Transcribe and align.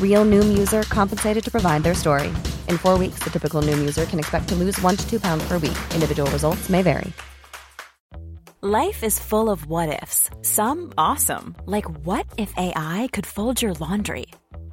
Real 0.00 0.26
Noom 0.26 0.58
user 0.58 0.82
compensated 0.82 1.42
to 1.44 1.50
provide 1.50 1.82
their 1.82 1.94
story. 1.94 2.28
In 2.68 2.76
four 2.76 2.98
weeks, 2.98 3.20
the 3.24 3.30
typical 3.30 3.62
Noom 3.62 3.78
user 3.78 4.04
can 4.04 4.18
expect 4.18 4.48
to 4.50 4.54
lose 4.54 4.78
one 4.82 4.96
to 4.96 5.08
two 5.08 5.18
pounds 5.18 5.42
per 5.48 5.54
week. 5.54 5.78
Individual 5.94 6.30
results 6.30 6.68
may 6.68 6.82
vary. 6.82 7.14
Life 8.62 9.02
is 9.02 9.18
full 9.18 9.48
of 9.48 9.64
what 9.64 10.02
ifs. 10.02 10.28
Some 10.42 10.92
awesome, 10.98 11.56
like 11.64 11.88
what 12.04 12.26
if 12.36 12.52
AI 12.58 13.08
could 13.10 13.24
fold 13.24 13.62
your 13.62 13.72
laundry? 13.72 14.26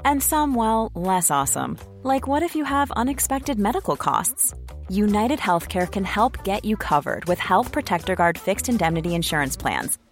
And 0.03 0.21
some, 0.21 0.55
well, 0.55 0.91
less 0.93 1.31
awesome, 1.31 1.77
like 2.03 2.27
what 2.27 2.43
if 2.43 2.53
you 2.53 2.65
have 2.65 2.91
unexpected 2.91 3.57
medical 3.57 3.95
costs? 3.95 4.53
United 4.89 5.39
Healthcare 5.39 5.89
can 5.89 6.03
help 6.03 6.43
get 6.43 6.65
you 6.65 6.75
covered 6.75 7.23
with 7.29 7.39
Health 7.39 7.71
Protector 7.71 8.13
Guard 8.13 8.37
fixed 8.37 8.67
indemnity 8.67 9.15
insurance 9.15 9.55
plans. 9.55 9.97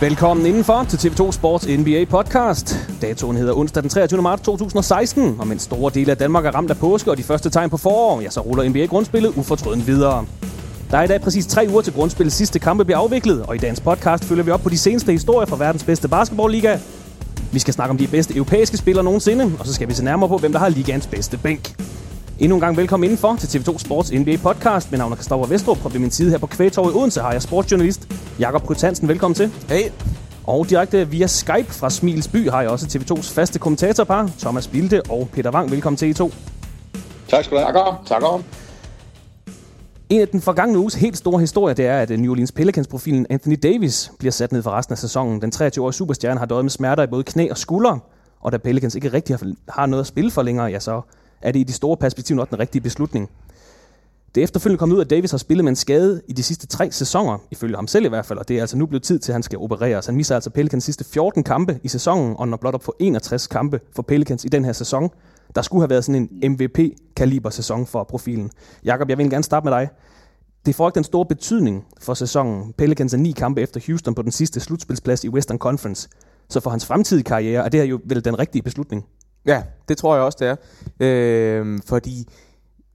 Velkommen 0.00 0.46
indenfor 0.46 0.86
til 0.88 0.96
TV2 0.96 1.32
Sports 1.32 1.66
NBA 1.68 2.04
podcast. 2.04 2.76
Datoen 3.02 3.36
hedder 3.36 3.54
onsdag 3.54 3.82
den 3.82 3.90
23. 3.90 4.22
marts 4.22 4.42
2016, 4.42 5.36
og 5.38 5.46
mens 5.46 5.62
store 5.62 5.92
dele 5.94 6.10
af 6.10 6.16
Danmark 6.16 6.46
er 6.46 6.50
ramt 6.50 6.70
af 6.70 6.76
påske 6.76 7.10
og 7.10 7.16
de 7.16 7.22
første 7.22 7.50
tegn 7.50 7.70
på 7.70 7.76
forår, 7.76 8.20
ja, 8.20 8.30
så 8.30 8.40
ruller 8.40 8.68
NBA-grundspillet 8.68 9.32
ufortrødent 9.36 9.86
videre. 9.86 10.26
Der 10.90 10.98
er 10.98 11.02
i 11.02 11.06
dag 11.06 11.20
præcis 11.20 11.46
tre 11.46 11.66
uger 11.70 11.82
til 11.82 11.92
grundspillets 11.92 12.36
sidste 12.36 12.58
kampe 12.58 12.84
bliver 12.84 12.98
afviklet, 12.98 13.42
og 13.42 13.54
i 13.54 13.58
dagens 13.58 13.80
podcast 13.80 14.24
følger 14.24 14.44
vi 14.44 14.50
op 14.50 14.60
på 14.60 14.68
de 14.68 14.78
seneste 14.78 15.12
historier 15.12 15.46
fra 15.46 15.56
verdens 15.56 15.84
bedste 15.84 16.08
basketballliga. 16.08 16.78
Vi 17.52 17.58
skal 17.58 17.74
snakke 17.74 17.90
om 17.90 17.98
de 17.98 18.06
bedste 18.06 18.34
europæiske 18.34 18.76
spillere 18.76 19.04
nogensinde, 19.04 19.52
og 19.58 19.66
så 19.66 19.74
skal 19.74 19.88
vi 19.88 19.94
se 19.94 20.04
nærmere 20.04 20.28
på, 20.28 20.36
hvem 20.38 20.52
der 20.52 20.58
har 20.58 20.68
ligaens 20.68 21.06
bedste 21.06 21.38
bænk. 21.38 21.74
Endnu 22.38 22.56
en 22.56 22.60
gang 22.60 22.76
velkommen 22.76 23.04
indenfor 23.04 23.36
til 23.36 23.46
TV2 23.58 23.78
Sports 23.78 24.12
NBA 24.12 24.36
podcast. 24.42 24.90
Mit 24.90 24.98
navn 24.98 25.12
er 25.12 25.16
Kristoffer 25.16 25.46
Vestrup, 25.46 25.84
og 25.84 25.92
ved 25.92 26.00
min 26.00 26.10
side 26.10 26.30
her 26.30 26.38
på 26.38 26.46
Kvægtorv 26.46 26.90
i 26.90 26.94
Odense 26.94 27.20
har 27.20 27.32
jeg 27.32 27.42
sportsjournalist 27.42 28.08
Jakob 28.38 28.66
Krytansen. 28.66 29.08
Velkommen 29.08 29.34
til. 29.34 29.50
Hey. 29.68 29.90
Og 30.46 30.68
direkte 30.70 31.08
via 31.08 31.26
Skype 31.26 31.72
fra 31.72 31.90
Smils 31.90 32.28
By 32.28 32.50
har 32.50 32.60
jeg 32.62 32.70
også 32.70 32.86
TV2's 32.86 33.34
faste 33.34 33.58
kommentatorpar, 33.58 34.30
Thomas 34.38 34.66
Bilde 34.68 35.02
og 35.10 35.28
Peter 35.32 35.50
Wang. 35.50 35.70
Velkommen 35.70 35.96
til 35.96 36.08
I 36.08 36.14
to. 36.14 36.30
Tak 37.28 37.44
skal 37.44 37.56
du 37.56 37.62
have. 37.62 37.74
Tak, 38.06 38.20
tak. 38.22 38.22
En 40.08 40.20
af 40.20 40.28
den 40.28 40.40
forgangne 40.40 40.78
uges 40.78 40.94
helt 40.94 41.16
store 41.16 41.40
historie, 41.40 41.74
det 41.74 41.86
er, 41.86 41.98
at 42.00 42.10
New 42.20 42.30
Orleans 42.30 42.52
Pelicans-profilen 42.52 43.26
Anthony 43.30 43.58
Davis 43.62 44.12
bliver 44.18 44.32
sat 44.32 44.52
ned 44.52 44.62
for 44.62 44.70
resten 44.70 44.92
af 44.92 44.98
sæsonen. 44.98 45.42
Den 45.42 45.52
23-årige 45.54 45.92
superstjerne 45.94 46.38
har 46.38 46.46
døjet 46.46 46.64
med 46.64 46.70
smerter 46.70 47.02
i 47.02 47.06
både 47.06 47.24
knæ 47.24 47.48
og 47.50 47.58
skuldre, 47.58 47.98
og 48.40 48.52
da 48.52 48.56
Pelicans 48.58 48.94
ikke 48.94 49.12
rigtig 49.12 49.36
har- 49.36 49.52
har 49.68 49.86
noget 49.86 50.00
at 50.02 50.06
spille 50.06 50.30
for 50.30 50.42
længere, 50.42 50.66
ja, 50.66 50.80
så 50.80 51.00
er 51.42 51.52
det 51.52 51.60
i 51.60 51.62
de 51.62 51.72
store 51.72 51.96
perspektiver 51.96 52.36
nok 52.36 52.50
den 52.50 52.58
rigtige 52.58 52.82
beslutning. 52.82 53.30
Det 54.34 54.40
er 54.40 54.44
efterfølgende 54.44 54.78
kommet 54.78 54.96
ud, 54.96 55.00
at 55.00 55.10
Davis 55.10 55.30
har 55.30 55.38
spillet 55.38 55.64
med 55.64 55.70
en 55.70 55.76
skade 55.76 56.22
i 56.28 56.32
de 56.32 56.42
sidste 56.42 56.66
tre 56.66 56.92
sæsoner, 56.92 57.38
ifølge 57.50 57.76
ham 57.76 57.86
selv 57.86 58.04
i 58.04 58.08
hvert 58.08 58.26
fald, 58.26 58.38
og 58.38 58.48
det 58.48 58.56
er 58.56 58.60
altså 58.60 58.76
nu 58.76 58.86
blevet 58.86 59.02
tid 59.02 59.18
til, 59.18 59.32
at 59.32 59.34
han 59.34 59.42
skal 59.42 59.58
opereres. 59.58 60.06
Han 60.06 60.16
misser 60.16 60.34
altså 60.34 60.50
Pelicans 60.50 60.84
sidste 60.84 61.04
14 61.04 61.42
kampe 61.42 61.80
i 61.82 61.88
sæsonen, 61.88 62.34
og 62.38 62.48
når 62.48 62.56
blot 62.56 62.74
op 62.74 62.84
for 62.84 62.96
61 62.98 63.46
kampe 63.46 63.80
for 63.94 64.02
Pelicans 64.02 64.44
i 64.44 64.48
den 64.48 64.64
her 64.64 64.72
sæson. 64.72 65.10
Der 65.54 65.62
skulle 65.62 65.82
have 65.82 65.90
været 65.90 66.04
sådan 66.04 66.28
en 66.42 66.52
MVP-kaliber 66.52 67.50
sæson 67.50 67.86
for 67.86 68.04
profilen. 68.04 68.50
Jakob, 68.84 69.08
jeg 69.08 69.18
vil 69.18 69.30
gerne 69.30 69.44
starte 69.44 69.64
med 69.64 69.72
dig. 69.72 69.88
Det 70.66 70.74
får 70.74 70.88
ikke 70.88 70.94
den 70.94 71.04
store 71.04 71.26
betydning 71.26 71.84
for 72.00 72.14
sæsonen. 72.14 72.72
Pelicans 72.72 73.14
er 73.14 73.18
ni 73.18 73.32
kampe 73.32 73.60
efter 73.60 73.80
Houston 73.86 74.14
på 74.14 74.22
den 74.22 74.32
sidste 74.32 74.60
slutspilsplads 74.60 75.24
i 75.24 75.28
Western 75.28 75.58
Conference. 75.58 76.08
Så 76.48 76.60
for 76.60 76.70
hans 76.70 76.86
fremtidige 76.86 77.24
karriere 77.24 77.64
er 77.64 77.68
det 77.68 77.80
her 77.80 77.86
jo 77.86 78.00
vel 78.04 78.24
den 78.24 78.38
rigtige 78.38 78.62
beslutning. 78.62 79.04
Ja, 79.46 79.62
det 79.88 79.96
tror 79.96 80.14
jeg 80.14 80.24
også, 80.24 80.38
det 80.40 80.48
er. 80.48 80.56
Øh, 81.00 81.78
fordi 81.86 82.28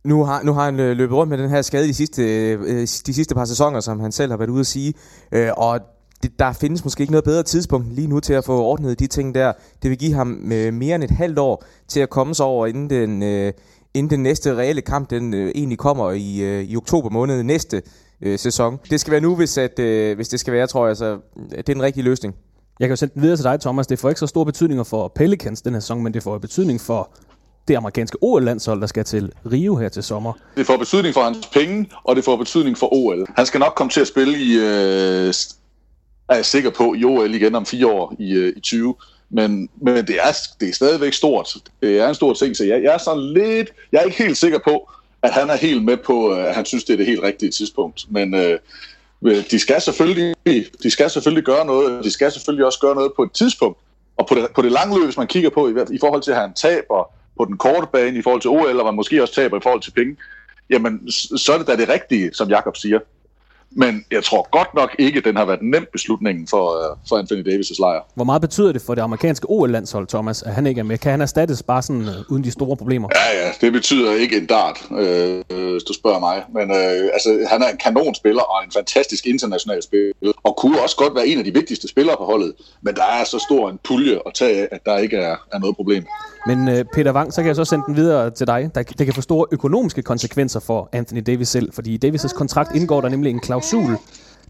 nu 0.03 0.23
har, 0.23 0.43
nu 0.43 0.53
har 0.53 0.65
han 0.65 0.79
øh, 0.79 0.97
løbet 0.97 1.15
rundt 1.17 1.29
med 1.29 1.37
den 1.37 1.49
her 1.49 1.61
skade 1.61 1.87
de 1.87 1.93
sidste, 1.93 2.23
øh, 2.53 2.81
de 2.81 3.13
sidste 3.13 3.35
par 3.35 3.45
sæsoner, 3.45 3.79
som 3.79 3.99
han 3.99 4.11
selv 4.11 4.31
har 4.31 4.37
været 4.37 4.49
ude 4.49 4.59
at 4.59 4.67
sige. 4.67 4.93
Øh, 5.31 5.49
og 5.57 5.79
det, 6.23 6.39
der 6.39 6.53
findes 6.53 6.83
måske 6.83 7.01
ikke 7.01 7.11
noget 7.11 7.23
bedre 7.23 7.43
tidspunkt 7.43 7.93
lige 7.93 8.07
nu 8.07 8.19
til 8.19 8.33
at 8.33 8.45
få 8.45 8.61
ordnet 8.63 8.99
de 8.99 9.07
ting 9.07 9.35
der. 9.35 9.53
Det 9.83 9.89
vil 9.89 9.97
give 9.97 10.13
ham 10.13 10.51
øh, 10.51 10.73
mere 10.73 10.95
end 10.95 11.03
et 11.03 11.11
halvt 11.11 11.39
år 11.39 11.63
til 11.87 11.99
at 11.99 12.09
komme 12.09 12.35
sig 12.35 12.45
over, 12.45 12.67
inden 12.67 12.89
den, 12.89 13.23
øh, 13.23 13.53
inden 13.93 14.09
den 14.09 14.23
næste 14.23 14.55
reelle 14.55 14.81
kamp 14.81 15.09
den 15.09 15.33
øh, 15.33 15.51
egentlig 15.55 15.77
kommer 15.77 16.11
i, 16.11 16.41
øh, 16.41 16.63
i 16.63 16.75
oktober 16.75 17.09
måned 17.09 17.43
næste 17.43 17.81
øh, 18.21 18.39
sæson. 18.39 18.79
Det 18.89 18.99
skal 18.99 19.11
være 19.11 19.21
nu, 19.21 19.35
hvis, 19.35 19.57
at, 19.57 19.79
øh, 19.79 20.15
hvis 20.15 20.27
det 20.27 20.39
skal 20.39 20.53
være, 20.53 20.67
tror 20.67 20.87
jeg. 20.87 20.97
Så 20.97 21.05
øh, 21.37 21.57
det 21.57 21.69
er 21.69 21.75
en 21.75 21.81
rigtig 21.81 22.03
løsning. 22.03 22.35
Jeg 22.79 22.87
kan 22.87 22.91
jo 22.91 22.95
sende 22.95 23.13
den 23.13 23.21
videre 23.21 23.37
til 23.37 23.43
dig, 23.43 23.59
Thomas. 23.61 23.87
Det 23.87 23.99
får 23.99 24.09
ikke 24.09 24.19
så 24.19 24.27
stor 24.27 24.43
betydning 24.43 24.87
for 24.87 25.07
Pelicans 25.07 25.61
den 25.61 25.73
her 25.73 25.79
sæson, 25.79 26.03
men 26.03 26.13
det 26.13 26.23
får 26.23 26.37
betydning 26.37 26.81
for 26.81 27.09
det 27.67 27.75
amerikanske 27.75 28.17
OL-landshold, 28.21 28.81
der 28.81 28.87
skal 28.87 29.03
til 29.05 29.31
Rio 29.51 29.75
her 29.75 29.89
til 29.89 30.03
sommer. 30.03 30.33
Det 30.57 30.65
får 30.65 30.77
betydning 30.77 31.13
for 31.13 31.21
hans 31.21 31.47
penge, 31.53 31.89
og 32.03 32.15
det 32.15 32.23
får 32.23 32.35
betydning 32.35 32.77
for 32.77 32.93
OL. 32.93 33.25
Han 33.35 33.45
skal 33.45 33.59
nok 33.59 33.73
komme 33.75 33.91
til 33.91 34.01
at 34.01 34.07
spille 34.07 34.39
i, 34.39 34.53
øh, 34.57 35.33
er 36.29 36.35
jeg 36.35 36.45
sikker 36.45 36.69
på, 36.69 36.93
i 36.93 37.03
OL 37.03 37.35
igen 37.35 37.55
om 37.55 37.65
fire 37.65 37.87
år 37.87 38.15
i, 38.19 38.33
øh, 38.33 38.53
i 38.57 38.59
20. 38.59 38.95
Men, 39.29 39.69
men 39.81 39.95
det, 39.95 40.15
er, 40.15 40.37
det 40.59 40.69
er 40.69 40.73
stadigvæk 40.73 41.13
stort. 41.13 41.57
Det 41.81 41.99
er 41.99 42.09
en 42.09 42.15
stor 42.15 42.33
ting, 42.33 42.57
så 42.57 42.63
jeg, 42.63 42.83
jeg 42.83 42.93
er 42.93 42.97
sådan 42.97 43.33
lidt... 43.33 43.73
Jeg 43.91 43.99
er 43.99 44.03
ikke 44.03 44.23
helt 44.23 44.37
sikker 44.37 44.59
på, 44.65 44.89
at 45.21 45.31
han 45.31 45.49
er 45.49 45.55
helt 45.55 45.83
med 45.83 45.97
på, 45.97 46.27
at 46.27 46.55
han 46.55 46.65
synes, 46.65 46.83
det 46.83 46.93
er 46.93 46.97
det 46.97 47.05
helt 47.05 47.23
rigtige 47.23 47.51
tidspunkt. 47.51 48.05
Men 48.09 48.35
øh, 48.35 48.59
Øh, 49.25 49.43
de 49.51 49.59
skal 49.59 49.81
selvfølgelig, 49.81 50.35
de 50.83 50.91
skal 50.91 51.09
selvfølgelig 51.09 51.43
gøre 51.43 51.65
noget. 51.65 52.03
De 52.03 52.11
skal 52.11 52.31
selvfølgelig 52.31 52.65
også 52.65 52.79
gøre 52.79 52.95
noget 52.95 53.11
på 53.15 53.23
et 53.23 53.31
tidspunkt. 53.31 53.79
Og 54.17 54.27
på 54.27 54.35
det, 54.35 54.47
på 54.55 54.61
det 54.61 54.71
lange 54.71 54.95
løb, 54.95 55.05
hvis 55.05 55.17
man 55.17 55.27
kigger 55.27 55.49
på, 55.49 55.67
i, 55.67 55.71
i 55.91 55.97
forhold 55.99 56.21
til, 56.21 56.31
at 56.31 56.37
have 56.37 56.47
en 56.47 56.53
tab, 56.53 56.83
og 56.89 57.11
på 57.37 57.45
den 57.45 57.57
korte 57.57 57.87
bane, 57.93 58.19
i 58.19 58.21
forhold 58.21 58.41
til 58.41 58.49
OL, 58.49 58.79
og 58.79 58.85
man 58.85 58.95
måske 58.95 59.21
også 59.21 59.33
taber 59.33 59.57
i 59.57 59.61
forhold 59.63 59.81
til 59.81 59.91
penge, 59.91 60.17
jamen, 60.69 61.11
så 61.11 61.53
er 61.53 61.57
det 61.57 61.67
da 61.67 61.75
det 61.75 61.89
rigtige, 61.89 62.33
som 62.33 62.49
Jakob 62.49 62.77
siger. 62.77 62.99
Men 63.75 64.05
jeg 64.11 64.23
tror 64.23 64.47
godt 64.51 64.73
nok 64.75 64.95
ikke, 64.99 65.17
at 65.17 65.25
den 65.25 65.35
har 65.35 65.45
været 65.45 65.59
nem 65.61 65.85
beslutning 65.91 66.49
for, 66.49 66.91
uh, 66.91 66.97
for 67.09 67.17
Anthony 67.17 67.43
Davis' 67.49 67.79
lejr. 67.79 68.01
Hvor 68.15 68.23
meget 68.23 68.41
betyder 68.41 68.71
det 68.71 68.81
for 68.81 68.95
det 68.95 69.01
amerikanske 69.01 69.49
OL-landshold, 69.49 70.07
Thomas, 70.07 70.41
at 70.41 70.53
han 70.53 70.67
ikke 70.67 70.79
er 70.79 70.83
med? 70.83 70.97
Kan 70.97 71.11
han 71.11 71.21
erstattes 71.21 71.63
bare 71.63 71.81
sådan 71.81 72.01
uh, 72.01 72.31
uden 72.31 72.43
de 72.43 72.51
store 72.51 72.77
problemer? 72.77 73.09
Ja, 73.15 73.45
ja, 73.45 73.51
det 73.61 73.73
betyder 73.73 74.13
ikke 74.13 74.37
en 74.37 74.45
dart, 74.45 74.77
øh, 74.91 75.43
hvis 75.71 75.83
du 75.83 75.93
spørger 75.93 76.19
mig. 76.19 76.43
Men 76.53 76.71
øh, 76.71 77.09
altså, 77.13 77.47
han 77.49 77.61
er 77.61 77.67
en 77.67 77.77
kanonspiller 77.77 78.41
og 78.41 78.63
en 78.65 78.71
fantastisk 78.71 79.27
international 79.27 79.83
spiller, 79.83 80.31
og 80.43 80.55
kunne 80.57 80.81
også 80.81 80.95
godt 80.95 81.15
være 81.15 81.27
en 81.27 81.37
af 81.37 81.43
de 81.43 81.53
vigtigste 81.53 81.87
spillere 81.87 82.15
på 82.17 82.25
holdet. 82.25 82.53
Men 82.81 82.95
der 82.95 83.03
er 83.03 83.23
så 83.23 83.39
stor 83.47 83.69
en 83.69 83.79
pulje 83.87 84.19
at 84.25 84.33
tage 84.33 84.61
af, 84.61 84.67
at 84.71 84.85
der 84.85 84.97
ikke 84.97 85.17
er, 85.17 85.35
er 85.53 85.59
noget 85.59 85.75
problem. 85.75 86.05
Men 86.47 86.67
uh, 86.67 86.73
Peter 86.93 87.13
Wang, 87.13 87.33
så 87.33 87.41
kan 87.41 87.47
jeg 87.47 87.55
så 87.55 87.65
sende 87.65 87.83
den 87.87 87.95
videre 87.95 88.29
til 88.29 88.47
dig. 88.47 88.71
Der, 88.75 88.83
det 88.83 89.05
kan 89.05 89.13
få 89.13 89.21
store 89.21 89.45
økonomiske 89.51 90.01
konsekvenser 90.01 90.59
for 90.59 90.89
Anthony 90.91 91.23
Davis 91.25 91.49
selv, 91.49 91.73
fordi 91.73 91.93
i 91.93 91.99
Davis' 92.05 92.33
kontrakt 92.35 92.75
indgår 92.75 93.01
der 93.01 93.09
nemlig 93.09 93.29
en 93.29 93.39
klausul, 93.63 93.97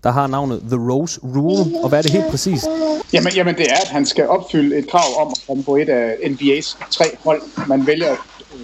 der 0.04 0.12
har 0.12 0.28
navnet 0.28 0.62
The 0.62 0.92
Rose 0.92 1.20
Rule. 1.24 1.84
Og 1.84 1.90
hvad 1.90 2.00
er 2.00 2.02
det 2.02 2.12
helt 2.12 2.26
præcist? 2.30 2.66
Jamen, 3.14 3.34
jamen 3.36 3.56
det 3.56 3.72
er, 3.72 3.76
at 3.82 3.88
han 3.88 4.06
skal 4.06 4.28
opfylde 4.28 4.78
et 4.78 4.90
krav 4.90 5.26
om 5.26 5.28
at 5.32 5.44
komme 5.48 5.64
på 5.64 5.76
et 5.76 5.90
af 5.90 6.16
NBA's 6.24 6.78
tre 6.92 7.06
hold. 7.24 7.42
Man 7.68 7.88
vælger 7.88 8.12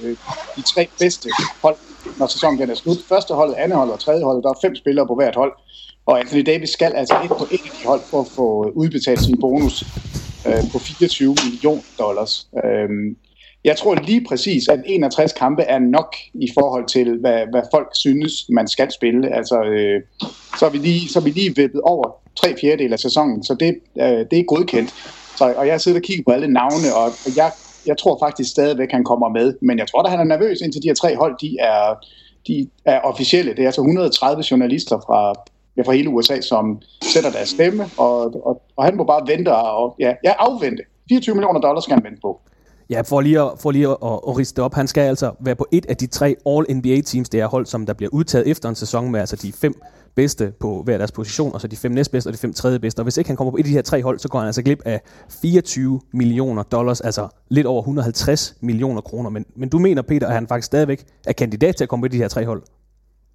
øh, 0.04 0.18
de 0.56 0.62
tre 0.62 0.88
bedste 1.00 1.30
hold, 1.62 1.76
når 2.18 2.28
sæsonen 2.28 2.60
den 2.60 2.70
er 2.70 2.76
slut. 2.76 2.98
Første 3.10 3.34
hold, 3.34 3.56
andet 3.58 3.78
hold 3.78 3.90
og 3.90 4.00
tredje 4.00 4.24
hold. 4.24 4.44
Der 4.44 4.50
er 4.50 4.60
fem 4.62 4.76
spillere 4.76 5.08
på 5.08 5.16
hvert 5.16 5.36
hold. 5.36 5.52
Og 6.06 6.20
Anthony 6.20 6.42
Davis 6.42 6.70
skal 6.70 6.94
altså 6.94 7.20
ind 7.24 7.30
på 7.30 7.48
et 7.52 7.62
af 7.66 7.72
de 7.82 7.88
hold 7.88 8.02
for 8.10 8.22
at 8.22 8.28
få 8.28 8.72
udbetalt 8.76 9.24
sin 9.24 9.38
bonus 9.42 9.84
øh, 10.48 10.72
på 10.72 10.80
24 10.80 11.36
millioner 11.46 11.82
dollars. 12.00 12.48
Øh, 12.66 12.90
jeg 13.64 13.78
tror 13.78 13.96
lige 13.96 14.26
præcis, 14.30 14.68
at 14.68 14.80
61 14.86 15.34
kampe 15.34 15.62
er 15.62 15.80
nok 15.80 16.16
i 16.34 16.48
forhold 16.54 16.86
til, 16.88 17.18
hvad, 17.20 17.44
hvad 17.52 17.62
folk 17.74 17.90
synes, 17.94 18.46
man 18.50 18.68
skal 18.68 18.92
spille. 18.92 19.36
Altså, 19.36 19.64
øh, 19.64 20.02
så, 20.60 20.66
er 20.66 20.70
vi 20.70 20.78
lige, 20.78 21.10
så 21.10 21.20
er 21.20 21.24
vi 21.24 21.30
lige 21.30 21.56
vippet 21.56 21.82
over 21.82 22.12
tre 22.36 22.56
fjerdedel 22.62 22.94
af 22.94 23.00
sæsonen, 23.00 23.44
så 23.44 23.54
det, 23.60 23.76
øh, 24.02 24.26
det 24.32 24.40
er 24.40 24.44
godkendt. 24.44 24.90
Så, 25.38 25.54
og 25.58 25.68
jeg 25.68 25.82
sidder 25.82 25.98
og 25.98 26.04
kigger 26.04 26.24
på 26.28 26.32
alle 26.32 26.48
navne, 26.48 26.96
og 26.96 27.12
jeg, 27.36 27.52
jeg 27.86 27.98
tror 27.98 28.18
faktisk 28.20 28.50
stadigvæk, 28.52 28.92
han 28.92 29.04
kommer 29.04 29.30
med. 29.30 29.54
Men 29.62 29.80
jeg 29.80 29.88
tror 29.88 30.02
da, 30.02 30.10
han 30.10 30.20
er 30.20 30.24
nervøs, 30.24 30.62
indtil 30.62 30.84
de 30.84 30.88
her 30.88 30.96
tre 30.96 31.16
hold, 31.16 31.36
de 31.42 31.58
er, 31.60 31.96
de 32.48 32.70
er 32.86 33.00
officielle. 33.00 33.52
Det 33.52 33.60
er 33.60 33.66
altså 33.66 33.82
130 33.82 34.44
journalister 34.52 34.98
fra, 35.06 35.34
ja, 35.78 35.82
fra 35.82 35.94
hele 35.94 36.10
USA, 36.10 36.42
som 36.42 36.82
sætter 37.02 37.32
deres 37.32 37.50
stemme, 37.50 37.86
og, 37.98 38.46
og, 38.46 38.62
og 38.76 38.86
han 38.86 38.98
må 38.98 39.04
bare 39.04 39.28
vente 39.28 39.56
og 39.56 39.96
ja, 40.00 40.14
ja, 40.24 40.34
afvente. 40.38 40.84
24 41.10 41.36
millioner 41.36 41.60
dollars 41.60 41.84
skal 41.84 41.96
han 41.96 42.04
vente 42.04 42.20
på. 42.22 42.42
Ja, 42.90 43.02
for 43.02 43.22
lige, 43.22 43.42
at, 43.42 43.52
for 43.60 43.72
lige 43.72 43.88
at, 43.88 43.98
at, 44.04 44.20
at 44.28 44.38
riste 44.38 44.64
op, 44.64 44.74
han 44.74 44.88
skal 44.88 45.02
altså 45.02 45.32
være 45.40 45.56
på 45.56 45.68
et 45.72 45.86
af 45.86 45.98
de 45.98 46.08
tre 46.08 46.36
All-NBA-teams, 46.46 47.30
det 47.30 47.40
er 47.40 47.48
hold, 47.48 47.66
som 47.66 47.86
der 47.86 47.94
bliver 47.94 48.10
udtaget 48.14 48.48
efter 48.48 48.70
en 48.70 48.76
sæson 48.76 49.12
med 49.12 49.20
altså 49.20 49.36
de 49.36 49.52
fem 49.54 49.74
bedste 50.16 50.54
på 50.60 50.82
hver 50.84 50.98
deres 50.98 51.12
position, 51.12 51.54
og 51.54 51.62
så 51.62 51.68
de 51.68 51.78
fem 51.78 51.92
næstbedste 51.92 52.28
og 52.28 52.34
de 52.34 52.38
fem 52.38 52.54
tredje 52.54 52.80
bedste. 52.80 53.00
Og 53.00 53.04
hvis 53.04 53.18
ikke 53.18 53.30
han 53.30 53.38
kommer 53.38 53.52
på 53.52 53.58
et 53.58 53.60
af 53.60 53.66
de 53.66 53.72
her 53.72 53.82
tre 53.82 54.04
hold, 54.04 54.20
så 54.20 54.28
går 54.28 54.40
han 54.40 54.46
altså 54.46 54.62
glip 54.64 54.82
af 54.86 55.02
24 55.42 56.02
millioner 56.14 56.64
dollars, 56.64 57.02
altså 57.02 57.28
lidt 57.50 57.68
over 57.68 57.82
150 57.82 58.56
millioner 58.62 59.02
kroner. 59.02 59.30
Men, 59.30 59.46
men 59.56 59.70
du 59.70 59.80
mener, 59.80 60.02
Peter, 60.02 60.28
at 60.28 60.34
han 60.34 60.48
faktisk 60.48 60.66
stadigvæk 60.66 61.06
er 61.28 61.34
kandidat 61.34 61.76
til 61.76 61.84
at 61.84 61.90
komme 61.90 62.02
på 62.02 62.06
et 62.06 62.10
af 62.10 62.12
de 62.12 62.18
her 62.18 62.28
tre 62.28 62.46
hold? 62.46 62.64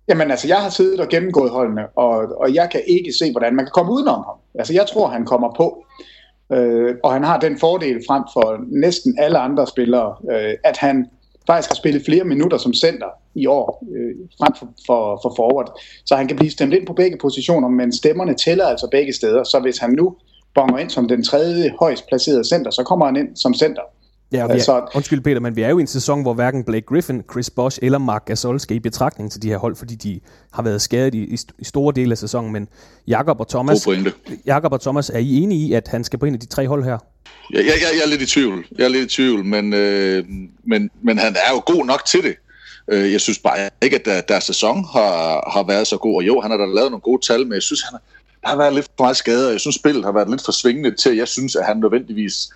Jamen 0.09 0.31
altså, 0.31 0.49
jeg 0.49 0.57
har 0.57 0.69
siddet 0.69 1.01
og 1.01 1.09
gennemgået 1.09 1.51
holdene, 1.51 1.83
og, 1.97 2.17
og 2.41 2.55
jeg 2.55 2.69
kan 2.73 2.81
ikke 2.87 3.13
se, 3.13 3.33
hvordan 3.33 3.55
man 3.57 3.65
kan 3.65 3.73
komme 3.75 3.93
udenom 3.93 4.25
ham. 4.25 4.37
Altså, 4.55 4.73
jeg 4.73 4.87
tror, 4.87 5.09
han 5.09 5.25
kommer 5.25 5.55
på. 5.57 5.85
Øh, 6.53 6.95
og 7.05 7.13
han 7.13 7.25
har 7.25 7.41
den 7.41 7.59
fordel 7.59 8.03
frem 8.09 8.23
for 8.33 8.65
næsten 8.69 9.19
alle 9.19 9.39
andre 9.39 9.67
spillere, 9.67 10.15
øh, 10.33 10.55
at 10.65 10.77
han 10.77 11.07
faktisk 11.47 11.71
har 11.71 11.75
spillet 11.75 12.05
flere 12.05 12.25
minutter 12.25 12.59
som 12.59 12.75
center 12.75 13.07
i 13.35 13.47
år, 13.47 13.85
øh, 13.97 14.15
frem 14.39 14.53
for, 14.59 14.69
for, 14.87 15.21
for 15.23 15.33
forward. 15.37 15.81
Så 16.07 16.17
han 16.17 16.29
kan 16.29 16.37
blive 16.37 16.51
stemt 16.51 16.75
ind 16.75 16.87
på 16.87 16.93
begge 16.93 17.19
positioner, 17.21 17.69
men 17.69 17.93
stemmerne 17.93 18.35
tæller 18.35 18.67
altså 18.67 18.89
begge 18.91 19.13
steder. 19.13 19.45
Så 19.45 19.61
hvis 19.61 19.79
han 19.79 19.91
nu 19.91 20.17
bonger 20.55 20.79
ind 20.79 20.91
som 20.91 21.09
den 21.09 21.25
tredje 21.25 21.75
højst 21.81 22.09
placerede 22.09 22.49
center, 22.49 22.71
så 22.71 22.83
kommer 22.83 23.07
han 23.07 23.17
ind 23.17 23.37
som 23.37 23.55
center. 23.55 23.83
Ja, 24.33 24.47
vi 24.47 24.53
er, 24.53 24.63
så, 24.63 24.91
undskyld 24.95 25.21
Peter, 25.21 25.41
men 25.41 25.57
vi 25.57 25.63
er 25.63 25.69
jo 25.69 25.79
i 25.79 25.81
en 25.81 25.87
sæson, 25.87 26.23
hvor 26.23 26.35
hverken 26.35 26.65
Blake 26.65 26.87
Griffin, 26.87 27.23
Chris 27.33 27.51
Bosh 27.51 27.79
eller 27.83 27.99
Mark 27.99 28.25
Gasol 28.25 28.61
skal 28.61 28.77
i 28.77 28.81
betragtning 28.81 29.33
til 29.33 29.43
de 29.43 29.49
her 29.49 29.59
hold, 29.59 29.77
fordi 29.77 29.95
de 29.95 30.21
har 30.53 30.63
været 30.63 30.83
skadet 30.83 31.15
i, 31.15 31.37
i 31.59 31.65
store 31.65 31.93
dele 31.97 32.13
af 32.13 32.19
sæsonen. 32.19 32.53
Men 32.53 32.69
Jakob 33.07 33.41
og 33.41 33.49
Thomas, 33.49 33.89
Jakob 34.47 34.73
og 34.73 34.81
Thomas, 34.81 35.11
er 35.11 35.19
I 35.19 35.37
enige 35.37 35.69
i, 35.69 35.73
at 35.73 35.89
han 35.89 36.05
skal 36.05 36.19
på 36.19 36.27
en 36.27 36.35
af 36.35 36.41
de 36.41 36.47
tre 36.47 36.69
hold 36.69 36.85
her? 36.85 36.99
Ja, 37.53 37.59
jeg, 37.59 37.67
jeg, 37.67 37.75
jeg 37.97 38.03
er 38.05 38.09
lidt 38.09 38.23
i 38.23 38.27
tvivl. 38.27 38.67
Jeg 38.79 38.85
er 38.85 38.89
lidt 38.89 39.13
i 39.13 39.17
tvivl, 39.17 39.45
men, 39.45 39.73
øh, 39.73 40.25
men, 40.65 40.91
men 41.03 41.19
han 41.19 41.37
er 41.37 41.55
jo 41.55 41.63
god 41.75 41.87
nok 41.87 42.05
til 42.05 42.23
det. 42.23 42.35
Øh, 42.89 43.13
jeg 43.13 43.21
synes 43.21 43.39
bare 43.39 43.71
ikke, 43.83 43.97
at 43.97 44.05
der, 44.05 44.21
der 44.21 44.41
sæson 44.41 44.85
har, 44.93 45.51
har 45.53 45.67
været 45.67 45.87
så 45.87 45.97
god. 45.97 46.17
Og 46.17 46.27
jo, 46.27 46.41
han 46.41 46.51
har 46.51 46.59
da 46.59 46.65
lavet 46.65 46.91
nogle 46.91 47.01
gode 47.01 47.27
tal, 47.27 47.41
men 47.41 47.53
jeg 47.53 47.63
synes, 47.63 47.83
han 47.83 47.93
har, 47.93 48.03
der 48.43 48.49
har 48.49 48.57
været 48.57 48.75
lidt 48.75 48.87
for 48.87 49.05
meget 49.05 49.17
skader. 49.17 49.51
Jeg 49.51 49.61
synes, 49.61 49.77
spillet 49.77 50.05
har 50.05 50.13
været 50.13 50.31
lidt 50.31 50.45
for 50.45 50.53
svingende 50.53 50.97
til, 50.97 51.11
at 51.11 51.17
jeg 51.17 51.29
synes, 51.29 51.57
at 51.57 51.65
han 51.67 51.77
nødvendigvis 51.77 52.51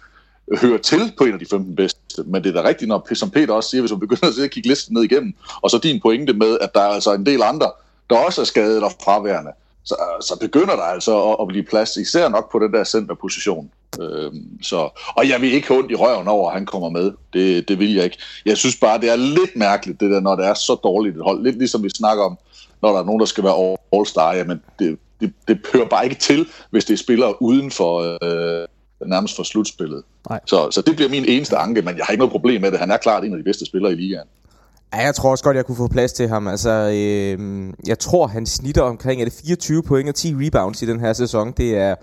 hører 0.57 0.79
til 0.79 1.13
på 1.19 1.25
en 1.25 1.33
af 1.33 1.39
de 1.39 1.47
15 1.47 1.77
bedste. 1.77 2.01
Men 2.27 2.45
det 2.45 2.57
er 2.57 2.63
da 2.63 2.69
rigtigt, 2.69 2.89
når, 2.89 3.15
som 3.15 3.31
Peter 3.31 3.55
også 3.55 3.71
siger, 3.71 3.83
hvis 3.83 3.91
man 3.91 4.01
begynder 4.01 4.45
at 4.45 4.51
kigge 4.51 4.69
listen 4.69 4.95
ned 4.95 5.03
igennem, 5.03 5.35
og 5.63 5.71
så 5.71 5.79
din 5.79 6.01
pointe 6.01 6.33
med, 6.33 6.59
at 6.61 6.75
der 6.75 6.81
er 6.81 6.89
altså 6.89 7.15
en 7.15 7.27
del 7.27 7.43
andre, 7.43 7.71
der 8.11 8.17
også 8.17 8.41
er 8.41 8.45
skadet 8.45 8.83
og 8.83 8.93
fraværende, 9.05 9.51
så, 9.85 9.97
så 10.21 10.39
begynder 10.41 10.77
der 10.77 10.83
altså 10.83 11.23
at, 11.31 11.37
at 11.41 11.49
blive 11.49 11.65
plads, 11.65 11.97
især 11.97 12.29
nok 12.29 12.53
på 12.53 12.59
den 12.59 12.73
der 12.73 12.85
centerposition. 12.85 13.71
Øhm, 14.01 14.63
så, 14.63 14.89
og 15.17 15.29
jeg 15.29 15.41
vil 15.41 15.53
ikke 15.53 15.69
have 15.69 15.79
ondt 15.79 15.91
i 15.91 15.95
røven 15.95 16.29
over, 16.29 16.51
at 16.51 16.55
han 16.55 16.67
kommer 16.67 16.89
med. 16.89 17.13
Det, 17.33 17.69
det 17.69 17.79
vil 17.79 17.95
jeg 17.95 18.05
ikke. 18.05 18.19
Jeg 18.47 18.57
synes 18.57 18.77
bare, 18.77 19.01
det 19.01 19.11
er 19.11 19.17
lidt 19.17 19.57
mærkeligt, 19.57 20.01
det 20.01 20.11
der, 20.11 20.21
når 20.21 20.37
det 20.37 20.47
er 20.47 20.55
så 20.55 20.75
dårligt 20.75 21.17
et 21.17 21.23
hold. 21.23 21.43
Lidt 21.43 21.59
ligesom 21.59 21.83
vi 21.83 21.91
snakker 21.91 22.25
om, 22.25 22.39
når 22.83 22.93
der 22.93 23.01
er 23.01 23.05
nogen, 23.05 23.21
der 23.21 23.27
skal 23.27 23.45
være 23.45 23.77
all-star. 23.93 24.33
Jamen, 24.35 24.63
det, 24.79 24.99
det, 25.21 25.33
det 25.49 25.59
hører 25.73 25.89
bare 25.89 26.05
ikke 26.05 26.21
til, 26.21 26.47
hvis 26.71 26.85
det 26.85 26.95
er 26.95 26.99
spillere 26.99 27.43
uden 27.43 27.71
for... 27.71 28.19
Øh, 28.23 28.69
nærmest 29.07 29.37
for 29.37 29.43
slutspillet. 29.43 30.03
Nej. 30.31 30.41
Så, 30.47 30.71
så 30.71 30.83
det 30.83 30.97
bliver 30.97 31.11
min 31.11 31.25
eneste 31.25 31.57
anke, 31.57 31.83
men 31.83 31.97
jeg 31.97 32.05
har 32.05 32.13
ikke 32.13 32.21
noget 32.21 32.33
problem 32.33 32.61
med 32.61 32.71
det. 32.71 32.79
Han 32.79 32.91
er 32.91 32.97
klart 32.97 33.25
en 33.25 33.33
af 33.33 33.39
de 33.39 33.45
bedste 33.45 33.67
spillere 33.67 33.93
i 33.93 33.95
ligaen. 33.95 34.27
Ja, 34.95 34.99
jeg 34.99 35.15
tror 35.15 35.31
også 35.31 35.45
godt, 35.45 35.57
jeg 35.57 35.67
kunne 35.67 35.77
få 35.77 35.89
plads 35.89 36.13
til 36.13 36.29
ham. 36.29 36.49
Altså, 36.49 36.71
øh, 36.71 37.69
jeg 37.87 37.99
tror, 37.99 38.27
han 38.27 38.47
snitter 38.47 38.83
omkring 38.83 39.21
er 39.21 39.25
det 39.25 39.41
24 39.45 39.83
point 39.83 40.09
og 40.09 40.15
10 40.15 40.35
rebounds 40.35 40.83
i 40.83 40.87
den 40.87 41.01
her 41.01 41.13
sæson. 41.13 41.53
Det 41.53 41.77
er, 41.77 41.95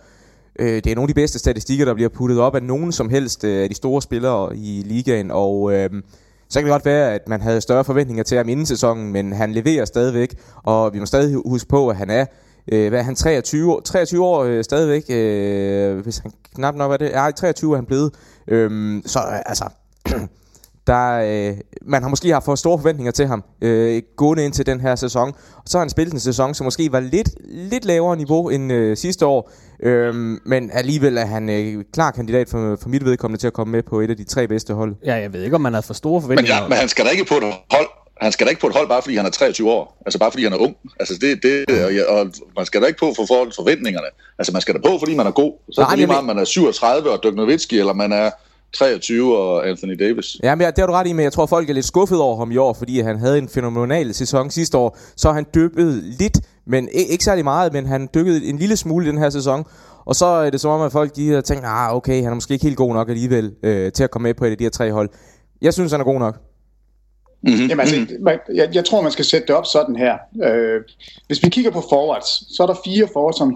øh, 0.60 0.76
det 0.76 0.88
er 0.88 0.96
nogle 0.96 1.06
af 1.06 1.08
de 1.08 1.22
bedste 1.22 1.40
statistikker, 1.40 1.86
der 1.86 1.94
bliver 1.94 2.10
puttet 2.10 2.40
op 2.40 2.56
af 2.56 2.64
nogen 2.64 2.92
som 2.92 3.10
helst 3.10 3.44
øh, 3.44 3.64
af 3.64 3.70
de 3.70 3.76
store 3.76 4.02
spillere 4.02 4.58
i 4.58 4.84
ligaen. 4.86 5.32
Og 5.32 5.74
øh, 5.74 5.90
så 6.50 6.60
kan 6.60 6.66
det 6.66 6.72
godt 6.72 6.86
være, 6.86 7.14
at 7.14 7.28
man 7.28 7.42
havde 7.42 7.62
større 7.62 7.84
forventninger 7.84 8.24
til 8.24 8.38
ham 8.38 8.50
inden 8.50 8.66
sæsonen, 8.66 9.12
men 9.12 9.34
han 9.34 9.54
leverer 9.54 9.86
stadigvæk. 9.86 10.36
Og 10.64 10.94
vi 10.94 11.00
må 11.00 11.06
stadig 11.06 11.36
huske 11.46 11.70
på, 11.70 11.90
at 11.90 11.96
han 11.96 12.10
er 12.10 12.26
øh, 12.72 12.90
hvad 12.90 13.00
er 13.00 13.04
han, 13.04 13.16
23, 13.16 13.82
23 13.86 14.26
år 14.26 14.44
øh, 14.44 14.64
stadigvæk, 14.64 15.04
øh, 15.10 16.04
hvis 16.04 16.18
han 16.18 16.32
knap 16.56 16.76
nok 16.76 16.92
er 16.92 16.98
det, 16.98 17.10
ja, 17.10 17.32
23 17.32 17.72
er 17.72 17.76
han 17.76 17.86
blevet, 17.86 18.12
øh, 18.48 19.02
så 19.06 19.20
altså, 19.46 19.66
der, 20.88 21.12
øh, 21.50 21.58
man 21.82 22.02
har 22.02 22.10
måske 22.10 22.34
haft 22.34 22.46
for 22.46 22.56
store 22.56 22.78
forventninger 22.78 23.12
til 23.12 23.28
ham, 23.28 23.44
øh, 23.62 24.02
gående 24.18 24.46
ind 24.46 24.54
til 24.54 24.66
den 24.66 24.82
her 24.82 24.96
sæson, 24.96 25.34
og 25.56 25.64
så 25.66 25.78
har 25.78 25.84
han 25.84 25.90
spillet 25.90 26.14
en 26.14 26.20
sæson, 26.20 26.54
som 26.54 26.64
måske 26.64 26.92
var 26.92 27.00
lidt, 27.00 27.30
lidt 27.46 27.86
lavere 27.86 28.18
niveau 28.18 28.50
end 28.50 28.74
øh, 28.74 28.98
sidste 28.98 29.26
år, 29.26 29.52
øh, 29.84 30.16
men 30.46 30.72
alligevel 30.74 31.18
er 31.18 31.26
han 31.26 31.50
øh, 31.50 31.84
klar 31.94 32.12
kandidat 32.12 32.50
for, 32.50 32.78
for 32.82 32.90
mit 32.90 33.06
vedkommende 33.06 33.42
til 33.42 33.48
at 33.48 33.54
komme 33.54 33.72
med 33.72 33.84
på 33.84 34.00
et 34.00 34.10
af 34.10 34.18
de 34.18 34.24
tre 34.24 34.48
bedste 34.48 34.74
hold. 34.74 34.96
Ja, 35.06 35.16
jeg 35.16 35.34
ved 35.34 35.44
ikke, 35.44 35.56
om 35.56 35.62
man 35.62 35.74
har 35.74 35.82
for 35.82 35.94
store 35.94 36.22
forventninger. 36.22 36.56
Men, 36.56 36.64
ja, 36.64 36.70
men 36.70 36.78
han 36.78 36.90
skal 36.90 37.06
da 37.06 37.10
ikke 37.10 37.26
på 37.26 37.34
et 37.36 37.44
hold, 37.72 37.88
han 38.22 38.32
skal 38.32 38.46
da 38.46 38.50
ikke 38.50 38.62
på 38.62 38.68
et 38.68 38.74
hold, 38.74 38.88
bare 38.88 39.02
fordi 39.02 39.16
han 39.16 39.26
er 39.26 39.30
23 39.30 39.72
år. 39.72 40.02
Altså 40.06 40.20
bare 40.20 40.32
fordi 40.32 40.44
han 40.44 40.54
er 40.54 40.58
ung. 40.58 40.76
Altså 41.00 41.14
det, 41.22 41.44
det, 41.44 41.84
og, 41.86 42.18
og 42.18 42.32
man 42.56 42.66
skal 42.66 42.82
da 42.82 42.88
ikke 42.88 43.00
på 43.00 43.14
for 43.16 43.26
forhold 43.26 43.52
forventningerne. 43.56 44.08
Altså 44.40 44.52
man 44.54 44.62
skal 44.62 44.74
da 44.76 44.80
på, 44.80 45.00
fordi 45.00 45.16
man 45.16 45.28
er 45.28 45.32
god. 45.32 45.54
Så 45.72 45.82
er 45.82 45.86
det 45.86 45.98
lige 45.98 46.08
meget, 46.08 46.20
om 46.20 46.26
man 46.26 46.40
er 46.40 46.44
37 46.44 47.12
og 47.12 47.20
Dirk 47.24 47.36
Nowitzki, 47.36 47.80
eller 47.80 47.94
man 47.94 48.12
er 48.12 48.32
23 48.74 49.38
og 49.38 49.70
Anthony 49.70 50.00
Davis. 50.00 50.38
Ja, 50.44 50.56
men 50.56 50.68
det 50.68 50.78
har 50.78 50.88
du 50.88 50.94
ret 50.94 51.08
i, 51.08 51.14
men 51.14 51.24
jeg 51.24 51.34
tror, 51.34 51.46
folk 51.46 51.70
er 51.70 51.74
lidt 51.74 51.86
skuffet 51.86 52.20
over 52.20 52.38
ham 52.38 52.52
i 52.52 52.58
år, 52.58 52.74
fordi 52.74 53.00
han 53.00 53.20
havde 53.20 53.38
en 53.38 53.50
fænomenal 53.50 54.14
sæson 54.14 54.50
sidste 54.50 54.78
år. 54.78 54.98
Så 55.18 55.32
han 55.32 55.46
dyppet 55.56 56.04
lidt, 56.04 56.40
men 56.68 56.90
ikke 56.94 57.24
særlig 57.24 57.44
meget, 57.44 57.74
men 57.74 57.86
han 57.86 58.10
dykkede 58.14 58.46
en 58.46 58.58
lille 58.58 58.78
smule 58.78 59.06
i 59.06 59.10
den 59.10 59.18
her 59.18 59.30
sæson. 59.30 59.66
Og 60.06 60.16
så 60.16 60.26
er 60.26 60.50
det 60.50 60.62
som 60.62 60.72
om, 60.72 60.82
at 60.82 60.92
folk 60.92 61.16
de 61.16 61.32
har 61.32 61.42
tænkt, 61.42 61.64
ah, 61.68 61.96
okay, 61.96 62.24
han 62.24 62.32
er 62.32 62.34
måske 62.34 62.54
ikke 62.54 62.66
helt 62.66 62.78
god 62.78 62.94
nok 62.94 63.10
alligevel 63.10 63.54
øh, 63.64 63.92
til 63.92 64.04
at 64.04 64.12
komme 64.12 64.24
med 64.24 64.34
på 64.34 64.46
et 64.46 64.52
af 64.52 64.58
de 64.58 64.64
her 64.64 64.72
tre 64.72 64.92
hold. 64.92 65.10
Jeg 65.62 65.74
synes, 65.74 65.92
han 65.92 66.02
er 66.02 66.06
god 66.06 66.20
nok. 66.20 66.36
Mm-hmm. 67.46 67.68
Jamen, 67.68 67.80
altså, 67.80 68.18
man, 68.20 68.40
jeg, 68.56 68.70
jeg 68.74 68.86
tror, 68.86 69.02
man 69.02 69.12
skal 69.12 69.26
sætte 69.26 69.48
det 69.48 69.56
op 69.56 69.66
sådan 69.66 69.96
her. 69.96 70.18
Øh, 70.44 70.82
hvis 71.28 71.44
vi 71.44 71.50
kigger 71.50 71.72
på 71.72 71.82
forwards, 71.90 72.56
så 72.56 72.64
er 72.64 72.68
der 72.68 72.76
fire 72.86 73.08
forwards, 73.14 73.38
som 73.38 73.50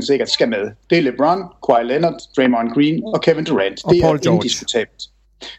100% 0.00 0.06
sikkert 0.06 0.30
skal 0.30 0.48
med. 0.48 0.70
Det 0.90 0.98
er 0.98 1.02
LeBron, 1.02 1.42
Kawhi 1.66 1.84
Leonard, 1.84 2.18
Draymond 2.36 2.70
Green 2.74 3.02
og 3.14 3.20
Kevin 3.20 3.44
Durant. 3.44 3.84
Og 3.84 3.94
det 3.94 4.02
Paul 4.02 4.16
er 4.16 4.20
George. 4.20 4.36
indiskutabelt. 4.36 5.02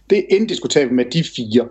Det 0.09 0.17
er 0.17 0.23
indiskutabelt 0.29 0.95
med 0.95 1.05
de 1.05 1.23
fire. 1.35 1.67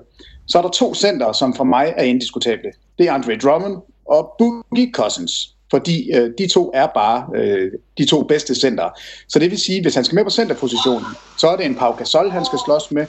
Så 0.49 0.59
er 0.59 0.63
der 0.63 0.69
to 0.69 0.95
center, 0.95 1.33
som 1.33 1.55
for 1.55 1.65
mig 1.65 1.95
er 1.97 2.05
indiskutable. 2.05 2.71
Det 2.99 3.09
er 3.09 3.13
Andre 3.13 3.37
Drummond 3.37 3.77
og 4.09 4.35
Boogie 4.39 4.93
Cousins. 4.93 5.33
Fordi 5.71 6.11
øh, 6.15 6.31
de 6.39 6.49
to 6.49 6.71
er 6.75 6.87
bare 6.87 7.27
øh, 7.35 7.73
de 7.99 8.07
to 8.07 8.23
bedste 8.23 8.55
center. 8.55 9.01
Så 9.29 9.39
det 9.39 9.51
vil 9.51 9.59
sige, 9.59 9.83
hvis 9.83 9.95
han 9.95 10.05
skal 10.05 10.17
med 10.17 10.25
på 10.25 10.31
centerpositionen, 10.31 11.07
så 11.39 11.49
er 11.49 11.57
det 11.57 11.67
en 11.67 11.75
Pau 11.75 11.93
Gasol, 11.93 12.31
han 12.31 12.45
skal 12.45 12.59
slås 12.67 12.91
med. 12.91 13.07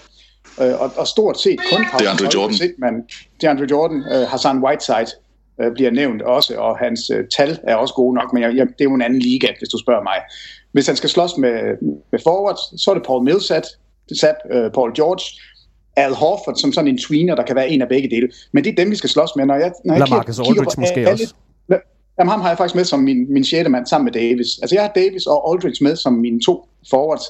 Øh, 0.62 0.82
og, 0.82 0.92
og 0.98 1.08
stort 1.08 1.40
set 1.40 1.60
kun 1.72 1.86
Det 2.00 2.06
er 2.06 2.12
Andre 2.12 2.30
Jordan. 2.34 2.56
Set, 2.56 2.74
man, 2.78 2.94
det 3.42 3.48
er 3.48 3.50
Andre 3.50 3.68
Jordan, 3.72 4.04
øh, 4.14 4.28
Hassan 4.28 4.58
Whiteside. 4.64 5.12
øh, 5.62 5.74
bliver 5.74 5.92
nævnt 5.92 6.22
også, 6.22 6.56
og 6.58 6.78
hans 6.78 7.10
øh, 7.10 7.26
tal 7.38 7.60
er 7.64 7.76
også 7.76 7.94
gode 7.94 8.16
nok, 8.16 8.34
men 8.34 8.44
jeg, 8.44 8.56
jeg, 8.56 8.68
det 8.68 8.82
er 8.82 8.90
jo 8.92 8.94
en 8.94 9.02
anden 9.02 9.20
liga, 9.20 9.48
hvis 9.60 9.70
du 9.70 9.78
spørger 9.78 10.04
mig. 10.04 10.18
Hvis 10.72 10.88
han 10.88 10.96
skal 10.96 11.10
slås 11.10 11.38
med, 11.38 11.54
med 12.12 12.20
forwards, 12.24 12.84
så 12.84 12.92
er 12.92 12.96
det 12.96 13.04
Paul 13.04 13.24
Millsat, 13.24 13.66
sat, 14.20 14.36
øh, 14.52 14.72
Paul 14.72 14.94
George, 14.96 15.24
Al 15.96 16.14
Horford 16.14 16.56
som 16.56 16.74
sådan 16.74 16.88
en 16.88 16.98
tweener, 16.98 17.36
der 17.36 17.44
kan 17.44 17.56
være 17.56 17.70
en 17.70 17.82
af 17.82 17.90
begge 17.90 18.10
dele. 18.10 18.30
Men 18.52 18.64
det 18.64 18.72
er 18.72 18.76
dem, 18.76 18.92
vi 18.92 18.96
skal 18.96 19.10
slås 19.10 19.30
med. 19.36 19.46
Når 19.46 19.56
jeg, 19.56 19.72
når 19.86 19.94
jeg 19.94 20.00
Lamarcus 20.00 20.40
Aldridge 20.40 20.76
på, 20.76 20.82
måske 20.82 21.00
alle, 21.00 21.12
også. 21.12 21.34
Jamen, 22.20 22.32
ham 22.32 22.42
har 22.42 22.50
jeg 22.50 22.58
faktisk 22.58 22.76
med 22.76 22.84
som 22.84 23.00
min, 23.00 23.34
min 23.34 23.44
sjette 23.44 23.70
mand 23.70 23.86
sammen 23.86 24.06
med 24.06 24.14
Davis. 24.14 24.48
Altså, 24.62 24.76
jeg 24.76 24.84
har 24.84 24.92
Davis 24.96 25.26
og 25.26 25.52
Aldridge 25.52 25.84
med 25.84 25.96
som 25.96 26.14
mine 26.14 26.42
to 26.42 26.68
forwards. 26.90 27.26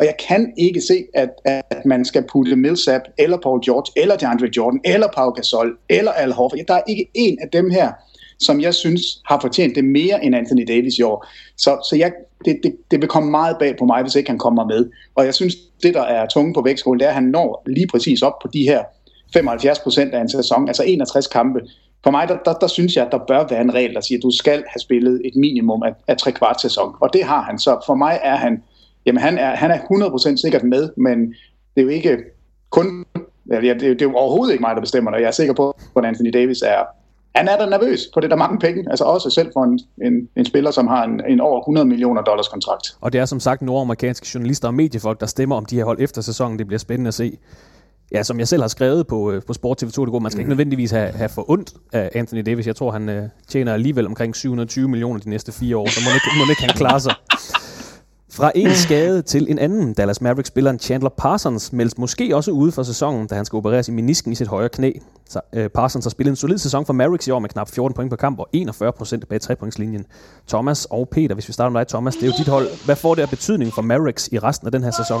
Og 0.00 0.06
jeg 0.06 0.14
kan 0.28 0.52
ikke 0.56 0.80
se, 0.80 1.04
at, 1.14 1.28
at 1.44 1.84
man 1.84 2.04
skal 2.04 2.24
putte 2.32 2.56
Millsap, 2.56 3.00
eller 3.18 3.38
Paul 3.42 3.64
George, 3.64 4.02
eller 4.02 4.16
DeAndre 4.16 4.48
Jordan, 4.56 4.80
eller 4.84 5.08
Pau 5.16 5.30
Gasol, 5.30 5.78
eller 5.88 6.12
Al 6.12 6.32
Horford. 6.32 6.58
Der 6.68 6.74
er 6.74 6.82
ikke 6.88 7.10
en 7.14 7.38
af 7.42 7.48
dem 7.48 7.70
her, 7.70 7.92
som 8.38 8.60
jeg 8.60 8.74
synes 8.74 9.02
har 9.26 9.40
fortjent 9.40 9.74
det 9.74 9.84
mere 9.84 10.24
end 10.24 10.34
Anthony 10.34 10.64
Davis 10.68 10.94
i 10.98 11.02
år. 11.02 11.26
Så, 11.56 11.88
så 11.90 11.96
jeg, 11.96 12.12
det, 12.44 12.60
det, 12.62 12.76
det 12.90 13.00
vil 13.00 13.08
komme 13.08 13.30
meget 13.30 13.56
bag 13.58 13.76
på 13.78 13.84
mig, 13.84 14.02
hvis 14.02 14.14
ikke 14.14 14.30
han 14.30 14.38
kommer 14.38 14.64
med. 14.64 14.90
Og 15.14 15.24
jeg 15.24 15.34
synes, 15.34 15.54
det 15.82 15.94
der 15.94 16.02
er 16.02 16.26
tunge 16.26 16.54
på 16.54 16.62
vægtskolen, 16.62 17.00
det 17.00 17.04
er, 17.04 17.08
at 17.08 17.14
han 17.14 17.24
når 17.24 17.62
lige 17.66 17.86
præcis 17.86 18.22
op 18.22 18.38
på 18.42 18.48
de 18.52 18.62
her 18.62 18.84
75 19.32 19.78
procent 19.78 20.14
af 20.14 20.20
en 20.20 20.30
sæson, 20.30 20.68
altså 20.68 20.84
61 20.86 21.26
kampe. 21.26 21.60
For 22.04 22.10
mig, 22.10 22.28
der, 22.28 22.36
der, 22.44 22.52
der 22.52 22.66
synes 22.66 22.96
jeg, 22.96 23.06
at 23.06 23.12
der 23.12 23.18
bør 23.28 23.46
være 23.50 23.60
en 23.60 23.74
regel, 23.74 23.94
der 23.94 24.00
siger, 24.00 24.18
at 24.18 24.22
du 24.22 24.30
skal 24.30 24.64
have 24.68 24.80
spillet 24.80 25.20
et 25.24 25.36
minimum 25.36 25.82
af, 25.82 25.92
af 26.08 26.16
tre 26.16 26.32
kvart 26.32 26.60
sæson. 26.60 26.94
Og 27.00 27.12
det 27.12 27.24
har 27.24 27.42
han. 27.42 27.58
Så 27.58 27.82
for 27.86 27.94
mig 27.94 28.20
er 28.22 28.36
han, 28.36 28.62
jamen 29.06 29.20
han 29.20 29.38
er, 29.38 29.56
han 29.56 29.70
er 29.70 29.78
100% 29.78 30.36
sikkert 30.36 30.64
med, 30.64 30.90
men 30.96 31.34
det 31.74 31.80
er 31.80 31.82
jo 31.82 31.88
ikke 31.88 32.18
kun, 32.70 33.04
det 33.48 33.68
er, 33.70 33.74
det 33.74 34.02
er 34.02 34.06
jo 34.06 34.14
overhovedet 34.14 34.52
ikke 34.52 34.62
mig, 34.62 34.74
der 34.74 34.80
bestemmer 34.80 35.10
det. 35.10 35.20
Jeg 35.20 35.26
er 35.26 35.30
sikker 35.30 35.54
på, 35.54 35.76
at 35.96 36.04
Anthony 36.04 36.30
Davis 36.32 36.62
er 36.62 36.84
han 37.34 37.48
er 37.48 37.56
da 37.56 37.66
nervøs, 37.66 38.00
for 38.12 38.20
det 38.20 38.26
er 38.26 38.28
der 38.28 38.36
mange 38.36 38.58
penge. 38.58 38.84
Altså 38.90 39.04
også 39.04 39.30
selv 39.30 39.50
for 39.52 39.64
en, 39.64 39.80
en, 40.06 40.28
en 40.36 40.44
spiller, 40.44 40.70
som 40.70 40.86
har 40.86 41.04
en, 41.04 41.22
en 41.28 41.40
over 41.40 41.60
100 41.60 41.86
millioner 41.86 42.22
dollars 42.22 42.48
kontrakt. 42.48 42.86
Og 43.00 43.12
det 43.12 43.20
er 43.20 43.24
som 43.24 43.40
sagt 43.40 43.62
nordamerikanske 43.62 44.26
journalister 44.34 44.68
og 44.68 44.74
mediefolk, 44.74 45.20
der 45.20 45.26
stemmer 45.26 45.56
om 45.56 45.64
de 45.64 45.76
her 45.76 45.84
hold 45.84 45.98
efter 46.00 46.22
sæsonen. 46.22 46.58
Det 46.58 46.66
bliver 46.66 46.78
spændende 46.78 47.08
at 47.08 47.14
se. 47.14 47.38
Ja, 48.12 48.22
som 48.22 48.38
jeg 48.38 48.48
selv 48.48 48.62
har 48.62 48.68
skrevet 48.68 49.06
på, 49.06 49.32
øh, 49.32 49.42
på 49.46 49.52
Sport 49.52 49.82
TV2, 49.82 50.04
det 50.04 50.10
går, 50.10 50.18
man 50.18 50.30
skal 50.30 50.40
ikke 50.40 50.48
nødvendigvis 50.48 50.90
have, 50.90 51.08
have 51.08 51.28
for 51.28 51.50
ondt 51.50 51.74
af 51.92 52.10
Anthony 52.14 52.42
Davis. 52.46 52.66
Jeg 52.66 52.76
tror, 52.76 52.90
han 52.90 53.08
øh, 53.08 53.28
tjener 53.48 53.74
alligevel 53.74 54.06
omkring 54.06 54.36
720 54.36 54.88
millioner 54.88 55.20
de 55.20 55.30
næste 55.30 55.52
fire 55.52 55.76
år, 55.76 55.86
så 55.86 56.00
må 56.04 56.10
ikke, 56.14 56.46
må 56.46 56.50
ikke 56.50 56.62
han 56.62 56.76
klare 56.76 57.00
sig. 57.00 57.14
Fra 58.40 58.52
en 58.54 58.74
skade 58.74 59.22
til 59.22 59.50
en 59.50 59.58
anden. 59.58 59.94
Dallas 59.94 60.20
Mavericks-spilleren 60.20 60.78
Chandler 60.78 61.10
Parsons 61.10 61.72
meldes 61.72 61.98
måske 61.98 62.36
også 62.36 62.50
ude 62.50 62.72
for 62.72 62.82
sæsonen, 62.82 63.26
da 63.26 63.34
han 63.34 63.44
skal 63.44 63.56
opereres 63.56 63.88
i 63.88 63.92
menisken 63.92 64.32
i 64.32 64.34
sit 64.34 64.48
højre 64.48 64.68
knæ. 64.68 64.92
Så, 65.28 65.40
øh, 65.52 65.68
Parsons 65.68 66.04
har 66.04 66.10
spillet 66.10 66.30
en 66.30 66.36
solid 66.36 66.58
sæson 66.58 66.86
for 66.86 66.92
Mavericks 66.92 67.26
i 67.26 67.30
år 67.30 67.38
med 67.38 67.48
knap 67.48 67.70
14 67.70 67.94
point 67.94 68.10
per 68.10 68.16
kamp 68.16 68.38
og 68.38 68.48
41 68.52 68.92
procent 68.92 69.28
bag 69.28 69.40
trepointslinjen. 69.40 70.06
Thomas 70.48 70.84
og 70.90 71.08
Peter, 71.08 71.34
hvis 71.34 71.48
vi 71.48 71.52
starter 71.52 71.70
med 71.70 71.80
dig, 71.80 71.88
Thomas, 71.88 72.14
det 72.14 72.22
er 72.22 72.26
jo 72.26 72.32
dit 72.38 72.48
hold. 72.48 72.84
Hvad 72.84 72.96
får 72.96 73.14
det 73.14 73.22
af 73.22 73.30
betydning 73.30 73.72
for 73.72 73.82
Mavericks 73.82 74.28
i 74.32 74.38
resten 74.38 74.66
af 74.66 74.72
den 74.72 74.82
her 74.82 74.90
sæson? 74.90 75.20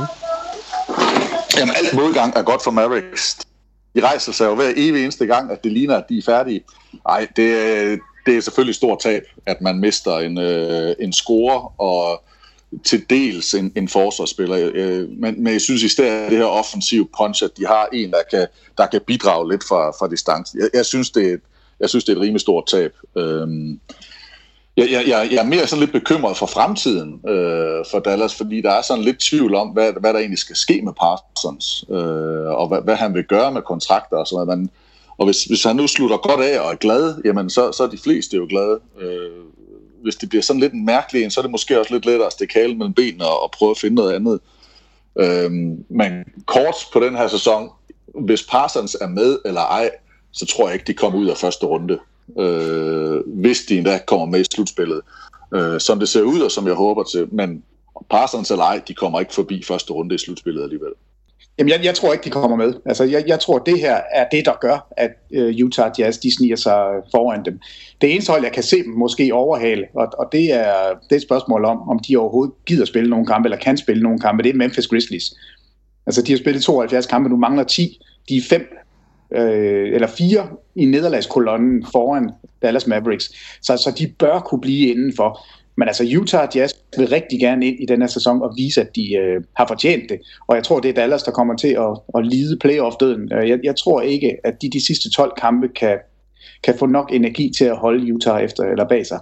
Jamen, 1.58 1.74
alt 1.76 1.94
modgang 1.94 2.36
er 2.36 2.42
godt 2.42 2.64
for 2.64 2.70
Mavericks. 2.70 3.36
De 3.96 4.00
rejser 4.00 4.32
sig 4.32 4.44
jo 4.44 4.54
hver 4.54 4.72
evig 4.76 5.02
eneste 5.02 5.26
gang, 5.26 5.50
at 5.50 5.64
det 5.64 5.72
ligner, 5.72 5.96
at 5.96 6.04
de 6.08 6.18
er 6.18 6.22
færdige. 6.26 6.60
Nej, 7.06 7.26
det, 7.36 7.42
øh, 7.42 7.98
det 8.26 8.36
er 8.36 8.40
selvfølgelig 8.40 8.74
stort 8.74 8.98
tab, 8.98 9.22
at 9.46 9.60
man 9.60 9.78
mister 9.78 10.18
en, 10.18 10.38
øh, 10.38 10.94
en 11.00 11.12
score 11.12 11.68
og 11.78 12.22
til 12.84 13.10
dels 13.10 13.54
en, 13.54 13.72
en 13.76 13.88
forsvarsspiller. 13.88 14.56
Øh, 14.56 14.72
øh 14.74 15.08
men, 15.08 15.42
men 15.42 15.52
jeg 15.52 15.60
synes 15.60 15.82
i 15.82 15.88
stedet 15.88 16.30
det 16.30 16.38
her 16.38 16.44
offensive 16.44 17.08
punch, 17.18 17.44
at 17.44 17.50
de 17.56 17.66
har 17.66 17.88
en, 17.92 18.10
der 18.10 18.22
kan, 18.30 18.46
der 18.78 18.86
kan 18.86 19.00
bidrage 19.06 19.50
lidt 19.50 19.64
fra, 19.68 19.90
fra 19.90 20.08
distancen. 20.08 20.60
Jeg, 20.60 20.70
jeg, 20.74 20.86
synes, 20.86 21.10
det 21.10 21.32
er 21.32 21.36
jeg 21.80 21.88
synes, 21.88 22.04
det 22.04 22.12
er 22.12 22.16
et 22.16 22.22
rimelig 22.22 22.40
stort 22.40 22.66
tab. 22.66 22.92
Øh, 23.16 23.48
jeg, 24.76 24.88
jeg, 24.90 25.28
jeg 25.30 25.38
er 25.38 25.44
mere 25.44 25.66
sådan 25.66 25.80
lidt 25.80 25.92
bekymret 25.92 26.36
for 26.36 26.46
fremtiden 26.46 27.20
øh, 27.28 27.84
for 27.90 27.98
Dallas, 27.98 28.34
fordi 28.34 28.60
der 28.60 28.70
er 28.70 28.82
sådan 28.82 29.04
lidt 29.04 29.18
tvivl 29.18 29.54
om, 29.54 29.68
hvad, 29.68 29.92
hvad 30.00 30.12
der 30.12 30.18
egentlig 30.18 30.38
skal 30.38 30.56
ske 30.56 30.82
med 30.82 30.92
Parsons, 30.92 31.84
øh, 31.90 32.50
og 32.60 32.68
hvad, 32.68 32.82
hvad 32.82 32.96
han 32.96 33.14
vil 33.14 33.24
gøre 33.24 33.52
med 33.52 33.62
kontrakter 33.62 34.16
og 34.16 34.26
sådan 34.26 34.46
noget. 34.46 34.70
Og 35.18 35.26
hvis, 35.26 35.44
hvis 35.44 35.64
han 35.64 35.76
nu 35.76 35.86
slutter 35.86 36.16
godt 36.16 36.40
af 36.40 36.60
og 36.60 36.72
er 36.72 36.76
glad, 36.76 37.22
jamen 37.24 37.50
så, 37.50 37.72
så 37.72 37.82
er 37.82 37.88
de 37.88 37.98
fleste 37.98 38.36
jo 38.36 38.46
glade. 38.48 38.78
Øh, 39.00 39.30
hvis 40.02 40.16
det 40.16 40.28
bliver 40.28 40.42
sådan 40.42 40.60
lidt 40.60 40.72
en 40.72 40.84
mærkelig 40.84 41.24
en, 41.24 41.30
så 41.30 41.40
er 41.40 41.42
det 41.42 41.50
måske 41.50 41.80
også 41.80 41.94
lidt 41.94 42.06
lettere 42.06 42.26
at 42.26 42.32
stikke 42.32 42.54
halen 42.54 42.78
mellem 42.78 42.94
benene 42.94 43.24
og, 43.24 43.42
og 43.42 43.50
prøve 43.50 43.70
at 43.70 43.78
finde 43.78 43.96
noget 43.96 44.14
andet. 44.14 44.40
Øhm, 45.18 45.84
men 45.88 46.24
kort 46.46 46.74
på 46.92 47.00
den 47.00 47.16
her 47.16 47.28
sæson, 47.28 47.70
hvis 48.14 48.42
Parsons 48.42 48.96
er 49.00 49.08
med 49.08 49.38
eller 49.44 49.60
ej, 49.60 49.90
så 50.32 50.46
tror 50.46 50.66
jeg 50.66 50.74
ikke, 50.74 50.86
de 50.86 50.94
kommer 50.94 51.18
ud 51.18 51.26
af 51.26 51.36
første 51.36 51.66
runde. 51.66 51.98
Øh, 52.38 53.20
hvis 53.26 53.60
de 53.60 53.78
endda 53.78 54.00
kommer 54.06 54.26
med 54.26 54.40
i 54.40 54.44
slutspillet. 54.54 55.00
Øh, 55.54 55.80
som 55.80 55.98
det 55.98 56.08
ser 56.08 56.22
ud, 56.22 56.40
og 56.40 56.50
som 56.50 56.66
jeg 56.66 56.74
håber 56.74 57.02
til. 57.02 57.34
Men 57.34 57.62
Parsons 58.10 58.50
eller 58.50 58.64
ej, 58.64 58.80
de 58.88 58.94
kommer 58.94 59.20
ikke 59.20 59.34
forbi 59.34 59.62
første 59.62 59.92
runde 59.92 60.14
i 60.14 60.18
slutspillet 60.18 60.62
alligevel. 60.62 60.92
Jamen, 61.60 61.70
jeg, 61.70 61.84
jeg 61.84 61.94
tror 61.94 62.12
ikke, 62.12 62.24
de 62.24 62.30
kommer 62.30 62.56
med. 62.56 62.74
Altså, 62.86 63.04
jeg, 63.04 63.24
jeg 63.26 63.40
tror, 63.40 63.58
det 63.58 63.80
her 63.80 64.00
er 64.12 64.28
det, 64.32 64.44
der 64.44 64.52
gør, 64.60 64.92
at 64.96 65.10
øh, 65.32 65.54
Utah 65.64 65.92
Jazz, 65.98 66.18
de 66.18 66.36
sniger 66.36 66.56
sig 66.56 66.84
foran 67.10 67.44
dem. 67.44 67.60
Det 68.00 68.12
eneste 68.12 68.30
hold, 68.30 68.42
jeg 68.42 68.52
kan 68.52 68.62
se 68.62 68.82
dem 68.82 68.92
måske 68.92 69.34
overhale, 69.34 69.86
og, 69.94 70.08
og 70.18 70.28
det, 70.32 70.52
er, 70.52 70.72
det 71.02 71.12
er 71.12 71.16
et 71.16 71.22
spørgsmål 71.22 71.64
om, 71.64 71.88
om 71.88 71.98
de 71.98 72.16
overhovedet 72.16 72.54
gider 72.66 72.84
spille 72.84 73.10
nogle 73.10 73.26
kampe, 73.26 73.46
eller 73.46 73.58
kan 73.58 73.76
spille 73.76 74.02
nogle 74.02 74.18
kampe, 74.18 74.42
det 74.42 74.50
er 74.50 74.54
Memphis 74.54 74.86
Grizzlies. 74.86 75.34
Altså, 76.06 76.22
de 76.22 76.32
har 76.32 76.38
spillet 76.38 76.62
72 76.62 77.06
kampe, 77.06 77.28
nu 77.28 77.36
mangler 77.36 77.64
10. 77.64 78.00
De 78.28 78.36
er 78.36 78.42
fem 78.50 78.76
øh, 79.34 79.94
eller 79.94 80.06
fire 80.06 80.48
i 80.76 80.84
nederlagskolonnen 80.84 81.86
foran 81.92 82.30
Dallas 82.62 82.86
Mavericks. 82.86 83.30
Så, 83.62 83.76
så 83.76 83.92
de 83.98 84.06
bør 84.18 84.38
kunne 84.38 84.60
blive 84.60 84.88
indenfor. 84.88 85.46
Men 85.76 85.88
altså 85.88 86.04
Utah 86.20 86.48
Jazz 86.54 86.72
vil 86.96 87.08
rigtig 87.08 87.40
gerne 87.40 87.66
ind 87.66 87.80
i 87.80 87.86
den 87.86 88.00
her 88.00 88.08
sæson 88.08 88.42
og 88.42 88.54
vise, 88.56 88.80
at 88.80 88.96
de 88.96 89.14
øh, 89.14 89.42
har 89.56 89.66
fortjent 89.66 90.08
det. 90.08 90.20
Og 90.46 90.56
jeg 90.56 90.64
tror, 90.64 90.80
det 90.80 90.88
er 90.88 90.94
Dallas, 90.94 91.22
der 91.22 91.30
kommer 91.30 91.56
til 91.56 91.68
at, 91.68 92.18
at 92.18 92.26
lide 92.26 92.58
playoff-døden. 92.58 93.32
Øh, 93.32 93.48
jeg, 93.48 93.58
jeg 93.64 93.76
tror 93.76 94.00
ikke, 94.00 94.36
at 94.44 94.62
de 94.62 94.70
de 94.70 94.86
sidste 94.86 95.10
12 95.10 95.32
kampe 95.40 95.68
kan, 95.68 95.98
kan 96.62 96.74
få 96.78 96.86
nok 96.86 97.12
energi 97.12 97.52
til 97.58 97.64
at 97.64 97.76
holde 97.76 98.14
Utah 98.14 98.42
efter 98.42 98.64
eller 98.64 98.88
bag 98.88 99.06
sig. 99.06 99.18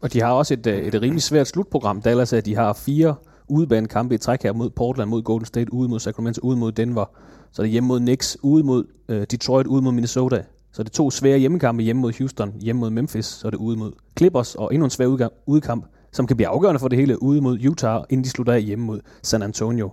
Og 0.00 0.12
de 0.12 0.20
har 0.20 0.32
også 0.32 0.54
et, 0.54 0.66
øh, 0.66 0.78
et 0.78 1.02
rimelig 1.02 1.22
svært 1.22 1.48
slutprogram. 1.48 2.02
Dallas 2.02 2.32
at 2.32 2.46
de 2.46 2.56
har 2.56 2.72
fire 2.72 3.14
udebanekampe 3.48 4.14
i 4.14 4.18
træk 4.18 4.42
her 4.42 4.52
mod 4.52 4.70
Portland, 4.70 5.10
mod 5.10 5.22
Golden 5.22 5.46
State, 5.46 5.72
ude 5.72 5.88
mod 5.88 6.00
Sacramento, 6.00 6.40
ude 6.40 6.56
mod 6.56 6.72
Denver. 6.72 7.04
Så 7.52 7.62
er 7.62 7.64
det 7.64 7.72
hjemme 7.72 7.86
mod 7.86 8.00
Knicks, 8.00 8.36
ude 8.42 8.64
mod 8.64 8.84
øh, 9.08 9.26
Detroit, 9.30 9.66
ude 9.66 9.82
mod 9.82 9.92
Minnesota. 9.92 10.42
Så 10.72 10.82
er 10.82 10.84
det 10.84 10.92
to 10.92 11.10
svære 11.10 11.38
hjemmekampe 11.38 11.82
hjemme 11.82 12.02
mod 12.02 12.12
Houston, 12.18 12.54
hjemme 12.60 12.80
mod 12.80 12.90
Memphis, 12.90 13.26
så 13.26 13.46
er 13.46 13.50
det 13.50 13.58
ude 13.58 13.76
mod 13.76 13.92
Clippers, 14.18 14.54
og 14.54 14.74
endnu 14.74 14.84
en 14.84 14.90
svær 14.90 15.28
udkamp 15.46 15.84
som 16.12 16.26
kan 16.26 16.36
blive 16.36 16.48
afgørende 16.48 16.78
for 16.78 16.88
det 16.88 16.98
hele 16.98 17.22
ude 17.22 17.40
mod 17.40 17.58
Utah, 17.66 18.02
inden 18.10 18.24
de 18.24 18.30
slutter 18.30 18.52
af 18.52 18.62
hjemme 18.62 18.84
mod 18.84 19.00
San 19.22 19.42
Antonio. 19.42 19.90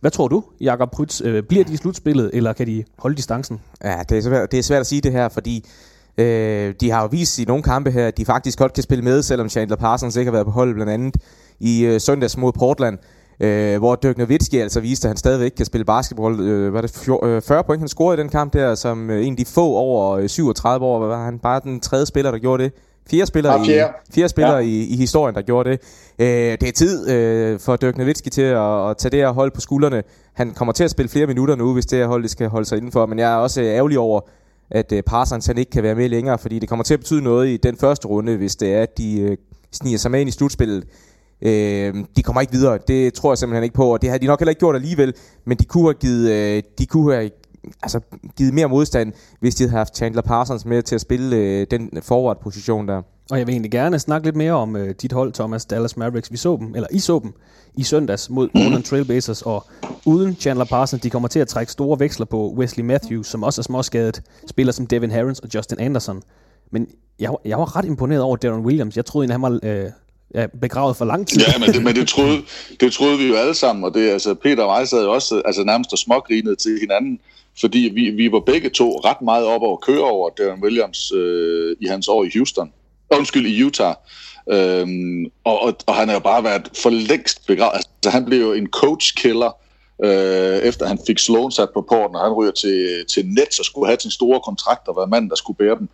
Hvad 0.00 0.10
tror 0.10 0.28
du, 0.28 0.44
Jakob 0.60 0.90
Prytz? 0.90 1.20
Øh, 1.24 1.42
bliver 1.42 1.64
de 1.64 1.72
i 1.72 1.76
slutspillet, 1.76 2.30
eller 2.32 2.52
kan 2.52 2.66
de 2.66 2.84
holde 2.98 3.16
distancen? 3.16 3.60
Ja, 3.84 4.02
det 4.08 4.18
er 4.18 4.22
svært, 4.22 4.52
det 4.52 4.58
er 4.58 4.62
svært 4.62 4.80
at 4.80 4.86
sige 4.86 5.00
det 5.00 5.12
her, 5.12 5.28
fordi 5.28 5.64
øh, 6.18 6.74
de 6.80 6.90
har 6.90 7.02
jo 7.02 7.08
vist 7.10 7.38
i 7.38 7.44
nogle 7.44 7.62
kampe 7.62 7.90
her, 7.90 8.06
at 8.06 8.16
de 8.16 8.24
faktisk 8.24 8.58
godt 8.58 8.72
kan 8.72 8.82
spille 8.82 9.04
med, 9.04 9.22
selvom 9.22 9.48
Chandler 9.48 9.76
Parsons 9.76 10.16
ikke 10.16 10.28
har 10.28 10.32
været 10.32 10.46
på 10.46 10.50
holdet 10.50 10.74
blandt 10.74 10.92
andet 10.92 11.16
i 11.60 11.84
øh, 11.84 12.00
søndags 12.00 12.36
mod 12.36 12.52
Portland. 12.52 12.98
Øh, 13.42 13.78
hvor 13.78 13.94
Dirk 13.94 14.18
Nowitzki 14.18 14.58
altså 14.58 14.80
viste, 14.80 15.06
at 15.06 15.10
han 15.10 15.16
stadigvæk 15.16 15.50
kan 15.56 15.66
spille 15.66 15.84
basketball. 15.84 16.40
Øh, 16.40 16.74
var 16.74 16.80
det 16.80 16.90
40 17.44 17.64
point, 17.64 17.80
han 17.80 17.88
scorede 17.88 18.20
i 18.20 18.22
den 18.22 18.30
kamp 18.30 18.52
der, 18.52 18.74
som 18.74 19.10
øh, 19.10 19.26
en 19.26 19.32
af 19.32 19.36
de 19.36 19.44
få 19.44 19.64
over 19.64 20.26
37 20.26 20.86
år, 20.86 21.06
var 21.06 21.24
han 21.24 21.38
bare 21.38 21.60
den 21.64 21.80
tredje 21.80 22.06
spiller, 22.06 22.30
der 22.30 22.38
gjorde 22.38 22.64
det. 22.64 22.72
Fire 23.10 23.26
spillere, 23.26 23.60
ja, 23.60 23.66
fjerde. 23.66 23.92
i, 24.08 24.12
fire 24.12 24.28
spillere 24.28 24.54
ja. 24.54 24.60
i, 24.60 24.86
i 24.86 24.96
historien, 24.96 25.34
der 25.34 25.42
gjorde 25.42 25.70
det. 25.70 25.80
Øh, 26.18 26.26
det 26.60 26.62
er 26.62 26.72
tid 26.72 27.10
øh, 27.10 27.60
for 27.60 27.76
Dirk 27.76 27.98
Nowitzki 27.98 28.30
til 28.30 28.42
at, 28.42 28.90
at 28.90 28.96
tage 28.96 29.10
det 29.10 29.18
her 29.18 29.30
hold 29.30 29.50
på 29.50 29.60
skuldrene. 29.60 30.02
Han 30.32 30.50
kommer 30.50 30.72
til 30.72 30.84
at 30.84 30.90
spille 30.90 31.08
flere 31.08 31.26
minutter 31.26 31.54
nu, 31.54 31.72
hvis 31.72 31.86
det 31.86 31.98
her 31.98 32.06
hold 32.06 32.28
skal 32.28 32.48
holde 32.48 32.66
sig 32.66 32.76
indenfor. 32.78 33.06
Men 33.06 33.18
jeg 33.18 33.32
er 33.32 33.36
også 33.36 33.60
ærgerlig 33.60 33.98
over, 33.98 34.20
at 34.70 34.92
øh, 34.92 35.02
Parsons 35.02 35.46
han 35.46 35.58
ikke 35.58 35.70
kan 35.70 35.82
være 35.82 35.94
med 35.94 36.08
længere, 36.08 36.38
fordi 36.38 36.58
det 36.58 36.68
kommer 36.68 36.82
til 36.84 36.94
at 36.94 37.00
betyde 37.00 37.22
noget 37.22 37.48
i 37.48 37.56
den 37.56 37.76
første 37.76 38.08
runde, 38.08 38.36
hvis 38.36 38.56
det 38.56 38.74
er, 38.74 38.82
at 38.82 38.98
de 38.98 39.20
øh, 39.20 39.36
sniger 39.72 39.98
sig 39.98 40.10
med 40.10 40.20
ind 40.20 40.28
i 40.28 40.32
slutspillet. 40.32 40.84
Øh, 41.42 41.94
de 42.16 42.22
kommer 42.22 42.40
ikke 42.40 42.52
videre, 42.52 42.78
det 42.88 43.14
tror 43.14 43.32
jeg 43.32 43.38
simpelthen 43.38 43.64
ikke 43.64 43.74
på, 43.74 43.92
og 43.92 44.02
det 44.02 44.10
har 44.10 44.18
de 44.18 44.26
nok 44.26 44.40
heller 44.40 44.50
ikke 44.50 44.60
gjort 44.60 44.74
alligevel, 44.74 45.14
men 45.44 45.58
de 45.58 45.64
kunne 45.64 45.84
have 45.84 45.94
givet, 45.94 46.30
øh, 46.30 46.62
de 46.78 46.86
kunne 46.86 47.14
have 47.14 47.30
altså, 47.82 48.00
givet 48.36 48.54
mere 48.54 48.68
modstand, 48.68 49.12
hvis 49.40 49.54
de 49.54 49.64
havde 49.64 49.76
haft 49.76 49.96
Chandler 49.96 50.22
Parsons 50.22 50.64
med 50.64 50.82
til 50.82 50.94
at 50.94 51.00
spille 51.00 51.36
øh, 51.36 51.66
den 51.70 51.90
forward-position 52.02 52.88
der. 52.88 53.02
Og 53.30 53.38
jeg 53.38 53.46
vil 53.46 53.52
egentlig 53.52 53.70
gerne 53.70 53.98
snakke 53.98 54.26
lidt 54.26 54.36
mere 54.36 54.52
om 54.52 54.76
øh, 54.76 54.94
dit 55.02 55.12
hold, 55.12 55.32
Thomas 55.32 55.64
Dallas 55.64 55.96
Mavericks. 55.96 56.32
Vi 56.32 56.36
så 56.36 56.56
dem, 56.56 56.74
eller 56.74 56.88
I 56.90 56.98
så 56.98 57.18
dem, 57.18 57.32
i 57.74 57.82
søndags 57.82 58.30
mod 58.30 58.48
Portland 58.48 58.82
Trailblazers, 58.82 59.42
og 59.42 59.64
uden 60.06 60.34
Chandler 60.34 60.64
Parsons, 60.64 61.02
de 61.02 61.10
kommer 61.10 61.28
til 61.28 61.40
at 61.40 61.48
trække 61.48 61.72
store 61.72 61.98
veksler 61.98 62.26
på 62.26 62.54
Wesley 62.56 62.84
Matthews, 62.84 63.26
som 63.26 63.42
også 63.42 63.60
er 63.60 63.62
småskadet, 63.62 64.22
spiller 64.50 64.72
som 64.72 64.86
Devin 64.86 65.10
Harris 65.10 65.38
og 65.38 65.48
Justin 65.54 65.80
Anderson. 65.80 66.22
Men 66.70 66.86
jeg, 67.18 67.30
jeg 67.44 67.58
var 67.58 67.76
ret 67.76 67.84
imponeret 67.84 68.22
over 68.22 68.36
Darren 68.36 68.64
Williams. 68.64 68.96
Jeg 68.96 69.04
troede, 69.04 69.24
at 69.24 69.30
han 69.30 69.42
var 69.42 69.60
øh, 69.62 69.90
ja, 70.34 70.46
begravet 70.60 70.96
for 70.96 71.04
lang 71.04 71.28
tid. 71.28 71.40
Ja, 71.40 71.58
men 71.58 71.68
det, 71.68 71.82
men 71.82 71.94
det, 71.94 72.08
troede, 72.08 72.42
det 72.80 72.92
troede 72.92 73.18
vi 73.18 73.26
jo 73.26 73.34
alle 73.34 73.54
sammen, 73.54 73.84
og 73.84 73.94
det, 73.94 74.10
altså, 74.10 74.34
Peter 74.34 74.62
og 74.62 74.78
mig 74.78 74.88
sad 74.88 75.02
jo 75.02 75.12
også 75.12 75.42
altså, 75.44 75.64
nærmest 75.64 75.92
og 75.92 75.98
smågrinede 75.98 76.56
til 76.56 76.78
hinanden, 76.80 77.20
fordi 77.60 77.90
vi, 77.94 78.10
vi 78.10 78.32
var 78.32 78.40
begge 78.40 78.70
to 78.70 79.00
ret 79.04 79.22
meget 79.22 79.46
op 79.46 79.62
over 79.62 79.76
køre 79.76 80.10
over 80.10 80.30
Darren 80.30 80.62
Williams 80.62 81.12
øh, 81.12 81.76
i 81.80 81.86
hans 81.86 82.08
år 82.08 82.24
i 82.24 82.30
Houston. 82.34 82.72
Undskyld, 83.10 83.46
i 83.46 83.62
Utah. 83.62 83.94
Øhm, 84.50 85.24
og, 85.44 85.62
og, 85.62 85.76
og 85.86 85.94
han 85.94 86.08
har 86.08 86.14
jo 86.14 86.20
bare 86.20 86.44
været 86.44 86.70
for 86.82 86.90
længst 86.90 87.46
begravet. 87.46 87.74
Altså, 87.74 88.10
han 88.10 88.24
blev 88.24 88.40
jo 88.40 88.52
en 88.52 88.66
coach-killer, 88.66 89.56
øh, 90.04 90.58
efter 90.58 90.86
han 90.86 90.98
fik 91.06 91.18
Sloan 91.18 91.50
sat 91.50 91.68
på 91.74 91.86
porten, 91.88 92.16
og 92.16 92.22
han 92.22 92.32
ryger 92.32 92.52
til, 92.52 93.04
til 93.14 93.26
Nets 93.26 93.58
og 93.58 93.64
skulle 93.64 93.86
have 93.86 94.00
sin 94.00 94.10
store 94.10 94.40
kontrakt 94.40 94.88
og 94.88 94.96
være 94.96 95.06
manden, 95.06 95.30
der 95.30 95.36
skulle 95.36 95.56
bære 95.56 95.78
dem. 95.78 95.88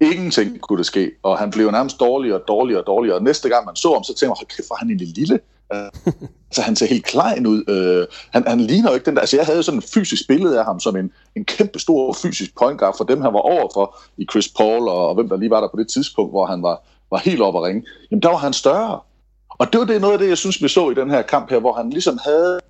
Ingenting 0.00 0.60
kunne 0.60 0.78
det 0.78 0.86
ske, 0.86 1.10
og 1.22 1.38
han 1.38 1.50
blev 1.50 1.70
nærmest 1.70 2.00
dårligere 2.00 2.40
og 2.40 2.48
dårligere 2.48 2.80
og 2.80 2.86
dårligere. 2.86 3.16
Og 3.16 3.22
næste 3.22 3.48
gang 3.48 3.66
man 3.66 3.76
så 3.76 3.92
ham, 3.92 4.04
så 4.04 4.14
tænkte 4.14 4.28
man, 4.28 4.46
kæft, 4.56 4.70
var 4.70 4.76
han 4.76 4.88
egentlig 4.88 5.08
lille? 5.08 5.40
altså, 6.48 6.62
han 6.62 6.76
ser 6.76 6.86
helt 6.86 7.04
klein 7.04 7.46
ud. 7.46 7.64
Øh, 7.68 8.06
han, 8.32 8.44
han 8.46 8.60
ligner 8.60 8.88
jo 8.90 8.94
ikke 8.94 9.06
den 9.06 9.14
der... 9.14 9.20
Altså, 9.20 9.36
jeg 9.36 9.46
havde 9.46 9.62
sådan 9.62 9.78
en 9.78 9.82
fysisk 9.82 10.28
billede 10.28 10.58
af 10.58 10.64
ham 10.64 10.80
som 10.80 10.96
en, 10.96 11.12
en 11.36 11.44
kæmpe 11.44 11.78
stor 11.78 12.12
fysisk 12.12 12.58
point 12.58 12.78
guard 12.78 12.96
for 12.96 13.04
dem, 13.04 13.20
han 13.20 13.32
var 13.32 13.40
overfor 13.40 13.96
i 14.16 14.26
Chris 14.30 14.48
Paul, 14.48 14.88
og, 14.88 15.08
og 15.08 15.14
hvem 15.14 15.28
der 15.28 15.36
lige 15.36 15.50
var 15.50 15.60
der 15.60 15.68
på 15.68 15.76
det 15.76 15.88
tidspunkt, 15.88 16.32
hvor 16.32 16.46
han 16.46 16.62
var, 16.62 16.82
var 17.10 17.18
helt 17.18 17.42
oppe 17.42 17.58
at 17.58 17.64
ringe. 17.64 17.82
Jamen, 18.10 18.22
der 18.22 18.28
var 18.28 18.36
han 18.36 18.52
større. 18.52 19.00
Og 19.50 19.72
det 19.72 19.80
var 19.80 19.86
det 19.86 20.00
noget 20.00 20.12
af 20.12 20.18
det, 20.18 20.28
jeg 20.28 20.38
synes, 20.38 20.62
vi 20.62 20.68
så 20.68 20.90
i 20.90 20.94
den 20.94 21.10
her 21.10 21.22
kamp 21.22 21.50
her, 21.50 21.58
hvor 21.58 21.72
han 21.72 21.90
ligesom 21.90 22.18
havde 22.24 22.60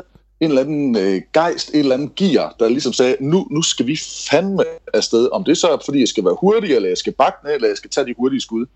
en 0.40 0.49
eller 0.49 0.62
anden 0.62 0.97
øh, 0.97 1.23
gejst, 1.33 1.71
en 1.75 1.80
eller 1.80 1.95
anden 1.95 2.12
gear, 2.16 2.57
der 2.59 2.68
ligesom 2.68 2.92
sagde, 2.92 3.16
nu, 3.21 3.47
nu 3.50 3.62
skal 3.62 3.87
vi 3.87 4.00
fandme 4.30 4.64
afsted. 4.95 5.28
Om 5.33 5.45
det 5.45 5.59
så 5.59 5.68
er, 5.68 5.78
fordi 5.85 6.00
jeg 6.00 6.09
skal 6.09 6.25
være 6.25 6.37
hurtig, 6.40 6.75
eller 6.75 6.88
jeg 6.88 6.99
skal 6.99 7.12
bakke 7.12 7.38
ned, 7.45 7.54
eller 7.54 7.68
jeg 7.68 7.76
skal 7.76 7.90
tage 7.90 8.07
de 8.07 8.14
hurtige 8.18 8.40
skud. 8.40 8.66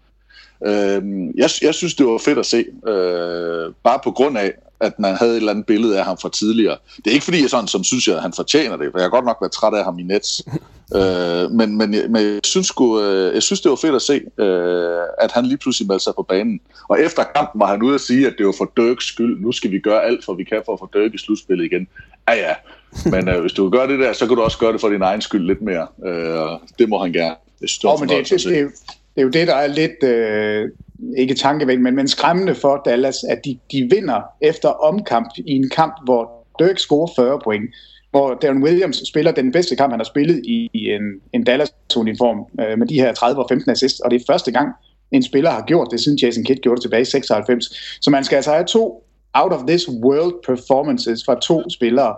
Øh, 0.66 1.02
jeg, 1.36 1.50
jeg 1.62 1.74
synes, 1.74 1.94
det 1.94 2.06
var 2.06 2.18
fedt 2.18 2.38
at 2.38 2.46
se, 2.46 2.64
øh, 2.88 3.72
bare 3.84 3.98
på 4.04 4.10
grund 4.10 4.38
af, 4.38 4.52
at 4.82 4.98
man 4.98 5.14
havde 5.14 5.32
et 5.32 5.36
eller 5.36 5.50
andet 5.50 5.66
billede 5.66 5.98
af 5.98 6.04
ham 6.04 6.18
fra 6.18 6.28
tidligere. 6.28 6.76
Det 6.96 7.06
er 7.06 7.10
ikke 7.10 7.24
fordi, 7.24 7.42
jeg 7.42 7.50
sådan, 7.50 7.68
som 7.68 7.84
synes, 7.84 8.08
at 8.08 8.22
han 8.22 8.32
fortjener 8.32 8.76
det, 8.76 8.88
for 8.92 8.98
jeg 8.98 9.04
har 9.04 9.10
godt 9.10 9.24
nok 9.24 9.36
været 9.40 9.52
træt 9.52 9.74
af 9.74 9.84
ham 9.84 9.98
i 9.98 10.02
Nets. 10.02 10.42
øh, 10.96 11.50
men, 11.50 11.76
men, 11.76 11.90
men 11.90 12.16
jeg, 12.16 12.40
synes 12.44 12.66
sgu, 12.66 13.00
øh, 13.00 13.34
jeg 13.34 13.42
synes, 13.42 13.60
det 13.60 13.70
var 13.70 13.76
fedt 13.76 13.94
at 13.94 14.02
se, 14.02 14.20
øh, 14.38 15.00
at 15.18 15.32
han 15.32 15.46
lige 15.46 15.58
pludselig 15.58 15.88
meldte 15.88 16.04
sig 16.04 16.12
på 16.16 16.22
banen. 16.22 16.60
Og 16.88 17.00
efter 17.00 17.22
kampen 17.36 17.60
var 17.60 17.66
han 17.66 17.82
ude 17.82 17.94
at 17.94 18.00
sige, 18.00 18.26
at 18.26 18.34
det 18.38 18.46
var 18.46 18.54
for 18.58 18.72
Dirks 18.76 19.06
skyld. 19.06 19.40
Nu 19.40 19.52
skal 19.52 19.70
vi 19.70 19.78
gøre 19.78 20.04
alt, 20.04 20.24
for 20.24 20.34
vi 20.34 20.44
kan 20.44 20.62
for 20.64 20.72
at 20.72 20.78
få 20.78 20.88
Dirk 20.92 21.14
i 21.14 21.18
slutspillet 21.18 21.64
igen. 21.64 21.88
Ja, 22.28 22.34
ja. 22.34 22.54
Men 23.10 23.28
øh, 23.28 23.40
hvis 23.40 23.52
du 23.52 23.70
gør 23.70 23.86
det 23.86 23.98
der, 23.98 24.12
så 24.12 24.26
kan 24.26 24.36
du 24.36 24.42
også 24.42 24.58
gøre 24.58 24.72
det 24.72 24.80
for 24.80 24.88
din 24.88 25.02
egen 25.02 25.20
skyld 25.20 25.46
lidt 25.46 25.62
mere. 25.62 25.86
Øh, 26.06 26.58
det 26.78 26.88
må 26.88 26.98
han 26.98 27.12
gerne. 27.12 27.34
Det, 27.60 27.84
oh, 27.84 28.00
men 28.00 28.08
det, 28.08 28.30
det, 28.30 28.44
det, 28.44 28.72
det 29.14 29.20
er 29.20 29.22
jo 29.22 29.28
det, 29.28 29.46
der 29.46 29.54
er 29.54 29.66
lidt, 29.66 30.02
øh, 30.02 30.68
ikke 31.18 31.34
tankevækkende, 31.34 31.84
men, 31.84 31.96
men 31.96 32.08
skræmmende 32.08 32.54
for 32.54 32.82
Dallas, 32.84 33.16
at 33.28 33.44
de, 33.44 33.58
de 33.72 33.88
vinder 33.90 34.20
efter 34.40 34.68
omkamp 34.68 35.28
i 35.36 35.52
en 35.52 35.70
kamp, 35.70 35.94
hvor 36.04 36.46
Dirk 36.58 36.78
scorer 36.78 37.12
40 37.16 37.40
point, 37.44 37.70
hvor 38.10 38.34
Darren 38.34 38.62
Williams 38.62 39.02
spiller 39.08 39.32
den 39.32 39.52
bedste 39.52 39.76
kamp, 39.76 39.92
han 39.92 40.00
har 40.00 40.04
spillet 40.04 40.40
i, 40.44 40.70
i 40.72 40.90
en, 40.90 41.02
en 41.32 41.44
Dallas-uniform 41.44 42.60
øh, 42.60 42.78
med 42.78 42.86
de 42.86 42.94
her 42.94 43.12
30 43.12 43.42
og 43.42 43.46
15 43.48 43.70
assists, 43.70 44.00
og 44.00 44.10
det 44.10 44.20
er 44.20 44.24
første 44.32 44.52
gang, 44.52 44.68
en 45.12 45.22
spiller 45.22 45.50
har 45.50 45.64
gjort 45.66 45.88
det, 45.90 46.00
siden 46.00 46.18
Jason 46.18 46.44
Kidd 46.44 46.60
gjorde 46.60 46.76
det 46.76 46.82
tilbage 46.82 47.02
i 47.02 47.04
96. 47.04 47.64
Så 48.00 48.10
man 48.10 48.24
skal 48.24 48.36
altså 48.36 48.52
have 48.52 48.64
to 48.64 49.04
out 49.34 49.52
of 49.52 49.60
this 49.66 49.88
world 49.88 50.34
performances 50.46 51.24
fra 51.26 51.40
to 51.40 51.70
spillere. 51.70 52.14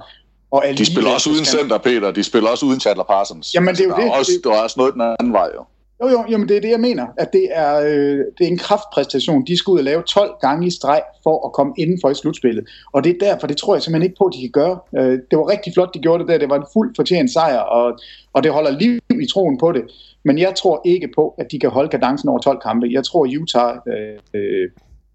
Og 0.51 0.65
de 0.79 0.87
spiller 0.87 1.11
også 1.11 1.31
uden 1.31 1.45
center, 1.45 1.79
Peter. 1.79 2.11
De 2.11 2.23
spiller 2.23 2.51
også 2.51 2.67
uden 2.67 2.81
Chandler 2.81 3.05
Parsons. 3.05 3.55
Jamen, 3.55 3.75
det 3.75 3.81
er 3.81 3.85
jo 3.85 3.91
altså, 3.91 4.03
det. 4.03 4.09
Er 4.09 4.19
også, 4.19 4.33
det 4.45 4.47
er 4.47 4.63
også 4.63 4.75
noget 4.79 4.95
den 4.95 5.03
anden 5.03 5.33
vej, 5.33 5.49
jo. 5.55 5.65
Jo, 6.03 6.09
jo, 6.09 6.25
jamen 6.31 6.49
det 6.49 6.57
er 6.57 6.61
det, 6.61 6.71
jeg 6.71 6.81
mener. 6.81 7.07
At 7.17 7.33
det 7.33 7.49
er, 7.51 7.81
øh, 7.81 8.19
det 8.39 8.45
er 8.45 8.49
en 8.49 8.59
kraftpræstation. 8.59 9.47
De 9.47 9.57
skal 9.57 9.71
ud 9.71 9.79
og 9.79 9.85
lave 9.85 10.03
12 10.03 10.31
gange 10.41 10.67
i 10.67 10.71
streg 10.71 11.03
for 11.23 11.47
at 11.47 11.53
komme 11.53 11.73
inden 11.79 11.99
for 12.03 12.11
i 12.11 12.15
slutspillet. 12.15 12.65
Og 12.93 13.05
det 13.05 13.11
er 13.11 13.27
derfor, 13.27 13.47
det 13.47 13.57
tror 13.57 13.75
jeg 13.75 13.83
simpelthen 13.83 14.11
ikke 14.11 14.19
på, 14.19 14.25
at 14.25 14.33
de 14.37 14.41
kan 14.41 14.51
gøre. 14.51 14.79
Øh, 14.99 15.19
det 15.31 15.39
var 15.39 15.49
rigtig 15.49 15.73
flot, 15.75 15.95
de 15.95 15.99
gjorde 15.99 16.23
det 16.23 16.29
der. 16.29 16.39
Det 16.39 16.49
var 16.51 16.57
en 16.57 16.67
fuld 16.73 16.95
fortjent 16.97 17.33
sejr, 17.33 17.59
og, 17.59 17.99
og 18.33 18.43
det 18.43 18.53
holder 18.53 18.71
liv 18.71 18.99
i 19.11 19.27
troen 19.33 19.59
på 19.59 19.73
det. 19.73 19.83
Men 20.25 20.39
jeg 20.39 20.55
tror 20.55 20.83
ikke 20.85 21.09
på, 21.15 21.35
at 21.39 21.47
de 21.51 21.59
kan 21.59 21.71
holde 21.71 21.89
kadencen 21.89 22.29
over 22.29 22.39
12 22.39 22.61
kampe. 22.63 22.87
Jeg 22.91 23.05
tror, 23.05 23.29
Utah 23.41 23.77
øh, 23.89 24.19
øh, 24.35 24.71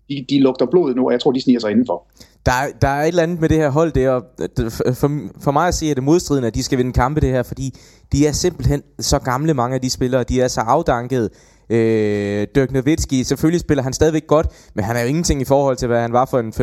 de, 0.09 0.25
de 0.29 0.39
lugter 0.39 0.65
blod 0.65 0.95
nu, 0.95 1.05
og 1.05 1.11
jeg 1.11 1.21
tror, 1.21 1.31
de 1.31 1.41
sniger 1.41 1.59
sig 1.59 1.71
indenfor. 1.71 2.05
Der, 2.45 2.51
der 2.81 2.87
er 2.87 3.03
et 3.03 3.07
eller 3.07 3.23
andet 3.23 3.41
med 3.41 3.49
det 3.49 3.57
her 3.57 3.69
hold, 3.69 3.91
der, 3.91 4.09
og 4.09 4.23
øh, 4.59 4.71
for, 4.71 5.19
for 5.41 5.51
mig 5.51 5.67
at 5.67 5.73
se, 5.73 5.85
at 5.85 5.95
det 5.95 6.03
modstridende, 6.03 6.47
at 6.47 6.55
de 6.55 6.63
skal 6.63 6.77
vinde 6.77 6.93
kampe 6.93 7.21
det 7.21 7.29
her, 7.29 7.43
fordi 7.43 7.79
de 8.11 8.27
er 8.27 8.31
simpelthen 8.31 8.83
så 8.99 9.19
gamle, 9.19 9.53
mange 9.53 9.75
af 9.75 9.81
de 9.81 9.89
spillere, 9.89 10.23
de 10.23 10.41
er 10.41 10.47
så 10.47 10.61
afdankede. 10.61 11.29
Øh, 11.69 12.47
Dirk 12.55 12.71
Nowitzki, 12.71 13.23
selvfølgelig 13.23 13.61
spiller 13.61 13.83
han 13.83 13.93
stadigvæk 13.93 14.27
godt, 14.27 14.47
men 14.73 14.85
han 14.85 14.95
er 14.95 15.01
jo 15.01 15.07
ingenting 15.07 15.41
i 15.41 15.45
forhold 15.45 15.77
til, 15.77 15.87
hvad 15.87 16.01
han 16.01 16.13
var 16.13 16.25
for 16.25 16.39
en 16.39 16.53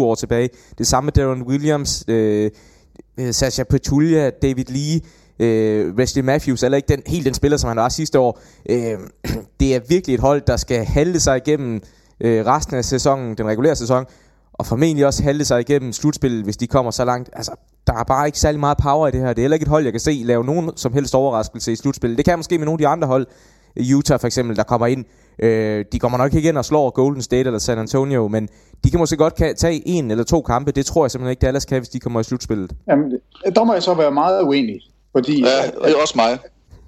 5-6-7 0.00 0.04
år 0.04 0.14
tilbage. 0.14 0.48
Det 0.78 0.86
samme 0.86 1.06
med 1.06 1.12
Darren 1.12 1.42
Williams, 1.42 2.04
øh, 2.08 2.50
øh 3.18 3.34
Sasha 3.34 3.62
Petulia, 3.62 4.30
David 4.30 4.64
Lee, 4.64 5.00
øh, 5.40 5.94
Wesley 5.94 6.22
Matthews, 6.22 6.62
eller 6.62 6.76
ikke 6.76 6.88
den, 6.88 7.02
helt 7.06 7.24
den 7.24 7.34
spiller, 7.34 7.56
som 7.58 7.68
han 7.68 7.76
var 7.76 7.88
sidste 7.88 8.18
år. 8.18 8.40
Øh, 8.70 8.98
det 9.60 9.74
er 9.74 9.80
virkelig 9.88 10.14
et 10.14 10.20
hold, 10.20 10.42
der 10.46 10.56
skal 10.56 10.84
halde 10.84 11.20
sig 11.20 11.36
igennem 11.36 11.80
øh, 12.20 12.46
resten 12.46 12.76
af 12.76 12.84
sæsonen, 12.84 13.34
den 13.34 13.46
regulære 13.46 13.76
sæson, 13.76 14.04
og 14.52 14.66
formentlig 14.66 15.06
også 15.06 15.22
halde 15.22 15.44
sig 15.44 15.60
igennem 15.60 15.92
slutspillet, 15.92 16.44
hvis 16.44 16.56
de 16.56 16.66
kommer 16.66 16.90
så 16.90 17.04
langt. 17.04 17.30
Altså, 17.32 17.52
der 17.86 17.92
er 17.92 18.04
bare 18.04 18.26
ikke 18.26 18.38
særlig 18.38 18.60
meget 18.60 18.78
power 18.78 19.08
i 19.08 19.10
det 19.10 19.20
her. 19.20 19.28
Det 19.28 19.38
er 19.38 19.42
heller 19.42 19.54
ikke 19.54 19.64
et 19.64 19.68
hold, 19.68 19.84
jeg 19.84 19.92
kan 19.92 20.00
se 20.00 20.22
lave 20.24 20.44
nogen 20.44 20.70
som 20.76 20.92
helst 20.92 21.14
overraskelse 21.14 21.72
i 21.72 21.76
slutspillet. 21.76 22.18
Det 22.18 22.24
kan 22.24 22.38
måske 22.38 22.58
med 22.58 22.64
nogle 22.64 22.74
af 22.74 22.78
de 22.78 22.86
andre 22.88 23.08
hold. 23.08 23.26
Utah 23.96 24.20
for 24.20 24.26
eksempel, 24.26 24.56
der 24.56 24.62
kommer 24.62 24.86
ind. 24.86 25.04
Øh, 25.38 25.84
de 25.92 25.98
kommer 25.98 26.18
nok 26.18 26.34
ikke 26.34 26.48
ind 26.48 26.58
og 26.58 26.64
slår 26.64 26.90
Golden 26.90 27.22
State 27.22 27.46
eller 27.46 27.58
San 27.58 27.78
Antonio, 27.78 28.28
men 28.28 28.48
de 28.84 28.90
kan 28.90 28.98
måske 28.98 29.16
godt 29.16 29.34
kan 29.34 29.56
tage 29.56 29.82
en 29.88 30.10
eller 30.10 30.24
to 30.24 30.42
kampe. 30.42 30.72
Det 30.72 30.86
tror 30.86 31.04
jeg 31.04 31.10
simpelthen 31.10 31.30
ikke, 31.30 31.40
Dallas 31.40 31.64
kan, 31.64 31.78
hvis 31.78 31.88
de 31.88 32.00
kommer 32.00 32.20
i 32.20 32.24
slutspillet. 32.24 32.72
Jamen, 32.88 33.12
der 33.54 33.64
må 33.64 33.72
jeg 33.72 33.82
så 33.82 33.94
være 33.94 34.10
meget 34.10 34.42
uenig. 34.42 34.80
Fordi, 35.12 35.40
ja, 35.42 35.66
det 35.84 35.92
er 35.92 36.00
også 36.02 36.14
mig. 36.16 36.38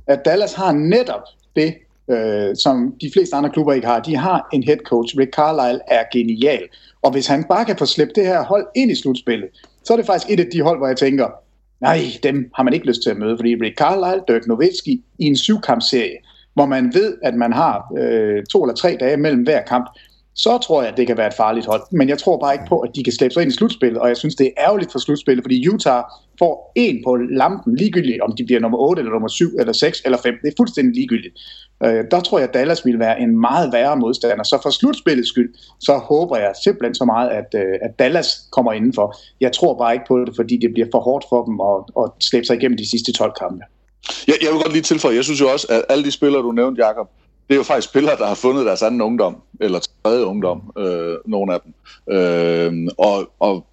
At 0.07 0.25
Dallas 0.25 0.53
har 0.53 0.73
netop 0.73 1.21
det, 1.57 1.75
øh, 2.11 2.57
som 2.57 2.95
de 3.01 3.11
fleste 3.13 3.37
andre 3.37 3.51
klubber 3.51 3.73
ikke 3.73 3.87
har. 3.87 4.01
De 4.01 4.17
har 4.17 4.49
en 4.53 4.63
head 4.63 4.77
coach. 4.77 5.19
Rick 5.19 5.35
Carlisle 5.35 5.81
er 5.89 6.05
genial. 6.13 6.63
Og 7.03 7.11
hvis 7.11 7.27
han 7.27 7.45
bare 7.45 7.65
kan 7.65 7.77
få 7.79 7.87
slæbt 7.87 8.17
det 8.17 8.27
her 8.27 8.45
hold 8.45 8.67
ind 8.77 8.91
i 8.91 8.95
slutspillet, 8.95 9.49
så 9.85 9.93
er 9.93 9.97
det 9.97 10.07
faktisk 10.07 10.31
et 10.31 10.41
af 10.41 10.47
de 10.53 10.63
hold, 10.63 10.79
hvor 10.79 10.87
jeg 10.87 10.97
tænker, 10.97 11.29
nej, 11.81 11.99
dem 12.23 12.51
har 12.55 12.63
man 12.63 12.73
ikke 12.73 12.87
lyst 12.87 13.03
til 13.03 13.11
at 13.11 13.17
møde, 13.17 13.39
fordi 13.39 13.55
Rick 13.55 13.79
Carlisle, 13.79 14.23
Dirk 14.29 14.47
Nowitzki 14.47 15.03
i 15.19 15.25
en 15.25 15.37
syvkampserie, 15.37 16.17
hvor 16.55 16.67
man 16.67 16.95
ved, 16.95 17.19
at 17.23 17.35
man 17.35 17.53
har 17.53 17.93
øh, 17.99 18.45
to 18.45 18.63
eller 18.63 18.75
tre 18.75 18.97
dage 19.01 19.17
mellem 19.17 19.43
hver 19.43 19.63
kamp, 19.63 19.87
så 20.35 20.59
tror 20.59 20.83
jeg, 20.83 20.91
at 20.91 20.97
det 20.97 21.07
kan 21.07 21.17
være 21.17 21.27
et 21.27 21.35
farligt 21.35 21.67
hold. 21.67 21.83
Men 21.93 22.09
jeg 22.09 22.19
tror 22.19 22.39
bare 22.39 22.55
ikke 22.55 22.67
på, 22.69 22.79
at 22.81 22.91
de 22.95 23.05
kan 23.05 23.13
slæbe 23.13 23.35
sig 23.35 23.43
ind 23.43 23.53
i 23.53 23.55
slutspillet, 23.55 24.01
og 24.01 24.09
jeg 24.09 24.17
synes, 24.17 24.35
det 24.35 24.47
er 24.47 24.65
ærgerligt 24.65 24.93
for 24.93 24.99
slutspillet, 24.99 25.45
fordi 25.45 25.69
Utah 25.69 26.03
får 26.43 26.73
en 26.77 26.97
på 27.05 27.17
lampen, 27.17 27.77
ligegyldigt 27.77 28.21
om 28.21 28.33
de 28.39 28.45
bliver 28.45 28.61
nummer 28.61 28.79
8, 28.79 29.01
eller 29.01 29.13
nummer 29.13 29.29
7, 29.29 29.47
eller 29.59 29.73
6, 29.73 30.03
eller 30.05 30.19
5. 30.19 30.35
Det 30.43 30.49
er 30.49 30.53
fuldstændig 30.57 30.95
ligegyldigt. 30.95 31.35
Øh, 31.85 32.05
der 32.11 32.21
tror 32.21 32.39
jeg, 32.39 32.49
at 32.49 32.55
Dallas 32.55 32.87
vil 32.87 32.99
være 32.99 33.21
en 33.21 33.41
meget 33.41 33.73
værre 33.73 33.97
modstander. 33.97 34.45
Så 34.45 34.59
for 34.63 34.71
slutspillets 34.71 35.29
skyld, 35.29 35.55
så 35.81 35.93
håber 36.11 36.37
jeg 36.37 36.53
simpelthen 36.65 36.95
så 36.95 37.05
meget, 37.05 37.29
at, 37.31 37.51
øh, 37.55 37.75
at 37.83 37.99
Dallas 37.99 38.29
kommer 38.53 38.73
indenfor. 38.73 39.17
Jeg 39.41 39.53
tror 39.53 39.79
bare 39.79 39.93
ikke 39.95 40.05
på 40.09 40.19
det, 40.19 40.37
fordi 40.37 40.57
det 40.57 40.71
bliver 40.73 40.89
for 40.93 41.01
hårdt 41.01 41.25
for 41.29 41.45
dem 41.45 41.57
at, 41.71 42.05
at 42.05 42.25
slæbe 42.29 42.47
sig 42.47 42.57
igennem 42.57 42.79
de 42.79 42.91
sidste 42.91 43.13
12 43.13 43.33
kampe. 43.41 43.65
Jeg, 44.29 44.35
jeg 44.43 44.51
vil 44.53 44.61
godt 44.63 44.73
lige 44.73 44.83
tilføje, 44.83 45.15
jeg 45.15 45.25
synes 45.25 45.41
jo 45.41 45.49
også, 45.53 45.67
at 45.71 45.83
alle 45.89 46.05
de 46.05 46.11
spillere, 46.11 46.43
du 46.43 46.53
nævnte, 46.53 46.85
Jakob, 46.87 47.09
det 47.49 47.55
er 47.55 47.57
jo 47.57 47.63
faktisk 47.63 47.89
spillere, 47.89 48.17
der 48.17 48.27
har 48.27 48.35
fundet 48.35 48.67
deres 48.67 48.83
anden 48.83 49.01
ungdom, 49.01 49.37
eller 49.61 49.81
tredje 50.05 50.25
ungdom, 50.25 50.73
øh, 50.79 51.17
nogle 51.27 51.55
af 51.55 51.61
dem. 51.65 51.73
Øh, 52.15 52.73
og, 52.99 53.31
og 53.41 53.67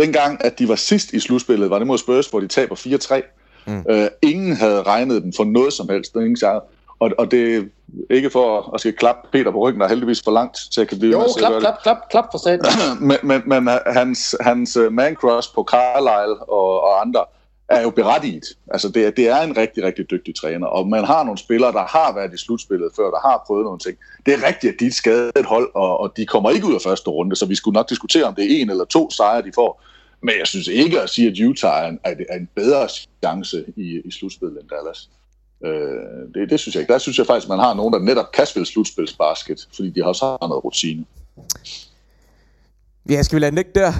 dengang, 0.00 0.44
at 0.44 0.58
de 0.58 0.68
var 0.68 0.74
sidst 0.74 1.12
i 1.12 1.20
slutspillet, 1.20 1.70
var 1.70 1.78
det 1.78 1.86
mod 1.86 1.98
Spurs, 1.98 2.26
hvor 2.26 2.40
de 2.40 2.46
taber 2.46 2.74
4-3. 2.76 3.36
Mm. 3.66 3.84
Øh, 3.90 4.08
ingen 4.22 4.56
havde 4.56 4.82
regnet 4.82 5.22
dem 5.22 5.32
for 5.36 5.44
noget 5.44 5.72
som 5.72 5.88
helst. 5.88 6.14
Ingen 6.16 6.36
sagde, 6.36 6.60
og, 7.00 7.10
og 7.18 7.30
det 7.30 7.56
er 7.56 7.62
ikke 8.10 8.30
for 8.30 8.74
at 8.74 8.80
skal 8.80 8.92
klappe 8.92 9.28
Peter 9.32 9.50
på 9.50 9.58
ryggen, 9.58 9.80
der 9.80 9.86
er 9.86 9.88
heldigvis 9.88 10.22
for 10.22 10.30
langt 10.30 10.58
til 10.72 10.80
at 10.80 10.88
kan 10.88 10.98
blive 10.98 11.12
Jo, 11.12 11.24
klap, 11.38 11.60
klap, 11.60 11.82
klap, 11.82 11.96
klap 12.10 12.24
for 12.32 12.38
sat. 12.38 12.60
men, 13.00 13.16
men, 13.22 13.42
men 13.46 13.68
hans, 13.86 14.36
hans 14.40 14.78
man 14.90 15.14
crush 15.14 15.54
på 15.54 15.64
Carlisle 15.70 16.48
og, 16.48 16.82
og 16.82 17.00
andre, 17.00 17.24
er 17.70 17.82
jo 17.82 17.90
berettiget. 17.90 18.44
Altså 18.70 18.88
det, 18.88 19.16
det 19.16 19.28
er 19.28 19.40
en 19.42 19.56
rigtig, 19.56 19.84
rigtig 19.84 20.10
dygtig 20.10 20.34
træner, 20.34 20.66
og 20.66 20.88
man 20.88 21.04
har 21.04 21.24
nogle 21.24 21.38
spillere, 21.38 21.72
der 21.72 21.86
har 21.86 22.14
været 22.14 22.34
i 22.34 22.36
slutspillet 22.36 22.90
før, 22.96 23.10
der 23.10 23.28
har 23.28 23.44
prøvet 23.46 23.64
nogle 23.64 23.78
ting. 23.78 23.98
Det 24.26 24.34
er 24.34 24.46
rigtigt, 24.46 24.72
at 24.72 24.80
de 24.80 24.86
er 24.86 24.90
skadet 24.90 25.32
et 25.36 25.46
hold, 25.46 25.70
og, 25.74 26.00
og 26.00 26.12
de 26.16 26.26
kommer 26.26 26.50
ikke 26.50 26.66
ud 26.66 26.74
af 26.74 26.80
første 26.80 27.10
runde, 27.10 27.36
så 27.36 27.46
vi 27.46 27.54
skulle 27.54 27.74
nok 27.74 27.88
diskutere, 27.88 28.24
om 28.24 28.34
det 28.34 28.44
er 28.44 28.62
en 28.62 28.70
eller 28.70 28.84
to 28.84 29.10
sejre, 29.10 29.42
de 29.42 29.52
får. 29.54 29.82
Men 30.22 30.34
jeg 30.38 30.46
synes 30.46 30.68
ikke 30.68 31.00
at 31.00 31.10
sige, 31.10 31.28
at 31.28 31.48
Utah 31.48 31.84
er 31.84 31.88
en, 31.88 31.98
er 32.04 32.36
en 32.36 32.48
bedre 32.54 32.88
chance 33.24 33.64
i, 33.76 34.00
i 34.04 34.10
slutspillet 34.10 34.60
end 34.60 34.68
Dallas. 34.68 35.08
Øh, 35.64 36.34
det, 36.34 36.50
det 36.50 36.60
synes 36.60 36.74
jeg 36.74 36.80
ikke. 36.80 36.92
Der 36.92 36.98
synes 36.98 37.18
jeg 37.18 37.26
faktisk, 37.26 37.46
at 37.46 37.48
man 37.48 37.58
har 37.58 37.74
nogen, 37.74 37.92
der 37.92 37.98
netop 37.98 38.32
kan 38.32 38.46
spille 38.46 38.66
slutspilsbasket, 38.66 39.68
fordi 39.76 39.90
de 39.90 40.00
har 40.00 40.08
også 40.08 40.24
har 40.26 40.48
noget 40.48 40.64
rutine. 40.64 41.04
Ja, 43.08 43.22
skal 43.22 43.36
vi 43.36 43.40
lade 43.40 43.50
den 43.50 43.56
ligge 43.56 43.70
der? 43.74 43.80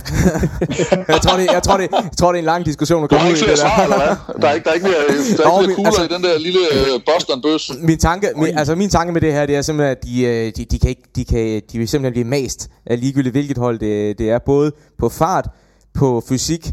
jeg, 1.09 1.21
tror, 1.23 1.37
det, 1.37 1.47
jeg, 1.53 1.63
tror, 1.63 1.77
det, 1.77 1.89
jeg 1.93 2.11
tror, 2.19 2.33
det 2.33 2.39
er 2.39 2.43
en 2.43 2.45
lang 2.45 2.67
diskussion 2.67 3.05
at 3.05 3.11
komme 3.11 3.25
ud 3.27 3.31
ikke 3.35 3.47
i 3.47 3.51
det 3.51 3.59
svar, 3.59 3.83
eller 3.83 3.97
der. 3.99 4.17
hvad? 4.27 4.43
Der 4.43 4.49
er 4.49 4.53
ikke, 4.53 4.65
der 4.65 4.71
er 4.71 4.75
ikke 4.75 4.87
mere, 4.87 5.37
der 5.37 5.45
er 5.45 5.57
Nå, 5.57 5.63
ikke 5.63 5.75
kugler 5.75 5.87
altså- 5.87 6.03
i 6.03 6.09
den 6.09 6.25
der 6.25 6.39
lille 6.39 6.59
øh, 6.73 7.01
Boston-bøs. 7.07 7.71
Min 7.81 7.99
tanke, 7.99 8.29
min, 8.37 8.59
altså 8.59 8.75
min 8.75 8.91
tanke 8.91 9.13
med 9.13 9.21
det 9.21 9.33
her, 9.33 9.47
det 9.47 9.57
er 9.57 9.63
simpelthen, 9.63 9.97
at 9.97 10.05
de, 10.05 10.23
øh, 10.23 10.53
de, 10.57 10.65
de, 10.65 10.79
kan 10.79 10.91
ikke, 10.91 11.03
de, 11.17 11.25
kan, 11.25 11.63
de 11.73 11.79
vil 11.79 11.89
simpelthen 11.89 12.13
blive 12.13 12.43
mast 12.43 12.69
af 12.87 13.01
ligegyldigt 13.01 13.35
hvilket 13.35 13.59
hold 13.59 13.79
det, 13.79 14.19
det 14.19 14.31
er. 14.31 14.39
Både 14.39 14.73
på 14.99 15.09
fart, 15.09 15.49
på 15.95 16.23
fysik, 16.29 16.67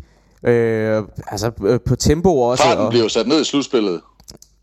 øh, 0.48 1.04
altså 1.28 1.52
øh, 1.66 1.80
på 1.86 1.96
tempo 1.96 2.40
også. 2.40 2.64
Farten 2.64 2.84
og, 2.84 2.90
bliver 2.90 3.04
jo 3.04 3.10
sat 3.10 3.28
ned 3.28 3.42
i 3.42 3.44
slutspillet. 3.44 4.02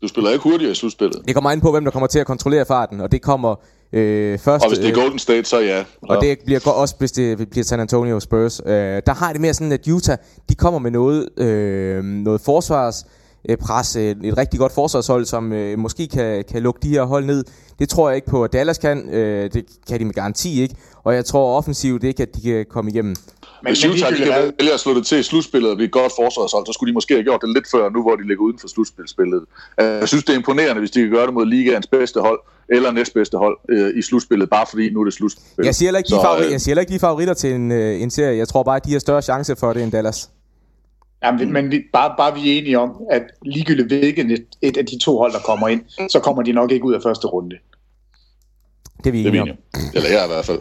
Du 0.01 0.07
spiller 0.07 0.31
ikke 0.31 0.43
hurtigere 0.43 0.71
i 0.71 0.75
slutspillet. 0.75 1.21
det 1.25 1.33
kommer 1.33 1.51
an 1.51 1.61
på, 1.61 1.71
hvem 1.71 1.83
der 1.83 1.91
kommer 1.91 2.07
til 2.07 2.19
at 2.19 2.25
kontrollere 2.25 2.65
farten, 2.65 3.01
og 3.01 3.11
det 3.11 3.21
kommer 3.21 3.55
øh, 3.93 4.39
først... 4.39 4.63
Og 4.63 4.69
hvis 4.69 4.79
det 4.79 4.85
er 4.89 4.91
øh, 4.97 5.01
Golden 5.01 5.19
State, 5.19 5.49
så 5.49 5.59
ja. 5.59 5.83
Og 6.01 6.21
det 6.21 6.37
bliver 6.45 6.59
go- 6.59 6.71
også, 6.71 6.95
hvis 6.99 7.11
det 7.11 7.49
bliver 7.49 7.63
San 7.63 7.79
Antonio 7.79 8.19
Spurs. 8.19 8.61
Øh, 8.65 8.73
der 9.05 9.13
har 9.13 9.31
det 9.31 9.41
mere 9.41 9.53
sådan, 9.53 9.71
at 9.71 9.87
Utah, 9.87 10.17
de 10.49 10.55
kommer 10.55 10.79
med 10.79 10.91
noget, 10.91 11.39
øh, 11.39 12.03
noget 12.03 12.41
forsvars 12.41 13.05
øh, 13.49 13.57
pres, 13.57 13.95
øh, 13.95 14.15
et 14.23 14.37
rigtig 14.37 14.59
godt 14.59 14.71
forsvarshold, 14.71 15.25
som 15.25 15.53
øh, 15.53 15.79
måske 15.79 16.07
kan, 16.07 16.43
kan 16.51 16.61
lukke 16.63 16.79
de 16.83 16.89
her 16.89 17.03
hold 17.03 17.25
ned. 17.25 17.43
Det 17.79 17.89
tror 17.89 18.09
jeg 18.09 18.15
ikke 18.15 18.27
på, 18.27 18.43
at 18.43 18.53
Dallas 18.53 18.77
kan. 18.77 19.09
Øh, 19.09 19.53
det 19.53 19.65
kan 19.89 19.99
de 19.99 20.05
med 20.05 20.13
garanti 20.13 20.61
ikke. 20.61 20.75
Og 21.03 21.15
jeg 21.15 21.25
tror 21.25 21.57
offensivt 21.57 22.03
ikke, 22.03 22.23
at 22.23 22.35
de 22.35 22.41
kan 22.41 22.65
komme 22.69 22.91
igennem. 22.91 23.15
Men, 23.63 23.69
Hvis 23.71 23.85
Utah 23.85 24.13
de 24.13 24.17
kan 24.17 24.53
vælge 24.59 24.73
at 24.73 24.79
slå 24.79 24.93
det 24.93 25.05
til 25.05 25.19
i 25.19 25.23
slutspillet 25.23 25.71
og 25.71 25.77
blive 25.77 25.85
et 25.85 25.91
godt 25.91 26.11
forsvarshold, 26.19 26.65
så 26.65 26.73
skulle 26.73 26.89
de 26.91 26.93
måske 26.93 27.13
have 27.13 27.23
gjort 27.23 27.41
det 27.41 27.49
lidt 27.49 27.67
før 27.71 27.89
nu, 27.89 28.01
hvor 28.01 28.15
de 28.15 28.27
ligger 28.27 28.43
uden 28.43 28.59
for 28.59 28.67
slutspilsspillet. 28.67 29.43
Jeg 29.77 30.07
synes, 30.07 30.23
det 30.23 30.33
er 30.33 30.37
imponerende, 30.37 30.79
hvis 30.79 30.91
de 30.91 30.99
kan 31.01 31.09
gøre 31.09 31.25
det 31.25 31.33
mod 31.33 31.45
ligaens 31.45 31.87
bedste 31.87 32.19
hold, 32.19 32.39
eller 32.69 32.91
næstbedste 32.91 33.37
hold 33.37 33.57
øh, 33.69 33.97
i 33.97 34.01
slutspillet, 34.01 34.49
bare 34.49 34.65
fordi 34.69 34.89
nu 34.93 34.99
er 35.01 35.03
det 35.03 35.13
slutspil. 35.13 35.65
Jeg 35.65 35.75
siger 35.75 35.87
heller 35.87 35.97
ikke, 35.97 36.07
de, 36.07 36.11
Så, 36.11 36.21
favori- 36.21 36.45
øh, 36.45 36.51
jeg 36.51 36.61
siger 36.61 36.71
heller 36.71 36.81
ikke, 36.81 36.89
de 36.91 36.95
er 36.95 36.99
favoritter 36.99 37.33
til 37.33 37.53
en, 37.53 37.71
øh, 37.71 38.01
en 38.01 38.11
serie. 38.11 38.37
Jeg 38.37 38.47
tror 38.47 38.63
bare, 38.63 38.75
at 38.75 38.85
de 38.85 38.91
har 38.91 38.99
større 38.99 39.21
chance 39.21 39.55
for 39.55 39.73
det 39.73 39.83
end 39.83 39.91
Dallas. 39.91 40.29
Ja, 41.23 41.31
men, 41.31 41.53
men 41.53 41.71
vi, 41.71 41.81
bare, 41.93 42.13
bare 42.17 42.33
vi 42.33 42.53
er 42.53 42.57
enige 42.61 42.79
om, 42.79 42.91
at 43.11 43.23
ligegyldigt 43.45 43.87
hvilket 43.87 44.31
et, 44.31 44.45
et 44.61 44.77
af 44.77 44.85
de 44.85 44.99
to 44.99 45.17
hold, 45.17 45.33
der 45.33 45.39
kommer 45.39 45.67
ind, 45.67 45.81
så 46.09 46.19
kommer 46.19 46.43
de 46.43 46.51
nok 46.51 46.71
ikke 46.71 46.85
ud 46.85 46.93
af 46.93 47.01
første 47.03 47.27
runde. 47.27 47.55
Det 49.03 49.07
er 49.07 49.11
vi 49.11 49.17
Det 49.19 49.27
er 49.27 49.31
vi 49.31 49.37
enige 49.37 49.51
om. 49.51 49.57
Eller 49.93 50.09
jeg 50.09 50.25
i 50.25 50.27
hvert 50.27 50.45
fald. 50.45 50.59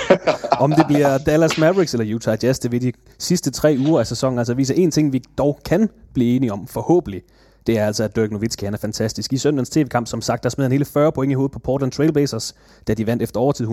Om 0.64 0.72
det 0.72 0.86
bliver 0.86 1.18
Dallas 1.18 1.58
Mavericks 1.58 1.94
eller 1.94 2.14
Utah 2.14 2.38
Jazz, 2.42 2.58
det 2.58 2.72
vil 2.72 2.82
de 2.82 2.92
sidste 3.18 3.50
tre 3.50 3.76
uger 3.88 4.00
af 4.00 4.06
sæsonen 4.06 4.38
altså 4.38 4.54
vise 4.54 4.76
en 4.76 4.90
ting, 4.90 5.12
vi 5.12 5.22
dog 5.38 5.58
kan 5.64 5.88
blive 6.14 6.36
enige 6.36 6.52
om, 6.52 6.66
forhåbentlig. 6.66 7.22
Det 7.66 7.78
er 7.78 7.86
altså, 7.86 8.04
at 8.04 8.16
Dirk 8.16 8.30
Nowitzki 8.30 8.64
han 8.64 8.74
er 8.74 8.78
fantastisk. 8.78 9.32
I 9.32 9.36
søndagens 9.36 9.70
tv-kamp, 9.70 10.06
som 10.06 10.20
sagt, 10.20 10.42
der 10.42 10.48
smed 10.48 10.64
han 10.64 10.72
hele 10.72 10.84
40 10.84 11.12
point 11.12 11.30
i 11.30 11.34
hovedet 11.34 11.52
på 11.52 11.58
Portland 11.58 11.92
Trailblazers, 11.92 12.54
da 12.86 12.94
de 12.94 13.06
vandt 13.06 13.22
efter 13.22 13.40
overtid 13.40 13.66
132-120. 13.66 13.72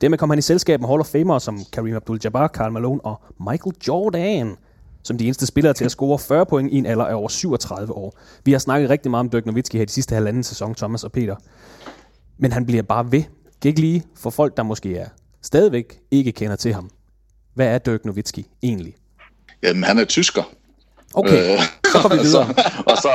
Dermed 0.00 0.18
kom 0.18 0.30
han 0.30 0.38
i 0.38 0.42
selskab 0.42 0.80
med 0.80 0.88
Hall 0.88 1.00
of 1.00 1.06
Famer 1.06 1.38
som 1.38 1.60
Kareem 1.72 1.96
Abdul-Jabbar, 1.96 2.46
Karl 2.46 2.72
Malone 2.72 3.00
og 3.00 3.20
Michael 3.40 3.74
Jordan 3.88 4.56
som 5.02 5.18
de 5.18 5.24
eneste 5.24 5.46
spillere 5.46 5.74
til 5.74 5.84
at 5.84 5.90
score 5.90 6.18
40 6.18 6.46
point 6.46 6.72
i 6.72 6.76
en 6.76 6.86
alder 6.86 7.04
af 7.04 7.14
over 7.14 7.28
37 7.28 7.92
år. 7.92 8.18
Vi 8.44 8.52
har 8.52 8.58
snakket 8.58 8.90
rigtig 8.90 9.10
meget 9.10 9.20
om 9.20 9.30
Dirk 9.30 9.46
Nowitzki 9.46 9.78
her 9.78 9.84
de 9.84 9.92
sidste 9.92 10.14
halvanden 10.14 10.42
sæson, 10.42 10.74
Thomas 10.74 11.04
og 11.04 11.12
Peter. 11.12 11.36
Men 12.38 12.52
han 12.52 12.66
bliver 12.66 12.82
bare 12.82 13.12
ved. 13.12 13.22
Gik 13.60 13.78
lige 13.78 14.02
for 14.14 14.30
folk, 14.30 14.56
der 14.56 14.62
måske 14.62 14.96
er 14.96 15.08
stadigvæk 15.42 16.00
ikke 16.10 16.32
kender 16.32 16.56
til 16.56 16.74
ham. 16.74 16.90
Hvad 17.54 17.66
er 17.66 17.78
Dirk 17.78 18.04
Nowitzki 18.04 18.46
egentlig? 18.62 18.94
Jamen, 19.62 19.84
han 19.84 19.98
er 19.98 20.04
tysker. 20.04 20.42
Okay, 21.14 21.58
så 21.92 21.98
går 22.02 22.08
vi 22.08 22.18
og, 22.18 22.24
videre. 22.24 22.46
så, 22.46 22.70
og, 22.86 22.96
så, 22.96 23.08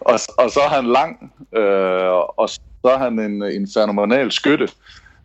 og, 0.00 0.20
og 0.38 0.50
så 0.50 0.60
er 0.60 0.68
han 0.68 0.86
lang, 0.86 1.32
øh, 1.56 2.12
og 2.36 2.48
så 2.48 2.60
er 2.84 2.98
han 2.98 3.18
en, 3.18 3.42
en 3.42 3.68
fænomenal 3.74 4.32
skytte. 4.32 4.68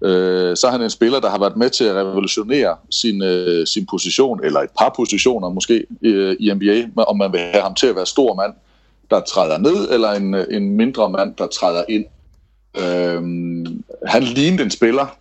Øh, 0.04 0.58
så 0.58 0.68
er 0.68 0.72
han 0.72 0.82
en 0.82 0.90
spiller, 0.90 1.20
der 1.20 1.30
har 1.30 1.40
været 1.40 1.58
med 1.58 1.70
til 1.70 1.84
at 1.84 1.96
revolutionere 1.96 2.76
sin, 2.92 3.24
øh, 3.24 3.68
sin 3.68 3.86
position, 3.90 4.44
eller 4.44 4.60
et 4.60 4.70
par 4.80 4.94
positioner 4.96 5.50
måske, 5.50 5.86
i, 6.02 6.36
i 6.40 6.54
NBA, 6.54 7.02
om 7.08 7.18
man 7.18 7.32
vil 7.32 7.40
have 7.40 7.64
ham 7.64 7.76
til 7.76 7.88
at 7.88 7.96
være 7.96 8.06
stor 8.06 8.36
mand, 8.36 8.54
der 9.10 9.20
træder 9.20 9.58
ned, 9.58 9.92
eller 9.92 10.12
en, 10.12 10.36
en 10.36 10.70
mindre 10.70 11.10
mand, 11.10 11.36
der 11.36 11.48
træder 11.48 11.84
ind. 11.90 12.06
Øh, 12.78 13.22
han 14.08 14.24
lignede 14.24 14.64
en 14.64 14.72
spiller, 14.72 15.18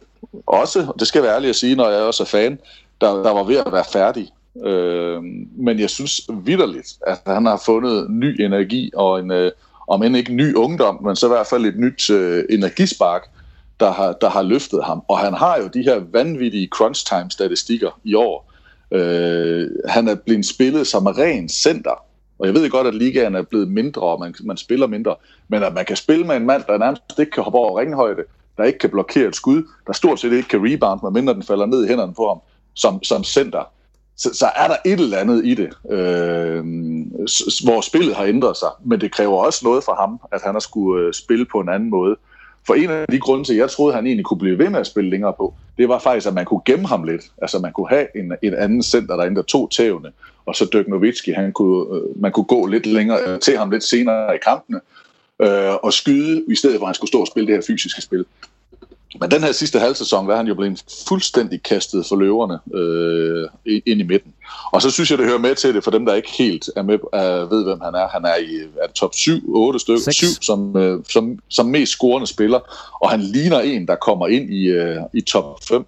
også, 0.47 0.87
og 0.89 0.95
det 1.01 1.09
skal 1.09 1.19
jeg 1.19 1.25
være 1.25 1.35
ærlig 1.35 1.49
at 1.49 1.57
sige, 1.57 1.77
når 1.77 1.89
jeg 1.89 2.03
også 2.03 2.23
er 2.23 2.27
fan, 2.27 2.59
der, 3.01 3.23
der 3.23 3.33
var 3.33 3.43
ved 3.43 3.57
at 3.57 3.73
være 3.73 3.85
færdig. 3.93 4.29
Øh, 4.65 5.23
men 5.57 5.81
jeg 5.81 5.91
synes 5.91 6.21
vidderligt, 6.45 6.99
at 7.07 7.21
han 7.27 7.47
har 7.47 7.63
fundet 7.67 8.11
ny 8.11 8.41
energi 8.41 8.91
og 8.95 9.21
en, 9.21 9.31
øh, 9.31 9.51
om 9.89 10.03
end 10.03 10.17
ikke 10.17 10.33
ny 10.33 10.55
ungdom, 10.55 11.05
men 11.05 11.17
så 11.17 11.27
i 11.27 11.29
hvert 11.29 11.47
fald 11.47 11.67
et 11.67 11.79
nyt 11.79 12.11
øh, 12.11 12.45
energispark, 12.51 13.31
der 13.81 13.91
har, 13.91 14.13
der 14.13 14.29
har 14.29 14.43
løftet 14.43 14.85
ham. 14.85 15.03
Og 15.09 15.19
han 15.19 15.35
har 15.35 15.59
jo 15.59 15.67
de 15.75 15.83
her 15.83 16.01
vanvittige 16.13 16.69
crunch 16.69 17.07
time 17.07 17.31
statistikker 17.31 18.01
i 18.05 18.15
år. 18.15 18.53
Øh, 18.93 19.69
han 19.89 20.09
er 20.09 20.15
blevet 20.15 20.47
spillet 20.47 20.87
som 20.87 21.07
ren 21.07 21.49
center. 21.49 22.05
Og 22.39 22.47
jeg 22.47 22.55
ved 22.55 22.71
godt, 22.71 22.87
at 22.87 22.95
ligaen 22.95 23.35
er 23.35 23.43
blevet 23.43 23.69
mindre, 23.69 24.03
og 24.03 24.21
man, 24.21 24.35
man 24.45 24.57
spiller 24.57 24.87
mindre. 24.87 25.15
Men 25.49 25.63
at 25.63 25.75
man 25.75 25.85
kan 25.85 25.97
spille 25.97 26.27
med 26.27 26.37
en 26.37 26.47
mand, 26.47 26.63
der 26.67 26.79
nærmest 26.79 27.03
ikke 27.19 27.33
kan 27.33 27.43
hoppe 27.43 27.59
over 27.59 27.81
ringhøjde, 27.81 28.23
der 28.57 28.65
ikke 28.65 28.79
kan 28.79 28.91
blokere 28.91 29.29
et 29.29 29.37
skud, 29.37 29.63
der 29.87 29.93
stort 29.93 30.21
set 30.21 30.33
ikke 30.33 30.49
kan 30.49 30.61
rebound, 30.63 31.01
medmindre 31.03 31.35
den 31.35 31.43
falder 31.43 31.67
ned 31.67 31.85
i 31.85 31.89
hænderne 31.89 32.15
på 32.15 32.29
ham, 32.29 32.39
som, 32.75 33.03
som 33.03 33.25
center 33.25 33.73
så, 34.21 34.35
så 34.35 34.47
er 34.57 34.69
der 34.69 34.77
et 34.85 35.01
eller 35.01 35.19
andet 35.19 35.47
i 35.47 35.55
det, 35.55 35.71
øh, 35.91 36.65
hvor 37.65 37.81
spillet 37.81 38.17
har 38.17 38.25
ændret 38.25 38.57
sig. 38.57 38.69
Men 38.85 39.01
det 39.01 39.13
kræver 39.13 39.45
også 39.45 39.61
noget 39.65 39.85
for 39.85 39.95
ham, 40.01 40.21
at 40.33 40.43
han 40.43 40.55
har 40.55 40.61
skulle 40.61 41.07
øh, 41.07 41.13
spille 41.13 41.47
på 41.53 41.61
en 41.61 41.69
anden 41.69 41.91
måde. 41.91 42.17
For 42.67 42.75
en 42.75 42.91
af 42.91 43.07
de 43.11 43.19
grunde 43.19 43.45
til, 43.45 43.53
at 43.53 43.59
jeg 43.59 43.71
troede, 43.71 43.93
at 43.93 43.97
han 43.97 44.07
egentlig 44.07 44.25
kunne 44.25 44.39
blive 44.39 44.59
ved 44.59 44.71
med 44.71 44.81
at 44.81 44.87
spille 44.87 45.11
længere 45.11 45.33
på, 45.33 45.55
det 45.79 45.89
var 45.89 45.99
faktisk, 45.99 46.27
at 46.27 46.35
man 46.35 46.45
kunne 46.45 46.61
gemme 46.65 46.89
ham 46.89 47.05
lidt. 47.05 47.23
Altså 47.43 47.59
man 47.59 47.73
kunne 47.73 47.89
have 47.89 48.07
en, 48.17 48.33
en 48.43 48.55
anden 48.55 48.83
center, 48.83 49.17
der 49.17 49.25
endte 49.25 49.43
to 49.43 49.69
tævne, 49.69 50.09
og 50.47 50.57
så 50.57 50.69
Dirk 50.73 50.89
Nowitzki, 50.89 51.31
han 51.31 51.53
kunne, 51.53 51.97
øh, 51.97 52.23
man 52.23 52.33
kunne 52.33 52.45
gå 52.45 52.67
lidt 52.67 52.87
længere 52.87 53.19
øh, 53.27 53.41
til 53.41 53.59
ham 53.59 53.71
lidt 53.71 53.85
senere 53.85 54.35
i 54.35 54.39
kampene, 54.45 54.81
øh, 55.43 55.75
og 55.83 55.93
skyde, 55.93 56.45
i 56.49 56.55
stedet 56.55 56.79
for 56.79 56.85
at 56.85 56.89
han 56.89 56.95
skulle 56.95 57.09
stå 57.09 57.21
og 57.21 57.27
spille 57.27 57.47
det 57.47 57.55
her 57.55 57.63
fysiske 57.67 58.03
spil. 58.03 58.25
Men 59.21 59.31
den 59.31 59.43
her 59.43 59.53
sidste 59.53 59.79
halvsæson, 59.79 60.27
der 60.27 60.33
er 60.33 60.37
han 60.37 60.47
jo 60.47 60.55
blevet 60.55 60.85
fuldstændig 61.09 61.63
kastet 61.63 62.07
for 62.07 62.17
løverne 62.17 62.59
øh, 62.75 63.49
ind 63.87 64.01
i 64.01 64.03
midten. 64.03 64.33
Og 64.73 64.83
så 64.83 64.91
synes 64.91 65.11
jeg, 65.11 65.19
det 65.19 65.27
hører 65.27 65.39
med 65.39 65.55
til 65.55 65.75
det, 65.75 65.85
for 65.85 65.91
dem, 65.91 66.07
der 66.07 66.15
ikke 66.15 66.31
helt 66.39 66.71
er 66.77 66.83
med, 66.83 66.95
øh, 66.95 67.51
ved, 67.51 67.65
hvem 67.65 67.81
han 67.81 67.95
er. 67.95 68.09
Han 68.09 68.25
er 68.25 68.37
i 68.37 68.57
er 68.83 68.87
det 68.87 68.95
top 68.95 69.15
7, 69.15 69.55
8 69.55 69.79
stykker, 69.79 70.01
Seks. 70.01 70.17
7 70.17 70.27
som, 70.43 70.77
øh, 70.77 71.05
som, 71.09 71.39
som 71.49 71.67
mest 71.67 71.93
scorende 71.93 72.27
spiller. 72.27 72.61
Og 73.01 73.11
han 73.11 73.21
ligner 73.21 73.61
en, 73.61 73.89
der 73.89 73.95
kommer 73.95 74.27
ind 74.27 74.55
i, 74.55 74.67
øh, 74.67 74.97
i 75.15 75.21
top 75.21 75.65
5, 75.69 75.87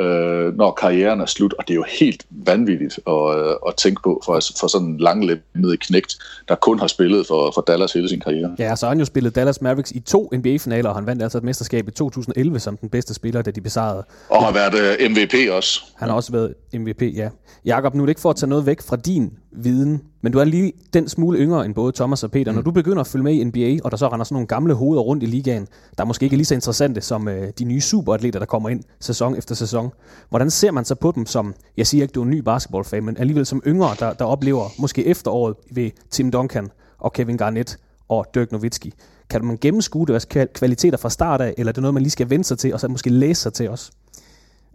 øh, 0.00 0.56
når 0.56 0.72
karrieren 0.72 1.20
er 1.20 1.26
slut. 1.26 1.54
Og 1.58 1.68
det 1.68 1.74
er 1.74 1.76
jo 1.76 1.84
helt 2.00 2.26
vanvittigt 2.30 3.00
at, 3.06 3.38
øh, 3.38 3.54
at 3.68 3.74
tænke 3.76 4.00
på 4.02 4.22
for, 4.24 4.40
for 4.60 4.66
sådan 4.66 4.86
en 4.86 4.98
langlemmet 4.98 5.80
knægt, 5.80 6.16
der 6.48 6.54
kun 6.54 6.78
har 6.78 6.86
spillet 6.86 7.26
for, 7.26 7.50
for 7.54 7.60
Dallas 7.60 7.92
hele 7.92 8.08
sin 8.08 8.20
karriere. 8.20 8.56
Ja, 8.58 8.76
så 8.76 8.86
har 8.86 8.90
han 8.90 8.98
jo 8.98 9.04
spillet 9.04 9.34
Dallas 9.34 9.60
Mavericks 9.60 9.90
i 9.90 10.00
to 10.00 10.30
NBA-finaler, 10.32 10.88
og 10.88 10.94
han 10.94 11.06
vandt 11.06 11.22
altså 11.22 11.38
et 11.38 11.44
mesterskab 11.44 11.88
i 11.88 11.90
2011 11.90 12.60
som 12.60 12.76
den 12.76 12.88
bedste 12.88 13.14
spiller, 13.14 13.42
da 13.42 13.50
de 13.50 13.60
besejrede. 13.60 14.04
Og 14.28 14.44
har 14.44 14.52
været 14.52 14.98
øh, 15.00 15.10
MVP 15.10 15.34
også. 15.50 15.80
Han 15.96 16.08
har 16.08 16.16
også 16.16 16.32
været 16.32 16.54
MVP, 16.74 17.02
ja. 17.02 17.28
Jakob, 17.64 17.94
nu 17.94 18.02
er 18.02 18.06
det 18.06 18.10
ikke 18.10 18.20
for 18.20 18.30
at 18.30 18.36
tage 18.36 18.50
noget 18.50 18.66
væk 18.66 18.82
fra 18.82 18.96
din 18.96 19.32
viden, 19.52 20.02
men 20.22 20.32
du 20.32 20.38
er 20.38 20.44
lige 20.44 20.72
den 20.94 21.08
smule 21.08 21.38
yngre 21.38 21.64
end 21.64 21.74
både 21.74 21.92
Thomas 21.92 22.24
og 22.24 22.30
Peter. 22.30 22.52
Mm. 22.52 22.56
Når 22.56 22.62
du 22.62 22.70
begynder 22.70 23.00
at 23.00 23.06
følge 23.06 23.22
med 23.22 23.32
i 23.34 23.44
NBA, 23.44 23.84
og 23.84 23.90
der 23.90 23.96
så 23.96 24.08
render 24.08 24.24
sådan 24.24 24.34
nogle 24.34 24.46
gamle 24.46 24.74
hoveder 24.74 25.02
rundt 25.02 25.22
i 25.22 25.26
ligaen, 25.26 25.68
der 25.98 26.04
måske 26.04 26.24
ikke 26.24 26.34
er 26.34 26.38
lige 26.38 26.46
så 26.46 26.54
interessante 26.54 27.00
som 27.00 27.28
øh, 27.28 27.48
de 27.58 27.64
nye 27.64 27.80
superatleter, 27.80 28.38
der 28.38 28.46
kommer 28.46 28.68
ind 28.68 28.82
sæson 29.00 29.36
efter 29.36 29.54
sæson. 29.54 29.90
Hvordan 30.28 30.50
ser 30.50 30.70
man 30.70 30.84
så 30.84 30.94
på 30.94 31.12
dem 31.14 31.26
som, 31.26 31.54
jeg 31.76 31.86
siger 31.86 32.02
ikke, 32.02 32.12
du 32.12 32.20
er 32.20 32.24
en 32.24 32.30
ny 32.30 32.38
basketballfan, 32.38 33.04
men 33.04 33.16
alligevel 33.16 33.46
som 33.46 33.62
yngre, 33.66 33.96
der, 33.98 34.12
der 34.12 34.24
oplever 34.24 34.68
måske 34.78 35.06
efteråret 35.06 35.56
ved 35.70 35.90
Tim 36.10 36.30
Duncan 36.30 36.70
og 36.98 37.12
Kevin 37.12 37.36
Garnett 37.36 37.78
og 38.08 38.26
Dirk 38.34 38.52
Nowitzki. 38.52 38.92
Kan 39.30 39.44
man 39.44 39.58
gennemskue 39.60 40.06
deres 40.06 40.26
kval- 40.34 40.52
kvaliteter 40.52 40.98
fra 40.98 41.10
start 41.10 41.40
af, 41.40 41.54
eller 41.58 41.70
er 41.70 41.72
det 41.72 41.82
noget, 41.82 41.94
man 41.94 42.02
lige 42.02 42.10
skal 42.10 42.30
vende 42.30 42.44
sig 42.44 42.58
til, 42.58 42.74
og 42.74 42.80
så 42.80 42.88
måske 42.88 43.10
læse 43.10 43.42
sig 43.42 43.52
til 43.52 43.70
også? 43.70 43.92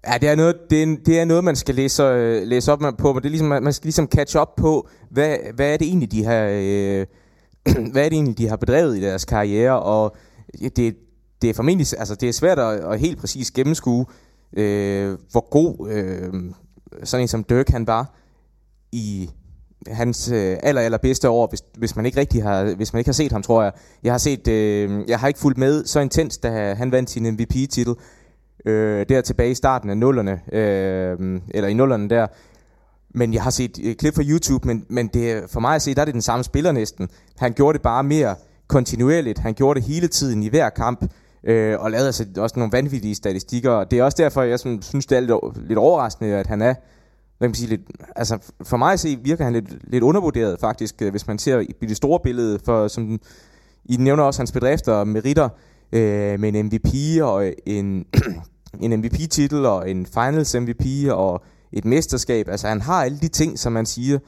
Ja, 0.08 0.18
det 0.18 0.30
er 0.30 0.36
noget, 0.36 0.56
det 0.70 0.84
er, 0.84 0.98
det 1.06 1.20
er 1.20 1.26
noget 1.26 1.44
man 1.44 1.56
skal 1.56 1.76
læse, 1.76 2.04
øh, 2.04 2.48
læse 2.48 2.72
op 2.72 2.80
på, 2.98 3.14
men 3.14 3.24
det 3.24 3.26
er 3.26 3.30
ligesom, 3.30 3.48
man 3.48 3.74
skal 3.74 3.86
ligesom 3.86 4.08
catch 4.08 4.38
up 4.38 4.48
på, 4.58 4.90
hvad, 5.10 5.38
hvad 5.56 5.74
er 5.74 5.78
det 5.78 5.88
egentlig, 5.88 6.12
de 6.12 6.24
har, 6.24 6.48
øh, 6.52 7.06
hvad 7.92 8.06
er 8.06 8.10
det 8.10 8.14
egentlig, 8.14 8.38
de 8.38 8.48
har 8.48 8.56
bedrevet 8.56 8.98
i 8.98 9.02
deres 9.02 9.26
karriere, 9.26 9.80
og 9.80 10.16
det, 10.76 10.96
det 11.42 11.50
er 11.50 11.54
formentlig, 11.54 11.88
altså 12.00 12.16
det 12.16 12.30
er 12.30 12.34
svært 12.34 12.60
at, 12.60 12.80
at 12.80 13.00
helt 13.00 13.20
præcis 13.20 13.52
gennemskue, 13.52 14.06
øh, 14.58 15.18
hvor 15.32 15.50
god 15.50 15.90
øh, 15.90 16.44
sådan 17.04 17.22
en 17.22 17.28
som 17.28 17.44
Dirk 17.44 17.70
han 17.70 17.88
var 17.88 18.14
i 18.92 19.30
hans 19.88 20.32
øh, 20.32 20.58
aller, 20.64 20.82
aller 20.82 20.98
bedste 20.98 21.30
år, 21.30 21.48
hvis, 21.48 21.64
hvis 21.78 21.96
man 21.96 22.06
ikke 22.06 22.20
rigtig 22.20 22.44
har, 22.44 22.74
hvis 22.76 22.94
man 22.94 23.00
ikke 23.00 23.08
har 23.08 23.14
set 23.14 23.32
ham, 23.32 23.42
tror 23.44 23.64
jeg. 23.64 23.72
Jeg 24.04 24.14
har 24.14 24.18
set, 24.18 24.48
øh, 24.48 25.10
jeg 25.10 25.20
har 25.20 25.28
ikke 25.28 25.40
fulgt 25.40 25.58
med 25.58 25.86
så 25.86 26.00
intens, 26.00 26.38
da 26.38 26.74
han 26.74 26.92
vandt 26.92 27.10
sin 27.10 27.32
MVP-titel, 27.34 27.96
øh, 28.68 29.06
der 29.10 29.22
tilbage 29.22 29.52
i 29.52 29.56
starten 29.56 29.90
af 29.90 29.98
nullerne, 29.98 30.42
øh, 30.52 31.42
eller 31.50 31.70
i 31.70 31.74
nullerne 31.74 32.10
der. 32.10 32.28
Men 33.10 33.34
jeg 33.34 33.44
har 33.44 33.50
set 33.50 33.80
øh, 33.84 33.96
klip 33.96 34.16
fra 34.16 34.24
YouTube, 34.26 34.68
men, 34.68 34.86
men 34.90 35.08
det, 35.08 35.44
for 35.48 35.60
mig 35.60 35.76
at 35.76 35.82
se, 35.82 35.96
der 35.96 36.02
er 36.02 36.06
det 36.06 36.14
den 36.14 36.22
samme 36.22 36.44
spiller 36.44 36.72
næsten. 36.72 37.10
Han 37.38 37.54
gjorde 37.54 37.78
det 37.78 37.82
bare 37.82 38.04
mere 38.04 38.36
kontinuerligt. 38.68 39.40
Han 39.40 39.54
gjorde 39.54 39.80
det 39.80 39.88
hele 39.88 40.08
tiden 40.08 40.44
i 40.44 40.50
hver 40.50 40.70
kamp. 40.70 41.12
øh, 41.44 41.80
og 41.80 41.92
lavede 41.92 42.06
altså 42.06 42.26
også 42.38 42.60
nogle 42.60 42.72
vanvittige 42.72 43.16
statistikker. 43.16 43.72
Og 43.72 43.92
det 43.92 44.00
er 44.00 44.04
også 44.04 44.18
derfor, 44.20 44.42
jeg 44.42 44.60
sådan, 44.60 44.82
synes, 44.82 45.06
det 45.06 45.16
er 45.16 45.20
lidt, 45.20 45.68
lidt 45.68 45.80
overraskende, 45.80 46.36
at 46.36 46.48
han 46.48 46.62
er, 46.62 46.74
hvad 47.38 47.48
kan 47.48 47.50
man 47.50 47.56
sige, 47.56 47.70
lidt, 47.70 47.82
altså 48.16 48.38
for 48.64 48.78
mig 48.78 48.94
at 48.94 49.00
se, 49.00 49.18
virker 49.24 49.44
han 49.44 49.54
lidt, 49.54 49.92
lidt 49.92 50.04
undervurderet 50.04 50.60
faktisk, 50.60 51.02
øh, 51.02 51.12
hvis 51.12 51.28
man 51.28 51.40
ser 51.40 51.60
i 51.60 51.86
det 51.88 51.98
store 51.98 52.20
billede, 52.24 52.60
for 52.66 52.88
som 52.88 53.20
I 53.86 53.98
nævner 53.98 54.24
også 54.24 54.40
hans 54.40 54.52
bedrifter 54.52 54.94
og 54.94 55.08
meritter 55.08 55.50
øh, 55.92 56.40
med 56.40 56.56
en 56.56 56.66
MVP 56.66 57.22
og 57.22 57.54
en, 57.66 58.06
en 58.82 59.00
MVP-titel 59.00 59.66
og 59.66 59.90
en 59.92 60.06
Finals 60.06 60.56
MVP 60.56 60.86
og 61.10 61.44
et 61.72 61.86
mesterskab. 61.86 62.48
Altså 62.50 62.68
han 62.68 62.82
har 62.82 63.04
alle 63.04 63.20
de 63.20 63.28
ting, 63.28 63.60
som 63.60 63.74
man 63.74 63.86
siger, 63.86 64.20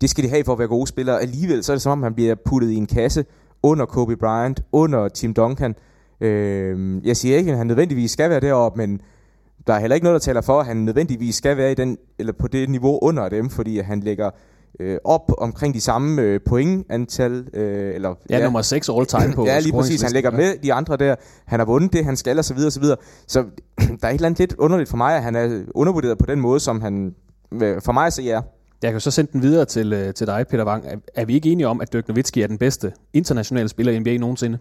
det 0.00 0.10
skal 0.10 0.24
de 0.24 0.28
have 0.28 0.44
for 0.44 0.52
at 0.52 0.58
være 0.58 0.68
gode 0.68 0.86
spillere. 0.86 1.20
Alligevel 1.20 1.64
så 1.64 1.72
er 1.72 1.74
det 1.74 1.82
som 1.82 1.92
om, 1.92 2.02
han 2.02 2.14
bliver 2.14 2.34
puttet 2.44 2.70
i 2.70 2.74
en 2.74 2.86
kasse 2.86 3.24
under 3.62 3.86
Kobe 3.86 4.16
Bryant, 4.16 4.62
under 4.72 5.08
Tim 5.08 5.34
Duncan. 5.34 5.74
Øh, 6.20 7.06
jeg 7.06 7.16
siger 7.16 7.36
ikke, 7.36 7.52
at 7.52 7.58
han 7.58 7.66
nødvendigvis 7.66 8.10
skal 8.10 8.30
være 8.30 8.40
deroppe, 8.40 8.78
men 8.78 9.00
der 9.66 9.74
er 9.74 9.78
heller 9.78 9.94
ikke 9.94 10.04
noget, 10.04 10.20
der 10.20 10.24
taler 10.24 10.40
for, 10.40 10.60
at 10.60 10.66
han 10.66 10.76
nødvendigvis 10.76 11.34
skal 11.34 11.56
være 11.56 11.72
i 11.72 11.74
den, 11.74 11.98
eller 12.18 12.32
på 12.32 12.48
det 12.48 12.70
niveau 12.70 12.98
under 13.02 13.28
dem, 13.28 13.50
fordi 13.50 13.78
han 13.78 14.00
lægger 14.00 14.30
øh, 14.80 14.98
op 15.04 15.32
omkring 15.38 15.74
de 15.74 15.80
samme 15.80 16.22
øh, 16.22 16.40
pointantal. 16.46 17.44
Øh, 17.54 17.94
eller, 17.94 18.14
ja, 18.30 18.38
ja, 18.38 18.44
nummer 18.44 18.62
6 18.62 18.88
all 18.88 19.06
time 19.06 19.32
på 19.34 19.46
Ja, 19.46 19.58
lige 19.60 19.72
præcis. 19.72 20.02
Han 20.02 20.12
ligger 20.12 20.30
med 20.30 20.54
de 20.62 20.72
andre 20.72 20.96
der. 20.96 21.14
Han 21.46 21.60
har 21.60 21.66
vundet 21.66 21.92
det, 21.92 22.04
han 22.04 22.16
skal, 22.16 22.38
og 22.38 22.44
så 22.44 22.54
videre, 22.54 22.68
og 22.68 22.72
så 22.72 22.80
videre. 22.80 22.96
Så 23.26 23.44
der 24.00 24.08
er 24.08 24.08
et 24.08 24.14
eller 24.14 24.26
andet 24.26 24.38
lidt 24.38 24.54
underligt 24.58 24.90
for 24.90 24.96
mig, 24.96 25.16
at 25.16 25.22
han 25.22 25.36
er 25.36 25.62
undervurderet 25.74 26.18
på 26.18 26.26
den 26.26 26.40
måde, 26.40 26.60
som 26.60 26.80
han 26.80 27.14
øh, 27.52 27.82
for 27.82 27.92
mig 27.92 28.12
så 28.12 28.22
ja. 28.22 28.40
Jeg 28.82 28.92
kan 28.92 29.00
så 29.00 29.10
sende 29.10 29.32
den 29.32 29.42
videre 29.42 29.64
til, 29.64 29.92
øh, 29.92 30.14
til 30.14 30.26
dig, 30.26 30.46
Peter 30.50 30.66
Wang. 30.66 30.84
Er, 30.86 30.96
er 31.14 31.24
vi 31.24 31.34
ikke 31.34 31.48
enige 31.52 31.68
om, 31.68 31.80
at 31.80 31.92
Dirk 31.92 32.08
Nowitzki 32.08 32.42
er 32.42 32.46
den 32.46 32.58
bedste 32.58 32.92
internationale 33.12 33.68
spiller 33.68 33.92
i 33.92 33.98
NBA 33.98 34.16
nogensinde? 34.16 34.58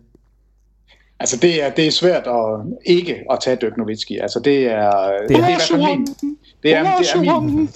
Altså, 1.20 1.38
det 1.38 1.64
er, 1.64 1.70
det 1.70 1.88
er 1.88 1.92
svært 1.92 2.28
at 2.28 2.76
ikke 2.86 3.24
at 3.32 3.40
tage 3.42 3.56
Dirk 3.56 3.78
Nowitzki. 3.78 4.18
Altså, 4.18 4.40
det 4.40 4.66
er... 4.66 4.68
Det 4.70 4.72
er, 4.72 5.28
det 5.28 5.36
er 5.36 5.38
i 5.38 5.42
hvert 5.42 5.62
fald 5.62 5.98
min... 5.98 6.08
Det 6.64 6.74
er, 6.74 6.98
det 6.98 7.10
er 7.16 7.40
min, 7.40 7.70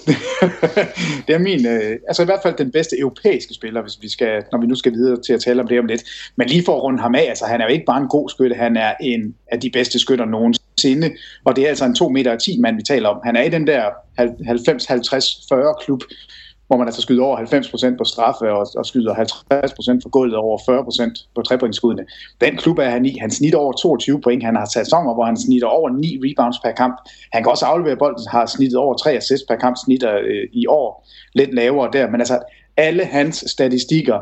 det 1.26 1.34
er 1.34 1.38
min 1.38 1.66
øh, 1.66 1.98
altså 2.08 2.22
i 2.22 2.24
hvert 2.24 2.40
fald 2.42 2.54
den 2.56 2.72
bedste 2.72 2.98
europæiske 2.98 3.54
spiller, 3.54 3.82
hvis 3.82 3.98
vi 4.00 4.08
skal, 4.08 4.44
når 4.52 4.60
vi 4.60 4.66
nu 4.66 4.74
skal 4.74 4.92
videre 4.92 5.22
til 5.22 5.32
at 5.32 5.40
tale 5.40 5.62
om 5.62 5.68
det 5.68 5.78
om 5.78 5.86
lidt. 5.86 6.04
Men 6.36 6.48
lige 6.48 6.64
for 6.64 6.76
at 6.76 6.82
runde 6.82 7.00
ham 7.00 7.14
af, 7.14 7.26
altså 7.28 7.44
han 7.44 7.60
er 7.60 7.64
jo 7.64 7.72
ikke 7.72 7.84
bare 7.84 8.00
en 8.00 8.08
god 8.08 8.28
skytte, 8.28 8.56
han 8.56 8.76
er 8.76 8.94
en 9.00 9.34
af 9.52 9.60
de 9.60 9.70
bedste 9.70 9.98
skytter 9.98 10.24
nogensinde, 10.24 11.10
og 11.44 11.56
det 11.56 11.64
er 11.64 11.68
altså 11.68 11.84
en 11.84 11.94
2 11.94 12.08
meter 12.08 12.36
10 12.36 12.60
mand, 12.60 12.76
vi 12.76 12.82
taler 12.82 13.08
om. 13.08 13.20
Han 13.24 13.36
er 13.36 13.42
i 13.42 13.48
den 13.48 13.66
der 13.66 13.82
90-50-40 14.20 15.84
klub, 15.84 16.02
hvor 16.68 16.76
man 16.76 16.86
altså 16.88 17.02
skyder 17.02 17.24
over 17.24 17.36
90% 17.94 17.96
på 17.96 18.04
straffe 18.04 18.50
og, 18.52 18.66
og 18.76 18.86
skyder 18.86 19.14
50% 19.14 19.18
for 20.02 20.08
gulvet 20.08 20.36
og 20.36 20.42
over 20.44 20.58
40% 20.58 21.28
på 21.34 21.42
trepointskuddene. 21.42 22.06
Den 22.40 22.56
klub 22.56 22.78
er 22.78 22.90
han 22.90 23.06
i. 23.06 23.18
Han 23.20 23.30
snitter 23.30 23.58
over 23.58 23.72
22 23.72 24.20
point. 24.20 24.44
Han 24.44 24.56
har 24.56 24.64
sæsoner, 24.64 25.14
hvor 25.14 25.24
han 25.24 25.36
snitter 25.36 25.68
over 25.68 25.90
9 25.90 26.20
rebounds 26.24 26.56
per 26.64 26.72
kamp. 26.72 26.96
Han 27.32 27.42
kan 27.42 27.50
også 27.50 27.64
aflevere 27.64 27.96
bolden, 27.96 28.24
har 28.30 28.46
snittet 28.46 28.78
over 28.78 28.94
3 28.94 29.10
assists 29.10 29.46
per 29.48 29.56
kamp, 29.56 29.76
snitter 29.84 30.18
øh, 30.18 30.48
i 30.52 30.66
år 30.66 31.08
lidt 31.34 31.54
lavere 31.54 31.90
der. 31.92 32.10
Men 32.10 32.20
altså, 32.20 32.38
alle 32.76 33.04
hans 33.04 33.44
statistikker 33.46 34.20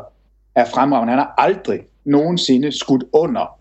er 0.55 0.65
fremragende. 0.65 1.11
Han 1.11 1.19
har 1.19 1.33
aldrig 1.37 1.79
nogensinde 2.05 2.71
skudt 2.71 3.03
under 3.13 3.57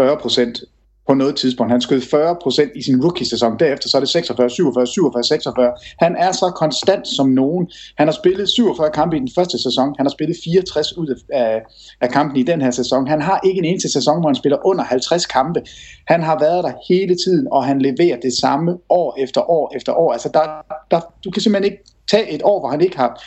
40% 0.00 0.75
på 1.08 1.14
noget 1.14 1.36
tidspunkt. 1.36 1.72
Han 1.72 1.80
skød 1.80 2.00
40% 2.00 2.78
i 2.78 2.82
sin 2.82 3.02
rookie-sæson. 3.04 3.58
Derefter 3.58 3.88
så 3.88 3.96
er 3.96 4.00
det 4.00 4.08
46, 4.08 4.50
47, 4.50 4.86
47, 4.86 5.24
46. 5.24 5.72
Han 5.98 6.16
er 6.16 6.32
så 6.32 6.52
konstant 6.56 7.08
som 7.08 7.28
nogen. 7.28 7.68
Han 7.98 8.08
har 8.08 8.12
spillet 8.12 8.48
47 8.48 8.90
kampe 8.90 9.16
i 9.16 9.20
den 9.20 9.30
første 9.34 9.62
sæson. 9.62 9.94
Han 9.96 10.06
har 10.06 10.10
spillet 10.10 10.36
64 10.44 10.96
ud 10.96 11.20
af, 11.32 11.62
af 12.00 12.10
kampen 12.10 12.36
i 12.36 12.42
den 12.42 12.60
her 12.62 12.70
sæson. 12.70 13.06
Han 13.06 13.22
har 13.22 13.40
ikke 13.44 13.58
en 13.58 13.64
eneste 13.64 13.92
sæson, 13.92 14.20
hvor 14.20 14.28
han 14.28 14.34
spiller 14.34 14.66
under 14.66 14.84
50 14.84 15.26
kampe. 15.26 15.62
Han 16.06 16.22
har 16.22 16.38
været 16.38 16.64
der 16.64 16.72
hele 16.88 17.16
tiden, 17.24 17.48
og 17.52 17.64
han 17.64 17.82
leverer 17.82 18.20
det 18.20 18.32
samme 18.40 18.78
år 18.88 19.16
efter 19.18 19.50
år 19.50 19.72
efter 19.76 19.92
år. 19.92 20.12
Altså, 20.12 20.30
der, 20.34 20.42
der, 20.90 21.00
du 21.24 21.30
kan 21.30 21.42
simpelthen 21.42 21.72
ikke 21.72 21.84
tage 22.10 22.30
et 22.30 22.42
år, 22.44 22.60
hvor 22.60 22.68
han 22.68 22.80
ikke 22.80 22.96
har, 22.96 23.22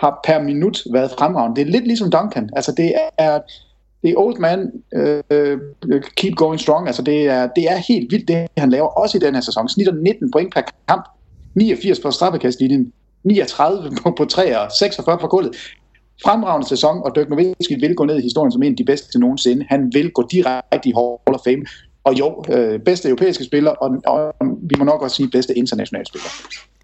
har 0.00 0.20
per 0.24 0.42
minut 0.42 0.82
været 0.92 1.10
fremragende. 1.10 1.56
Det 1.56 1.68
er 1.68 1.72
lidt 1.72 1.86
ligesom 1.86 2.10
Duncan. 2.10 2.50
Altså, 2.56 2.72
det 2.72 2.94
er 3.18 3.40
The 4.04 4.18
old 4.18 4.38
man, 4.38 4.72
uh, 4.96 6.00
keep 6.16 6.34
going 6.36 6.60
strong. 6.60 6.86
Altså 6.86 7.02
det 7.02 7.26
er, 7.26 7.48
det 7.56 7.64
er 7.64 7.76
helt 7.76 8.12
vildt, 8.12 8.28
det 8.28 8.48
han 8.56 8.70
laver, 8.70 8.86
også 8.86 9.18
i 9.18 9.20
den 9.20 9.34
her 9.34 9.40
sæson. 9.40 9.68
Snitter 9.68 9.92
19 9.92 10.30
point 10.30 10.54
per 10.54 10.60
kamp, 10.88 11.08
89 11.54 12.00
på 12.00 12.10
straffekastlinjen, 12.10 12.92
39 13.24 13.90
på, 14.02 14.14
på 14.18 14.24
3 14.24 14.58
og 14.58 14.72
46 14.78 15.18
på 15.18 15.26
gulvet. 15.26 15.56
Fremragende 16.24 16.68
sæson, 16.68 17.02
og 17.04 17.16
Dirk 17.16 17.28
Nowitzki 17.28 17.74
vil 17.74 17.94
gå 17.94 18.04
ned 18.04 18.18
i 18.18 18.22
historien 18.22 18.52
som 18.52 18.62
en 18.62 18.72
af 18.72 18.76
de 18.76 18.84
bedste 18.84 19.12
til 19.12 19.20
nogensinde. 19.20 19.66
Han 19.68 19.90
vil 19.94 20.10
gå 20.10 20.28
direkte 20.30 20.88
i 20.88 20.92
Hall 20.92 21.34
of 21.34 21.40
Fame. 21.44 21.64
Og 22.04 22.18
jo, 22.18 22.44
øh, 22.52 22.80
bedste 22.80 23.08
europæiske 23.08 23.44
spiller, 23.44 23.70
og, 23.70 23.90
og 24.06 24.34
vi 24.62 24.74
må 24.78 24.84
nok 24.84 25.02
også 25.02 25.16
sige 25.16 25.28
bedste 25.30 25.58
internationale 25.58 26.06
spiller 26.06 26.28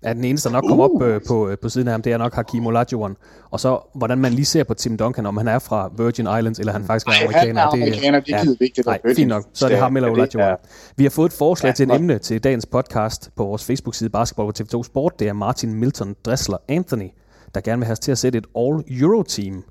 er 0.03 0.13
den 0.13 0.25
eneste, 0.25 0.49
der 0.49 0.53
nok 0.53 0.65
kommer 0.69 0.89
uh. 0.89 0.95
op 0.95 1.03
øh, 1.03 1.21
på, 1.29 1.49
øh, 1.49 1.59
på 1.59 1.69
siden 1.69 1.89
af 1.89 1.93
ham, 1.93 2.03
det 2.03 2.13
er 2.13 2.19
nok 2.19 2.35
Hakim 2.35 2.67
Olajuwon. 2.67 3.17
Og 3.51 3.61
så, 3.61 3.81
hvordan 3.95 4.19
man 4.19 4.33
lige 4.33 4.45
ser 4.45 4.65
på 4.65 4.75
Tim 4.75 4.97
Duncan, 4.97 5.27
om 5.27 5.37
han 5.37 5.49
er 5.49 5.59
fra 5.59 5.91
Virgin 5.97 6.27
Islands, 6.39 6.59
eller 6.59 6.73
han 6.73 6.85
faktisk 6.85 7.07
er 7.07 7.13
amerikaner. 7.23 7.47
Han 7.47 7.57
er 7.57 7.85
amerikaner, 7.85 8.19
det, 8.21 8.27
det 8.27 8.35
er 8.35 8.57
vigtigt. 8.59 8.87
Nej, 8.87 9.01
fint 9.17 9.29
nok. 9.29 9.45
Så 9.55 9.65
er 9.65 9.69
det 9.69 9.79
ham 9.79 9.97
eller 9.97 10.11
Olajuwon. 10.11 10.57
Vi 10.97 11.05
har 11.05 11.11
fået 11.11 11.27
et 11.27 11.33
forslag 11.39 11.71
ja, 11.71 11.75
til 11.75 11.85
en 11.85 11.91
emne 11.91 12.19
til 12.19 12.45
dagens 12.45 12.67
podcast 12.67 13.31
på 13.37 13.45
vores 13.45 13.65
Facebook-side 13.65 14.11
Basketball 14.11 14.53
på 14.53 14.63
TV2 14.63 14.83
Sport. 14.83 15.19
Det 15.19 15.29
er 15.29 15.33
Martin 15.33 15.75
Milton 15.75 16.15
Dressler 16.25 16.59
Anthony, 16.69 17.11
der 17.55 17.61
gerne 17.61 17.79
vil 17.79 17.87
have 17.87 17.93
os 17.93 17.99
til 17.99 18.13
at 18.13 18.19
sætte 18.19 18.39
et 18.39 18.47
All-Euro-team 18.57 19.65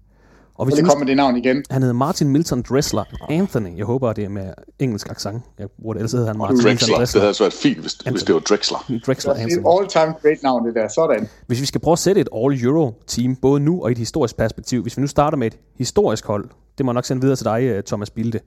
og 0.57 0.65
hvis 0.65 0.75
det 0.75 0.85
kommer 0.85 1.05
det 1.05 1.17
navn 1.17 1.37
igen. 1.37 1.63
Han 1.69 1.81
hedder 1.81 1.93
Martin 1.93 2.29
Milton 2.29 2.61
Dressler 2.61 3.03
Anthony. 3.29 3.77
Jeg 3.77 3.85
håber, 3.85 4.13
det 4.13 4.23
er 4.23 4.29
med 4.29 4.53
engelsk 4.79 5.09
accent. 5.09 5.43
Jeg 5.59 5.67
bruger 5.81 5.93
det, 5.93 5.99
ellers 5.99 6.11
hedder 6.11 6.27
han 6.27 6.37
Martin 6.37 6.55
Drexler. 6.55 6.71
Milton 6.71 6.99
Dressler. 6.99 7.19
Det 7.19 7.25
havde 7.25 7.33
så 7.33 7.43
været 7.43 7.53
fint, 7.53 7.77
hvis, 7.77 7.93
hvis 7.93 8.23
det 8.23 8.35
var 8.35 8.41
Drexler. 8.41 8.99
Drexler 9.05 9.33
det 9.33 9.41
er 9.41 9.45
et 9.45 9.79
all-time 9.79 10.13
great 10.21 10.43
navn, 10.43 10.67
det 10.67 10.75
der. 10.75 10.87
Sådan. 10.87 11.29
Hvis 11.47 11.61
vi 11.61 11.65
skal 11.65 11.81
prøve 11.81 11.93
at 11.93 11.99
sætte 11.99 12.21
et 12.21 12.29
All-Euro-team, 12.35 13.35
både 13.35 13.59
nu 13.59 13.83
og 13.83 13.89
i 13.89 13.91
et 13.91 13.97
historisk 13.97 14.37
perspektiv. 14.37 14.81
Hvis 14.81 14.97
vi 14.97 15.01
nu 15.01 15.07
starter 15.07 15.37
med 15.37 15.47
et 15.47 15.57
historisk 15.77 16.25
hold, 16.25 16.49
det 16.77 16.85
må 16.85 16.91
jeg 16.91 16.93
nok 16.93 17.05
sende 17.05 17.21
videre 17.21 17.35
til 17.35 17.45
dig, 17.45 17.63
øh, 17.63 17.83
Thomas 17.83 18.09
Bilde. 18.09 18.39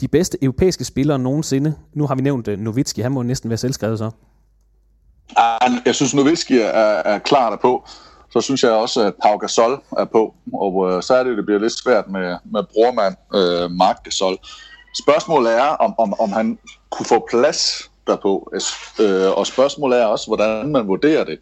De 0.00 0.08
bedste 0.08 0.38
europæiske 0.42 0.84
spillere 0.84 1.18
nogensinde. 1.18 1.74
Nu 1.94 2.06
har 2.06 2.14
vi 2.14 2.22
nævnt 2.22 2.48
uh, 2.48 2.58
Novitski. 2.58 3.00
Han 3.00 3.12
må 3.12 3.22
næsten 3.22 3.50
være 3.50 3.56
selvskrevet 3.56 3.98
så. 3.98 4.10
Jeg 5.86 5.94
synes, 5.94 6.14
Novitski 6.14 6.58
er, 6.58 7.02
er 7.04 7.18
klar 7.18 7.50
der 7.50 7.56
på 7.56 7.84
så 8.30 8.40
synes 8.40 8.62
jeg 8.62 8.72
også, 8.72 9.06
at 9.06 9.14
Pau 9.22 9.36
Gasol 9.36 9.82
er 9.98 10.04
på, 10.04 10.34
og 10.52 10.90
øh, 10.90 11.02
så 11.02 11.14
er 11.14 11.22
det, 11.24 11.36
det 11.36 11.46
bliver 11.46 11.60
lidt 11.60 11.72
svært 11.72 12.08
med, 12.08 12.36
med 12.44 12.62
brormand 12.72 13.14
øh, 13.34 13.70
Mark 13.70 14.04
Gasol. 14.04 14.36
Spørgsmålet 15.02 15.52
er, 15.58 15.68
om, 15.68 15.94
om, 15.98 16.20
om 16.20 16.32
han 16.32 16.58
kunne 16.90 17.06
få 17.06 17.26
plads 17.30 17.90
derpå, 18.06 18.52
øh, 19.00 19.38
og 19.38 19.46
spørgsmålet 19.46 20.00
er 20.02 20.04
også, 20.04 20.26
hvordan 20.26 20.72
man 20.72 20.88
vurderer 20.88 21.24
det. 21.24 21.38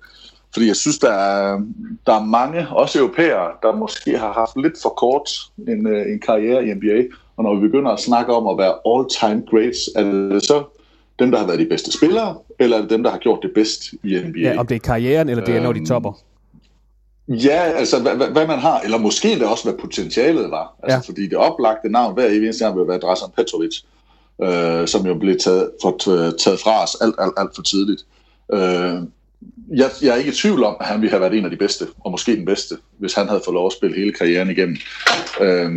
Fordi 0.53 0.67
jeg 0.67 0.77
synes, 0.77 0.99
der 0.99 1.13
er, 1.13 1.61
der 2.07 2.15
er 2.15 2.25
mange, 2.25 2.69
også 2.69 2.99
europæere, 2.99 3.51
der 3.63 3.77
måske 3.77 4.19
har 4.19 4.33
haft 4.33 4.57
lidt 4.57 4.75
for 4.83 4.89
kort 4.89 5.31
en, 5.69 5.87
øh, 5.87 6.13
en 6.13 6.21
karriere 6.21 6.67
i 6.67 6.75
NBA, 6.75 7.03
og 7.37 7.45
når 7.45 7.55
vi 7.55 7.61
begynder 7.61 7.91
at 7.91 8.01
snakke 8.01 8.35
om 8.35 8.47
at 8.47 8.59
være 8.59 8.75
all-time 8.91 9.43
greats, 9.51 9.79
er 9.97 10.03
det 10.03 10.43
så 10.43 10.65
dem, 11.19 11.31
der 11.31 11.39
har 11.39 11.47
været 11.47 11.59
de 11.59 11.67
bedste 11.67 11.93
spillere, 11.93 12.37
eller 12.59 12.77
er 12.77 12.81
det 12.81 12.91
dem, 12.91 13.03
der 13.03 13.11
har 13.11 13.19
gjort 13.19 13.39
det 13.43 13.51
bedst 13.55 13.93
i 13.93 14.19
NBA? 14.25 14.41
Ja, 14.41 14.59
om 14.59 14.67
det 14.67 14.75
er 14.75 14.79
karrieren, 14.79 15.29
eller 15.29 15.45
det 15.45 15.57
er, 15.57 15.63
når 15.63 15.73
de 15.73 15.79
øhm, 15.79 15.87
topper. 15.87 16.13
Ja, 17.29 17.61
altså 17.61 18.01
hvad, 18.01 18.17
hvad 18.17 18.47
man 18.47 18.59
har, 18.59 18.81
eller 18.81 18.99
måske 18.99 19.29
det 19.29 19.43
også, 19.43 19.65
hvad 19.65 19.75
potentialet 19.75 20.51
var. 20.51 20.77
Altså, 20.83 20.97
ja. 20.97 21.13
Fordi 21.13 21.29
det 21.29 21.39
oplagte 21.39 21.89
navn 21.89 22.15
hver 22.15 22.27
eneste 22.27 22.65
gang 22.65 22.79
vil 22.79 22.89
være 22.89 22.99
Drasan 22.99 23.29
Petrovic, 23.37 23.77
øh, 24.43 24.89
som 24.89 25.07
jo 25.07 25.15
blev 25.15 25.39
taget, 25.39 25.71
for, 25.83 25.97
taget 26.39 26.61
fra 26.61 26.83
os 26.83 26.97
alt, 27.01 27.15
alt, 27.19 27.33
alt 27.37 27.51
for 27.55 27.63
tidligt. 27.63 28.03
Øh, 28.53 28.99
jeg, 29.77 29.91
jeg 30.03 30.09
er 30.09 30.15
ikke 30.15 30.31
i 30.31 30.35
tvivl 30.35 30.65
om, 30.65 30.77
at 30.81 30.87
han 30.87 31.01
ville 31.01 31.11
have 31.11 31.21
været 31.21 31.39
en 31.39 31.45
af 31.45 31.51
de 31.51 31.57
bedste, 31.57 31.87
og 32.01 32.11
måske 32.11 32.37
den 32.37 32.45
bedste, 32.45 32.77
hvis 32.99 33.15
han 33.15 33.29
havde 33.29 33.43
fået 33.45 33.55
lov 33.55 33.67
at 33.67 33.73
spille 33.73 33.97
hele 33.97 34.13
karrieren 34.13 34.51
igennem. 34.51 34.77
Øh, 35.41 35.71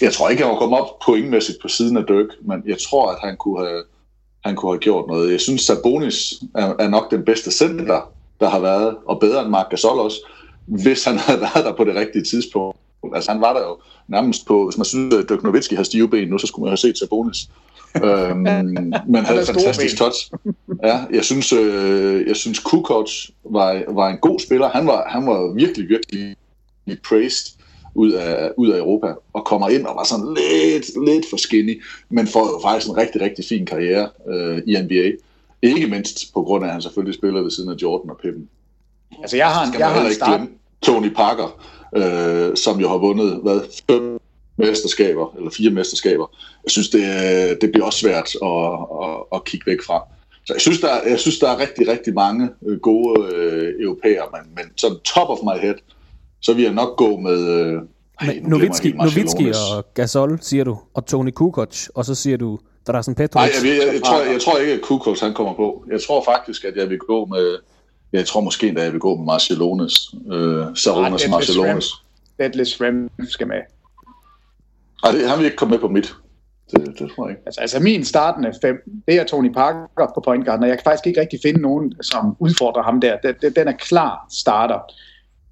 jeg 0.00 0.12
tror 0.12 0.28
ikke, 0.28 0.42
han 0.42 0.52
var 0.52 0.58
kommet 0.58 0.80
op 0.80 0.98
pointmæssigt 1.04 1.58
på 1.62 1.68
siden 1.68 1.96
af 1.96 2.04
Dirk, 2.06 2.26
men 2.40 2.62
jeg 2.66 2.76
tror, 2.78 3.10
at 3.10 3.18
han 3.22 3.36
kunne 3.36 3.66
have, 3.66 3.82
han 4.44 4.56
kunne 4.56 4.72
have 4.72 4.80
gjort 4.80 5.06
noget. 5.08 5.32
Jeg 5.32 5.40
synes, 5.40 5.62
Sabonis 5.62 6.34
er, 6.54 6.74
er 6.78 6.88
nok 6.88 7.10
den 7.10 7.24
bedste 7.24 7.50
center, 7.50 8.12
der 8.40 8.48
har 8.48 8.60
været, 8.60 8.96
og 9.06 9.20
bedre 9.20 9.42
end 9.42 9.50
Mark 9.50 9.70
Gasol 9.70 9.98
også 9.98 10.18
hvis 10.66 11.04
han 11.04 11.18
havde 11.18 11.40
været 11.54 11.64
der 11.64 11.72
på 11.76 11.84
det 11.84 11.94
rigtige 11.94 12.24
tidspunkt. 12.24 12.78
Altså 13.14 13.32
han 13.32 13.40
var 13.40 13.52
der 13.52 13.60
jo 13.60 13.78
nærmest 14.08 14.46
på, 14.46 14.64
hvis 14.64 14.78
man 14.78 14.84
synes, 14.84 15.14
at 15.14 15.28
Dirk 15.28 15.42
Nowitzki 15.42 15.74
har 15.74 15.82
stive 15.82 16.08
ben 16.08 16.28
nu, 16.28 16.38
så 16.38 16.46
skulle 16.46 16.62
man 16.62 16.70
have 16.70 16.76
set 16.76 16.98
Sabonis. 16.98 17.48
øhm, 18.04 18.38
men 19.06 19.24
havde 19.24 19.40
et 19.40 19.46
fantastisk 19.46 19.96
touch. 19.98 20.30
Ja, 20.82 21.00
jeg 21.12 21.24
synes, 21.24 21.52
øh, 21.52 22.26
jeg 22.26 22.36
synes 22.36 22.58
Kukoc 22.58 23.10
var, 23.44 23.92
var 23.94 24.08
en 24.08 24.18
god 24.18 24.40
spiller. 24.40 24.68
Han 24.68 24.86
var, 24.86 25.08
han 25.08 25.26
var 25.26 25.54
virkelig, 25.54 25.88
virkelig 25.88 26.36
praised 27.08 27.58
ud 27.94 28.12
af, 28.12 28.50
ud 28.56 28.70
af 28.70 28.78
Europa, 28.78 29.14
og 29.32 29.44
kommer 29.44 29.68
ind 29.68 29.86
og 29.86 29.96
var 29.96 30.04
sådan 30.04 30.34
lidt, 30.34 31.06
lidt 31.06 31.30
for 31.30 31.36
skinny, 31.36 31.82
men 32.10 32.26
får 32.26 32.40
jo 32.40 32.60
faktisk 32.62 32.90
en 32.90 32.96
rigtig, 32.96 33.20
rigtig 33.20 33.44
fin 33.44 33.66
karriere 33.66 34.08
øh, 34.28 34.62
i 34.66 34.82
NBA. 34.82 35.12
Ikke 35.62 35.86
mindst 35.86 36.34
på 36.34 36.42
grund 36.42 36.64
af, 36.64 36.68
at 36.68 36.72
han 36.72 36.82
selvfølgelig 36.82 37.14
spiller 37.14 37.42
ved 37.42 37.50
siden 37.50 37.70
af 37.70 37.74
Jordan 37.82 38.10
og 38.10 38.18
Pippen. 38.22 38.48
Altså, 39.20 39.36
jeg 39.36 39.48
har 39.50 39.66
en, 39.66 39.74
jeg 39.78 39.88
har 39.90 40.06
en 40.06 40.14
start... 40.14 40.40
Tony 40.82 41.14
Parker, 41.14 41.60
øh, 41.96 42.56
som 42.56 42.80
jo 42.80 42.88
har 42.88 42.96
vundet 42.96 43.40
hvad, 43.42 43.60
fem 43.90 44.18
mesterskaber, 44.56 45.34
eller 45.36 45.50
fire 45.50 45.70
mesterskaber. 45.70 46.26
Jeg 46.64 46.70
synes, 46.70 46.88
det, 46.88 47.02
det 47.60 47.72
bliver 47.72 47.86
også 47.86 47.98
svært 47.98 48.28
at, 48.42 48.48
at, 49.04 49.16
at 49.34 49.44
kigge 49.44 49.70
væk 49.70 49.78
fra. 49.86 50.00
Så 50.44 50.52
jeg 50.54 50.60
synes, 50.60 50.80
der, 50.80 50.88
er- 50.88 51.08
jeg 51.08 51.18
synes, 51.20 51.38
der 51.38 51.50
er 51.50 51.58
rigtig, 51.58 51.88
rigtig 51.88 52.14
mange 52.14 52.48
øh, 52.66 52.78
gode 52.80 53.34
øh, 53.34 53.72
europæere, 53.80 54.24
men, 54.32 54.54
men 54.56 54.64
sådan 54.76 54.96
top 55.04 55.28
of 55.28 55.38
my 55.42 55.60
head, 55.60 55.74
så 56.40 56.54
vil 56.54 56.62
jeg 56.64 56.72
nok 56.72 56.96
gå 56.96 57.16
med... 57.16 57.48
Øh, 57.48 57.72
ej, 57.72 58.26
nu 58.26 58.32
jeg 58.32 58.40
Novitski, 58.42 58.92
Novitski 58.92 59.52
og 59.76 59.84
Gasol, 59.94 60.38
siger 60.40 60.64
du, 60.64 60.78
og 60.94 61.06
Tony 61.06 61.30
Kukoc, 61.30 61.88
og 61.94 62.04
så 62.04 62.14
siger 62.14 62.36
du 62.36 62.58
Drazen 62.86 63.14
Nej, 63.18 63.26
Petrovic. 63.26 63.50
jeg, 63.64 63.86
jeg, 63.86 63.94
jeg, 63.94 64.02
tror, 64.02 64.20
jeg 64.32 64.40
tror 64.40 64.58
ikke, 64.58 64.72
at 64.72 64.80
Kukoc 64.80 65.20
han 65.20 65.34
kommer 65.34 65.54
på. 65.54 65.84
Jeg 65.90 66.00
tror 66.06 66.24
faktisk, 66.24 66.64
at 66.64 66.76
jeg 66.76 66.90
vil 66.90 66.98
gå 66.98 67.24
med... 67.26 67.56
Jeg 68.12 68.26
tror 68.26 68.40
måske 68.40 68.68
endda, 68.68 68.82
jeg 68.82 68.92
vil 68.92 69.00
gå 69.00 69.16
med 69.16 69.24
Marcelones. 69.24 70.14
Øh, 70.32 70.66
Saronas 70.74 71.28
Marcelones. 71.30 71.92
Deadlift 72.38 72.70
Shrem 72.70 73.08
skal 73.28 73.46
med. 73.48 73.60
Nej, 75.02 75.12
det, 75.12 75.28
han 75.28 75.38
vil 75.38 75.44
ikke 75.44 75.56
komme 75.56 75.70
med 75.72 75.78
på 75.80 75.88
mit. 75.88 76.14
Det, 76.70 76.98
det 76.98 77.10
tror 77.16 77.26
jeg 77.26 77.30
ikke. 77.30 77.42
Altså, 77.46 77.60
altså 77.60 77.80
min 77.80 78.04
startende 78.04 78.52
fem, 78.62 78.76
det 79.08 79.14
er 79.14 79.24
Tony 79.24 79.52
Parker 79.52 80.10
på 80.14 80.20
point 80.24 80.46
guard, 80.46 80.60
og 80.62 80.68
jeg 80.68 80.76
kan 80.76 80.84
faktisk 80.84 81.06
ikke 81.06 81.20
rigtig 81.20 81.38
finde 81.42 81.60
nogen, 81.60 81.94
som 82.02 82.36
udfordrer 82.38 82.82
ham 82.82 83.00
der. 83.00 83.16
Den, 83.16 83.34
den- 83.42 83.52
den 83.56 83.68
er 83.68 83.72
klar 83.72 84.26
starter 84.30 84.78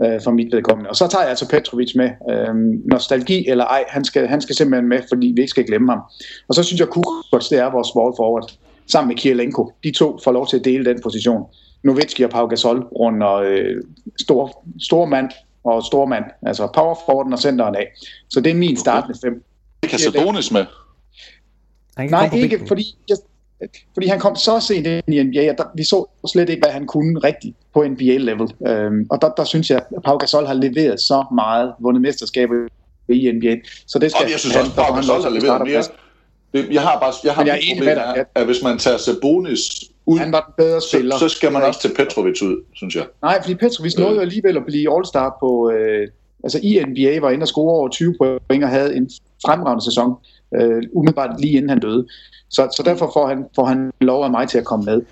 øh, 0.04 0.20
for 0.24 0.30
mit 0.30 0.52
vedkommende. 0.52 0.90
Og 0.90 0.96
så 0.96 1.06
tager 1.08 1.22
jeg 1.22 1.30
altså 1.30 1.48
Petrovic 1.48 1.92
med. 1.96 2.10
Øh, 2.30 2.54
nostalgi 2.92 3.48
eller 3.48 3.64
ej, 3.64 3.84
han 3.88 4.04
skal, 4.04 4.26
han 4.28 4.40
skal 4.40 4.54
simpelthen 4.56 4.88
med, 4.88 4.98
fordi 5.08 5.26
vi 5.26 5.40
ikke 5.40 5.50
skal 5.50 5.66
glemme 5.66 5.92
ham. 5.92 6.00
Og 6.48 6.54
så 6.54 6.62
synes 6.62 6.80
jeg, 6.80 6.88
Kukoc, 6.88 7.48
det 7.50 7.58
er 7.58 7.70
vores 7.70 7.88
small 7.88 8.12
forward, 8.16 8.52
sammen 8.92 9.08
med 9.08 9.16
Kirilenko. 9.16 9.72
De 9.84 9.90
to 9.92 10.18
får 10.24 10.32
lov 10.32 10.46
til 10.46 10.58
at 10.58 10.64
dele 10.64 10.84
den 10.84 11.02
position. 11.02 11.42
Novitski 11.82 12.22
og 12.22 12.30
Pau 12.30 12.46
Gasol 12.46 12.78
runder 12.80 13.32
øh, 13.32 13.76
stor, 14.20 14.64
stor 14.80 15.04
mand 15.04 15.30
og 15.64 15.84
stor 15.84 16.06
mand, 16.06 16.24
altså 16.46 16.68
power 16.74 16.94
forwarden 17.06 17.32
og 17.32 17.38
centeren 17.38 17.74
af. 17.74 17.86
Så 18.30 18.40
det 18.40 18.50
er 18.50 18.54
min 18.54 18.76
startende 18.76 19.18
fem. 19.24 19.44
Kan 19.88 19.98
Sabonis 19.98 20.50
med? 20.52 20.64
Han 21.96 22.08
kan 22.08 22.10
Nej, 22.10 22.30
ikke 22.34 22.60
fordi, 22.68 22.96
jeg, 23.08 23.16
fordi 23.94 24.06
han 24.06 24.18
kom 24.20 24.36
så 24.36 24.60
sent 24.60 24.86
ind 24.86 25.14
i 25.14 25.22
NBA, 25.22 25.50
og 25.50 25.58
der, 25.58 25.64
vi 25.76 25.84
så 25.84 26.04
slet 26.32 26.48
ikke, 26.48 26.62
hvad 26.64 26.72
han 26.72 26.86
kunne 26.86 27.18
rigtigt 27.18 27.56
på 27.74 27.84
NBA-level. 27.88 28.48
Øhm, 28.68 29.06
og 29.10 29.22
der, 29.22 29.28
der 29.36 29.44
synes 29.44 29.70
jeg, 29.70 29.82
at 29.96 30.02
Pau 30.04 30.16
Gasol 30.16 30.46
har 30.46 30.54
leveret 30.54 31.00
så 31.00 31.24
meget, 31.34 31.72
vundet 31.80 32.02
mesterskaber 32.02 32.54
i 33.08 33.32
NBA. 33.32 33.56
Så 33.86 33.98
det 33.98 34.10
skal 34.10 34.24
Og 34.24 34.30
jeg 34.30 34.38
synes 34.40 34.56
han- 34.56 34.64
også, 34.64 34.80
at 34.80 34.86
han 34.86 34.94
Gasol 34.94 35.20
har 35.20 35.26
at 35.26 35.32
leveret 35.42 35.66
mere. 35.66 35.82
Det, 36.52 36.68
jeg 36.72 36.82
har 36.82 36.98
bare 37.00 37.12
jeg 37.24 37.34
har 37.34 37.40
Men 37.42 37.46
jeg 37.48 37.54
er 37.56 37.60
enig 37.62 37.84
med 37.84 37.94
dig, 37.96 38.14
er, 38.16 38.24
at 38.34 38.46
hvis 38.46 38.62
man 38.62 38.78
tager 38.78 38.96
Sabonis 38.96 39.70
ud, 40.10 40.18
Han 40.18 40.32
var 40.32 40.44
den 40.46 40.54
bedre 40.64 40.80
så, 40.80 40.88
spiller. 40.88 41.18
så 41.18 41.28
skal 41.28 41.52
man 41.52 41.62
også 41.62 41.80
til 41.80 41.90
Petrovic 41.96 42.42
ud, 42.42 42.64
synes 42.74 42.96
jeg. 42.96 43.06
Nej, 43.22 43.42
fordi 43.42 43.54
Petrovic 43.54 43.98
nåede 43.98 44.14
jo 44.14 44.20
alligevel 44.20 44.56
at 44.56 44.64
blive 44.66 44.90
All-Star 44.96 45.36
på... 45.40 45.70
Øh, 45.70 46.08
altså 46.44 46.60
i 46.62 46.84
NBA 46.84 47.20
var 47.20 47.30
inde 47.30 47.44
og 47.44 47.48
score 47.48 47.74
over 47.74 47.88
20 47.88 48.14
point 48.18 48.64
og 48.64 48.70
havde 48.70 48.96
en 48.96 49.10
fremragende 49.46 49.84
sæson, 49.84 50.14
øh, 50.54 50.82
umiddelbart 50.92 51.40
lige 51.40 51.56
inden 51.56 51.68
han 51.68 51.80
døde. 51.80 52.06
Så, 52.48 52.68
så 52.76 52.82
derfor 52.82 53.10
får 53.12 53.26
han, 53.26 53.44
får 53.54 53.64
han 53.64 53.90
lov 54.00 54.24
af 54.24 54.30
mig 54.30 54.48
til 54.48 54.58
at 54.58 54.64
komme 54.64 54.84
med. 54.84 55.02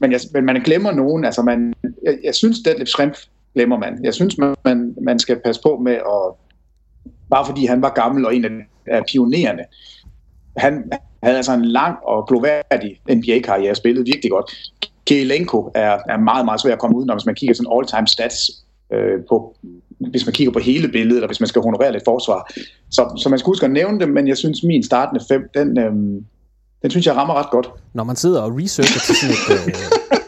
Men, 0.00 0.12
jeg, 0.12 0.20
men 0.32 0.44
man 0.44 0.62
glemmer 0.62 0.92
nogen. 0.92 1.24
Altså 1.24 1.42
man, 1.42 1.74
jeg, 2.04 2.18
jeg 2.24 2.34
synes, 2.34 2.58
Detlef 2.64 2.88
Schrempf 2.88 3.18
glemmer 3.54 3.78
man. 3.78 4.04
Jeg 4.04 4.14
synes, 4.14 4.38
man, 4.38 4.54
man, 4.64 4.94
man 5.02 5.18
skal 5.18 5.40
passe 5.44 5.62
på 5.62 5.76
med 5.76 5.92
at... 5.92 6.34
Bare 7.30 7.46
fordi 7.46 7.66
han 7.66 7.82
var 7.82 7.90
gammel 7.90 8.26
og 8.26 8.36
en 8.36 8.44
af, 8.44 8.50
af 8.86 9.02
pionererne. 9.12 9.62
Han 10.56 10.90
havde 11.22 11.36
altså 11.36 11.52
en 11.52 11.64
lang 11.64 11.96
og 12.04 12.26
gloværdig 12.28 13.00
NBA-karriere, 13.10 13.74
spillede 13.74 14.06
virkelig 14.06 14.30
godt. 14.30 14.50
Kielenko 15.06 15.70
er, 15.74 15.98
er 16.08 16.18
meget, 16.18 16.44
meget 16.44 16.60
svær 16.60 16.72
at 16.72 16.78
komme 16.78 16.96
ud, 16.96 17.04
når 17.04 17.14
hvis 17.14 17.26
man 17.26 17.34
kigger 17.34 17.54
sådan 17.54 17.72
all-time 17.76 18.06
stats 18.06 18.36
øh, 18.92 19.20
på, 19.28 19.56
hvis 20.10 20.26
man 20.26 20.32
kigger 20.32 20.52
på 20.52 20.58
hele 20.58 20.88
billedet, 20.88 21.16
eller 21.16 21.26
hvis 21.26 21.40
man 21.40 21.46
skal 21.46 21.62
honorere 21.62 21.92
lidt 21.92 22.04
forsvar. 22.04 22.52
Så, 22.90 23.20
så 23.22 23.28
man 23.28 23.38
skal 23.38 23.46
huske 23.46 23.66
at 23.66 23.72
nævne 23.72 24.00
dem, 24.00 24.08
men 24.08 24.28
jeg 24.28 24.36
synes, 24.36 24.62
min 24.62 24.82
startende 24.82 25.24
fem, 25.28 25.50
den, 25.54 25.78
øhm, 25.78 26.24
den 26.82 26.90
synes 26.90 27.06
jeg 27.06 27.16
rammer 27.16 27.34
ret 27.34 27.50
godt. 27.50 27.70
Når 27.94 28.04
man 28.04 28.16
sidder 28.16 28.42
og 28.42 28.52
researcher 28.56 29.00
til 29.00 29.14
sådan 29.16 29.34
et... 29.34 29.68
Øh, 29.68 29.74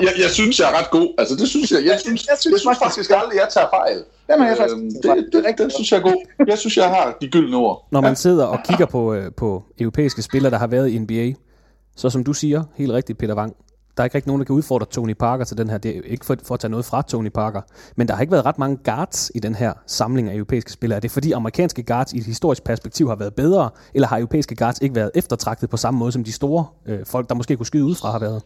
Jeg, 0.00 0.12
jeg 0.18 0.30
synes, 0.30 0.60
jeg 0.60 0.70
er 0.70 0.78
ret 0.78 0.90
god. 0.90 1.08
Altså, 1.18 1.34
det 1.36 1.48
synes 1.48 1.70
jeg. 1.72 1.84
Jeg 1.84 2.00
synes, 2.00 2.26
jeg 2.30 2.36
synes, 2.40 2.52
jeg 2.52 2.60
synes 2.60 2.78
faktisk 2.78 3.10
aldrig, 3.10 3.36
jeg 3.36 3.48
tager 3.50 3.66
fejl. 3.78 3.98
Den 4.28 4.40
har 4.40 4.48
jeg 4.48 4.56
faktisk 4.56 4.76
Øhm, 4.76 4.90
det, 4.90 5.32
det, 5.32 5.44
det, 5.44 5.58
det, 5.58 5.72
synes 5.72 5.92
jeg 5.92 5.98
er 5.98 6.02
god. 6.02 6.46
Jeg 6.46 6.58
synes, 6.58 6.76
jeg 6.76 6.88
har 6.88 7.16
de 7.20 7.28
gyldne 7.28 7.56
ord. 7.56 7.88
når 7.90 8.00
man 8.00 8.16
sidder 8.16 8.44
og 8.44 8.58
kigger 8.64 8.86
på, 8.86 9.14
øh, 9.14 9.32
på 9.36 9.62
europæiske 9.80 10.22
spillere, 10.22 10.50
der 10.50 10.58
har 10.58 10.66
været 10.66 10.88
i 10.88 10.98
NBA, 10.98 11.32
så 11.96 12.10
som 12.10 12.24
du 12.24 12.32
siger, 12.32 12.62
helt 12.76 12.92
rigtigt, 12.92 13.18
Peter 13.18 13.34
Wang, 13.34 13.56
der 13.96 14.02
er 14.02 14.04
ikke 14.04 14.14
rigtig 14.14 14.28
nogen, 14.28 14.40
der 14.40 14.44
kan 14.44 14.56
udfordre 14.56 14.86
Tony 14.86 15.14
Parker 15.14 15.44
til 15.44 15.58
den 15.58 15.70
her. 15.70 15.78
Det 15.78 15.90
er 15.90 15.96
jo 15.96 16.02
ikke 16.04 16.26
for, 16.26 16.36
for 16.44 16.54
at 16.54 16.60
tage 16.60 16.70
noget 16.70 16.84
fra 16.84 17.02
Tony 17.02 17.28
Parker. 17.28 17.60
Men 17.96 18.08
der 18.08 18.14
har 18.14 18.20
ikke 18.20 18.32
været 18.32 18.46
ret 18.46 18.58
mange 18.58 18.78
guards 18.84 19.30
i 19.34 19.38
den 19.38 19.54
her 19.54 19.72
samling 19.86 20.28
af 20.30 20.34
europæiske 20.34 20.72
spillere. 20.72 20.96
Er 20.96 21.00
det 21.00 21.10
fordi 21.10 21.32
amerikanske 21.32 21.82
guards 21.82 22.12
i 22.12 22.18
et 22.18 22.24
historisk 22.24 22.64
perspektiv 22.64 23.08
har 23.08 23.16
været 23.16 23.34
bedre, 23.34 23.70
eller 23.94 24.08
har 24.08 24.18
europæiske 24.18 24.56
guards 24.56 24.78
ikke 24.82 24.94
været 24.94 25.10
eftertragtet 25.14 25.70
på 25.70 25.76
samme 25.76 25.98
måde, 25.98 26.12
som 26.12 26.24
de 26.24 26.32
store 26.32 26.66
øh, 26.86 27.06
folk, 27.06 27.28
der 27.28 27.34
måske 27.34 27.56
kunne 27.56 27.66
skyde 27.66 27.84
udefra, 27.84 28.10
har 28.10 28.18
været? 28.18 28.42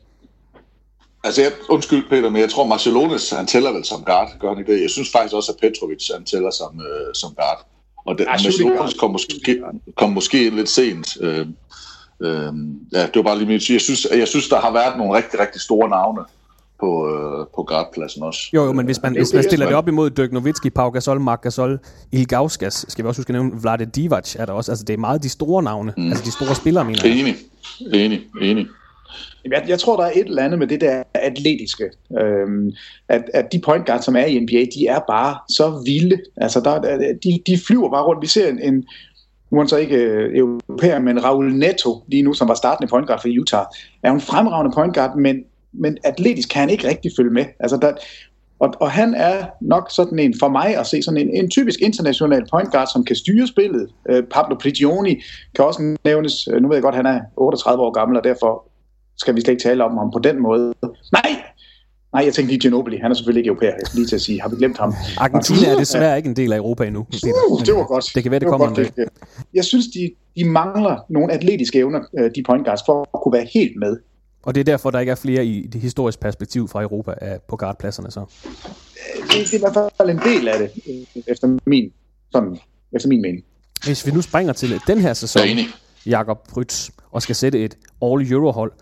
Altså, 1.25 1.43
jeg, 1.43 1.53
undskyld 1.69 2.09
Peter, 2.11 2.31
men 2.31 2.41
jeg 2.43 2.51
tror, 2.51 2.67
Marcelones, 2.67 3.31
han 3.31 3.47
tæller 3.47 3.73
vel 3.73 3.85
som 3.85 4.05
guard, 4.05 4.29
gør 4.41 4.49
han 4.49 4.59
ikke 4.59 4.73
det? 4.73 4.83
Jeg 4.83 4.91
synes 4.91 5.11
faktisk 5.13 5.35
også, 5.35 5.53
at 5.53 5.59
Petrovic, 5.61 6.11
han 6.15 6.25
tæller 6.25 6.51
som, 6.51 6.81
øh, 6.81 7.15
som 7.15 7.35
guard. 7.35 7.67
Og 8.07 8.19
det, 8.19 8.25
Ja, 8.25 8.31
Marcelones 8.31 8.95
kom 8.95 9.11
måske, 9.11 9.63
kom 9.97 10.11
måske 10.11 10.47
ind 10.47 10.55
lidt 10.55 10.69
sent. 10.69 11.17
Øh, 11.21 11.47
øh, 12.23 12.53
ja, 12.93 13.03
det 13.03 13.15
var 13.15 13.23
bare 13.23 13.39
lige 13.39 13.49
mit 13.49 13.71
Jeg 13.71 13.81
synes, 13.81 14.07
jeg 14.17 14.29
synes, 14.29 14.49
der 14.49 14.61
har 14.61 14.73
været 14.73 14.99
nogle 14.99 15.17
rigtig, 15.17 15.41
rigtig 15.41 15.61
store 15.61 15.89
navne 15.89 16.21
på, 16.81 17.09
øh, 17.09 17.47
på 17.57 17.63
guardpladsen 17.63 18.23
også. 18.23 18.41
Jo, 18.55 18.65
jo, 18.65 18.73
men 18.73 18.87
hvis 18.87 19.03
man, 19.03 19.13
hvis 19.13 19.35
man 19.35 19.43
stiller 19.43 19.67
det 19.67 19.75
op 19.75 19.89
imod 19.89 20.11
Dirk 20.11 20.33
Nowitzki, 20.33 20.71
Pau 20.71 20.91
Gasol, 20.91 21.21
Mark 21.21 21.43
Gasol, 21.43 21.79
Ilgauskas, 22.13 22.85
skal 22.89 23.05
vi 23.05 23.09
også 23.09 23.19
huske 23.19 23.31
at 23.31 23.35
nævne, 23.35 23.61
Vlade 23.63 23.85
Divac 23.85 24.37
er 24.37 24.47
der 24.47 24.53
også. 24.53 24.73
Altså, 24.73 24.85
det 24.85 24.95
er 24.95 24.99
meget 24.99 25.23
de 25.23 25.29
store 25.29 25.63
navne. 25.63 25.95
Mm. 25.97 26.09
Altså, 26.09 26.25
de 26.25 26.33
store 26.33 26.55
spillere, 26.55 26.85
mener 26.85 27.01
jeg. 27.05 27.19
Enig, 27.19 27.37
enig, 27.93 28.21
enig. 28.41 28.67
Jeg, 29.53 29.65
jeg 29.69 29.79
tror, 29.79 29.97
der 29.97 30.05
er 30.05 30.11
et 30.11 30.27
eller 30.27 30.43
andet 30.43 30.59
med 30.59 30.67
det 30.67 30.81
der 30.81 31.03
atletiske. 31.15 31.85
Øhm, 32.21 32.73
at, 33.09 33.23
at 33.35 33.53
de 33.53 33.59
point 33.59 33.87
guards, 33.87 34.05
som 34.05 34.17
er 34.17 34.25
i 34.25 34.41
NBA, 34.41 34.67
de 34.75 34.87
er 34.87 35.01
bare 35.09 35.39
så 35.49 35.83
vilde. 35.85 36.21
Altså, 36.37 36.61
der, 36.61 36.99
de, 37.25 37.41
de 37.47 37.59
flyver 37.67 37.91
bare 37.91 38.05
rundt. 38.05 38.23
Vi 38.23 38.27
ser 38.27 38.49
en, 38.49 38.63
en 38.63 38.85
nu 39.51 39.59
er 39.59 39.63
han 39.63 39.69
så 39.69 39.77
ikke 39.77 39.97
øh, 39.97 40.37
europæer, 40.37 40.99
men 40.99 41.25
Raul 41.25 41.53
Neto 41.53 42.03
lige 42.09 42.23
nu, 42.23 42.33
som 42.35 42.49
var 42.49 42.55
startende 42.55 42.91
point 42.91 43.07
guard 43.07 43.21
for 43.21 43.41
Utah, 43.41 43.65
er 44.03 44.13
en 44.13 44.21
fremragende 44.21 44.75
point 44.75 44.95
guard, 44.95 45.17
men, 45.17 45.45
men 45.73 45.99
atletisk 46.05 46.49
kan 46.49 46.61
han 46.61 46.71
ikke 46.71 46.89
rigtig 46.89 47.11
følge 47.17 47.31
med. 47.31 47.45
Altså, 47.61 47.77
der, 47.77 47.93
og, 48.59 48.75
og 48.81 48.91
han 48.91 49.15
er 49.15 49.47
nok 49.61 49.91
sådan 49.91 50.19
en, 50.19 50.35
for 50.41 50.49
mig 50.49 50.77
at 50.77 50.87
se, 50.87 51.03
sådan 51.03 51.21
en, 51.21 51.31
en 51.45 51.51
typisk 51.51 51.81
international 51.81 52.47
point 52.51 52.71
guard, 52.71 52.89
som 52.93 53.05
kan 53.05 53.17
styre 53.17 53.47
spillet. 53.47 53.91
Øh, 54.09 54.23
Pablo 54.23 54.57
Prigioni 54.57 55.23
kan 55.55 55.65
også 55.65 55.97
nævnes, 56.05 56.49
øh, 56.53 56.63
nu 56.63 56.69
ved 56.69 56.77
jeg 56.77 56.83
godt, 56.83 56.95
han 56.95 57.07
er 57.07 57.21
38 57.37 57.83
år 57.83 57.91
gammel, 57.91 58.19
og 58.19 58.25
derfor 58.25 58.68
skal 59.19 59.35
vi 59.35 59.41
slet 59.41 59.53
ikke 59.53 59.63
tale 59.63 59.85
om 59.85 59.97
ham 59.99 60.11
på 60.13 60.19
den 60.19 60.43
måde. 60.43 60.75
Nej! 61.13 61.43
Nej, 62.13 62.25
jeg 62.25 62.35
tænkte 62.35 62.53
lige 62.53 62.61
Ginobili. 62.61 62.97
Han 63.03 63.11
er 63.11 63.15
selvfølgelig 63.15 63.41
ikke 63.41 63.49
europæer. 63.49 63.71
Jeg 63.71 63.81
skal 63.87 63.97
lige 63.99 64.07
til 64.09 64.15
at 64.17 64.23
sige, 64.23 64.41
har 64.41 64.49
vi 64.49 64.57
glemt 64.57 64.79
ham? 64.79 64.95
Argentina 65.19 65.69
er 65.69 65.77
desværre 65.79 66.17
ikke 66.17 66.29
en 66.29 66.37
del 66.37 66.53
af 66.53 66.57
Europa 66.57 66.85
endnu. 66.87 67.03
Peter. 67.03 67.33
Uh, 67.51 67.61
det 67.67 67.75
var 67.75 67.85
godt. 67.87 68.05
Det 68.15 68.23
kan 68.23 68.31
være, 68.31 68.41
det, 68.41 68.47
var 68.47 68.53
kommer 68.53 68.67
godt, 68.67 68.79
en 68.79 68.85
dag. 68.85 69.05
det- 69.05 69.13
Jeg 69.55 69.65
synes, 69.65 69.87
de, 69.87 70.11
de 70.37 70.45
mangler 70.45 70.97
nogle 71.09 71.33
atletiske 71.33 71.79
evner, 71.79 72.01
øh, 72.19 72.31
de 72.35 72.43
point 72.47 72.65
guards, 72.67 72.81
for 72.87 73.01
at 73.15 73.23
kunne 73.23 73.33
være 73.33 73.47
helt 73.55 73.73
med. 73.77 73.97
Og 74.43 74.55
det 74.55 74.61
er 74.61 74.65
derfor, 74.65 74.91
der 74.91 74.99
ikke 75.01 75.11
er 75.13 75.17
flere 75.17 75.47
i 75.47 75.67
det 75.73 75.81
historiske 75.81 76.21
perspektiv 76.21 76.69
fra 76.69 76.83
Europa 76.83 77.15
af, 77.21 77.39
på 77.49 77.57
guardpladserne. 77.57 78.11
Så. 78.11 78.21
Det, 78.21 79.33
det 79.33 79.55
er 79.55 79.57
i 79.57 79.73
hvert 79.73 79.91
fald 79.97 80.11
en 80.11 80.19
del 80.25 80.49
af 80.49 80.59
det, 80.59 80.71
øh, 81.17 81.23
efter 81.27 81.59
min, 81.67 81.91
sådan, 82.33 82.59
efter 82.93 83.09
min 83.09 83.23
mening. 83.23 83.45
Hvis 83.85 84.07
vi 84.07 84.11
nu 84.11 84.23
springer 84.23 84.53
til 84.53 84.81
den 84.87 84.99
her 84.99 85.13
sæson. 85.13 85.43
Jakob 86.07 86.49
Prytz, 86.49 86.91
og 87.11 87.23
skal 87.23 87.35
sætte 87.35 87.65
et 87.65 87.75
All-Euro-hold, 88.03 88.73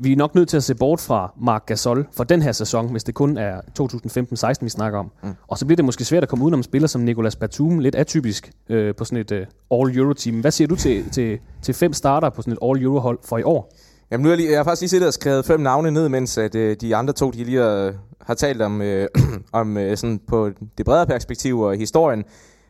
vi 0.00 0.12
er 0.12 0.16
nok 0.16 0.34
nødt 0.34 0.48
til 0.48 0.56
at 0.56 0.64
se 0.64 0.74
bort 0.74 1.00
fra 1.00 1.32
Mark 1.40 1.66
Gasol 1.66 2.06
for 2.12 2.24
den 2.24 2.42
her 2.42 2.52
sæson, 2.52 2.90
hvis 2.90 3.04
det 3.04 3.14
kun 3.14 3.36
er 3.36 3.60
2015-16, 3.80 4.64
vi 4.64 4.68
snakker 4.68 4.98
om. 4.98 5.10
Mm. 5.22 5.34
Og 5.48 5.58
så 5.58 5.66
bliver 5.66 5.76
det 5.76 5.84
måske 5.84 6.04
svært 6.04 6.22
at 6.22 6.28
komme 6.28 6.44
udenom 6.44 6.58
en 6.58 6.64
spiller 6.64 6.88
som 6.88 7.00
Nicolas 7.00 7.36
Batum, 7.36 7.78
lidt 7.78 7.94
atypisk 7.94 8.50
øh, 8.68 8.94
på 8.94 9.04
sådan 9.04 9.18
et 9.18 9.32
øh, 9.32 9.46
All-Euro-team. 9.70 10.40
Hvad 10.40 10.50
siger 10.50 10.68
du 10.68 10.76
til, 10.76 11.10
til, 11.10 11.38
til 11.62 11.74
fem 11.74 11.92
starter 11.92 12.30
på 12.30 12.42
sådan 12.42 12.52
et 12.52 12.58
All-Euro-hold 12.62 13.18
for 13.24 13.38
i 13.38 13.42
år? 13.42 13.72
Jamen 14.10 14.22
nu 14.22 14.28
har 14.28 14.32
jeg, 14.32 14.38
lige, 14.38 14.50
jeg 14.50 14.58
har 14.58 14.64
faktisk 14.64 14.80
lige 14.82 14.88
siddet 14.88 15.06
og 15.06 15.14
skrevet 15.14 15.44
fem 15.44 15.60
navne 15.60 15.90
ned, 15.90 16.08
mens 16.08 16.38
at, 16.38 16.54
øh, 16.54 16.76
de 16.80 16.96
andre 16.96 17.12
to 17.12 17.30
de 17.30 17.44
lige 17.44 17.58
har, 17.58 17.92
har 18.20 18.34
talt 18.34 18.62
om, 18.62 18.82
øh, 18.82 19.08
om 19.52 19.76
øh, 19.76 19.96
sådan 19.96 20.20
på 20.28 20.50
det 20.78 20.86
bredere 20.86 21.06
perspektiv 21.06 21.60
og 21.60 21.76
historien. 21.76 22.24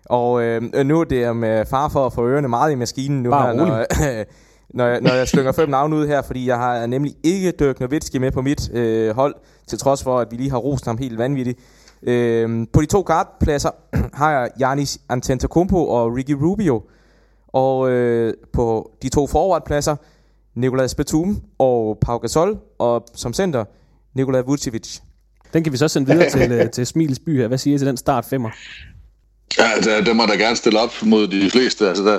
Og 0.04 0.42
øh, 0.42 0.62
nu 0.84 1.00
er 1.00 1.04
det 1.04 1.36
med 1.36 1.66
far 1.66 1.88
for 1.88 2.06
at 2.06 2.12
få 2.12 2.28
ørerne 2.28 2.48
meget 2.48 2.72
i 2.72 2.74
maskinen 2.74 3.22
nu 3.22 3.30
Bare 3.30 3.46
her, 3.46 3.52
når, 3.52 3.84
når, 4.74 4.86
jeg, 4.86 5.00
når 5.00 5.12
jeg 5.12 5.28
slynger 5.28 5.52
fem 5.52 5.68
navne 5.68 5.96
ud 5.96 6.06
her, 6.06 6.22
fordi 6.22 6.46
jeg 6.46 6.56
har 6.56 6.86
nemlig 6.86 7.14
ikke 7.22 7.50
Dirk 7.50 7.80
Nowitzki 7.80 8.18
med 8.18 8.32
på 8.32 8.42
mit 8.42 8.70
øh, 8.72 9.14
hold, 9.14 9.34
til 9.66 9.78
trods 9.78 10.02
for, 10.02 10.20
at 10.20 10.28
vi 10.30 10.36
lige 10.36 10.50
har 10.50 10.58
rost 10.58 10.84
ham 10.84 10.98
helt 10.98 11.18
vanvittigt. 11.18 11.58
Øh, 12.02 12.66
på 12.72 12.80
de 12.80 12.86
to 12.86 13.02
guardpladser 13.06 13.70
har 14.20 14.30
jeg 14.30 14.50
Janis 14.60 14.98
Antetokounmpo 15.08 15.88
og 15.88 16.16
Ricky 16.16 16.32
Rubio. 16.32 16.82
Og 17.48 17.90
øh, 17.90 18.34
på 18.52 18.92
de 19.02 19.08
to 19.08 19.26
forwardpladser, 19.26 19.96
Nicolas 20.54 20.94
Batum 20.94 21.42
og 21.58 21.98
Pau 22.00 22.18
Gasol, 22.18 22.58
og 22.78 23.04
som 23.14 23.32
center, 23.32 23.64
Nikola 24.14 24.40
Vucevic. 24.40 24.98
Den 25.52 25.64
kan 25.64 25.72
vi 25.72 25.76
så 25.76 25.88
sende 25.88 26.12
videre 26.12 26.30
til, 26.30 26.52
øh, 26.52 26.70
til 26.70 26.86
Smils 26.86 27.18
by 27.18 27.38
her. 27.38 27.48
Hvad 27.48 27.58
siger 27.58 27.74
I 27.74 27.78
til 27.78 27.86
den 27.86 27.96
start 27.96 28.24
femmer? 28.24 28.50
Ja, 29.58 29.70
der, 29.84 30.04
der 30.04 30.12
må 30.12 30.26
der 30.26 30.36
gerne 30.36 30.56
stille 30.56 30.80
op 30.80 30.92
mod 31.02 31.26
de 31.26 31.50
fleste. 31.50 31.88
Altså, 31.88 32.04
der, 32.04 32.18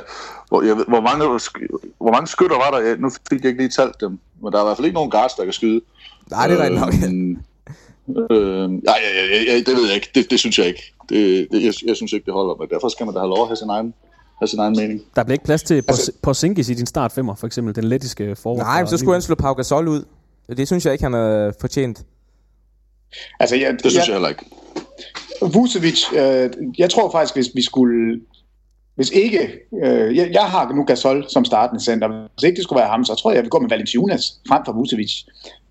hvor, 0.50 0.62
jeg 0.62 0.78
ved, 0.78 0.86
hvor, 0.88 1.02
mange, 1.02 1.26
hvor 1.98 2.12
mange 2.12 2.28
skytter 2.28 2.56
var 2.56 2.80
der? 2.80 2.96
Nu 2.98 3.10
fik 3.30 3.42
jeg 3.44 3.50
ikke 3.50 3.62
lige 3.62 3.70
talt 3.70 4.02
dem, 4.02 4.20
men 4.44 4.52
der 4.52 4.58
er 4.58 4.64
i 4.64 4.68
hvert 4.68 4.78
fald 4.78 4.86
ikke 4.86 4.96
nogen 4.96 5.12
guards, 5.12 5.34
der 5.34 5.44
kan 5.44 5.54
skyde. 5.54 5.82
Nej, 6.32 6.48
det 6.48 6.60
er 6.60 6.64
rigtigt 6.64 6.82
nok. 6.82 6.94
Øh, 8.32 8.70
nej, 8.70 9.00
ja, 9.06 9.26
ja, 9.36 9.54
ja, 9.54 9.58
det 9.58 9.76
ved 9.78 9.86
jeg 9.86 9.96
ikke. 9.96 10.10
Det, 10.16 10.32
det 10.32 10.40
synes 10.40 10.60
jeg 10.60 10.68
ikke. 10.68 10.94
Det, 11.10 11.48
det, 11.52 11.64
jeg, 11.64 11.74
jeg 11.86 11.96
synes 11.96 12.14
ikke, 12.14 12.26
det 12.26 12.34
holder. 12.34 12.56
Men 12.56 12.70
derfor 12.70 12.90
skal 12.90 13.06
man 13.06 13.16
da 13.16 13.20
have 13.20 13.30
lov 13.30 13.42
at 13.42 13.48
have 13.48 13.56
sin 13.56 13.70
egen, 13.70 13.94
have 14.40 14.48
sin 14.48 14.60
egen 14.60 14.76
mening. 14.78 15.02
Der 15.16 15.24
bliver 15.24 15.34
ikke 15.34 15.46
plads 15.46 15.64
til 15.64 15.76
altså, 15.88 16.12
Porzingis 16.22 16.70
i 16.70 16.74
din 16.74 16.86
start 16.86 17.12
femmer, 17.12 17.36
for 17.36 17.48
eksempel 17.48 17.76
den 17.76 17.84
lettiske 17.84 18.36
forward. 18.36 18.66
Nej, 18.66 18.82
men 18.82 18.88
så 18.88 18.98
skulle 18.98 19.14
han 19.14 19.22
slå 19.22 19.36
Pau 19.36 19.54
Gasol 19.54 19.88
ud. 19.88 20.04
Det 20.58 20.68
synes 20.68 20.86
jeg 20.86 20.94
ikke, 20.94 21.04
han 21.04 21.14
har 21.14 21.54
fortjent. 21.62 22.04
Altså, 23.40 23.56
jeg, 23.56 23.74
det 23.74 23.82
synes 23.82 23.96
jeg, 23.96 24.08
jeg 24.08 24.14
heller 24.14 24.30
ikke. 24.30 24.46
Vucevic, 25.42 26.14
øh, 26.14 26.50
jeg 26.78 26.90
tror 26.90 27.12
faktisk, 27.12 27.36
hvis 27.36 27.50
vi 27.56 27.62
skulle... 27.62 28.22
Hvis 28.96 29.12
ikke... 29.12 29.52
Øh, 29.84 30.16
jeg, 30.16 30.30
jeg 30.32 30.44
har 30.44 30.74
nu 30.74 30.84
Gasol 30.84 31.26
som 31.30 31.46
startende 31.46 31.84
center. 31.84 32.28
Hvis 32.34 32.44
ikke 32.44 32.56
det 32.56 32.64
skulle 32.64 32.80
være 32.80 32.90
ham, 32.90 33.06
så 33.06 33.16
tror 33.16 33.32
jeg, 33.32 33.36
jeg 33.36 33.44
vil 33.44 33.50
gå 33.50 33.60
med 33.60 33.70
Valanciunas 33.70 34.34
frem 34.48 34.62
for 34.66 34.74
Vucevic. 34.74 35.24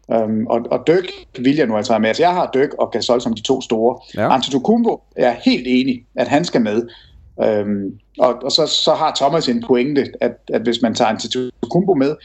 Um, 0.08 0.46
og, 0.46 0.60
og 0.70 0.86
Dirk 0.86 1.04
vil 1.38 1.56
jeg 1.56 1.66
nu 1.66 1.76
altså 1.76 1.92
have 1.92 2.00
med. 2.00 2.08
Altså, 2.08 2.22
jeg 2.22 2.34
har 2.34 2.50
Dirk 2.54 2.74
og 2.78 2.90
Gasol 2.90 3.20
som 3.20 3.34
de 3.34 3.42
to 3.42 3.60
store. 3.60 4.00
Ja. 4.14 4.34
Antetokounmpo 4.34 5.00
er 5.16 5.34
helt 5.44 5.66
enig, 5.66 6.04
at 6.14 6.28
han 6.28 6.44
skal 6.44 6.60
med. 6.60 6.88
Um, 7.36 7.92
og 8.18 8.42
og 8.42 8.52
så, 8.52 8.66
så 8.66 8.94
har 8.94 9.14
Thomas 9.16 9.48
en 9.48 9.64
pointe, 9.66 10.12
at, 10.20 10.36
at 10.48 10.62
hvis 10.62 10.82
man 10.82 10.94
tager 10.94 11.08
Antetokounmpo 11.08 11.94
med, 11.94 12.16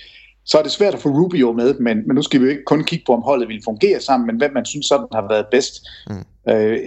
så 0.45 0.57
er 0.57 0.63
det 0.63 0.71
svært 0.71 0.93
at 0.93 0.99
få 0.99 1.09
Rubio 1.09 1.51
med, 1.51 1.73
men, 1.73 2.07
men 2.07 2.15
nu 2.15 2.21
skal 2.21 2.39
vi 2.39 2.45
jo 2.45 2.51
ikke 2.51 2.63
kun 2.63 2.83
kigge 2.83 3.05
på, 3.05 3.13
om 3.13 3.21
holdet 3.21 3.47
vil 3.47 3.61
fungere 3.65 3.99
sammen, 3.99 4.27
men 4.27 4.37
hvem 4.37 4.53
man 4.53 4.65
synes 4.65 4.85
sådan 4.85 5.07
har 5.11 5.27
været 5.29 5.45
bedst. 5.51 5.87
Mm. 6.09 6.25
Uh, 6.51 6.77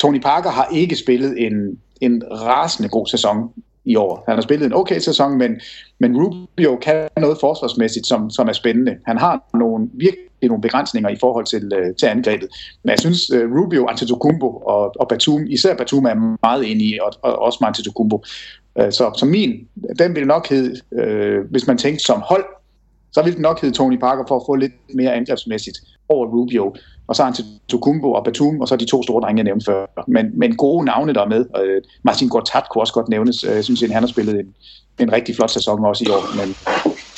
Tony 0.00 0.20
Parker 0.20 0.50
har 0.50 0.68
ikke 0.72 0.96
spillet 0.96 1.46
en, 1.46 1.78
en 2.00 2.22
rasende 2.30 2.88
god 2.88 3.06
sæson 3.06 3.50
i 3.84 3.96
år. 3.96 4.24
Han 4.28 4.34
har 4.34 4.42
spillet 4.42 4.66
en 4.66 4.74
okay 4.74 4.98
sæson, 4.98 5.38
men, 5.38 5.60
men 5.98 6.16
Rubio 6.16 6.76
kan 6.82 7.08
noget 7.16 7.36
forsvarsmæssigt, 7.40 8.06
som, 8.06 8.30
som 8.30 8.48
er 8.48 8.52
spændende. 8.52 8.96
Han 9.06 9.18
har 9.18 9.44
nogle, 9.54 9.88
virkelig 9.92 10.24
nogle 10.42 10.62
begrænsninger 10.62 11.10
i 11.10 11.16
forhold 11.20 11.46
til, 11.46 11.72
øh, 11.74 11.94
til 11.96 12.06
angrebet. 12.06 12.48
Men 12.82 12.90
jeg 12.90 12.98
synes, 12.98 13.30
øh, 13.30 13.50
Rubio, 13.56 13.86
Antetokounmpo 13.86 14.46
og, 14.46 14.92
og 15.00 15.08
Batum, 15.08 15.46
især 15.48 15.76
Batum 15.76 16.04
er 16.04 16.36
meget 16.42 16.70
enige, 16.70 17.04
og, 17.04 17.12
og 17.22 17.38
også 17.38 17.64
Antetokounmpo. 17.64 18.24
Øh, 18.78 18.92
så, 18.92 19.12
så 19.16 19.26
min, 19.26 19.68
den 19.98 20.14
vil 20.14 20.26
nok 20.26 20.48
hedde, 20.48 20.80
øh, 20.92 21.50
hvis 21.50 21.66
man 21.66 21.78
tænker 21.78 22.00
som 22.00 22.20
hold, 22.20 22.44
så 23.12 23.22
vil 23.22 23.34
den 23.34 23.42
nok 23.42 23.60
hedde 23.60 23.74
Tony 23.74 23.98
Parker 23.98 24.24
for 24.28 24.36
at 24.36 24.42
få 24.46 24.54
lidt 24.54 24.72
mere 24.94 25.14
angrebsmæssigt 25.14 25.78
over 26.08 26.26
Rubio. 26.26 26.74
Og 27.06 27.16
så 27.16 27.22
har 27.22 27.30
han 27.30 27.34
til 27.34 27.44
Tukumbo 27.68 28.12
og 28.12 28.24
Batum, 28.24 28.60
og 28.60 28.68
så 28.68 28.76
de 28.76 28.84
to 28.84 29.02
store 29.02 29.22
drenge, 29.22 29.38
jeg 29.38 29.44
nævnte 29.44 29.64
før. 29.64 30.04
Men, 30.08 30.38
men 30.38 30.56
gode 30.56 30.84
navne 30.84 31.14
der 31.14 31.20
er 31.20 31.28
med. 31.28 31.46
Øh, 31.64 31.82
Martin 32.02 32.28
Gortat 32.28 32.64
kunne 32.70 32.82
også 32.82 32.92
godt 32.92 33.08
nævnes. 33.08 33.44
Jeg 33.44 33.64
synes, 33.64 33.82
at 33.82 33.90
han 33.90 34.02
har 34.02 34.08
spillet 34.08 34.34
en, 34.40 34.54
en 34.98 35.12
rigtig 35.12 35.36
flot 35.36 35.50
sæson 35.50 35.84
også 35.84 36.04
i 36.04 36.08
år. 36.10 36.36
Men... 36.36 36.48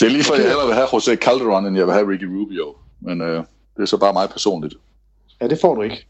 Det 0.00 0.06
er 0.06 0.10
lige 0.10 0.24
for, 0.24 0.34
at 0.34 0.40
jeg 0.40 0.48
hellere 0.48 0.66
vil 0.66 0.74
have 0.74 0.88
Jose 0.92 1.16
Calderon, 1.16 1.66
end 1.66 1.76
jeg 1.76 1.86
vil 1.86 1.94
have 1.94 2.08
Ricky 2.10 2.24
Rubio. 2.24 2.74
Men 3.00 3.20
øh, 3.20 3.44
det 3.76 3.82
er 3.82 3.86
så 3.86 3.96
bare 3.96 4.12
meget 4.12 4.30
personligt. 4.30 4.74
Ja, 5.40 5.46
det 5.48 5.58
får 5.60 5.74
du 5.74 5.82
ikke. 5.82 6.06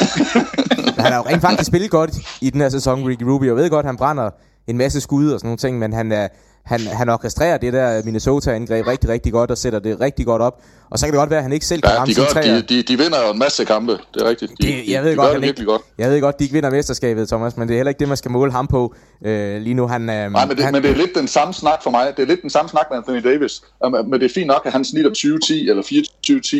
han 1.04 1.12
har 1.12 1.16
jo 1.16 1.22
rent 1.22 1.40
faktisk 1.40 1.68
spillet 1.68 1.90
godt 1.90 2.10
i 2.40 2.50
den 2.50 2.60
her 2.60 2.68
sæson, 2.68 3.08
Ricky 3.08 3.22
Rubio. 3.22 3.46
Jeg 3.48 3.56
ved 3.56 3.70
godt, 3.70 3.86
han 3.86 3.96
brænder 3.96 4.30
en 4.66 4.76
masse 4.78 5.00
skud 5.00 5.30
og 5.30 5.40
sådan 5.40 5.46
nogle 5.46 5.58
ting, 5.58 5.78
men 5.78 5.92
han 5.92 6.12
er, 6.12 6.28
han, 6.64 6.80
han 6.80 7.08
orkestrerer 7.08 7.58
det 7.58 7.72
der 7.72 8.02
Minnesota-angreb 8.04 8.86
rigtig, 8.86 9.10
rigtig 9.10 9.32
godt 9.32 9.50
og 9.50 9.58
sætter 9.58 9.78
det 9.78 10.00
rigtig 10.00 10.26
godt 10.26 10.42
op. 10.42 10.62
Og 10.90 10.98
så 10.98 11.06
kan 11.06 11.12
det 11.12 11.18
godt 11.18 11.30
være, 11.30 11.38
at 11.38 11.42
han 11.42 11.52
ikke 11.52 11.66
selv 11.66 11.82
kan 11.82 11.90
ja, 11.90 11.98
ramme 11.98 12.14
de, 12.14 12.20
gør, 12.34 12.40
de, 12.40 12.62
de, 12.62 12.82
de 12.82 12.98
vinder 12.98 13.26
jo 13.26 13.32
en 13.32 13.38
masse 13.38 13.64
kampe, 13.64 13.92
det 13.92 14.22
er 14.22 14.28
rigtigt. 14.28 14.52
De, 14.62 14.66
det, 14.66 14.88
jeg 14.88 15.02
ved 15.02 15.10
de, 15.10 15.16
godt, 15.16 15.28
de 15.28 15.34
han 15.34 15.44
ikke, 15.44 15.64
godt. 15.64 15.82
Jeg 15.98 16.10
ved 16.10 16.20
godt, 16.20 16.38
de 16.38 16.44
ikke 16.44 16.54
vinder 16.54 16.70
mesterskabet, 16.70 17.28
Thomas, 17.28 17.56
men 17.56 17.68
det 17.68 17.74
er 17.74 17.78
heller 17.78 17.88
ikke 17.88 17.98
det, 17.98 18.08
man 18.08 18.16
skal 18.16 18.30
måle 18.30 18.52
ham 18.52 18.66
på 18.66 18.94
øh, 19.24 19.60
lige 19.62 19.74
nu. 19.74 19.86
Han, 19.86 20.02
øh, 20.02 20.06
Nej, 20.06 20.46
men 20.46 20.56
det, 20.56 20.64
han, 20.64 20.72
men 20.72 20.82
det 20.82 20.90
er 20.90 20.96
lidt 20.96 21.14
den 21.14 21.28
samme 21.28 21.54
snak 21.54 21.82
for 21.82 21.90
mig. 21.90 22.12
Det 22.16 22.22
er 22.22 22.26
lidt 22.26 22.42
den 22.42 22.50
samme 22.50 22.68
snak 22.68 22.86
med 22.90 22.98
Anthony 22.98 23.22
Davis. 23.24 23.62
Men 23.82 24.12
det 24.12 24.22
er 24.22 24.34
fint 24.34 24.46
nok, 24.46 24.62
at 24.64 24.72
han 24.72 24.84
snitter 24.84 25.10
20-10 25.10 25.70
eller 25.70 25.82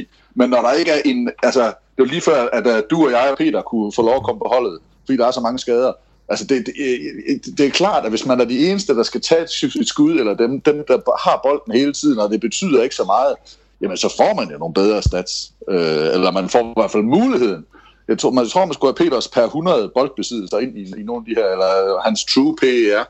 24-10, 0.03 0.33
men 0.35 0.51
når 0.51 0.63
der 0.63 0.73
ikke 0.73 0.91
er 0.91 1.01
en... 1.05 1.31
Altså, 1.43 1.63
det 1.65 1.99
var 1.99 2.05
lige 2.05 2.21
før, 2.21 2.49
at 2.53 2.85
du 2.91 3.05
og 3.05 3.11
jeg 3.11 3.29
og 3.31 3.39
Peter 3.39 3.63
kunne 3.63 3.93
få 3.93 4.03
lov 4.03 4.17
at 4.17 4.23
komme 4.23 4.39
på 4.39 4.49
holdet, 4.53 4.79
fordi 5.05 5.17
der 5.17 5.27
er 5.27 5.31
så 5.31 5.41
mange 5.41 5.59
skader. 5.59 5.93
Altså 6.31 6.45
det, 6.45 6.67
det, 6.67 7.59
det 7.59 7.67
er 7.67 7.71
klart, 7.71 8.05
at 8.05 8.11
hvis 8.11 8.27
man 8.27 8.41
er 8.41 8.45
de 8.45 8.71
eneste, 8.71 8.97
der 8.97 9.03
skal 9.03 9.21
tage 9.21 9.43
et 9.43 9.89
skud, 9.89 10.19
eller 10.19 10.35
dem, 10.35 10.61
dem 10.61 10.85
der 10.89 11.29
har 11.29 11.41
bolden 11.43 11.73
hele 11.73 11.93
tiden, 11.93 12.19
og 12.19 12.31
det 12.31 12.41
betyder 12.41 12.83
ikke 12.83 12.95
så 12.95 13.05
meget, 13.05 13.35
jamen 13.81 13.97
så 13.97 14.15
får 14.17 14.35
man 14.35 14.51
jo 14.51 14.59
nogle 14.59 14.75
bedre 14.75 15.03
stats. 15.03 15.53
Øh, 15.69 16.15
eller 16.15 16.31
man 16.31 16.49
får 16.49 16.61
i 16.61 16.73
hvert 16.77 16.91
fald 16.91 17.03
muligheden. 17.03 17.65
Jeg 18.09 18.19
tror, 18.19 18.31
man, 18.31 18.45
jeg 18.45 18.51
tror, 18.51 18.65
man 18.65 18.75
skulle 18.75 18.95
have 18.99 19.05
Peters 19.05 19.29
per 19.29 19.45
100 19.45 19.91
boldbesiddelser 19.95 20.59
ind 20.59 20.79
i, 20.79 21.01
i 21.01 21.03
nogle 21.03 21.23
af 21.23 21.35
de 21.35 21.41
her, 21.41 21.49
eller 21.53 22.01
hans 22.05 22.25
true 22.25 22.57
PER, 22.61 23.05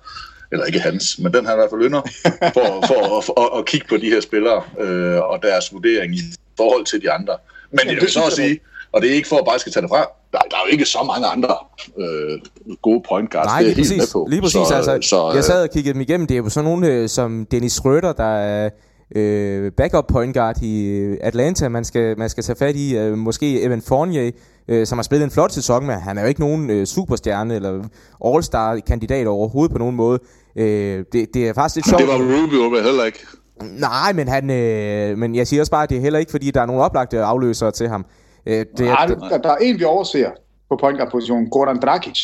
eller 0.52 0.64
ikke 0.64 0.80
hans, 0.80 1.18
men 1.18 1.34
den 1.34 1.46
har 1.46 1.52
i 1.52 1.56
hvert 1.56 1.70
fald 1.70 1.82
ynder, 1.82 2.02
for, 2.56 2.86
for 2.86 3.18
at, 3.18 3.24
for, 3.24 3.40
at, 3.40 3.58
at 3.58 3.66
kigge 3.66 3.86
på 3.88 3.96
de 3.96 4.10
her 4.10 4.20
spillere 4.20 4.62
øh, 4.80 5.20
og 5.30 5.42
deres 5.42 5.72
vurdering 5.72 6.14
i 6.14 6.20
forhold 6.56 6.84
til 6.84 7.02
de 7.02 7.10
andre. 7.10 7.36
Men 7.70 7.80
ja, 7.84 7.92
jeg 7.92 8.00
vil 8.00 8.10
så 8.10 8.24
at 8.26 8.32
sige, 8.32 8.60
og 8.92 9.02
det 9.02 9.10
er 9.10 9.14
ikke 9.14 9.28
for 9.28 9.36
at 9.36 9.44
bare 9.44 9.58
skal 9.58 9.72
tage 9.72 9.82
det 9.82 9.90
fra, 9.90 10.06
der, 10.32 10.38
der 10.38 10.56
er 10.56 10.60
jo 10.66 10.72
ikke 10.72 10.84
så 10.84 10.98
mange 11.06 11.26
andre 11.26 11.56
øh, 11.98 12.38
gode 12.82 13.02
point 13.08 13.30
guards. 13.30 13.46
Nej, 13.46 13.62
det 13.62 13.70
er 13.70 13.74
lige 13.74 13.88
helt 13.88 14.00
præcis. 14.00 14.14
med 14.14 14.22
på. 14.22 14.26
Lige 14.30 14.42
præcis. 14.42 14.68
Så, 14.68 14.74
altså, 14.74 14.98
så, 15.02 15.32
jeg 15.34 15.44
sad 15.44 15.62
og 15.62 15.70
kiggede 15.70 15.92
dem 15.92 16.00
igennem. 16.00 16.26
Det 16.26 16.34
er 16.34 16.38
jo 16.38 16.48
sådan 16.48 16.70
nogle 16.70 16.86
øh, 16.86 17.08
som 17.08 17.46
Dennis 17.50 17.84
Røder, 17.84 18.12
der 18.12 18.24
er 18.24 18.70
øh, 19.16 19.72
backup 19.72 20.04
point 20.06 20.34
guard 20.36 20.62
i 20.62 20.86
øh, 20.86 21.18
Atlanta, 21.20 21.68
man 21.68 21.84
skal, 21.84 22.18
man 22.18 22.28
skal 22.28 22.44
tage 22.44 22.56
fat 22.56 22.76
i. 22.76 22.96
Øh, 22.96 23.18
måske 23.18 23.62
Evan 23.62 23.82
Fournier, 23.82 24.30
øh, 24.68 24.86
som 24.86 24.98
har 24.98 25.02
spillet 25.02 25.24
en 25.24 25.30
flot 25.30 25.52
sæson, 25.52 25.86
men 25.86 25.96
han 25.96 26.18
er 26.18 26.22
jo 26.22 26.28
ikke 26.28 26.40
nogen 26.40 26.70
øh, 26.70 26.86
superstjerne 26.86 27.54
eller 27.54 27.84
all-star-kandidat 28.26 29.26
overhovedet 29.26 29.72
på 29.72 29.78
nogen 29.78 29.96
måde. 29.96 30.18
Øh, 30.56 31.04
det, 31.12 31.34
det 31.34 31.48
er 31.48 31.52
faktisk 31.54 31.76
lidt 31.76 31.88
sjovt. 31.88 32.00
Det 32.00 32.08
var 32.08 32.14
Rubio 32.14 32.82
heller 32.82 33.04
ikke. 33.04 33.18
Nej, 33.62 34.12
men, 34.12 34.28
han, 34.28 34.50
øh, 34.50 35.18
men 35.18 35.34
jeg 35.34 35.46
siger 35.46 35.62
også 35.62 35.70
bare, 35.70 35.82
at 35.82 35.90
det 35.90 35.96
er 35.96 36.02
heller 36.02 36.18
ikke, 36.18 36.30
fordi 36.30 36.50
der 36.50 36.60
er 36.60 36.66
nogle 36.66 36.82
oplagte 36.82 37.22
afløsere 37.22 37.70
til 37.70 37.88
ham. 37.88 38.04
Øh, 38.46 38.66
det, 38.76 38.80
Nej, 38.80 39.06
der, 39.06 39.38
der 39.38 39.50
er 39.50 39.56
en, 39.56 39.78
vi 39.78 39.84
overser 39.84 40.30
på 40.68 40.76
point 40.76 40.98
guard-positionen, 40.98 41.50
Gordon 41.50 41.80
Dragic. 41.80 42.18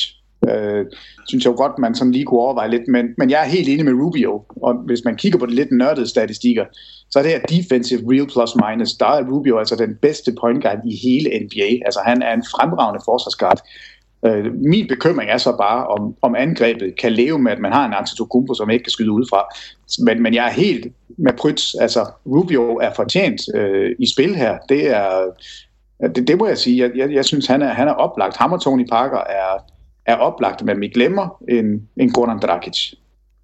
Øh, 0.51 0.87
synes 1.29 1.45
jeg 1.45 1.53
jo 1.53 1.57
godt, 1.57 1.79
man 1.79 1.95
sådan 1.95 2.13
lige 2.13 2.25
kunne 2.25 2.41
overveje 2.41 2.71
lidt, 2.71 2.89
men, 2.89 3.07
men 3.19 3.31
jeg 3.31 3.41
er 3.41 3.49
helt 3.49 3.69
enig 3.69 3.85
med 3.85 4.05
Rubio, 4.05 4.43
og 4.63 4.75
hvis 4.75 5.05
man 5.05 5.17
kigger 5.17 5.39
på 5.39 5.47
de 5.47 5.55
lidt 5.55 5.73
nørdede 5.73 6.09
statistikker, 6.09 6.65
så 7.11 7.19
er 7.19 7.23
det 7.23 7.33
her 7.33 7.41
defensive 7.41 8.01
real 8.13 8.27
plus 8.27 8.55
minus, 8.55 8.93
der 8.93 9.07
er 9.07 9.31
Rubio 9.31 9.59
altså 9.59 9.77
den 9.77 9.95
bedste 10.03 10.35
point 10.41 10.63
guard 10.63 10.79
i 10.87 10.97
hele 10.97 11.31
NBA. 11.45 11.85
Altså 11.85 12.01
han 12.07 12.23
er 12.23 12.35
en 12.35 12.45
fremragende 12.55 13.01
forsvarsguard. 13.05 13.61
Øh, 14.27 14.55
min 14.55 14.89
bekymring 14.89 15.31
er 15.31 15.39
så 15.39 15.57
bare, 15.57 15.87
om, 15.87 16.15
om 16.23 16.35
angrebet 16.35 16.97
kan 16.99 17.13
leve 17.13 17.39
med, 17.39 17.53
at 17.53 17.59
man 17.59 17.73
har 17.73 17.87
en 17.87 17.95
Antetokounmpo, 17.95 18.55
som 18.55 18.71
ikke 18.71 18.83
kan 18.83 18.91
skyde 18.91 19.11
udefra. 19.11 19.43
Men, 19.99 20.23
men 20.23 20.35
jeg 20.35 20.47
er 20.47 20.53
helt 20.53 20.87
med 21.19 21.33
Prytz. 21.33 21.75
Altså, 21.81 22.07
Rubio 22.27 22.77
er 22.77 22.91
fortjent 22.97 23.41
øh, 23.55 23.91
i 23.99 24.13
spil 24.13 24.35
her. 24.35 24.59
Det 24.69 24.89
er, 24.89 25.23
det, 26.01 26.29
det 26.29 26.39
må 26.39 26.47
jeg 26.47 26.59
sige. 26.59 26.83
Jeg, 26.83 26.91
jeg, 26.97 27.13
jeg 27.13 27.25
synes, 27.25 27.47
han 27.47 27.63
er, 27.63 27.69
han 27.69 27.89
er 27.89 27.93
oplagt. 27.93 28.37
Ham 28.37 28.53
og 28.53 28.61
Tony 28.61 28.87
Parker 28.89 29.19
er, 29.19 29.65
er 30.07 30.17
oplagt, 30.17 30.65
men 30.65 30.81
vi 30.81 30.89
glemmer 30.89 31.43
en, 31.49 31.89
en 31.97 32.13
Goran 32.13 32.39
Dragic. 32.39 32.93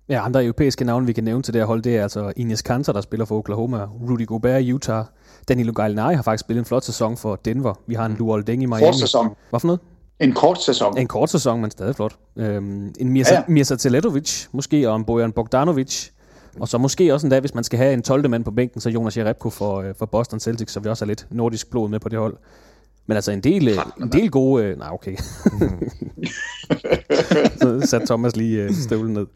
Ja, 0.09 0.24
andre 0.24 0.44
europæiske 0.44 0.84
navne, 0.84 1.07
vi 1.07 1.12
kan 1.12 1.24
nævne 1.24 1.42
til 1.42 1.55
det 1.55 1.61
her 1.61 1.66
hold, 1.66 1.82
det 1.82 1.96
er 1.96 2.03
altså 2.03 2.32
Ines 2.36 2.62
Kanter, 2.62 2.92
der 2.92 3.00
spiller 3.00 3.24
for 3.26 3.38
Oklahoma, 3.38 3.84
Rudy 4.11 4.26
Gobert 4.26 4.62
i 4.62 4.72
Utah, 4.72 5.05
Danilo 5.48 5.72
Gallinari 5.72 6.14
har 6.14 6.22
faktisk 6.22 6.40
spillet 6.40 6.61
en 6.61 6.64
flot 6.64 6.84
sæson 6.84 7.16
for 7.16 7.36
Denver. 7.36 7.74
Vi 7.86 7.94
har 7.94 8.07
en 8.07 8.16
Luol 8.18 8.46
Deng 8.46 8.62
i 8.62 8.66
Miami. 8.66 8.84
Kort 8.84 8.94
sæson. 8.94 9.28
Hvad 9.50 9.61
for 9.61 9.66
noget? 9.66 9.80
En 10.20 10.32
kort 10.32 10.62
sæson. 10.62 10.98
En 10.98 11.07
kort 11.07 11.30
sæson, 11.30 11.61
men 11.61 11.70
stadig 11.70 11.96
flot. 11.96 12.16
Øhm, 12.36 12.94
en 13.00 13.09
Mirza, 13.09 13.34
ja, 13.34 13.40
ja. 13.40 13.44
Mirza 13.48 13.76
Teletovic, 13.76 14.46
måske, 14.53 14.90
og 14.90 14.96
en 14.96 15.05
Bojan 15.05 15.32
Bogdanovic. 15.32 16.09
Og 16.61 16.68
så 16.68 16.78
måske 16.78 17.14
også 17.14 17.26
en 17.26 17.30
dag, 17.30 17.40
hvis 17.40 17.55
man 17.55 17.64
skal 17.64 17.78
have 17.78 17.92
en 17.92 18.03
12. 18.03 18.30
mand 18.30 18.44
på 18.44 18.50
bænken, 18.50 18.80
så 18.80 18.90
Jonas 18.90 19.16
Jerebko 19.16 19.50
for, 19.50 19.80
øh, 19.80 19.94
for 19.98 20.07
Boston 20.07 20.40
Celtics, 20.40 20.72
så 20.72 20.80
vi 20.80 20.88
også 20.88 21.05
har 21.05 21.09
lidt 21.09 21.26
nordisk 21.30 21.70
blod 21.70 21.88
med 21.88 22.00
på 22.00 22.09
det 22.09 22.18
hold. 22.18 22.36
Men 23.07 23.16
altså 23.16 23.32
en 23.32 23.40
del, 23.40 23.68
øh, 23.68 23.76
en 24.03 24.12
del 24.12 24.30
gode... 24.30 24.64
Øh, 24.64 24.78
nej, 24.78 24.88
okay. 24.92 25.16
så 27.61 27.86
satte 27.86 28.07
Thomas 28.07 28.36
lige 28.36 28.74
støvlen 28.74 29.14
ned. 29.14 29.26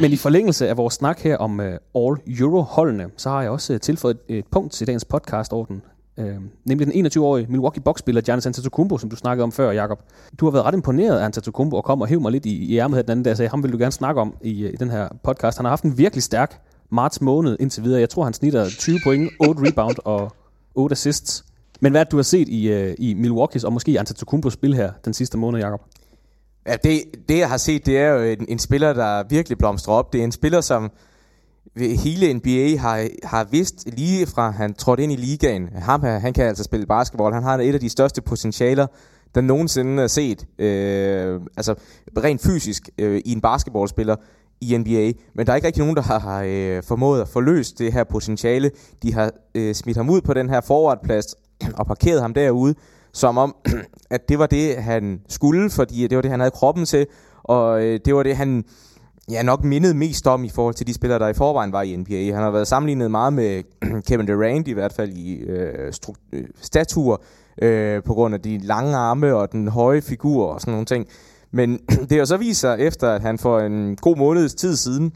Men 0.00 0.12
i 0.12 0.16
forlængelse 0.16 0.68
af 0.68 0.76
vores 0.76 0.94
snak 0.94 1.18
her 1.18 1.36
om 1.36 1.58
uh, 1.58 1.64
All-Euro-holdene, 1.94 3.10
så 3.16 3.28
har 3.28 3.42
jeg 3.42 3.50
også 3.50 3.72
uh, 3.72 3.80
tilføjet 3.80 4.18
et, 4.28 4.38
et 4.38 4.44
punkt 4.50 4.72
til 4.72 4.86
dagens 4.86 5.04
podcast-orden. 5.04 5.82
Øh, 6.18 6.34
nemlig 6.64 6.86
den 6.86 7.06
21-årige 7.06 7.46
Milwaukee 7.48 7.82
Bucks-spiller 7.82 8.20
Giannis 8.20 8.46
Antetokounmpo, 8.46 8.98
som 8.98 9.10
du 9.10 9.16
snakkede 9.16 9.44
om 9.44 9.52
før, 9.52 9.70
Jakob. 9.70 9.98
Du 10.40 10.46
har 10.46 10.50
været 10.50 10.64
ret 10.64 10.74
imponeret 10.74 11.18
af 11.18 11.24
Antetokounmpo 11.24 11.76
og 11.76 11.84
kom 11.84 12.00
og 12.00 12.06
hæv 12.06 12.20
mig 12.20 12.32
lidt 12.32 12.46
i, 12.46 12.64
i 12.64 12.78
ærmet 12.78 12.96
her 12.96 13.02
den 13.02 13.10
anden 13.10 13.24
dag, 13.24 13.30
og 13.30 13.36
sagde, 13.36 13.48
ham 13.48 13.62
vil 13.62 13.72
du 13.72 13.78
gerne 13.78 13.92
snakke 13.92 14.20
om 14.20 14.34
i, 14.42 14.66
i 14.66 14.76
den 14.76 14.90
her 14.90 15.08
podcast. 15.24 15.58
Han 15.58 15.64
har 15.64 15.70
haft 15.70 15.84
en 15.84 15.98
virkelig 15.98 16.22
stærk 16.22 16.60
marts 16.90 17.20
måned 17.20 17.56
indtil 17.60 17.84
videre. 17.84 18.00
Jeg 18.00 18.10
tror, 18.10 18.24
han 18.24 18.32
snitter 18.32 18.68
20 18.68 18.98
point, 19.04 19.30
8 19.40 19.62
rebound 19.68 19.96
og 20.04 20.32
8 20.74 20.92
assists. 20.92 21.44
Men 21.80 21.92
hvad 21.92 22.04
du 22.04 22.16
har 22.16 22.22
set 22.22 22.48
i, 22.48 22.68
øh, 22.68 22.94
i 22.98 23.14
Milwaukee's 23.14 23.66
og 23.66 23.72
måske 23.72 23.98
Antetokounmpos 23.98 24.52
spil 24.52 24.74
her 24.74 24.92
den 25.04 25.14
sidste 25.14 25.38
måned, 25.38 25.60
Jakob? 25.60 25.80
Ja, 26.66 26.76
det, 26.84 27.02
det 27.28 27.38
jeg 27.38 27.48
har 27.48 27.56
set, 27.56 27.86
det 27.86 27.98
er 27.98 28.08
jo 28.08 28.22
en, 28.22 28.46
en 28.48 28.58
spiller, 28.58 28.92
der 28.92 29.22
virkelig 29.28 29.58
blomstrer 29.58 29.94
op. 29.94 30.12
Det 30.12 30.20
er 30.20 30.24
en 30.24 30.32
spiller, 30.32 30.60
som 30.60 30.90
hele 31.76 32.34
NBA 32.34 32.76
har, 32.78 33.08
har 33.24 33.44
vidst 33.44 33.84
lige 33.86 34.26
fra 34.26 34.50
han 34.50 34.74
trådte 34.74 35.02
ind 35.02 35.12
i 35.12 35.16
ligaen. 35.16 35.68
Ham 35.74 36.02
her, 36.02 36.18
han 36.18 36.32
kan 36.32 36.44
altså 36.44 36.64
spille 36.64 36.86
basketball. 36.86 37.34
Han 37.34 37.42
har 37.42 37.58
et 37.58 37.74
af 37.74 37.80
de 37.80 37.88
største 37.88 38.22
potentialer, 38.22 38.86
der 39.34 39.40
nogensinde 39.40 40.02
er 40.02 40.06
set, 40.06 40.46
øh, 40.58 41.40
altså 41.56 41.74
rent 42.18 42.42
fysisk 42.42 42.88
øh, 42.98 43.22
i 43.24 43.32
en 43.32 43.40
basketballspiller 43.40 44.16
i 44.60 44.76
NBA. 44.78 45.12
Men 45.34 45.46
der 45.46 45.52
er 45.52 45.56
ikke 45.56 45.66
rigtig 45.66 45.80
nogen, 45.80 45.96
der 45.96 46.02
har, 46.02 46.18
har 46.18 46.42
øh, 46.46 46.82
formået 46.82 47.20
at 47.20 47.28
forløse 47.28 47.74
det 47.74 47.92
her 47.92 48.04
potentiale. 48.04 48.70
De 49.02 49.14
har 49.14 49.30
øh, 49.54 49.74
smidt 49.74 49.96
ham 49.96 50.10
ud 50.10 50.20
på 50.20 50.34
den 50.34 50.50
her 50.50 50.60
forwardplads 50.60 51.34
og 51.78 51.86
parkeret 51.86 52.20
ham 52.20 52.34
derude, 52.34 52.74
som 53.12 53.38
om, 53.38 53.54
at 54.10 54.28
det 54.28 54.38
var 54.38 54.46
det, 54.46 54.76
han 54.76 55.20
skulle, 55.28 55.70
fordi 55.70 56.06
det 56.06 56.16
var 56.16 56.22
det, 56.22 56.30
han 56.30 56.40
havde 56.40 56.50
kroppen 56.50 56.84
til, 56.84 57.06
og 57.42 57.84
øh, 57.84 58.00
det 58.04 58.14
var 58.14 58.22
det, 58.22 58.36
han 58.36 58.64
ja, 59.30 59.42
nok 59.42 59.64
mindet 59.64 59.96
mest 59.96 60.26
om 60.26 60.44
i 60.44 60.48
forhold 60.48 60.74
til 60.74 60.86
de 60.86 60.94
spillere, 60.94 61.18
der 61.18 61.28
i 61.28 61.34
forvejen 61.34 61.72
var 61.72 61.82
i 61.82 61.96
NBA. 61.96 62.32
Han 62.34 62.42
har 62.42 62.50
været 62.50 62.68
sammenlignet 62.68 63.10
meget 63.10 63.32
med 63.32 63.62
Kevin 64.08 64.26
Durant, 64.26 64.68
i 64.68 64.72
hvert 64.72 64.92
fald 64.92 65.12
i 65.12 65.34
øh, 65.34 65.92
øh, 66.32 66.44
statur, 66.60 67.22
øh, 67.62 68.02
på 68.02 68.14
grund 68.14 68.34
af 68.34 68.40
de 68.40 68.58
lange 68.58 68.96
arme 68.96 69.34
og 69.34 69.52
den 69.52 69.68
høje 69.68 70.02
figur 70.02 70.46
og 70.46 70.60
sådan 70.60 70.72
nogle 70.72 70.86
ting. 70.86 71.06
Men 71.50 71.78
det 72.08 72.18
har 72.18 72.24
så 72.24 72.36
vist 72.36 72.60
sig, 72.60 72.78
efter 72.80 73.10
at 73.10 73.22
han 73.22 73.38
for 73.38 73.60
en 73.60 73.96
god 73.96 74.16
måneds 74.16 74.54
tid 74.54 74.76
siden, 74.76 75.12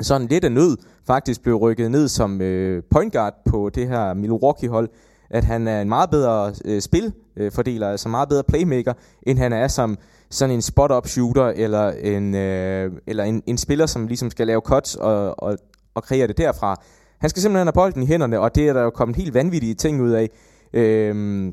sådan 0.00 0.26
lidt 0.26 0.44
af 0.44 0.52
nød, 0.52 0.76
faktisk 1.06 1.42
blev 1.42 1.56
rykket 1.56 1.90
ned 1.90 2.08
som 2.08 2.40
øh, 2.40 2.82
point 2.90 3.12
guard 3.12 3.34
på 3.50 3.70
det 3.74 3.88
her 3.88 4.14
Milwaukee-hold, 4.14 4.88
at 5.30 5.44
han 5.44 5.68
er 5.68 5.80
en 5.80 5.88
meget 5.88 6.10
bedre 6.10 6.52
øh, 6.64 6.80
spilfordeler, 6.80 7.90
altså 7.90 8.08
meget 8.08 8.28
bedre 8.28 8.44
playmaker, 8.44 8.92
end 9.22 9.38
han 9.38 9.52
er 9.52 9.68
som 9.68 9.98
sådan 10.30 10.54
en 10.54 10.62
spot-up 10.62 11.06
shooter, 11.06 11.46
eller 11.46 11.90
en, 11.90 12.34
øh, 12.34 12.92
eller 13.06 13.24
en, 13.24 13.42
en 13.46 13.58
spiller, 13.58 13.86
som 13.86 14.06
ligesom 14.06 14.30
skal 14.30 14.46
lave 14.46 14.60
cuts 14.60 14.94
og, 14.94 15.42
og, 15.42 15.58
og 15.94 16.02
kreere 16.02 16.26
det 16.26 16.38
derfra. 16.38 16.82
Han 17.18 17.30
skal 17.30 17.42
simpelthen 17.42 17.66
have 17.66 17.72
bolden 17.72 18.02
i 18.02 18.06
hænderne, 18.06 18.40
og 18.40 18.54
det 18.54 18.68
er 18.68 18.72
der 18.72 18.82
jo 18.82 18.90
kommet 18.90 19.16
helt 19.16 19.34
vanvittige 19.34 19.74
ting 19.74 20.02
ud 20.02 20.10
af. 20.10 20.30
Øh, 20.72 21.52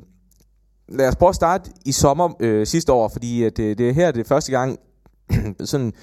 lad 0.90 1.08
os 1.08 1.16
prøve 1.16 1.30
at 1.30 1.36
starte 1.36 1.72
i 1.86 1.92
sommer 1.92 2.30
øh, 2.40 2.68
sidste 2.68 2.94
år, 2.94 3.08
fordi 3.08 3.44
at, 3.44 3.60
øh, 3.60 3.78
det 3.78 3.90
er 3.90 3.94
her 3.94 4.12
det 4.12 4.20
er 4.20 4.28
første 4.28 4.52
gang, 4.52 4.80
sådan 5.64 5.94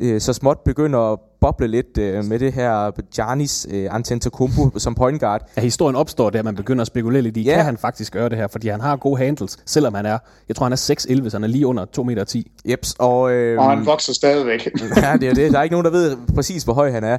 øh, 0.00 0.20
så 0.20 0.32
småt 0.32 0.58
begynder 0.64 1.12
at 1.12 1.18
boble 1.40 1.68
lidt 1.68 1.98
øh, 1.98 2.24
med 2.24 2.38
det 2.38 2.52
her 2.52 2.90
Giannis 3.14 3.66
øh, 3.70 3.94
Antetokounmpo 3.94 4.78
som 4.78 4.94
point 4.94 5.20
guard. 5.20 5.50
Ja, 5.56 5.62
historien 5.62 5.96
opstår 5.96 6.30
der, 6.30 6.42
man 6.42 6.54
begynder 6.54 6.80
at 6.80 6.86
spekulere 6.86 7.22
lidt 7.22 7.36
i, 7.36 7.42
ja. 7.42 7.54
kan 7.54 7.64
han 7.64 7.76
faktisk 7.76 8.12
gøre 8.12 8.28
det 8.28 8.38
her? 8.38 8.46
Fordi 8.46 8.68
han 8.68 8.80
har 8.80 8.96
gode 8.96 9.18
handles, 9.18 9.56
selvom 9.66 9.94
han 9.94 10.06
er, 10.06 10.18
jeg 10.48 10.56
tror 10.56 10.64
han 10.64 10.72
er 10.72 11.22
6'11, 11.24 11.30
så 11.30 11.36
han 11.36 11.44
er 11.44 11.48
lige 11.48 11.66
under 11.66 11.84
2 11.84 12.02
meter 12.02 12.24
10. 12.24 12.50
Jeps, 12.70 12.94
og, 12.98 13.32
øh, 13.32 13.58
og 13.58 13.70
han 13.70 13.86
vokser 13.86 14.12
stadigvæk. 14.12 14.68
ja, 14.96 15.16
det 15.20 15.28
er 15.28 15.34
det. 15.34 15.52
Der 15.52 15.58
er 15.58 15.62
ikke 15.62 15.74
nogen, 15.74 15.84
der 15.84 15.90
ved 15.90 16.16
præcis, 16.34 16.62
hvor 16.62 16.72
høj 16.72 16.90
han 16.90 17.04
er. 17.04 17.18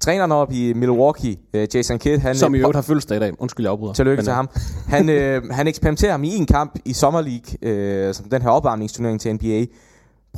Træneren 0.00 0.32
op 0.32 0.52
i 0.52 0.72
Milwaukee, 0.72 1.36
uh, 1.54 1.74
Jason 1.74 1.98
Kidd, 1.98 2.22
han... 2.22 2.34
Som 2.34 2.54
i 2.54 2.58
øvrigt 2.58 2.76
har 2.76 2.82
fødselsdag 2.82 3.16
i 3.16 3.20
dag. 3.20 3.32
Undskyld, 3.38 3.66
jeg 3.66 3.72
afbryder. 3.72 3.92
Tillykke 3.92 4.22
til 4.22 4.32
ham. 4.32 4.48
Han, 4.88 5.08
øh, 5.08 5.42
han 5.50 5.68
eksperimenterer 5.68 6.10
ham 6.10 6.24
i 6.24 6.36
en 6.36 6.46
kamp 6.46 6.78
i 6.84 6.92
Summer 6.92 7.20
League, 7.20 7.70
øh, 7.72 8.14
som 8.14 8.28
den 8.30 8.42
her 8.42 8.48
opvarmningsturnering 8.48 9.20
til 9.20 9.34
NBA. 9.34 9.64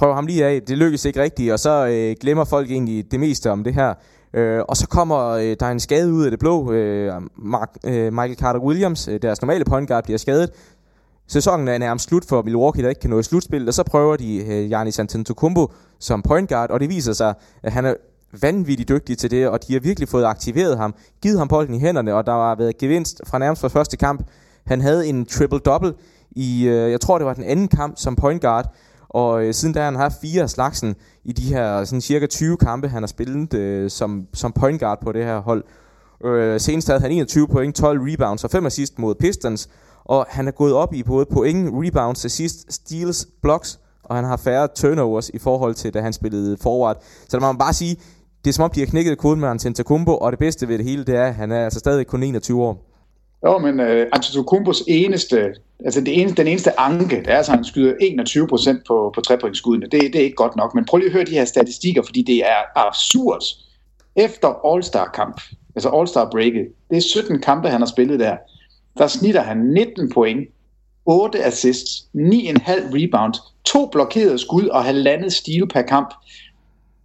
Prøver 0.01 0.14
ham 0.14 0.26
lige 0.26 0.44
af. 0.46 0.62
Det 0.62 0.78
lykkes 0.78 1.05
ikke 1.05 1.22
rigtigt, 1.22 1.53
og 1.53 1.59
så 1.59 1.86
øh, 1.86 2.16
glemmer 2.20 2.44
folk 2.44 2.70
egentlig 2.70 3.11
det 3.11 3.20
meste 3.20 3.51
om 3.51 3.64
det 3.64 3.74
her. 3.74 3.94
Øh, 4.34 4.61
og 4.68 4.76
så 4.76 4.86
kommer 4.86 5.28
øh, 5.28 5.57
der 5.61 5.66
en 5.66 5.80
skade 5.80 6.12
ud 6.12 6.24
af 6.24 6.30
det 6.30 6.40
blå. 6.40 6.72
Øh, 6.72 7.12
Mark, 7.36 7.70
øh, 7.84 8.12
Michael 8.12 8.36
Carter-Williams, 8.42 9.11
øh, 9.11 9.22
deres 9.22 9.42
normale 9.42 9.64
point 9.64 9.88
guard, 9.88 10.05
bliver 10.05 10.18
skadet. 10.18 10.51
Sæsonen 11.28 11.68
er 11.68 11.78
nærmest 11.78 12.09
slut 12.09 12.24
for 12.24 12.42
Milwaukee, 12.42 12.82
der 12.82 12.88
ikke 12.88 13.01
kan 13.01 13.11
nå 13.11 13.18
i 13.18 13.22
slutspil, 13.22 13.68
og 13.68 13.74
så 13.74 13.82
prøver 13.82 14.16
de 14.16 14.36
øh, 14.36 14.68
Giannis 14.68 14.98
Antetokounmpo 14.98 15.72
som 15.98 16.22
point 16.22 16.48
guard, 16.48 16.70
og 16.70 16.80
det 16.80 16.88
viser 16.88 17.12
sig, 17.12 17.34
at 17.62 17.72
han 17.72 17.84
er 17.84 17.94
vanvittigt 18.42 18.88
dygtig 18.88 19.18
til 19.18 19.30
det, 19.30 19.48
og 19.48 19.68
de 19.68 19.72
har 19.72 19.80
virkelig 19.80 20.09
fået 20.09 20.24
aktiveret 20.24 20.76
ham, 20.76 20.94
givet 21.22 21.38
ham 21.38 21.48
bolden 21.48 21.74
i 21.74 21.78
hænderne, 21.78 22.14
og 22.14 22.26
der 22.26 22.32
har 22.32 22.55
været 22.55 22.78
gevinst 22.78 23.20
fra 23.26 23.38
nærmest 23.38 23.61
fra 23.61 23.68
første 23.68 23.96
kamp. 23.96 24.22
Han 24.66 24.80
havde 24.80 25.07
en 25.07 25.26
triple-double 25.30 25.92
i, 26.30 26.66
øh, 26.66 26.90
jeg 26.90 27.01
tror 27.01 27.18
det 27.18 27.26
var 27.26 27.34
den 27.34 27.44
anden 27.44 27.68
kamp 27.68 27.94
som 27.96 28.16
point 28.16 28.42
guard, 28.42 28.74
og 29.11 29.45
øh, 29.45 29.55
siden 29.55 29.75
da 29.75 29.85
han 29.85 29.95
har 29.95 30.03
haft 30.03 30.21
fire 30.21 30.43
af 30.43 30.51
slagsen 30.51 30.97
i 31.25 31.33
de 31.33 31.43
her 31.43 31.85
sådan 31.85 32.01
cirka 32.01 32.27
20 32.27 32.57
kampe, 32.57 32.89
han 32.89 33.03
har 33.03 33.07
spillet 33.07 33.55
øh, 33.55 33.91
som, 33.91 34.27
som 34.35 34.53
point 34.53 34.81
guard 34.81 35.01
på 35.03 35.13
det 35.13 35.25
her 35.25 35.39
hold. 35.39 35.65
Øh, 36.25 36.61
senest 36.61 36.89
havde 36.89 37.01
han 37.01 37.11
21 37.11 37.49
point, 37.49 37.77
12 37.77 38.01
rebounds 38.01 38.45
og 38.45 38.51
5 38.51 38.67
assist 38.67 38.99
mod 38.99 39.15
Pistons, 39.15 39.69
og 40.05 40.27
han 40.29 40.49
er 40.49 40.53
gået 40.53 40.73
op 40.73 40.95
i 40.95 41.03
både 41.03 41.27
point, 41.33 41.71
rebounds, 41.73 42.25
assist, 42.25 42.73
steals, 42.73 43.29
blocks, 43.43 43.81
og 44.05 44.17
han 44.17 44.25
har 44.25 44.37
færre 44.37 44.69
turnovers 44.75 45.29
i 45.29 45.39
forhold 45.39 45.75
til, 45.75 45.95
da 45.95 46.01
han 46.01 46.13
spillede 46.13 46.57
forward. 46.57 47.03
Så 47.29 47.37
der 47.37 47.41
må 47.41 47.47
man 47.47 47.59
bare 47.59 47.73
sige, 47.73 47.97
det 48.45 48.51
er 48.51 48.55
som 48.55 48.65
om, 48.65 48.71
de 48.71 48.81
har 48.81 48.87
knækket 48.87 49.19
koden 49.19 49.41
med 49.41 49.49
Antetokounmpo, 49.49 50.17
og 50.17 50.33
det 50.33 50.39
bedste 50.39 50.69
ved 50.69 50.79
det 50.79 50.87
hele, 50.87 51.05
det 51.05 51.17
er, 51.17 51.25
at 51.25 51.35
han 51.35 51.53
er 51.53 51.65
altså 51.65 51.79
stadig 51.79 52.07
kun 52.07 52.23
21 52.23 52.63
år. 52.63 52.89
Jo, 53.47 53.59
men 53.59 53.80
uh, 53.80 54.07
Antetokounmpos 54.12 54.82
eneste, 54.88 55.55
altså 55.84 56.01
det 56.01 56.20
eneste, 56.20 56.36
den 56.36 56.47
eneste 56.47 56.80
anke, 56.80 57.16
det 57.16 57.28
er 57.28 57.38
at 57.38 57.49
han 57.49 57.64
skyder 57.64 57.95
21 58.01 58.47
procent 58.49 58.80
på, 58.86 59.12
på 59.14 59.20
trepointskuddene. 59.20 59.86
Det, 59.91 60.01
det 60.12 60.14
er 60.14 60.24
ikke 60.24 60.36
godt 60.36 60.57
nok, 60.57 60.74
men 60.74 60.84
prøv 60.84 60.99
lige 60.99 61.07
at 61.07 61.12
høre 61.12 61.24
de 61.24 61.30
her 61.30 61.45
statistikker, 61.45 62.03
fordi 62.03 62.22
det 62.22 62.36
er 62.36 62.61
absurd. 62.76 63.43
Efter 64.16 64.72
All-Star-kamp, 64.72 65.41
altså 65.74 65.88
All-Star-breaket, 65.88 66.68
det 66.91 66.97
er 66.97 67.01
17 67.01 67.41
kampe, 67.41 67.68
han 67.68 67.80
har 67.80 67.86
spillet 67.86 68.20
der, 68.20 68.36
der 68.99 69.07
snitter 69.07 69.41
han 69.41 69.59
19 69.59 70.12
point, 70.12 70.49
8 71.07 71.45
assists, 71.45 72.01
9,5 72.01 72.11
rebound, 72.16 73.34
to 73.64 73.88
blokerede 73.93 74.38
skud 74.38 74.66
og 74.66 74.84
halvandet 74.84 75.32
steal 75.32 75.68
per 75.68 75.82
kamp. 75.82 76.14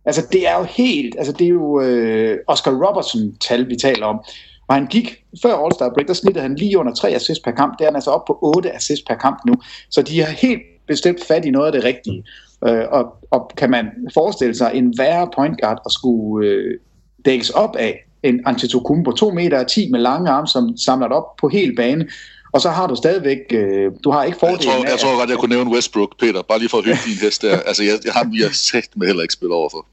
Altså, 0.05 0.27
det 0.31 0.47
er 0.47 0.57
jo 0.57 0.63
helt, 0.63 1.15
altså 1.17 1.33
det 1.33 1.45
er 1.45 1.49
jo 1.49 1.81
øh, 1.81 2.37
Oscar 2.47 2.71
Robertson-tal, 2.71 3.69
vi 3.69 3.75
taler 3.75 4.05
om. 4.05 4.23
Og 4.67 4.75
han 4.75 4.87
gik 4.87 5.23
før 5.41 5.53
All-Star 5.53 5.93
break, 5.93 6.07
der 6.07 6.13
snittede 6.13 6.41
han 6.41 6.55
lige 6.55 6.77
under 6.77 6.93
3 6.93 7.09
assists 7.09 7.43
per 7.43 7.51
kamp. 7.51 7.79
Der 7.79 7.85
er 7.85 7.89
han 7.89 7.95
altså 7.95 8.11
op 8.11 8.25
på 8.25 8.39
8 8.41 8.71
assists 8.71 9.05
per 9.07 9.15
kamp 9.15 9.37
nu. 9.45 9.53
Så 9.89 10.01
de 10.01 10.21
har 10.21 10.31
helt 10.31 10.61
bestemt 10.87 11.19
fat 11.27 11.45
i 11.45 11.49
noget 11.49 11.65
af 11.65 11.71
det 11.71 11.83
rigtige. 11.83 12.23
Øh, 12.67 12.83
og, 12.91 13.05
og 13.31 13.51
kan 13.57 13.69
man 13.71 13.85
forestille 14.13 14.55
sig 14.55 14.71
en 14.73 14.97
værre 14.97 15.29
point 15.35 15.61
guard 15.61 15.81
at 15.85 15.91
skulle 15.91 16.47
øh, 16.47 16.79
dækkes 17.25 17.49
op 17.49 17.75
af 17.75 18.05
en 18.23 18.41
Antetokounmpo 18.45 19.11
2 19.11 19.31
meter 19.31 19.63
10 19.63 19.91
med 19.91 19.99
lange 19.99 20.29
arme, 20.29 20.47
som 20.47 20.77
samler 20.77 21.07
op 21.07 21.35
på 21.35 21.47
hel 21.47 21.75
bane. 21.75 22.07
Og 22.53 22.61
så 22.61 22.69
har 22.69 22.87
du 22.87 22.95
stadigvæk, 22.95 23.37
øh, 23.51 23.91
du 24.03 24.11
har 24.11 24.23
ikke 24.23 24.37
fordelen 24.39 24.61
Jeg 24.61 24.73
tror, 24.73 24.89
jeg 24.89 24.99
tror 24.99 25.19
godt, 25.19 25.29
jeg 25.29 25.37
kunne 25.37 25.55
nævne 25.55 25.71
Westbrook, 25.71 26.19
Peter, 26.19 26.41
bare 26.41 26.59
lige 26.59 26.69
for 26.69 26.77
at 26.77 26.85
høre 26.85 26.97
din 27.05 27.17
hest 27.21 27.41
der. 27.41 27.59
Altså, 27.59 27.83
jeg, 27.83 27.93
jeg 28.05 28.13
har 28.13 28.23
vi 28.31 28.41
har 28.41 28.49
sagt 28.53 28.97
med 28.97 29.07
heller 29.07 29.21
ikke 29.21 29.33
spillet 29.33 29.55
overfor. 29.55 29.85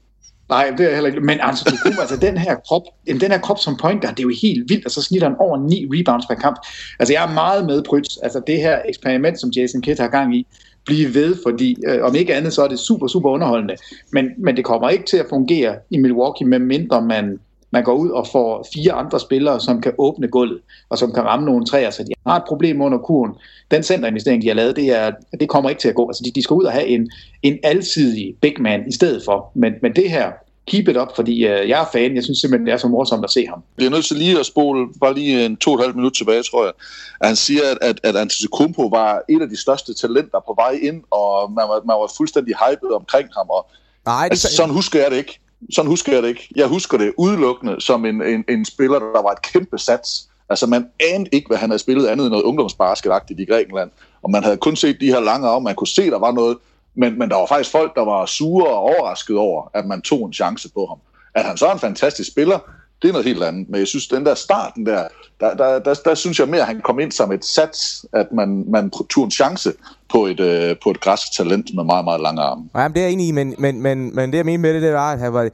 Nej, 0.53 0.73
det 0.77 0.85
er 0.85 0.93
heller 0.93 1.09
ikke. 1.09 1.19
Men 1.19 1.37
altså, 1.41 1.65
Antetokounmpo, 1.65 2.01
altså 2.01 2.17
den 2.17 2.37
her 2.37 2.55
krop, 2.55 2.81
den 3.07 3.31
her 3.31 3.37
krop 3.37 3.59
som 3.59 3.77
point 3.77 4.01
guard, 4.01 4.15
det 4.15 4.19
er 4.19 4.29
jo 4.29 4.35
helt 4.41 4.69
vildt, 4.69 4.85
og 4.85 4.91
så 4.91 5.01
snitter 5.01 5.27
han 5.27 5.37
over 5.39 5.57
9 5.69 5.87
rebounds 5.93 6.25
per 6.25 6.35
kamp. 6.35 6.57
Altså 6.99 7.13
jeg 7.13 7.23
er 7.29 7.33
meget 7.33 7.65
med 7.65 7.83
Prytz. 7.83 8.17
Altså 8.23 8.41
det 8.47 8.57
her 8.57 8.79
eksperiment, 8.89 9.39
som 9.39 9.49
Jason 9.49 9.81
Kidd 9.81 9.99
har 9.99 10.07
gang 10.07 10.35
i, 10.35 10.47
blive 10.85 11.13
ved, 11.13 11.35
fordi 11.45 11.75
øh, 11.87 12.03
om 12.03 12.15
ikke 12.15 12.35
andet, 12.35 12.53
så 12.53 12.63
er 12.63 12.67
det 12.67 12.79
super, 12.79 13.07
super 13.07 13.29
underholdende. 13.29 13.75
Men, 14.11 14.29
men 14.37 14.57
det 14.57 14.65
kommer 14.65 14.89
ikke 14.89 15.05
til 15.05 15.17
at 15.17 15.25
fungere 15.29 15.75
i 15.89 15.97
Milwaukee, 15.97 16.47
medmindre 16.47 17.01
man, 17.01 17.39
man 17.71 17.83
går 17.83 17.93
ud 17.93 18.09
og 18.09 18.27
får 18.27 18.67
fire 18.73 18.91
andre 18.91 19.19
spillere, 19.19 19.59
som 19.59 19.81
kan 19.81 19.93
åbne 19.97 20.27
gulvet, 20.27 20.59
og 20.89 20.97
som 20.97 21.13
kan 21.13 21.23
ramme 21.23 21.45
nogle 21.45 21.65
træer, 21.65 21.89
så 21.89 22.03
de 22.03 22.13
har 22.27 22.35
et 22.35 22.43
problem 22.47 22.81
under 22.81 22.97
kurven. 22.97 23.31
Den 23.71 23.83
centerinvestering, 23.83 24.41
de 24.41 24.47
har 24.47 24.55
lavet, 24.55 24.75
det, 24.75 24.97
er, 24.99 25.11
det 25.39 25.49
kommer 25.49 25.69
ikke 25.69 25.81
til 25.81 25.89
at 25.89 25.95
gå. 25.95 26.09
Altså 26.09 26.23
de, 26.25 26.31
de 26.31 26.43
skal 26.43 26.53
ud 26.53 26.63
og 26.63 26.71
have 26.71 26.87
en, 26.87 27.11
en 27.43 27.59
alsidig 27.63 28.35
big 28.41 28.61
man 28.61 28.83
i 28.87 28.91
stedet 28.91 29.21
for. 29.25 29.51
Men, 29.55 29.73
men 29.81 29.95
det 29.95 30.11
her, 30.11 30.31
keep 30.67 30.87
it 30.87 30.97
up, 30.97 31.15
fordi 31.15 31.45
øh, 31.47 31.69
jeg 31.69 31.81
er 31.81 31.85
fan. 31.91 32.15
Jeg 32.15 32.23
synes 32.23 32.39
simpelthen, 32.39 32.65
det 32.65 32.73
er 32.73 32.77
så 32.77 32.87
morsomt 32.87 33.23
at 33.23 33.31
se 33.31 33.45
ham. 33.47 33.63
Det 33.79 33.85
er 33.85 33.89
nødt 33.89 34.05
til 34.05 34.17
lige 34.17 34.39
at 34.39 34.45
spole 34.45 34.87
bare 35.01 35.13
lige 35.13 35.45
en 35.45 35.57
to 35.57 35.71
og 35.71 35.75
et 35.75 35.81
halvt 35.81 35.95
minut 35.95 36.13
tilbage, 36.13 36.43
tror 36.43 36.63
jeg. 36.63 36.73
At 37.21 37.27
han 37.27 37.35
siger, 37.35 37.61
at, 37.71 37.77
at, 37.81 37.99
at 38.03 38.15
Antetokounmpo 38.15 38.85
var 38.87 39.21
et 39.29 39.41
af 39.41 39.49
de 39.49 39.61
største 39.61 39.93
talenter 39.93 40.39
på 40.47 40.53
vej 40.57 40.79
ind, 40.81 41.03
og 41.11 41.51
man 41.51 41.65
var, 41.69 41.81
man 41.85 41.95
var 41.95 42.11
fuldstændig 42.17 42.55
hyped 42.55 42.89
omkring 42.95 43.29
ham. 43.37 43.49
Og, 43.49 43.67
Nej, 44.05 44.23
det... 44.23 44.31
altså, 44.31 44.55
sådan 44.55 44.73
husker 44.73 45.01
jeg 45.01 45.11
det 45.11 45.17
ikke. 45.17 45.39
Sådan 45.71 45.89
husker 45.89 46.13
jeg 46.13 46.23
det 46.23 46.29
ikke. 46.29 46.47
Jeg 46.55 46.67
husker 46.67 46.97
det 46.97 47.13
udelukkende 47.17 47.81
som 47.81 48.05
en, 48.05 48.21
en, 48.21 48.43
en 48.49 48.65
spiller, 48.65 48.99
der 48.99 49.21
var 49.21 49.31
et 49.31 49.41
kæmpe 49.41 49.77
sats. 49.77 50.29
Altså, 50.49 50.65
man 50.65 50.87
anede 51.13 51.29
ikke, 51.31 51.47
hvad 51.47 51.57
han 51.57 51.69
havde 51.69 51.79
spillet 51.79 52.07
andet 52.07 52.25
end 52.25 52.31
noget 52.31 52.43
ungdomsbasketagtigt 52.43 53.39
i 53.39 53.45
Grækenland. 53.45 53.89
Og 54.23 54.31
man 54.31 54.43
havde 54.43 54.57
kun 54.57 54.75
set 54.75 54.97
de 54.99 55.07
her 55.07 55.19
lange 55.19 55.47
af, 55.47 55.61
man 55.61 55.75
kunne 55.75 55.87
se, 55.87 56.09
der 56.09 56.19
var 56.19 56.31
noget, 56.31 56.57
men, 56.95 57.19
men 57.19 57.29
der 57.29 57.35
var 57.35 57.45
faktisk 57.45 57.71
folk, 57.71 57.95
der 57.95 58.05
var 58.05 58.25
sure 58.25 58.67
og 58.67 58.77
overrasket 58.77 59.37
over, 59.37 59.69
at 59.73 59.85
man 59.85 60.01
tog 60.01 60.25
en 60.25 60.33
chance 60.33 60.69
på 60.69 60.85
ham. 60.85 60.97
At 61.35 61.45
han 61.45 61.57
så 61.57 61.67
er 61.67 61.73
en 61.73 61.79
fantastisk 61.79 62.31
spiller, 62.31 62.59
det 63.03 63.09
er 63.09 63.13
noget 63.13 63.27
helt 63.27 63.43
andet. 63.43 63.69
Men 63.69 63.79
jeg 63.79 63.87
synes, 63.87 64.07
den 64.07 64.25
der 64.25 64.35
starten 64.35 64.85
der, 64.85 65.07
der, 65.39 65.53
der, 65.53 65.79
der, 65.79 65.93
der 65.93 66.15
synes 66.15 66.39
jeg 66.39 66.47
mere, 66.47 66.61
at 66.61 66.67
han 66.67 66.81
kom 66.81 66.99
ind 66.99 67.11
som 67.11 67.31
et 67.31 67.45
sats, 67.45 68.05
at 68.13 68.27
man, 68.31 68.65
man 68.67 68.91
tog 69.09 69.23
en 69.23 69.31
chance 69.31 69.73
på 70.11 70.25
et, 70.25 70.39
øh, 70.39 70.75
på 70.83 70.91
et 70.91 71.01
græsk 71.01 71.37
talent 71.37 71.75
med 71.75 71.83
meget, 71.83 72.05
meget 72.05 72.21
lange 72.21 72.41
arme. 72.41 72.69
Ja, 72.75 72.87
det 72.87 72.97
er 72.97 73.01
jeg 73.01 73.11
enig 73.11 73.27
i, 73.27 73.31
men, 73.31 73.55
men, 73.59 73.81
men, 73.81 74.15
men 74.15 74.31
det 74.31 74.37
jeg 74.37 74.45
mener 74.45 74.59
med 74.59 74.73
det, 74.73 74.81
det 74.81 74.93
var, 74.93 75.11
at 75.11 75.19
han 75.19 75.33
var, 75.33 75.49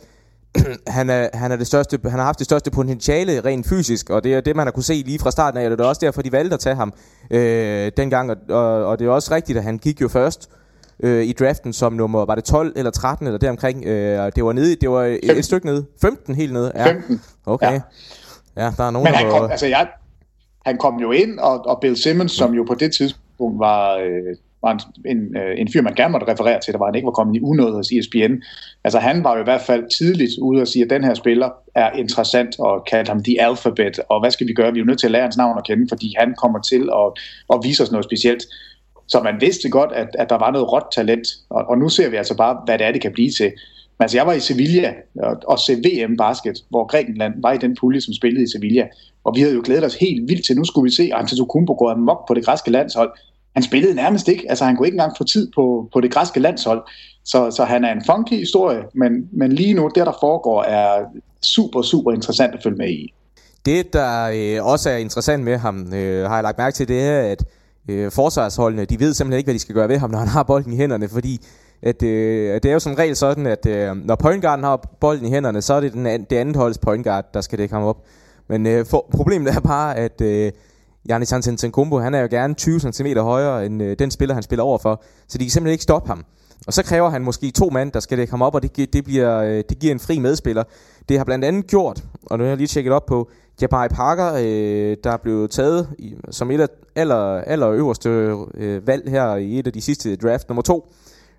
han, 0.87 1.09
er, 1.09 1.29
han, 1.33 1.51
er 1.51 1.55
det 1.55 1.67
største, 1.67 1.99
han 2.03 2.19
har 2.19 2.25
haft 2.25 2.39
det 2.39 2.45
største 2.45 2.71
potentiale 2.71 3.41
rent 3.45 3.67
fysisk, 3.67 4.09
og 4.09 4.23
det 4.23 4.33
er 4.33 4.41
det, 4.41 4.55
man 4.55 4.67
har 4.67 4.71
kunne 4.71 4.83
se 4.83 5.03
lige 5.05 5.19
fra 5.19 5.31
starten 5.31 5.59
af, 5.59 5.65
og 5.65 5.71
det 5.71 5.79
er 5.79 5.87
også 5.87 6.05
derfor, 6.05 6.21
de 6.21 6.31
valgte 6.31 6.53
at 6.53 6.59
tage 6.59 6.75
ham 6.75 6.93
øh, 7.31 7.91
dengang, 7.97 8.31
og, 8.31 8.37
og, 8.49 8.85
og 8.85 8.99
det 8.99 9.07
er 9.07 9.11
også 9.11 9.35
rigtigt, 9.35 9.57
at 9.57 9.63
han 9.63 9.77
gik 9.77 10.01
jo 10.01 10.07
først 10.07 10.49
øh, 11.03 11.23
i 11.23 11.31
draften 11.31 11.73
som 11.73 11.93
nummer, 11.93 12.25
var 12.25 12.35
det 12.35 12.43
12 12.43 12.73
eller 12.75 12.91
13 12.91 13.27
eller 13.27 13.37
deromkring, 13.37 13.85
øh, 13.85 14.31
det 14.35 14.45
var 14.45 14.53
nede, 14.53 14.75
det 14.75 14.89
var 14.89 15.03
et, 15.03 15.37
et 15.37 15.45
stykke 15.45 15.65
nede, 15.65 15.85
15 16.01 16.35
helt 16.35 16.53
nede. 16.53 16.71
Ja. 16.75 16.87
15. 16.87 17.21
Okay. 17.45 17.71
Ja. 17.71 17.81
ja, 18.63 18.71
der 18.77 18.83
er 18.83 18.91
nogen, 18.91 19.05
Men 19.05 19.13
han 19.13 19.25
der 19.25 19.39
kom, 19.39 19.51
altså 19.51 19.67
jeg, 19.67 19.87
han 20.65 20.77
kom 20.77 20.99
jo 20.99 21.11
ind, 21.11 21.39
og, 21.39 21.65
og 21.65 21.77
Bill 21.81 21.97
Simmons, 21.97 22.31
som 22.31 22.53
jo 22.53 22.63
på 22.63 22.73
det 22.73 22.93
tidspunkt 22.95 23.59
var 23.59 23.95
øh, 23.95 24.35
var 24.61 24.71
en, 24.71 24.79
en, 25.17 25.37
øh, 25.37 25.53
en 25.57 25.71
fyr, 25.73 25.81
man 25.81 25.95
gerne 25.95 26.11
måtte 26.11 26.27
referere 26.27 26.59
til, 26.59 26.73
der 26.73 26.79
var 26.79 26.85
han 26.85 26.95
ikke 26.95 27.05
var 27.05 27.11
kommet 27.11 27.35
i 27.35 27.41
unåde 27.41 27.73
hos 27.73 27.91
ESPN. 27.91 28.33
Altså 28.83 28.99
han 28.99 29.23
var 29.23 29.35
jo 29.35 29.41
i 29.41 29.43
hvert 29.43 29.61
fald 29.61 29.83
tidligt 29.97 30.31
ude 30.41 30.61
og 30.61 30.67
sige, 30.67 30.83
at 30.83 30.89
den 30.89 31.03
her 31.03 31.13
spiller 31.13 31.49
er 31.75 31.91
interessant, 31.91 32.59
og 32.59 32.85
kaldte 32.85 33.09
ham 33.09 33.23
The 33.23 33.41
Alphabet, 33.41 33.99
og 34.09 34.19
hvad 34.19 34.31
skal 34.31 34.47
vi 34.47 34.53
gøre? 34.53 34.71
Vi 34.73 34.79
er 34.79 34.83
jo 34.83 34.85
nødt 34.85 34.99
til 34.99 35.07
at 35.07 35.11
lære 35.11 35.21
hans 35.21 35.37
navn 35.37 35.57
at 35.57 35.65
kende, 35.65 35.85
fordi 35.89 36.15
han 36.19 36.35
kommer 36.35 36.61
til 36.61 36.89
at, 37.01 37.07
at 37.53 37.59
vise 37.63 37.83
os 37.83 37.91
noget 37.91 38.05
specielt. 38.05 38.43
Så 39.09 39.21
man 39.23 39.35
vidste 39.41 39.69
godt, 39.69 39.91
at, 39.91 40.07
at 40.13 40.29
der 40.29 40.37
var 40.37 40.51
noget 40.51 40.71
råt 40.71 40.83
talent, 40.95 41.27
og, 41.49 41.65
og 41.69 41.77
nu 41.77 41.89
ser 41.89 42.09
vi 42.09 42.15
altså 42.15 42.37
bare, 42.37 42.57
hvad 42.65 42.77
det 42.77 42.87
er, 42.87 42.91
det 42.91 43.01
kan 43.01 43.11
blive 43.11 43.31
til. 43.31 43.51
Men 43.97 44.03
altså, 44.03 44.17
jeg 44.17 44.27
var 44.27 44.33
i 44.33 44.39
Sevilla 44.39 44.93
og, 45.15 45.35
og 45.47 45.59
se 45.59 45.73
VM-basket, 45.75 46.63
hvor 46.69 46.87
Grækenland 46.87 47.33
var 47.41 47.51
i 47.51 47.57
den 47.57 47.77
pulje, 47.79 48.01
som 48.01 48.13
spillede 48.13 48.43
i 48.43 48.47
Sevilla. 48.47 48.87
Og 49.23 49.35
vi 49.35 49.41
havde 49.41 49.53
jo 49.55 49.61
glædet 49.65 49.85
os 49.85 49.95
helt 49.95 50.29
vildt 50.29 50.45
til, 50.45 50.55
nu 50.55 50.65
skulle 50.65 50.89
vi 50.89 50.95
se 50.95 51.11
Antetokounmpo 51.13 51.73
gå 51.73 51.89
amok 51.89 52.27
på 52.27 52.33
det 52.33 52.45
græske 52.45 52.71
landshold. 52.71 53.11
Han 53.53 53.63
spillede 53.63 53.95
nærmest 53.95 54.27
ikke, 54.27 54.45
altså 54.49 54.65
han 54.65 54.75
kunne 54.75 54.87
ikke 54.87 54.95
engang 54.95 55.17
få 55.17 55.23
tid 55.23 55.51
på, 55.55 55.89
på 55.93 56.01
det 56.01 56.11
græske 56.11 56.39
landshold. 56.39 56.81
Så, 57.25 57.51
så 57.51 57.63
han 57.63 57.83
er 57.83 57.91
en 57.91 58.01
funky 58.05 58.33
historie, 58.33 58.83
men, 58.93 59.11
men 59.31 59.51
lige 59.51 59.73
nu, 59.73 59.91
det 59.95 60.05
der 60.05 60.17
foregår, 60.19 60.63
er 60.63 61.05
super, 61.41 61.81
super 61.81 62.11
interessant 62.11 62.55
at 62.55 62.63
følge 62.63 62.77
med 62.77 62.89
i. 62.89 63.13
Det, 63.65 63.93
der 63.93 64.29
øh, 64.33 64.65
også 64.65 64.89
er 64.89 64.97
interessant 64.97 65.43
med 65.43 65.57
ham, 65.57 65.93
øh, 65.93 66.27
har 66.29 66.35
jeg 66.35 66.43
lagt 66.43 66.57
mærke 66.57 66.75
til, 66.75 66.87
det 66.87 67.01
er, 67.01 67.21
at 67.21 67.43
øh, 67.89 68.11
forsvarsholdene, 68.11 68.85
de 68.85 68.99
ved 68.99 69.13
simpelthen 69.13 69.37
ikke, 69.37 69.47
hvad 69.47 69.53
de 69.53 69.59
skal 69.59 69.75
gøre 69.75 69.89
ved 69.89 69.97
ham, 69.97 70.09
når 70.09 70.19
han 70.19 70.27
har 70.27 70.43
bolden 70.43 70.73
i 70.73 70.75
hænderne, 70.75 71.09
fordi 71.09 71.45
at, 71.81 72.03
øh, 72.03 72.53
det 72.53 72.65
er 72.65 72.73
jo 72.73 72.79
som 72.79 72.93
regel 72.93 73.15
sådan, 73.15 73.45
at 73.45 73.65
øh, 73.65 73.95
når 73.95 74.15
pointguarden 74.15 74.63
har 74.63 74.77
bolden 74.99 75.25
i 75.25 75.29
hænderne, 75.29 75.61
så 75.61 75.73
er 75.73 75.79
det 75.79 75.93
den, 75.93 76.05
det 76.05 76.35
andet 76.35 76.55
holds 76.55 76.77
pointguard, 76.77 77.25
der 77.33 77.41
skal 77.41 77.59
dække 77.59 77.73
ham 77.73 77.83
op. 77.83 77.97
Men 78.49 78.67
øh, 78.67 78.85
for, 78.85 79.05
problemet 79.11 79.55
er 79.55 79.59
bare, 79.59 79.97
at 79.97 80.21
øh, 80.21 80.51
Giannis 81.07 81.33
Antetokounmpo, 81.33 81.99
han 81.99 82.13
er 82.13 82.19
jo 82.19 82.27
gerne 82.31 82.53
20 82.53 82.79
cm 82.79 83.05
højere 83.17 83.65
end 83.65 83.83
øh, 83.83 83.95
den 83.99 84.11
spiller, 84.11 84.33
han 84.33 84.43
spiller 84.43 84.63
overfor, 84.63 85.03
så 85.27 85.37
de 85.37 85.43
kan 85.43 85.51
simpelthen 85.51 85.71
ikke 85.71 85.83
stoppe 85.83 86.07
ham. 86.07 86.25
Og 86.67 86.73
så 86.73 86.83
kræver 86.83 87.09
han 87.09 87.21
måske 87.21 87.51
to 87.51 87.69
mand, 87.69 87.91
der 87.91 87.99
skal 87.99 88.17
dække 88.17 88.31
ham 88.31 88.41
op, 88.41 88.55
og 88.55 88.63
det, 88.63 88.93
det, 88.93 89.03
bliver, 89.03 89.37
øh, 89.37 89.63
det 89.69 89.79
giver 89.79 89.93
en 89.93 89.99
fri 89.99 90.19
medspiller. 90.19 90.63
Det 91.09 91.17
har 91.17 91.25
blandt 91.25 91.45
andet 91.45 91.67
gjort, 91.67 92.03
og 92.25 92.37
nu 92.37 92.43
har 92.43 92.49
jeg 92.49 92.57
lige 92.57 92.67
tjekket 92.67 92.93
op 92.93 93.05
på, 93.05 93.29
Jabari 93.61 93.87
Parker, 93.87 94.33
øh, 94.33 94.97
der 95.03 95.11
er 95.11 95.17
blevet 95.17 95.51
taget 95.51 95.89
i, 95.99 96.15
som 96.31 96.51
et 96.51 96.61
af 96.61 96.67
aller, 96.95 97.37
aller 97.37 97.69
øverste 97.69 98.09
øh, 98.53 98.87
valg 98.87 99.09
her 99.09 99.35
i 99.35 99.59
et 99.59 99.67
af 99.67 99.73
de 99.73 99.81
sidste 99.81 100.15
draft, 100.15 100.49
nummer 100.49 100.61
to. 100.61 100.93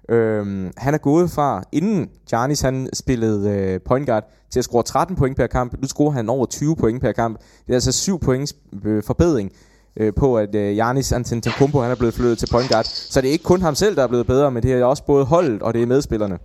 Øhm, 0.08 0.72
han 0.76 0.94
er 0.94 0.98
gået 0.98 1.30
fra, 1.30 1.62
inden 1.72 2.10
Giannis 2.30 2.60
han 2.60 2.88
spillede 2.92 3.50
øh, 3.50 3.80
point 3.80 4.06
guard, 4.06 4.24
til 4.50 4.58
at 4.58 4.64
score 4.64 4.82
13 4.82 5.16
point 5.16 5.36
per 5.36 5.46
kamp. 5.46 5.74
Nu 5.82 5.88
scorer 5.88 6.12
han 6.12 6.28
over 6.28 6.46
20 6.46 6.76
point 6.76 7.00
per 7.00 7.12
kamp. 7.12 7.38
Det 7.38 7.72
er 7.72 7.74
altså 7.74 7.92
7 7.92 8.20
points 8.20 8.54
øh, 8.84 9.02
forbedring 9.02 9.52
øh, 9.96 10.12
på, 10.14 10.38
at 10.38 10.54
øh, 10.54 10.74
Giannis 10.74 11.12
Antetokounmpo 11.12 11.80
han 11.80 11.90
er 11.90 11.94
blevet 11.94 12.14
flyttet 12.14 12.38
til 12.38 12.48
point 12.52 12.70
guard. 12.70 12.84
Så 12.84 13.20
det 13.20 13.28
er 13.28 13.32
ikke 13.32 13.44
kun 13.44 13.62
ham 13.62 13.74
selv, 13.74 13.96
der 13.96 14.02
er 14.02 14.06
blevet 14.06 14.26
bedre, 14.26 14.50
men 14.50 14.62
det 14.62 14.72
er 14.72 14.84
også 14.84 15.04
både 15.04 15.24
holdet 15.24 15.62
og 15.62 15.74
det 15.74 15.82
er 15.82 15.86
medspillerne. 15.86 16.38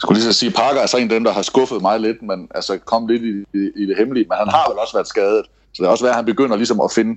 Skulle 0.00 0.20
lige 0.20 0.32
så 0.32 0.38
sige, 0.38 0.50
Parker 0.50 0.80
er 0.80 0.86
så 0.86 0.96
en 0.96 1.02
af 1.02 1.08
dem, 1.08 1.24
der 1.24 1.32
har 1.32 1.42
skuffet 1.42 1.82
mig 1.82 2.00
lidt, 2.00 2.22
men 2.22 2.48
altså 2.54 2.78
kom 2.78 3.06
lidt 3.06 3.22
i, 3.22 3.58
i, 3.58 3.70
i 3.76 3.86
det 3.86 3.96
hemmelige. 3.96 4.26
Men 4.28 4.38
han 4.38 4.48
har 4.48 4.70
vel 4.70 4.78
også 4.78 4.94
været 4.96 5.08
skadet. 5.08 5.44
Så 5.72 5.82
det 5.82 5.86
er 5.86 5.90
også 5.90 6.04
værd, 6.04 6.10
at 6.10 6.16
han 6.16 6.24
begynder 6.24 6.56
ligesom 6.56 6.80
at 6.80 6.92
finde 6.94 7.16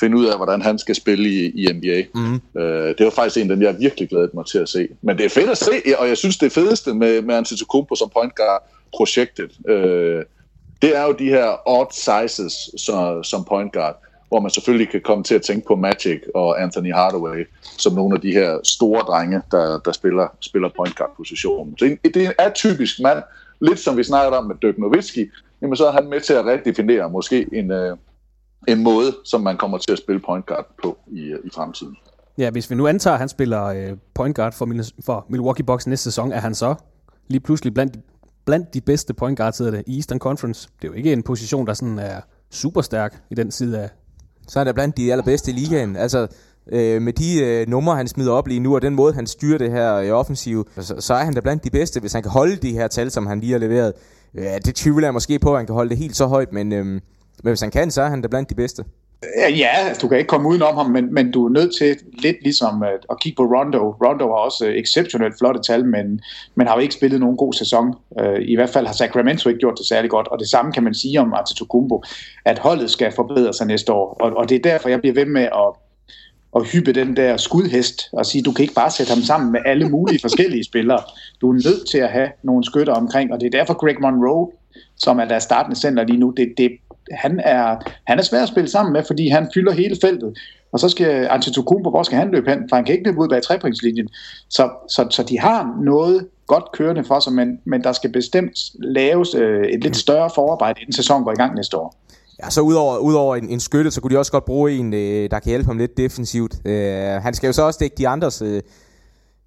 finde 0.00 0.16
ud 0.16 0.26
af, 0.26 0.36
hvordan 0.36 0.62
han 0.62 0.78
skal 0.78 0.94
spille 0.94 1.28
i, 1.28 1.50
i 1.50 1.72
NBA. 1.72 2.02
Mm. 2.14 2.60
Øh, 2.60 2.94
det 2.98 3.04
var 3.04 3.10
faktisk 3.10 3.36
en 3.36 3.50
af 3.50 3.56
dem, 3.56 3.62
jeg 3.62 3.76
virkelig 3.78 4.08
glædet 4.08 4.34
mig 4.34 4.46
til 4.46 4.58
at 4.58 4.68
se. 4.68 4.88
Men 5.02 5.18
det 5.18 5.24
er 5.26 5.30
fedt 5.30 5.50
at 5.50 5.58
se, 5.58 5.72
og 5.98 6.08
jeg 6.08 6.16
synes, 6.16 6.36
det 6.36 6.52
fedeste 6.52 6.94
med, 6.94 7.22
med 7.22 7.34
Antetokounmpo 7.34 7.94
som 7.94 8.10
point 8.10 8.32
guard-projektet, 8.36 9.52
øh, 9.68 10.24
det 10.82 10.96
er 10.96 11.02
jo 11.02 11.12
de 11.12 11.28
her 11.28 11.68
odd 11.68 11.92
sizes 11.92 12.52
så, 12.76 13.20
som 13.22 13.44
point 13.44 13.72
guard, 13.72 14.02
hvor 14.28 14.40
man 14.40 14.50
selvfølgelig 14.50 14.88
kan 14.90 15.00
komme 15.00 15.24
til 15.24 15.34
at 15.34 15.42
tænke 15.42 15.66
på 15.66 15.76
Magic 15.76 16.20
og 16.34 16.62
Anthony 16.62 16.92
Hardaway 16.92 17.48
som 17.78 17.92
nogle 17.92 18.14
af 18.14 18.20
de 18.20 18.32
her 18.32 18.58
store 18.64 19.00
drenge, 19.00 19.42
der, 19.50 19.78
der 19.78 19.92
spiller, 19.92 20.28
spiller 20.40 20.68
point 20.76 20.96
guard-positionen. 20.96 21.78
Så 21.78 21.96
det 22.04 22.16
er 22.16 22.28
en 22.28 22.34
atypisk 22.38 23.00
mand, 23.00 23.22
lidt 23.60 23.78
som 23.78 23.96
vi 23.96 24.04
snakkede 24.04 24.38
om 24.38 24.44
med 24.44 24.56
Dirk 24.62 24.78
Nowitzki, 24.78 25.30
jamen 25.62 25.76
så 25.76 25.86
er 25.86 25.92
han 25.92 26.08
med 26.08 26.20
til 26.20 26.32
at 26.32 26.44
redefinere 26.44 27.10
måske 27.10 27.46
en, 27.52 27.70
øh, 27.70 27.96
en 28.68 28.82
måde, 28.82 29.16
som 29.24 29.40
man 29.40 29.56
kommer 29.56 29.78
til 29.78 29.92
at 29.92 29.98
spille 29.98 30.20
point 30.20 30.46
guard 30.46 30.66
på 30.82 30.98
i, 31.06 31.20
øh, 31.20 31.38
i 31.44 31.50
fremtiden. 31.54 31.96
Ja, 32.38 32.50
hvis 32.50 32.70
vi 32.70 32.74
nu 32.74 32.86
antager, 32.86 33.14
at 33.14 33.20
han 33.20 33.28
spiller 33.28 33.64
øh, 33.64 33.96
point 34.14 34.36
guard 34.36 34.52
for, 34.52 34.68
for 35.04 35.26
Milwaukee 35.28 35.64
Bucks 35.64 35.86
næste 35.86 36.04
sæson, 36.04 36.32
er 36.32 36.40
han 36.40 36.54
så 36.54 36.74
lige 37.28 37.40
pludselig 37.40 37.74
blandt, 37.74 37.96
blandt 38.44 38.74
de 38.74 38.80
bedste 38.80 39.14
point 39.14 39.38
guards 39.38 39.60
i 39.60 39.96
Eastern 39.96 40.18
Conference. 40.18 40.68
Det 40.82 40.88
er 40.88 40.92
jo 40.92 40.94
ikke 40.94 41.12
en 41.12 41.22
position, 41.22 41.66
der 41.66 41.74
sådan 41.74 41.98
er 41.98 42.20
super 42.50 42.80
stærk 42.80 43.22
i 43.30 43.34
den 43.34 43.50
side 43.50 43.80
af... 43.80 43.90
Så 44.48 44.60
er 44.60 44.64
han 44.64 44.74
blandt 44.74 44.96
de 44.96 45.12
allerbedste 45.12 45.50
i 45.50 45.54
ligaen. 45.54 45.96
Altså, 45.96 46.26
øh, 46.72 47.02
med 47.02 47.12
de 47.12 47.44
øh, 47.44 47.68
numre, 47.68 47.96
han 47.96 48.08
smider 48.08 48.32
op 48.32 48.48
lige 48.48 48.60
nu, 48.60 48.74
og 48.74 48.82
den 48.82 48.94
måde, 48.94 49.14
han 49.14 49.26
styrer 49.26 49.58
det 49.58 49.70
her 49.70 49.98
i 49.98 50.08
øh, 50.08 50.14
offensiv, 50.14 50.68
så, 50.80 50.94
så 50.98 51.14
er 51.14 51.24
han 51.24 51.34
da 51.34 51.40
blandt 51.40 51.64
de 51.64 51.70
bedste, 51.70 52.00
hvis 52.00 52.12
han 52.12 52.22
kan 52.22 52.32
holde 52.32 52.56
de 52.56 52.72
her 52.72 52.88
tal, 52.88 53.10
som 53.10 53.26
han 53.26 53.40
lige 53.40 53.52
har 53.52 53.58
leveret. 53.58 53.92
Ja, 54.34 54.58
det 54.58 54.74
tvivler 54.74 55.06
jeg 55.06 55.14
måske 55.14 55.38
på, 55.38 55.52
at 55.52 55.58
han 55.58 55.66
kan 55.66 55.74
holde 55.74 55.90
det 55.90 55.98
helt 55.98 56.16
så 56.16 56.26
højt, 56.26 56.52
men... 56.52 56.72
Øh, 56.72 57.00
men 57.44 57.50
hvis 57.50 57.60
han 57.60 57.70
kan, 57.70 57.90
så 57.90 58.02
er 58.02 58.08
han 58.08 58.22
da 58.22 58.28
blandt 58.28 58.50
de 58.50 58.54
bedste. 58.54 58.84
Ja, 59.38 59.68
altså, 59.76 60.00
du 60.00 60.08
kan 60.08 60.18
ikke 60.18 60.28
komme 60.28 60.48
udenom 60.48 60.76
ham, 60.76 60.90
men, 60.90 61.14
men 61.14 61.30
du 61.30 61.46
er 61.46 61.50
nødt 61.50 61.76
til 61.78 61.96
lidt 62.12 62.36
ligesom 62.42 62.82
at, 62.82 63.06
at 63.10 63.20
kigge 63.20 63.36
på 63.36 63.42
Rondo. 63.42 63.90
Rondo 63.90 64.26
har 64.26 64.34
også 64.34 64.66
øh, 64.66 64.74
exceptionelt 64.74 65.38
flotte 65.38 65.60
tal, 65.60 65.84
men, 65.84 66.20
men 66.54 66.66
har 66.66 66.74
jo 66.74 66.80
ikke 66.80 66.94
spillet 66.94 67.20
nogen 67.20 67.36
god 67.36 67.52
sæson. 67.52 67.94
Uh, 68.10 68.40
I 68.40 68.54
hvert 68.54 68.70
fald 68.70 68.86
har 68.86 68.94
Sacramento 68.94 69.48
ikke 69.48 69.58
gjort 69.58 69.78
det 69.78 69.86
særlig 69.86 70.10
godt, 70.10 70.28
og 70.28 70.38
det 70.38 70.48
samme 70.48 70.72
kan 70.72 70.82
man 70.82 70.94
sige 70.94 71.20
om 71.20 71.34
Antetokounmpo, 71.34 72.02
at 72.44 72.58
holdet 72.58 72.90
skal 72.90 73.12
forbedre 73.12 73.52
sig 73.52 73.66
næste 73.66 73.92
år. 73.92 74.16
Og, 74.20 74.36
og 74.36 74.48
det 74.48 74.54
er 74.54 74.70
derfor, 74.70 74.88
jeg 74.88 75.00
bliver 75.00 75.14
ved 75.14 75.26
med 75.26 75.42
at, 75.42 75.70
at 76.56 76.66
hyppe 76.66 76.92
den 76.92 77.16
der 77.16 77.36
skudhest 77.36 78.08
og 78.12 78.26
sige, 78.26 78.42
du 78.42 78.52
kan 78.52 78.62
ikke 78.62 78.74
bare 78.74 78.90
sætte 78.90 79.12
ham 79.14 79.22
sammen 79.22 79.52
med 79.52 79.60
alle 79.66 79.88
mulige 79.88 80.20
forskellige 80.20 80.64
spillere. 80.64 81.02
Du 81.40 81.50
er 81.50 81.54
nødt 81.54 81.88
til 81.90 81.98
at 81.98 82.08
have 82.08 82.28
nogle 82.42 82.64
skytter 82.64 82.92
omkring, 82.92 83.32
og 83.32 83.40
det 83.40 83.46
er 83.46 83.58
derfor 83.58 83.74
Greg 83.74 83.96
Monroe, 84.00 84.50
som 84.96 85.18
er 85.18 85.24
der 85.24 85.38
startende 85.38 85.80
center 85.80 86.04
lige 86.04 86.18
nu, 86.18 86.30
det, 86.36 86.54
det, 86.56 86.70
han 87.12 87.40
er, 87.44 87.76
han 88.06 88.18
er 88.18 88.22
svær 88.22 88.42
at 88.42 88.48
spille 88.48 88.70
sammen 88.70 88.92
med, 88.92 89.02
fordi 89.06 89.28
han 89.28 89.50
fylder 89.54 89.72
hele 89.72 89.96
feltet. 90.00 90.38
Og 90.72 90.80
så 90.80 90.88
skal 90.88 91.26
Antetokounmpo, 91.30 91.90
hvor 91.90 92.02
skal 92.02 92.18
han 92.18 92.30
løbe 92.30 92.50
hen? 92.50 92.68
For 92.68 92.76
han 92.76 92.84
kan 92.84 92.94
ikke 92.94 93.08
løbe 93.08 93.20
ud 93.20 93.28
bag 93.28 93.42
trepointslinjen. 93.42 94.08
Så, 94.48 94.70
så, 94.88 95.06
så 95.10 95.22
de 95.22 95.38
har 95.38 95.78
noget 95.82 96.26
godt 96.46 96.64
kørende 96.72 97.04
for 97.04 97.20
sig, 97.20 97.32
men, 97.32 97.58
men 97.64 97.84
der 97.84 97.92
skal 97.92 98.12
bestemt 98.12 98.58
laves 98.74 99.34
øh, 99.34 99.64
et 99.64 99.82
lidt 99.82 99.96
større 99.96 100.30
forarbejde, 100.34 100.80
inden 100.80 100.92
sæsonen 100.92 101.24
går 101.24 101.32
i 101.32 101.34
gang 101.34 101.54
næste 101.54 101.76
år. 101.76 101.94
Ja, 102.44 102.50
så 102.50 102.60
udover, 102.60 102.98
udover 102.98 103.36
en, 103.36 103.48
en 103.48 103.60
skytte, 103.60 103.90
så 103.90 104.00
kunne 104.00 104.14
de 104.14 104.18
også 104.18 104.32
godt 104.32 104.44
bruge 104.44 104.72
en, 104.72 104.94
øh, 104.94 105.30
der 105.30 105.38
kan 105.38 105.48
hjælpe 105.48 105.66
ham 105.66 105.78
lidt 105.78 105.96
defensivt. 105.96 106.54
Øh, 106.64 107.22
han 107.22 107.34
skal 107.34 107.46
jo 107.46 107.52
så 107.52 107.62
også 107.62 107.78
dække 107.78 107.96
de 107.98 108.08
andres 108.08 108.42
øh, 108.42 108.62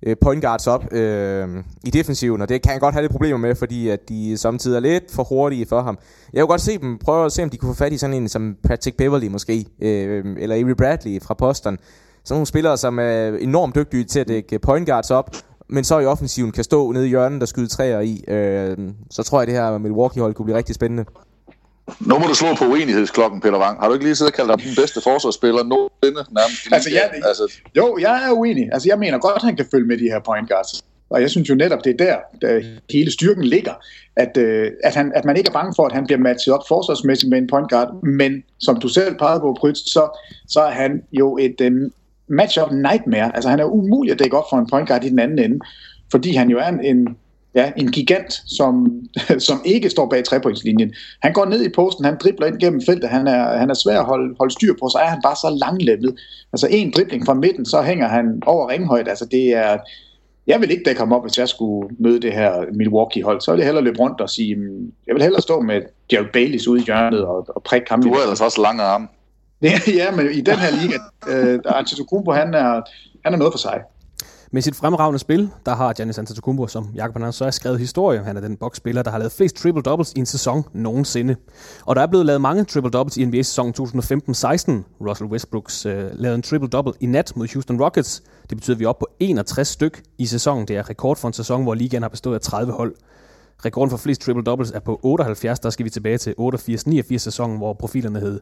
øh, 0.03 0.15
point 0.21 0.43
guards 0.43 0.67
op 0.67 0.93
øh, 0.93 1.47
i 1.83 1.89
defensiven, 1.89 2.41
og 2.41 2.49
det 2.49 2.61
kan 2.61 2.71
jeg 2.71 2.81
godt 2.81 2.93
have 2.93 3.01
lidt 3.01 3.11
problemer 3.11 3.37
med, 3.37 3.55
fordi 3.55 3.89
at 3.89 4.09
de 4.09 4.37
samtidig 4.37 4.75
er 4.75 4.79
lidt 4.79 5.11
for 5.11 5.23
hurtige 5.23 5.65
for 5.65 5.81
ham. 5.81 5.97
Jeg 6.33 6.41
vil 6.41 6.47
godt 6.47 6.61
se 6.61 6.77
dem, 6.77 6.97
prøve 6.97 7.25
at 7.25 7.31
se, 7.31 7.43
om 7.43 7.49
de 7.49 7.57
kunne 7.57 7.75
få 7.75 7.77
fat 7.77 7.93
i 7.93 7.97
sådan 7.97 8.15
en 8.15 8.29
som 8.29 8.55
Patrick 8.63 8.97
Beverly 8.97 9.27
måske, 9.27 9.65
øh, 9.81 10.25
eller 10.37 10.55
Avery 10.55 10.75
Bradley 10.77 11.21
fra 11.21 11.33
Boston. 11.33 11.77
Sådan 12.23 12.35
nogle 12.35 12.45
spillere, 12.45 12.77
som 12.77 12.99
er 12.99 13.37
enormt 13.37 13.75
dygtige 13.75 14.03
til 14.03 14.19
at 14.19 14.27
dække 14.27 14.59
point 14.59 14.87
guards 14.89 15.11
op, 15.11 15.35
men 15.69 15.83
så 15.83 15.99
i 15.99 16.05
offensiven 16.05 16.51
kan 16.51 16.63
stå 16.63 16.91
nede 16.91 17.05
i 17.05 17.09
hjørnet 17.09 17.41
og 17.41 17.47
skyde 17.47 17.67
træer 17.67 17.99
i. 17.99 18.23
Øh, 18.27 18.77
så 19.11 19.23
tror 19.23 19.39
jeg, 19.39 19.41
at 19.41 19.47
det 19.47 19.55
her 19.55 19.77
Milwaukee-hold 19.77 20.33
kunne 20.33 20.45
blive 20.45 20.57
rigtig 20.57 20.75
spændende. 20.75 21.05
Nu 21.99 22.19
må 22.19 22.27
du 22.27 22.35
slå 22.35 22.47
på 22.55 22.65
uenighedsklokken, 22.65 23.41
Peter 23.41 23.59
Wang. 23.59 23.79
Har 23.79 23.87
du 23.87 23.93
ikke 23.93 24.05
lige 24.05 24.15
siddet 24.15 24.33
og 24.33 24.35
kaldt 24.35 24.49
ham 24.49 24.59
den 24.59 24.75
bedste 24.75 25.01
forsvarsspiller 25.01 25.63
nogensinde 25.63 26.21
nærmest? 26.39 26.61
Altså, 26.71 26.89
jeg, 26.89 27.11
altså... 27.25 27.53
Jo, 27.77 27.97
jeg 28.01 28.27
er 28.27 28.31
uenig. 28.31 28.69
Altså, 28.73 28.89
jeg 28.89 28.99
mener 28.99 29.17
godt, 29.17 29.35
at 29.35 29.43
han 29.43 29.55
kan 29.55 29.65
følge 29.71 29.87
med 29.87 29.97
de 29.97 30.03
her 30.03 30.19
point 30.19 30.49
guards. 30.49 30.83
Og 31.09 31.21
jeg 31.21 31.29
synes 31.29 31.49
jo 31.49 31.55
netop, 31.55 31.83
det 31.83 31.93
er 31.93 31.97
der, 31.97 32.17
der 32.41 32.61
hele 32.91 33.11
styrken 33.11 33.43
ligger. 33.43 33.73
At, 34.15 34.37
øh, 34.37 34.71
at, 34.83 34.95
han, 34.95 35.11
at 35.15 35.25
man 35.25 35.37
ikke 35.37 35.47
er 35.47 35.53
bange 35.53 35.73
for, 35.75 35.85
at 35.85 35.91
han 35.91 36.05
bliver 36.05 36.19
matchet 36.19 36.53
op 36.53 36.67
forsvarsmæssigt 36.67 37.29
med 37.29 37.37
en 37.37 37.47
point 37.47 37.69
guard. 37.69 38.03
Men 38.03 38.43
som 38.59 38.79
du 38.79 38.87
selv 38.87 39.17
pegede 39.17 39.39
på, 39.39 39.57
Prytz, 39.59 39.79
så, 39.79 40.19
så 40.47 40.59
er 40.59 40.71
han 40.71 41.03
jo 41.11 41.37
et 41.37 41.61
øh, 41.61 41.91
match-up 42.27 42.71
nightmare. 42.71 43.35
Altså, 43.35 43.49
han 43.49 43.59
er 43.59 43.65
umulig 43.65 44.11
at 44.11 44.19
dække 44.19 44.37
op 44.37 44.45
for 44.49 44.57
en 44.57 44.69
point 44.69 44.87
guard 44.87 45.03
i 45.03 45.09
den 45.09 45.19
anden 45.19 45.39
ende. 45.39 45.59
Fordi 46.11 46.35
han 46.35 46.49
jo 46.49 46.57
er 46.57 46.67
en, 46.67 46.85
en 46.85 47.17
ja, 47.55 47.71
en 47.77 47.91
gigant, 47.91 48.33
som, 48.45 49.01
som 49.47 49.61
ikke 49.65 49.89
står 49.89 50.09
bag 50.09 50.23
trepointslinjen. 50.23 50.93
Han 51.21 51.33
går 51.33 51.45
ned 51.45 51.65
i 51.65 51.69
posten, 51.69 52.05
han 52.05 52.17
dribler 52.23 52.47
ind 52.47 52.59
gennem 52.59 52.81
feltet, 52.85 53.09
han 53.09 53.27
er, 53.27 53.57
han 53.57 53.69
er 53.69 53.73
svær 53.73 53.99
at 53.99 54.05
holde, 54.05 54.35
holde 54.39 54.53
styr 54.53 54.73
på, 54.73 54.89
så 54.89 54.97
er 54.97 55.07
han 55.07 55.19
bare 55.23 55.35
så 55.35 55.57
langlemmet. 55.59 56.19
Altså 56.53 56.67
en 56.67 56.93
dribling 56.95 57.25
fra 57.25 57.33
midten, 57.33 57.65
så 57.65 57.81
hænger 57.81 58.07
han 58.07 58.41
over 58.45 58.69
ringhøjde. 58.69 59.09
Altså 59.09 59.25
det 59.25 59.53
er, 59.53 59.77
jeg 60.47 60.61
vil 60.61 60.71
ikke 60.71 60.83
dække 60.85 60.99
ham 61.01 61.11
op, 61.11 61.23
hvis 61.23 61.37
jeg 61.37 61.49
skulle 61.49 61.89
møde 61.99 62.19
det 62.19 62.33
her 62.33 62.65
Milwaukee-hold. 62.73 63.41
Så 63.41 63.51
vil 63.51 63.57
jeg 63.57 63.65
hellere 63.65 63.83
løbe 63.83 63.99
rundt 63.99 64.21
og 64.21 64.29
sige, 64.29 64.55
mm, 64.55 64.91
jeg 65.07 65.15
vil 65.15 65.23
hellere 65.23 65.41
stå 65.41 65.61
med 65.61 65.81
Jared 66.11 66.31
Baileys 66.33 66.67
ude 66.67 66.81
i 66.81 66.83
hjørnet 66.83 67.25
og, 67.25 67.45
og 67.55 67.63
prikke 67.63 67.89
ham. 67.89 68.01
Du 68.01 68.13
har 68.13 68.21
ellers 68.21 68.41
også 68.41 68.61
lange 68.61 68.83
arme. 68.83 69.07
Ja, 69.99 70.11
men 70.11 70.31
i 70.31 70.41
den 70.41 70.55
her 70.55 70.71
liga, 70.81 70.97
uh, 71.27 71.77
Antetokounmpo, 71.77 72.31
han 72.31 72.53
er, 72.53 72.81
han 73.25 73.33
er 73.33 73.37
noget 73.37 73.53
for 73.53 73.57
sig. 73.57 73.81
Med 74.51 74.61
sit 74.61 74.75
fremragende 74.75 75.19
spil, 75.19 75.49
der 75.65 75.75
har 75.75 75.93
Giannis 75.93 76.17
Antetokounmpo, 76.17 76.67
som 76.67 76.89
Jakob 76.95 77.21
han 77.21 77.33
så 77.33 77.43
har 77.43 77.51
skrevet 77.51 77.79
historie. 77.79 78.23
Han 78.23 78.37
er 78.37 78.41
den 78.41 78.57
boksspiller, 78.57 79.03
der 79.03 79.11
har 79.11 79.17
lavet 79.17 79.31
flest 79.31 79.65
triple-doubles 79.65 80.13
i 80.15 80.19
en 80.19 80.25
sæson 80.25 80.63
nogensinde. 80.73 81.35
Og 81.85 81.95
der 81.95 82.01
er 82.01 82.07
blevet 82.07 82.25
lavet 82.25 82.41
mange 82.41 82.65
triple-doubles 82.71 83.19
i 83.19 83.25
NBA-sæsonen 83.25 83.73
2015-16. 83.79 83.81
Russell 85.07 85.29
Westbrooks 85.29 85.85
øh, 85.85 86.09
lavede 86.13 86.35
en 86.35 86.43
triple-double 86.45 86.91
i 86.99 87.05
nat 87.05 87.33
mod 87.35 87.53
Houston 87.53 87.81
Rockets. 87.81 88.23
Det 88.49 88.57
betyder, 88.57 88.75
at 88.75 88.79
vi 88.79 88.83
er 88.83 88.89
oppe 88.89 88.99
på 88.99 89.07
61 89.19 89.67
styk 89.67 90.03
i 90.17 90.25
sæsonen. 90.25 90.67
Det 90.67 90.77
er 90.77 90.89
rekord 90.89 91.17
for 91.17 91.27
en 91.27 91.33
sæson, 91.33 91.63
hvor 91.63 91.73
ligaen 91.73 92.03
har 92.03 92.09
bestået 92.09 92.35
af 92.35 92.41
30 92.41 92.73
hold. 92.73 92.95
Rekorden 93.65 93.89
for 93.89 93.97
flest 93.97 94.29
triple-doubles 94.29 94.75
er 94.75 94.79
på 94.79 94.99
78. 95.03 95.59
Der 95.59 95.69
skal 95.69 95.85
vi 95.85 95.89
tilbage 95.89 96.17
til 96.17 96.35
88-89 96.39 97.17
sæsonen, 97.17 97.57
hvor 97.57 97.73
profilerne 97.73 98.19
hed 98.19 98.39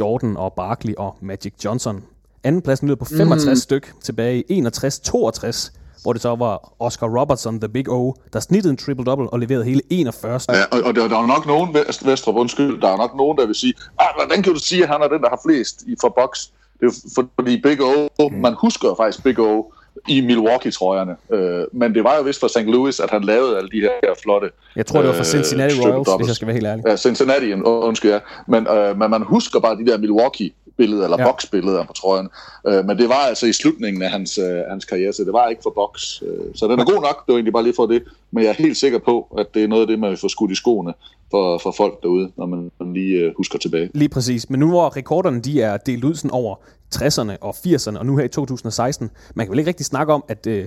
Jordan 0.00 0.36
og 0.36 0.52
Barkley 0.52 0.94
og 0.98 1.16
Magic 1.20 1.52
Johnson. 1.64 2.04
Andenpladsen 2.44 2.88
lyder 2.88 2.96
på 2.96 3.04
65 3.04 3.46
mm. 3.46 3.56
styk 3.56 3.92
tilbage 4.02 4.44
i 4.48 4.60
61-62, 4.60 5.70
hvor 6.02 6.12
det 6.12 6.22
så 6.22 6.34
var 6.34 6.72
Oscar 6.78 7.20
Robertson, 7.20 7.60
the 7.60 7.68
big 7.68 7.90
O, 7.90 8.14
der 8.32 8.40
snittede 8.40 8.70
en 8.70 8.78
triple-double 8.78 9.28
og 9.28 9.38
leverede 9.38 9.64
hele 9.64 9.80
41 9.90 10.40
styk. 10.40 10.54
Ja, 10.54 10.64
og, 10.64 10.82
og 10.84 10.94
der, 10.94 11.08
der 11.08 11.18
er 11.18 11.26
nok 11.26 11.46
nogen, 11.46 11.74
Vest, 11.74 12.06
Vestrup, 12.06 12.36
undskyld, 12.36 12.80
der 12.80 12.88
er 12.88 12.96
nok 12.96 13.16
nogen, 13.16 13.38
der 13.38 13.46
vil 13.46 13.54
sige, 13.54 13.74
ah, 13.98 14.06
hvordan 14.16 14.42
kan 14.42 14.52
du 14.52 14.58
sige, 14.58 14.82
at 14.82 14.88
han 14.88 15.02
er 15.02 15.08
den, 15.08 15.20
der 15.22 15.28
har 15.28 15.40
flest 15.46 15.82
i 15.82 15.96
for 16.00 16.08
box? 16.08 16.46
Det 16.80 16.86
er 16.86 16.90
jo 17.16 17.26
fordi 17.34 17.60
Big 17.62 17.82
O, 17.82 18.08
mm. 18.18 18.34
man 18.34 18.54
husker 18.54 18.94
faktisk 18.98 19.24
Big 19.24 19.38
O 19.38 19.72
i 20.08 20.20
Milwaukee-trøjerne. 20.20 21.16
Øh, 21.32 21.64
men 21.72 21.94
det 21.94 22.04
var 22.04 22.16
jo 22.16 22.22
vist 22.22 22.40
for 22.40 22.48
St. 22.48 22.58
Louis, 22.58 23.00
at 23.00 23.10
han 23.10 23.24
lavede 23.24 23.56
alle 23.56 23.70
de 23.70 23.80
her 23.80 24.14
flotte... 24.22 24.50
Jeg 24.76 24.86
tror, 24.86 25.00
det 25.00 25.08
var 25.08 25.14
for 25.14 25.24
Cincinnati 25.24 25.78
øh, 25.78 25.84
Royals, 25.84 26.08
hvis 26.16 26.26
jeg 26.26 26.36
skal 26.36 26.46
være 26.46 26.54
helt 26.54 26.66
ærlig. 26.66 26.84
Ja, 26.86 26.96
Cincinnati, 26.96 27.52
undskyld, 27.62 28.10
ja. 28.10 28.18
Men, 28.48 28.66
øh, 28.66 28.98
men 28.98 29.10
man 29.10 29.22
husker 29.22 29.60
bare 29.60 29.76
de 29.76 29.86
der 29.86 29.98
Milwaukee 29.98 30.50
billeder, 30.80 31.04
eller 31.04 31.20
ja. 31.20 31.26
boksbilleder 31.26 31.84
på 31.84 31.92
trøjen. 31.92 32.28
Øh, 32.68 32.84
men 32.86 32.98
det 32.98 33.08
var 33.08 33.22
altså 33.30 33.46
i 33.46 33.52
slutningen 33.52 34.02
af 34.02 34.10
hans, 34.10 34.38
øh, 34.38 34.58
hans 34.70 34.84
karriere, 34.84 35.12
så 35.12 35.22
det 35.24 35.32
var 35.32 35.48
ikke 35.48 35.62
for 35.62 35.72
boks. 35.80 36.22
Øh, 36.26 36.44
så 36.54 36.68
den 36.68 36.78
er 36.80 36.84
god 36.84 37.00
nok, 37.08 37.16
det 37.26 37.32
var 37.32 37.34
egentlig 37.34 37.52
bare 37.52 37.62
lige 37.62 37.78
for 37.80 37.86
det. 37.86 38.02
Men 38.30 38.44
jeg 38.44 38.50
er 38.50 38.58
helt 38.66 38.76
sikker 38.76 38.98
på, 38.98 39.14
at 39.38 39.54
det 39.54 39.64
er 39.64 39.68
noget 39.68 39.82
af 39.82 39.86
det, 39.86 39.98
man 39.98 40.10
vil 40.10 40.18
få 40.18 40.28
skudt 40.28 40.50
i 40.50 40.54
skoene 40.54 40.92
for, 41.30 41.58
for 41.58 41.72
folk 41.76 42.02
derude, 42.02 42.30
når 42.36 42.46
man, 42.46 42.70
man 42.80 42.92
lige 42.94 43.16
øh, 43.18 43.32
husker 43.36 43.58
tilbage. 43.58 43.90
Lige 43.94 44.08
præcis. 44.08 44.50
Men 44.50 44.60
nu 44.60 44.68
hvor 44.68 44.96
rekorderne 44.96 45.40
de 45.40 45.62
er 45.62 45.76
delt 45.76 46.04
ud 46.04 46.14
sådan 46.14 46.30
over 46.30 46.54
60'erne 46.94 47.36
og 47.40 47.54
80'erne, 47.66 47.98
og 47.98 48.06
nu 48.06 48.16
her 48.16 48.24
i 48.24 48.28
2016, 48.28 49.10
man 49.34 49.46
kan 49.46 49.50
vel 49.50 49.58
ikke 49.58 49.68
rigtig 49.68 49.86
snakke 49.86 50.12
om, 50.12 50.24
at 50.28 50.46
øh, 50.46 50.66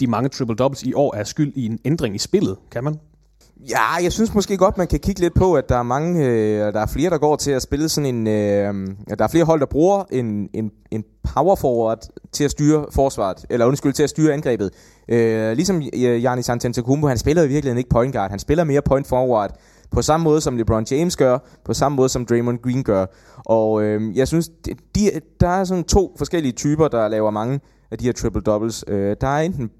de 0.00 0.06
mange 0.06 0.28
triple-doubles 0.34 0.88
i 0.88 0.92
år 0.94 1.14
er 1.16 1.24
skyld 1.24 1.52
i 1.56 1.66
en 1.66 1.78
ændring 1.84 2.14
i 2.14 2.18
spillet, 2.18 2.56
kan 2.70 2.84
man? 2.84 2.98
Ja, 3.68 4.02
jeg 4.02 4.12
synes 4.12 4.34
måske 4.34 4.56
godt, 4.56 4.78
man 4.78 4.86
kan 4.86 4.98
kigge 4.98 5.20
lidt 5.20 5.34
på, 5.34 5.54
at 5.54 5.68
der 5.68 5.76
er 5.76 5.82
mange, 5.82 6.26
øh, 6.26 6.72
der 6.72 6.80
er 6.80 6.86
flere, 6.86 7.10
der 7.10 7.18
går 7.18 7.36
til 7.36 7.50
at 7.50 7.62
spille 7.62 7.88
sådan 7.88 8.14
en, 8.14 8.26
øh, 8.26 8.74
der 9.18 9.24
er 9.24 9.28
flere 9.28 9.44
hold, 9.44 9.60
der 9.60 9.66
bruger 9.66 10.04
en, 10.10 10.48
en, 10.54 10.70
en 10.90 11.04
power 11.34 11.56
forward 11.56 11.98
til 12.32 12.44
at 12.44 12.50
styre 12.50 12.86
forsvaret, 12.92 13.44
eller 13.50 13.66
undskyld, 13.66 13.92
til 13.92 14.02
at 14.02 14.10
styre 14.10 14.32
angrebet. 14.32 14.70
Øh, 15.08 15.52
ligesom 15.52 15.76
øh, 15.76 16.20
Giannis 16.20 16.48
Antetokounmpo, 16.48 17.08
han 17.08 17.18
spiller 17.18 17.42
i 17.42 17.48
virkeligheden 17.48 17.78
ikke 17.78 17.90
point 17.90 18.14
guard, 18.14 18.30
han 18.30 18.38
spiller 18.38 18.64
mere 18.64 18.82
point 18.82 19.06
forward, 19.06 19.50
på 19.90 20.02
samme 20.02 20.24
måde 20.24 20.40
som 20.40 20.56
LeBron 20.56 20.86
James 20.90 21.16
gør, 21.16 21.38
på 21.64 21.74
samme 21.74 21.96
måde 21.96 22.08
som 22.08 22.26
Draymond 22.26 22.58
Green 22.58 22.84
gør. 22.84 23.06
Og 23.46 23.82
øh, 23.82 24.16
jeg 24.16 24.28
synes, 24.28 24.50
de, 24.94 25.10
der 25.40 25.48
er 25.48 25.64
sådan 25.64 25.84
to 25.84 26.14
forskellige 26.18 26.52
typer, 26.52 26.88
der 26.88 27.08
laver 27.08 27.30
mange 27.30 27.60
af 27.90 27.98
de 27.98 28.04
her 28.04 28.12
triple-doubles. 28.12 28.92
Øh, 28.92 29.16
der 29.20 29.28
er 29.28 29.40
enten 29.40 29.70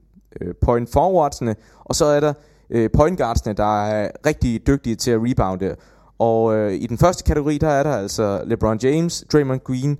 øh, 0.40 0.54
point 0.62 0.92
forwardsene, 0.92 1.54
og 1.84 1.94
så 1.94 2.04
er 2.04 2.20
der 2.20 2.32
øh, 2.70 2.90
point 2.96 3.18
guardsne, 3.18 3.52
der 3.52 3.84
er 3.84 4.10
rigtig 4.26 4.66
dygtige 4.66 4.96
til 4.96 5.10
at 5.10 5.20
rebounde. 5.22 5.76
Og 6.18 6.56
øh, 6.56 6.72
i 6.72 6.86
den 6.86 6.98
første 6.98 7.24
kategori, 7.24 7.58
der 7.58 7.68
er 7.68 7.82
der 7.82 7.96
altså 7.96 8.42
LeBron 8.46 8.78
James, 8.82 9.24
Draymond 9.32 9.60
Green 9.60 9.98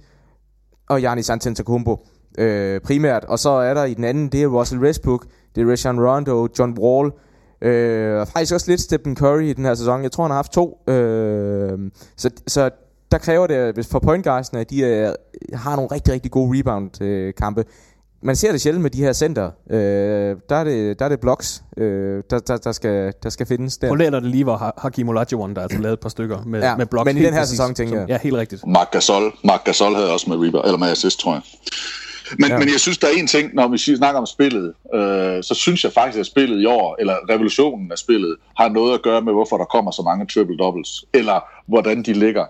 og 0.88 0.98
Giannis 0.98 1.30
Antetokounmpo 1.30 2.06
øh, 2.38 2.80
primært. 2.80 3.24
Og 3.24 3.38
så 3.38 3.50
er 3.50 3.74
der 3.74 3.84
i 3.84 3.94
den 3.94 4.04
anden, 4.04 4.28
det 4.28 4.42
er 4.42 4.46
Russell 4.46 4.80
Westbrook, 4.80 5.26
det 5.54 5.62
er 5.62 5.66
Rajon 5.66 6.06
Rondo, 6.06 6.48
John 6.58 6.78
Wall, 6.78 7.12
øh, 7.62 8.26
faktisk 8.26 8.54
også 8.54 8.70
lidt 8.70 8.80
Stephen 8.80 9.16
Curry 9.16 9.42
i 9.42 9.52
den 9.52 9.64
her 9.64 9.74
sæson. 9.74 10.02
Jeg 10.02 10.12
tror, 10.12 10.24
han 10.24 10.30
har 10.30 10.36
haft 10.36 10.52
to. 10.52 10.82
Øh, 10.86 11.78
så, 12.16 12.30
så 12.46 12.70
der 13.10 13.18
kræver 13.18 13.46
det, 13.46 13.74
hvis 13.74 13.88
for 13.88 13.98
point 13.98 14.24
guardsne, 14.24 14.60
at 14.60 14.70
de 14.70 14.82
øh, 14.82 15.12
har 15.54 15.76
nogle 15.76 15.90
rigtig, 15.92 16.14
rigtig 16.14 16.30
gode 16.30 16.58
rebound-kampe. 16.58 17.60
Øh, 17.60 17.66
man 18.22 18.36
ser 18.36 18.52
det 18.52 18.60
sjældent 18.60 18.82
med 18.82 18.90
de 18.90 18.98
her 18.98 19.12
center. 19.12 19.50
Øh, 19.70 20.36
der, 20.48 20.56
er 20.56 20.64
det, 20.64 20.98
der 20.98 21.04
er 21.04 21.08
det 21.08 21.20
blocks, 21.20 21.62
øh, 21.76 22.22
der, 22.30 22.38
der, 22.38 22.56
der, 22.56 22.72
skal, 22.72 23.12
der 23.22 23.30
skal 23.30 23.46
findes 23.46 23.78
der. 23.78 23.88
Prøv 23.88 23.98
det 23.98 24.22
lige, 24.22 24.44
hvor 24.44 24.80
Hakim 24.80 25.08
Olajuwon, 25.08 25.54
der 25.54 25.62
altså 25.62 25.78
lavet 25.78 25.92
et 25.92 26.00
par 26.00 26.08
stykker 26.08 26.42
med, 26.46 26.60
ja, 26.62 26.76
med 26.76 26.86
blocks. 26.86 27.06
Men 27.06 27.16
i 27.16 27.24
den 27.24 27.32
her 27.32 27.40
præcis, 27.40 27.58
sæson, 27.58 27.74
tænker 27.74 27.98
jeg. 27.98 28.08
Ja, 28.08 28.18
helt 28.22 28.36
rigtigt. 28.36 28.66
Marc 28.66 28.90
Gasol, 28.90 29.32
Marc 29.44 29.60
Gasol 29.64 29.94
havde 29.94 30.12
også 30.12 30.30
med 30.30 30.46
rebound, 30.46 30.64
eller 30.64 30.78
med 30.78 30.88
assist, 30.88 31.20
tror 31.20 31.32
jeg. 31.32 31.42
Men, 32.38 32.50
ja. 32.50 32.58
men 32.58 32.68
jeg 32.68 32.80
synes, 32.80 32.98
der 32.98 33.06
er 33.06 33.12
en 33.18 33.26
ting, 33.26 33.54
når 33.54 33.68
vi 33.68 33.78
snakker 33.78 34.20
om 34.20 34.26
spillet, 34.26 34.74
øh, 34.94 35.42
så 35.42 35.54
synes 35.54 35.84
jeg 35.84 35.92
faktisk, 35.92 36.20
at 36.20 36.26
spillet 36.26 36.62
i 36.62 36.66
år, 36.66 36.96
eller 36.98 37.14
revolutionen 37.30 37.92
af 37.92 37.98
spillet, 37.98 38.36
har 38.56 38.68
noget 38.68 38.94
at 38.94 39.02
gøre 39.02 39.22
med, 39.22 39.32
hvorfor 39.32 39.56
der 39.56 39.64
kommer 39.64 39.90
så 39.90 40.02
mange 40.02 40.26
triple-doubles, 40.32 41.04
eller 41.14 41.40
hvordan 41.68 42.02
de 42.02 42.12
ligger 42.12 42.44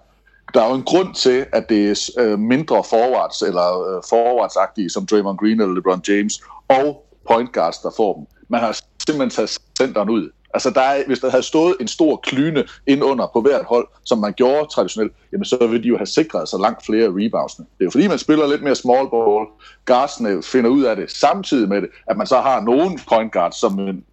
der 0.54 0.62
er 0.62 0.68
jo 0.68 0.74
en 0.74 0.82
grund 0.82 1.14
til, 1.14 1.46
at 1.52 1.68
det 1.68 1.90
er 1.90 2.10
øh, 2.18 2.38
mindre 2.38 2.84
forwards 2.84 3.42
eller 3.42 3.96
øh, 3.96 4.02
forwardsagtige 4.08 4.90
som 4.90 5.06
Draymond 5.06 5.38
Green 5.38 5.60
eller 5.60 5.74
LeBron 5.74 6.02
James 6.08 6.42
og 6.68 7.06
point 7.30 7.52
guards, 7.52 7.78
der 7.78 7.90
får 7.96 8.14
dem. 8.14 8.26
Man 8.48 8.60
har 8.60 8.80
simpelthen 9.06 9.30
taget 9.30 9.58
centeren 9.78 10.10
ud. 10.10 10.30
Altså, 10.54 10.70
der 10.70 10.80
er, 10.80 11.02
hvis 11.06 11.18
der 11.18 11.30
havde 11.30 11.42
stået 11.42 11.76
en 11.80 11.88
stor 11.88 12.16
klyne 12.16 12.64
ind 12.86 13.04
under 13.04 13.26
på 13.32 13.40
hvert 13.40 13.64
hold, 13.64 13.88
som 14.04 14.18
man 14.18 14.32
gjorde 14.32 14.68
traditionelt, 14.74 15.12
jamen 15.32 15.44
så 15.44 15.58
ville 15.60 15.82
de 15.82 15.88
jo 15.88 15.96
have 15.96 16.06
sikret 16.06 16.48
sig 16.48 16.60
langt 16.60 16.86
flere 16.86 17.08
reboundsene. 17.08 17.66
Det 17.78 17.80
er 17.80 17.84
jo 17.84 17.90
fordi, 17.90 18.08
man 18.08 18.18
spiller 18.18 18.46
lidt 18.46 18.62
mere 18.62 18.74
small 18.74 19.10
ball. 19.10 19.46
Guardsene 19.84 20.42
finder 20.42 20.70
ud 20.70 20.82
af 20.82 20.96
det 20.96 21.10
samtidig 21.10 21.68
med 21.68 21.82
det, 21.82 21.90
at 22.06 22.16
man 22.16 22.26
så 22.26 22.40
har 22.40 22.60
nogle 22.60 22.98
point 23.08 23.32
guards, 23.32 23.60
som 23.60 23.78
en, 23.78 24.04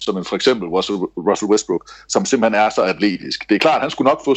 som 0.00 0.16
en 0.16 0.24
for 0.24 0.36
eksempel 0.36 0.68
Russell, 0.68 0.98
Russell 0.98 1.50
Westbrook, 1.50 1.90
som 2.08 2.24
simpelthen 2.24 2.60
er 2.60 2.68
så 2.70 2.82
atletisk. 2.82 3.48
Det 3.48 3.54
er 3.54 3.58
klart, 3.58 3.76
at 3.76 3.82
han 3.82 3.90
skulle 3.90 4.08
nok 4.08 4.24
få 4.24 4.34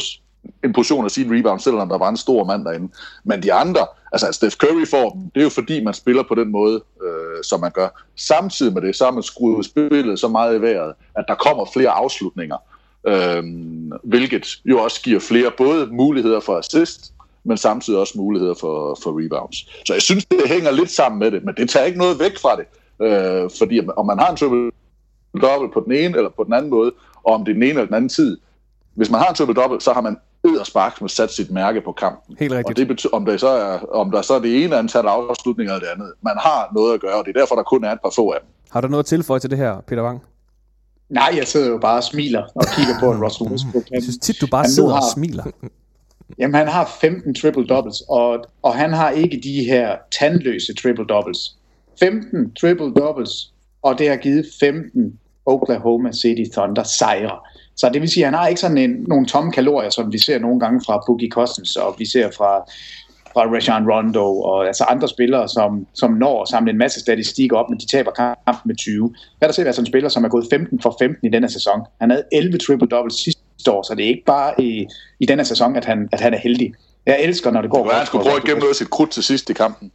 en 0.64 0.72
portion 0.72 1.04
af 1.04 1.10
sin 1.10 1.38
rebound, 1.38 1.60
selvom 1.60 1.88
der 1.88 1.98
var 1.98 2.08
en 2.08 2.16
stor 2.16 2.44
mand 2.44 2.64
derinde. 2.64 2.92
Men 3.24 3.42
de 3.42 3.52
andre, 3.52 3.86
altså 4.12 4.32
Steph 4.32 4.56
Curry 4.56 4.86
får 4.90 5.10
dem, 5.10 5.30
det 5.34 5.40
er 5.40 5.44
jo 5.44 5.50
fordi, 5.50 5.84
man 5.84 5.94
spiller 5.94 6.22
på 6.22 6.34
den 6.34 6.50
måde, 6.52 6.82
øh, 7.02 7.44
som 7.44 7.60
man 7.60 7.70
gør. 7.70 7.88
Samtidig 8.16 8.74
med 8.74 8.82
det, 8.82 8.96
så 8.96 9.04
har 9.04 9.12
man 9.12 9.22
skruet 9.22 9.64
spillet 9.64 10.18
så 10.18 10.28
meget 10.28 10.58
i 10.58 10.60
vejret, 10.60 10.94
at 11.16 11.24
der 11.28 11.34
kommer 11.34 11.64
flere 11.72 11.90
afslutninger, 11.90 12.56
øh, 13.06 13.42
hvilket 14.02 14.46
jo 14.64 14.82
også 14.82 15.02
giver 15.02 15.20
flere 15.20 15.50
både 15.58 15.86
muligheder 15.86 16.40
for 16.40 16.58
assist, 16.58 17.12
men 17.44 17.56
samtidig 17.56 18.00
også 18.00 18.18
muligheder 18.18 18.54
for, 18.54 18.98
for 19.02 19.24
rebounds. 19.24 19.56
Så 19.86 19.92
jeg 19.92 20.02
synes, 20.02 20.24
det 20.24 20.40
hænger 20.46 20.70
lidt 20.70 20.90
sammen 20.90 21.18
med 21.18 21.30
det, 21.30 21.44
men 21.44 21.54
det 21.54 21.70
tager 21.70 21.86
ikke 21.86 21.98
noget 21.98 22.18
væk 22.18 22.38
fra 22.38 22.56
det. 22.56 22.66
Øh, 23.02 23.50
fordi 23.58 23.80
om 23.96 24.06
man 24.06 24.18
har 24.18 24.30
en 24.30 24.36
triple 24.36 24.70
double 25.42 25.70
på 25.74 25.80
den 25.80 25.92
ene 25.92 26.16
eller 26.16 26.30
på 26.30 26.44
den 26.44 26.52
anden 26.52 26.70
måde, 26.70 26.92
og 27.22 27.34
om 27.34 27.44
det 27.44 27.52
er 27.52 27.54
den 27.54 27.62
ene 27.62 27.70
eller 27.70 27.84
den 27.84 27.94
anden 27.94 28.08
tid, 28.08 28.38
hvis 28.94 29.10
man 29.10 29.20
har 29.20 29.28
en 29.28 29.34
triple 29.34 29.54
double, 29.54 29.80
så 29.80 29.92
har 29.92 30.00
man 30.00 30.16
spark 30.64 31.00
med 31.00 31.08
sat 31.08 31.32
sit 31.32 31.50
mærke 31.50 31.80
på 31.80 31.92
kampen. 31.92 32.36
Helt 32.38 32.52
rigtigt. 32.52 32.68
Og 32.68 32.76
det 32.76 32.88
betyder, 32.88 33.12
om, 33.12 33.24
det 33.24 33.40
så 33.40 33.48
er, 33.48 33.78
om 33.94 34.10
der 34.10 34.22
så 34.22 34.34
er 34.34 34.38
det 34.38 34.64
ene 34.64 34.76
antal 34.76 35.06
afslutninger 35.06 35.74
eller 35.74 35.86
det 35.86 35.92
andet. 35.94 36.12
Man 36.22 36.36
har 36.38 36.70
noget 36.74 36.94
at 36.94 37.00
gøre, 37.00 37.14
og 37.14 37.24
det 37.24 37.36
er 37.36 37.40
derfor, 37.40 37.54
der 37.54 37.62
kun 37.62 37.84
er 37.84 37.92
et 37.92 37.98
par 38.04 38.12
få 38.16 38.30
af 38.30 38.38
dem. 38.40 38.48
Har 38.70 38.80
du 38.80 38.88
noget 38.88 39.02
at 39.02 39.06
tilføje 39.06 39.40
til 39.40 39.50
det 39.50 39.58
her, 39.58 39.80
Peter 39.86 40.02
Wang? 40.02 40.22
Nej, 41.08 41.34
jeg 41.36 41.46
sidder 41.46 41.68
jo 41.68 41.78
bare 41.78 41.96
og 41.96 42.04
smiler 42.04 42.42
og 42.54 42.64
kigger 42.76 42.94
på, 43.00 43.10
at 43.10 43.22
Russell 43.22 43.50
Westbrook... 43.50 43.84
Jeg 43.90 44.02
synes 44.02 44.18
tit, 44.18 44.40
du 44.40 44.46
bare 44.46 44.68
sidder 44.68 44.88
har, 44.88 44.96
og 44.96 45.02
smiler. 45.14 45.44
Jamen, 46.38 46.54
han 46.54 46.68
har 46.68 46.96
15 47.00 47.34
triple-doubles, 47.38 48.04
og, 48.08 48.44
og 48.62 48.74
han 48.74 48.92
har 48.92 49.10
ikke 49.10 49.40
de 49.42 49.64
her 49.64 49.96
tandløse 50.18 50.72
triple-doubles. 50.80 51.56
15 52.00 52.52
triple-doubles, 52.60 53.52
og 53.82 53.98
det 53.98 54.08
har 54.08 54.16
givet 54.16 54.46
15 54.60 55.18
Oklahoma 55.46 56.12
City 56.12 56.50
Thunder 56.52 56.82
sejre. 56.82 57.38
Så 57.76 57.90
det 57.92 58.00
vil 58.00 58.10
sige, 58.10 58.24
at 58.24 58.30
han 58.30 58.38
har 58.38 58.46
ikke 58.46 58.60
sådan 58.60 58.78
en, 58.78 59.04
nogle 59.08 59.26
tomme 59.26 59.52
kalorier, 59.52 59.90
som 59.90 60.12
vi 60.12 60.18
ser 60.18 60.38
nogle 60.38 60.60
gange 60.60 60.80
fra 60.86 61.02
Boogie 61.06 61.30
Cousins, 61.30 61.76
og 61.76 61.94
vi 61.98 62.06
ser 62.06 62.30
fra, 62.30 62.58
fra 63.32 63.42
Rajon 63.54 63.90
Rondo, 63.90 64.40
og 64.40 64.66
altså 64.66 64.84
andre 64.84 65.08
spillere, 65.08 65.48
som, 65.48 65.86
som 65.94 66.12
når 66.12 66.42
at 66.42 66.48
samle 66.48 66.70
en 66.70 66.78
masse 66.78 67.00
statistikker 67.00 67.56
op, 67.56 67.70
men 67.70 67.78
de 67.78 67.86
taber 67.86 68.10
kampen 68.10 68.68
med 68.68 68.76
20. 68.76 69.14
Her 69.40 69.48
der 69.48 69.54
ser 69.54 69.62
vi 69.62 69.66
altså 69.66 69.82
en 69.82 69.86
spiller, 69.86 70.08
som 70.08 70.24
er 70.24 70.28
gået 70.28 70.46
15 70.50 70.80
for 70.80 70.96
15 71.00 71.26
i 71.26 71.30
denne 71.30 71.48
sæson. 71.48 71.80
Han 72.00 72.10
havde 72.10 72.24
11 72.32 72.58
triple-doubles 72.58 73.22
sidste 73.24 73.70
år, 73.72 73.82
så 73.82 73.94
det 73.96 74.04
er 74.04 74.08
ikke 74.08 74.24
bare 74.26 74.60
i, 74.60 74.86
i 75.20 75.26
denne 75.26 75.44
sæson, 75.44 75.76
at 75.76 75.84
han, 75.84 76.08
at 76.12 76.20
han 76.20 76.34
er 76.34 76.38
heldig. 76.38 76.74
Jeg 77.06 77.22
elsker, 77.22 77.50
når 77.50 77.62
det 77.62 77.70
går... 77.70 77.90
Ja, 77.92 77.96
han 77.96 78.06
skulle 78.06 78.24
prøve 78.24 78.36
at 78.36 78.44
gennemløse 78.44 78.78
sit 78.78 78.90
krudt 78.90 79.10
til 79.10 79.22
sidst 79.22 79.50
i 79.50 79.52
kampen. 79.52 79.90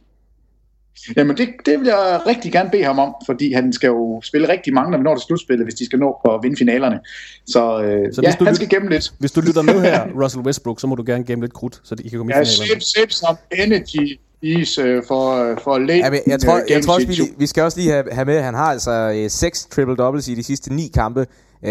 Jamen 1.16 1.36
det, 1.36 1.48
det 1.66 1.80
vil 1.80 1.86
jeg 1.86 2.20
rigtig 2.26 2.52
gerne 2.52 2.70
bede 2.70 2.84
ham 2.84 2.98
om, 2.98 3.14
fordi 3.26 3.52
han 3.52 3.72
skal 3.72 3.86
jo 3.86 4.20
spille 4.24 4.48
rigtig 4.48 4.74
mange, 4.74 4.90
når 4.90 4.98
vi 4.98 5.04
når 5.04 5.14
til 5.16 5.26
slutspillet, 5.26 5.66
hvis 5.66 5.74
de 5.74 5.84
skal 5.84 5.98
nå 5.98 6.20
på 6.24 6.34
at 6.34 6.40
vinde 6.42 6.56
finalerne. 6.56 7.00
Så, 7.46 7.82
øh, 7.82 8.14
så 8.14 8.20
ja, 8.22 8.44
han 8.44 8.54
skal 8.54 8.68
gemme 8.68 8.90
lidt. 8.90 9.12
Hvis 9.18 9.32
du 9.32 9.40
lytter 9.40 9.62
med 9.62 9.80
her, 9.80 10.06
Russell 10.22 10.46
Westbrook, 10.46 10.80
så 10.80 10.86
må 10.86 10.94
du 10.94 11.02
gerne 11.06 11.24
gemme 11.24 11.44
lidt 11.44 11.52
krudt, 11.52 11.80
så 11.84 11.94
de 11.94 12.10
kan 12.10 12.18
komme 12.18 12.34
ja, 12.34 12.40
i 12.40 12.44
finalerne. 12.44 12.74
Ja, 12.74 12.80
save 12.80 13.10
some 13.10 13.38
energy 13.52 14.18
is 14.42 14.78
uh, 14.78 14.84
for, 15.08 15.58
for 15.64 15.78
late 15.78 15.98
ja, 15.98 16.10
men 16.10 16.20
jeg 16.26 16.40
tror, 16.40 16.54
uh, 16.54 16.70
jeg 16.70 16.84
tror 16.84 16.94
også, 16.94 17.06
vi, 17.06 17.14
vi 17.38 17.46
skal 17.46 17.62
også 17.62 17.78
lige 17.78 17.90
have, 17.90 18.04
have 18.12 18.24
med, 18.24 18.36
at 18.36 18.44
han 18.44 18.54
har 18.54 18.70
altså 18.70 19.26
6 19.28 19.64
uh, 19.64 19.74
triple-doubles 19.74 20.30
i 20.30 20.34
de 20.34 20.42
sidste 20.42 20.74
9 20.74 20.90
kampe. 20.94 21.20
Uh, 21.62 21.68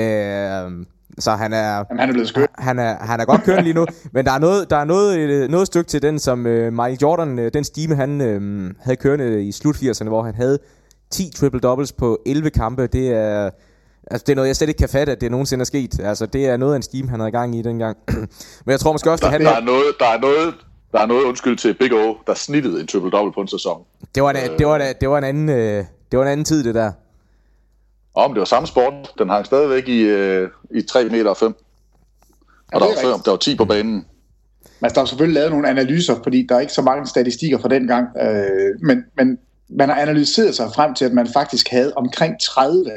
så 1.19 1.31
han 1.31 1.53
er, 1.53 1.75
Jamen, 1.75 1.99
han 1.99 2.09
er 2.09 2.13
blevet 2.13 2.27
skøn. 2.27 2.47
Han 2.57 2.79
er, 2.79 2.95
han 2.97 3.19
er 3.19 3.25
godt 3.25 3.43
kørende 3.43 3.63
lige 3.63 3.73
nu. 3.73 3.85
men 4.13 4.25
der 4.25 4.31
er 4.31 4.39
noget, 4.39 4.69
der 4.69 4.77
er 4.77 4.85
noget, 4.85 5.19
øh, 5.19 5.49
noget 5.49 5.67
stykke 5.67 5.87
til 5.87 6.01
den, 6.01 6.19
som 6.19 6.39
uh, 6.45 6.51
Michael 6.51 6.97
Jordan, 7.01 7.39
uh, 7.39 7.45
den 7.53 7.63
stime, 7.63 7.95
han 7.95 8.21
uh, 8.21 8.83
havde 8.83 8.95
kørende 8.95 9.43
i 9.43 9.51
slut 9.51 9.75
80'erne, 9.75 10.07
hvor 10.07 10.23
han 10.23 10.35
havde 10.35 10.59
10 11.11 11.31
triple-doubles 11.35 11.91
på 11.97 12.19
11 12.25 12.49
kampe, 12.49 12.87
det 12.87 13.09
er... 13.09 13.49
Altså, 14.11 14.23
det 14.27 14.31
er 14.31 14.35
noget, 14.35 14.47
jeg 14.47 14.55
slet 14.55 14.69
ikke 14.69 14.77
kan 14.77 14.89
fatte, 14.89 15.11
at 15.11 15.21
det 15.21 15.31
nogensinde 15.31 15.61
er 15.61 15.65
sket. 15.65 15.99
Altså, 15.99 16.25
det 16.25 16.47
er 16.47 16.57
noget 16.57 16.73
af 16.73 16.75
en 16.75 16.81
scheme, 16.81 17.09
han 17.09 17.19
havde 17.19 17.29
i 17.29 17.31
gang 17.31 17.55
i 17.55 17.61
dengang. 17.61 17.97
Men 18.65 18.71
jeg 18.71 18.79
tror 18.79 18.91
måske 18.91 19.11
også, 19.11 19.25
Der, 19.25 19.31
det 19.31 19.39
der, 19.41 19.53
handler... 19.53 19.73
er 19.73 19.77
noget, 19.77 19.93
der 19.99 20.05
er 20.05 20.19
noget, 20.19 20.53
der 20.91 20.99
er 20.99 21.05
noget 21.05 21.23
undskyld 21.23 21.57
til 21.57 21.73
Big 21.73 21.93
O, 21.93 22.15
der 22.27 22.33
snittede 22.33 22.81
en 22.81 22.87
triple-double 22.91 23.33
på 23.33 23.41
en 23.41 23.47
sæson. 23.47 23.81
Det 24.15 24.23
var, 24.23 24.29
en, 24.29 24.35
det, 24.59 24.67
var, 24.67 24.77
det, 25.01 25.09
var 25.09 25.17
en 25.17 25.23
anden, 25.23 25.49
øh, 25.49 25.85
det 26.11 26.19
var 26.19 26.21
en 26.21 26.31
anden 26.31 26.45
tid, 26.45 26.63
det 26.63 26.75
der. 26.75 26.91
Om 28.15 28.33
det 28.33 28.39
var 28.39 28.45
samme 28.45 28.67
sport, 28.67 28.93
den 29.19 29.29
hang 29.29 29.45
stadigvæk 29.45 29.87
i, 29.87 30.01
øh, 30.01 30.49
i 30.71 30.81
3 30.81 31.03
meter 31.03 31.29
og 31.29 31.37
5. 31.37 31.55
Og 32.73 32.81
der 32.81 32.85
var, 32.87 32.93
før, 33.01 33.13
der 33.25 33.31
var 33.31 33.37
10 33.37 33.55
på 33.55 33.65
banen. 33.65 34.05
Men 34.79 34.91
der 34.91 35.01
er 35.01 35.05
selvfølgelig 35.05 35.35
lavet 35.35 35.51
nogle 35.51 35.69
analyser, 35.69 36.15
fordi 36.23 36.45
der 36.49 36.55
er 36.55 36.59
ikke 36.59 36.73
så 36.73 36.81
mange 36.81 37.07
statistikker 37.07 37.57
fra 37.57 37.69
den 37.69 37.87
gang. 37.87 38.07
Øh, 38.21 38.79
men, 38.81 39.03
men 39.17 39.37
man 39.69 39.89
har 39.89 39.95
analyseret 39.95 40.55
sig 40.55 40.71
frem 40.75 40.93
til, 40.93 41.05
at 41.05 41.13
man 41.13 41.27
faktisk 41.33 41.69
havde 41.69 41.93
omkring 41.95 42.39
30 42.41 42.91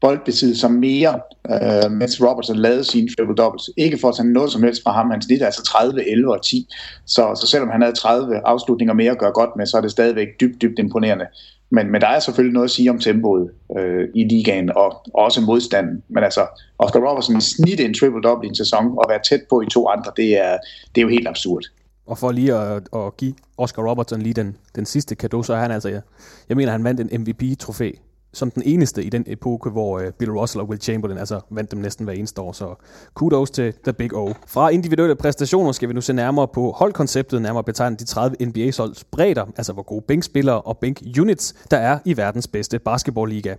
boldbesiddelser 0.00 0.68
mere, 0.68 1.20
øh, 1.50 1.90
mens 1.90 2.22
Robertson 2.22 2.56
lavede 2.56 2.84
sine 2.84 3.08
triple 3.08 3.34
doubles. 3.34 3.70
Ikke 3.76 3.98
for 4.00 4.08
at 4.08 4.16
tage 4.16 4.32
noget 4.32 4.52
som 4.52 4.62
helst 4.62 4.82
fra 4.82 4.92
ham, 4.92 5.10
han 5.10 5.22
snit 5.22 5.42
altså 5.42 5.62
30, 5.62 6.10
11 6.10 6.32
og 6.32 6.42
10. 6.44 6.68
Så, 7.06 7.38
så 7.40 7.46
selvom 7.46 7.70
han 7.70 7.82
havde 7.82 7.94
30 7.94 8.40
afslutninger 8.44 8.94
mere 8.94 9.10
at 9.10 9.18
gøre 9.18 9.32
godt 9.32 9.50
med, 9.56 9.66
så 9.66 9.76
er 9.76 9.80
det 9.80 9.90
stadigvæk 9.90 10.28
dybt, 10.40 10.62
dybt 10.62 10.78
imponerende. 10.78 11.26
Men, 11.74 11.92
men 11.92 12.00
der 12.00 12.06
er 12.06 12.20
selvfølgelig 12.20 12.54
noget 12.54 12.64
at 12.64 12.70
sige 12.70 12.90
om 12.90 12.98
tempoet 12.98 13.50
øh, 13.78 14.08
i 14.14 14.24
ligaen, 14.24 14.70
og, 14.76 14.86
og 15.14 15.24
også 15.24 15.40
modstanden. 15.40 16.02
Men 16.08 16.24
altså, 16.24 16.46
Oscar 16.78 17.00
Robertson 17.00 17.40
snit 17.40 17.80
en 17.80 17.94
triple-double 17.94 18.44
i 18.44 18.48
en 18.48 18.54
sæson, 18.54 18.84
og 18.98 19.04
være 19.08 19.20
tæt 19.28 19.40
på 19.50 19.60
i 19.60 19.66
to 19.66 19.88
andre, 19.88 20.12
det 20.16 20.38
er, 20.38 20.58
det 20.94 21.00
er 21.00 21.02
jo 21.02 21.08
helt 21.08 21.28
absurd. 21.28 21.62
Og 22.06 22.18
for 22.18 22.32
lige 22.32 22.54
at, 22.54 22.82
at 22.96 23.16
give 23.16 23.34
Oscar 23.58 23.82
Robertson 23.82 24.22
lige 24.22 24.34
den, 24.34 24.56
den 24.76 24.86
sidste 24.86 25.14
kado, 25.14 25.42
så 25.42 25.54
er 25.54 25.58
han 25.58 25.70
altså, 25.70 25.88
jeg, 25.88 26.00
jeg 26.48 26.56
mener, 26.56 26.72
han 26.72 26.84
vandt 26.84 27.00
en 27.00 27.20
MVP-trofæ 27.20 27.90
som 28.32 28.50
den 28.50 28.62
eneste 28.66 29.04
i 29.04 29.08
den 29.08 29.24
epoke, 29.26 29.70
hvor 29.70 29.98
øh, 29.98 30.12
Bill 30.18 30.30
Russell 30.30 30.62
og 30.62 30.68
Will 30.68 30.80
Chamberlain 30.80 31.18
altså 31.18 31.40
vandt 31.50 31.70
dem 31.70 31.80
næsten 31.80 32.04
hver 32.04 32.14
eneste 32.14 32.40
år. 32.40 32.52
Så 32.52 32.74
kudos 33.14 33.50
til 33.50 33.74
The 33.84 33.92
Big 33.92 34.14
O. 34.14 34.32
Fra 34.46 34.68
individuelle 34.68 35.16
præstationer 35.16 35.72
skal 35.72 35.88
vi 35.88 35.94
nu 35.94 36.00
se 36.00 36.12
nærmere 36.12 36.48
på 36.48 36.70
holdkonceptet, 36.76 37.42
nærmere 37.42 37.64
betegnet 37.64 38.00
de 38.00 38.04
30 38.04 38.36
NBA-holds 38.46 39.04
bredder, 39.04 39.44
altså 39.56 39.72
hvor 39.72 39.82
gode 39.82 40.04
bænkspillere 40.08 40.60
og 40.60 40.78
bænk-units, 40.78 41.54
der 41.70 41.76
er 41.76 41.98
i 42.04 42.16
verdens 42.16 42.48
bedste 42.48 42.78
basketballliga. 42.78 43.54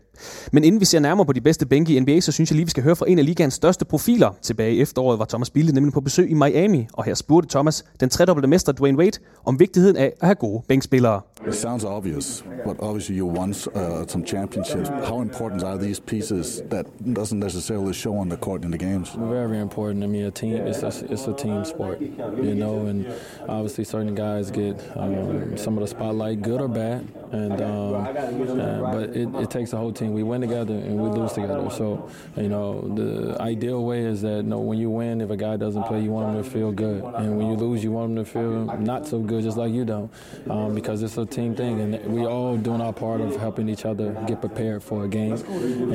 Men 0.52 0.64
inden 0.64 0.82
vi 0.82 0.86
ser 0.86 1.00
nærmere 1.00 1.26
på 1.26 1.34
de 1.34 1.42
bedste 1.42 1.66
bænke 1.66 1.96
i 1.96 2.00
NBA, 2.00 2.20
så 2.20 2.32
synes 2.32 2.52
jeg 2.52 2.56
lige, 2.56 2.66
vi 2.66 2.70
skal 2.70 2.84
høre 2.84 2.96
fra 2.96 3.10
en 3.10 3.20
af 3.20 3.26
ligaens 3.26 3.54
største 3.54 3.86
profiler. 3.86 4.32
Tilbage 4.42 4.76
i 4.76 4.82
efteråret 4.82 5.20
var 5.20 5.26
Thomas 5.26 5.50
Bilde 5.50 5.74
nemlig 5.74 5.94
på 5.94 6.02
besøg 6.02 6.32
i 6.32 6.34
Miami, 6.34 6.88
og 6.94 7.04
her 7.04 7.14
spurgte 7.14 7.50
Thomas 7.50 7.86
den 8.00 8.10
tredobbelte 8.10 8.48
mester 8.48 8.72
Dwayne 8.72 8.98
Wade 8.98 9.20
om 9.46 9.60
vigtigheden 9.60 9.98
af 9.98 10.14
at 10.22 10.28
have 10.28 10.36
gode 10.36 10.64
bænkspillere. 10.68 11.22
It 11.46 11.54
sounds 11.54 11.84
obvious, 11.84 12.42
but 12.66 12.80
obviously 12.80 13.16
you 13.16 13.26
won 13.26 13.54
uh, 13.76 14.08
some 14.08 14.24
championships. 14.24 14.88
How 14.88 15.20
important 15.20 15.62
are 15.64 15.78
these 15.78 16.00
pieces 16.00 16.62
that 16.64 16.86
doesn't 17.14 17.40
necessarily 17.40 17.94
show 17.94 18.16
on 18.16 18.30
the 18.30 18.38
court 18.38 18.64
in 18.64 18.72
the 18.72 18.78
games? 18.78 19.10
Very 19.12 19.60
important. 19.60 20.04
I 20.04 20.08
mean, 20.08 20.26
a 20.26 20.32
team 20.32 20.56
it's 20.56 20.84
a, 20.84 21.06
it's 21.12 21.28
a 21.28 21.34
team 21.34 21.66
sport, 21.66 22.00
you 22.00 22.56
know, 22.56 22.86
and 22.86 23.14
obviously 23.50 23.84
certain 23.84 24.16
guys 24.16 24.52
get 24.52 24.80
um, 24.96 25.58
some 25.58 25.78
of 25.78 25.82
the 25.82 25.88
spotlight, 25.88 26.42
good 26.42 26.62
or 26.62 26.70
bad, 26.70 27.08
and 27.34 27.62
um, 27.62 27.94
uh, 27.96 28.94
but 28.94 29.10
it, 29.10 29.28
it 29.36 29.50
takes 29.50 29.74
a 29.74 29.78
whole 29.78 29.92
team. 29.92 30.14
We 30.14 30.24
win 30.24 30.40
together 30.42 30.74
and 30.74 30.98
we 30.98 31.10
lose 31.10 31.34
together. 31.34 31.70
So 31.72 32.10
you 32.38 32.48
know, 32.48 32.82
the 32.96 33.42
ideal 33.42 33.84
way 33.84 34.06
is 34.06 34.22
that 34.22 34.38
you 34.38 34.44
know, 34.44 34.60
when 34.62 34.78
you 34.80 34.90
win, 34.90 35.20
if 35.20 35.30
a 35.30 35.38
guy 35.38 35.58
doesn't 35.58 35.84
play, 35.84 36.02
you 36.02 36.12
want 36.12 36.36
him 36.36 36.44
to 36.44 36.50
feel 36.50 36.72
good, 36.72 37.04
and 37.16 37.38
when 37.38 37.48
you 37.48 37.56
lose, 37.56 37.84
you 37.84 37.92
want 37.92 38.12
him 38.12 38.24
to 38.24 38.26
feel 38.26 38.78
not 38.78 39.06
so 39.06 39.20
good, 39.20 39.44
just 39.44 39.58
like 39.58 39.74
you 39.74 39.84
don't, 39.84 40.12
um, 40.50 40.74
because 40.74 41.04
it's 41.04 41.18
a 41.18 41.26
team 41.36 41.56
thing, 41.56 41.82
and 41.82 41.92
we 42.16 42.22
all 42.28 42.58
doing 42.58 42.82
our 42.82 42.92
part 42.92 43.22
of 43.22 43.36
helping 43.46 43.70
each 43.70 43.86
other 43.86 44.08
get 44.28 44.40
prepared 44.40 44.82
for 44.84 45.04
a 45.04 45.08
game, 45.08 45.38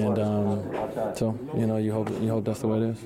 and 0.06 0.18
um, 0.18 0.58
so 1.14 1.34
you 1.54 1.66
know, 1.66 1.76
you 1.76 1.92
hope 1.92 2.10
you 2.22 2.28
hope 2.28 2.44
that's 2.44 2.60
the 2.60 2.68
way 2.68 2.78
it 2.78 2.90
is. 2.90 2.98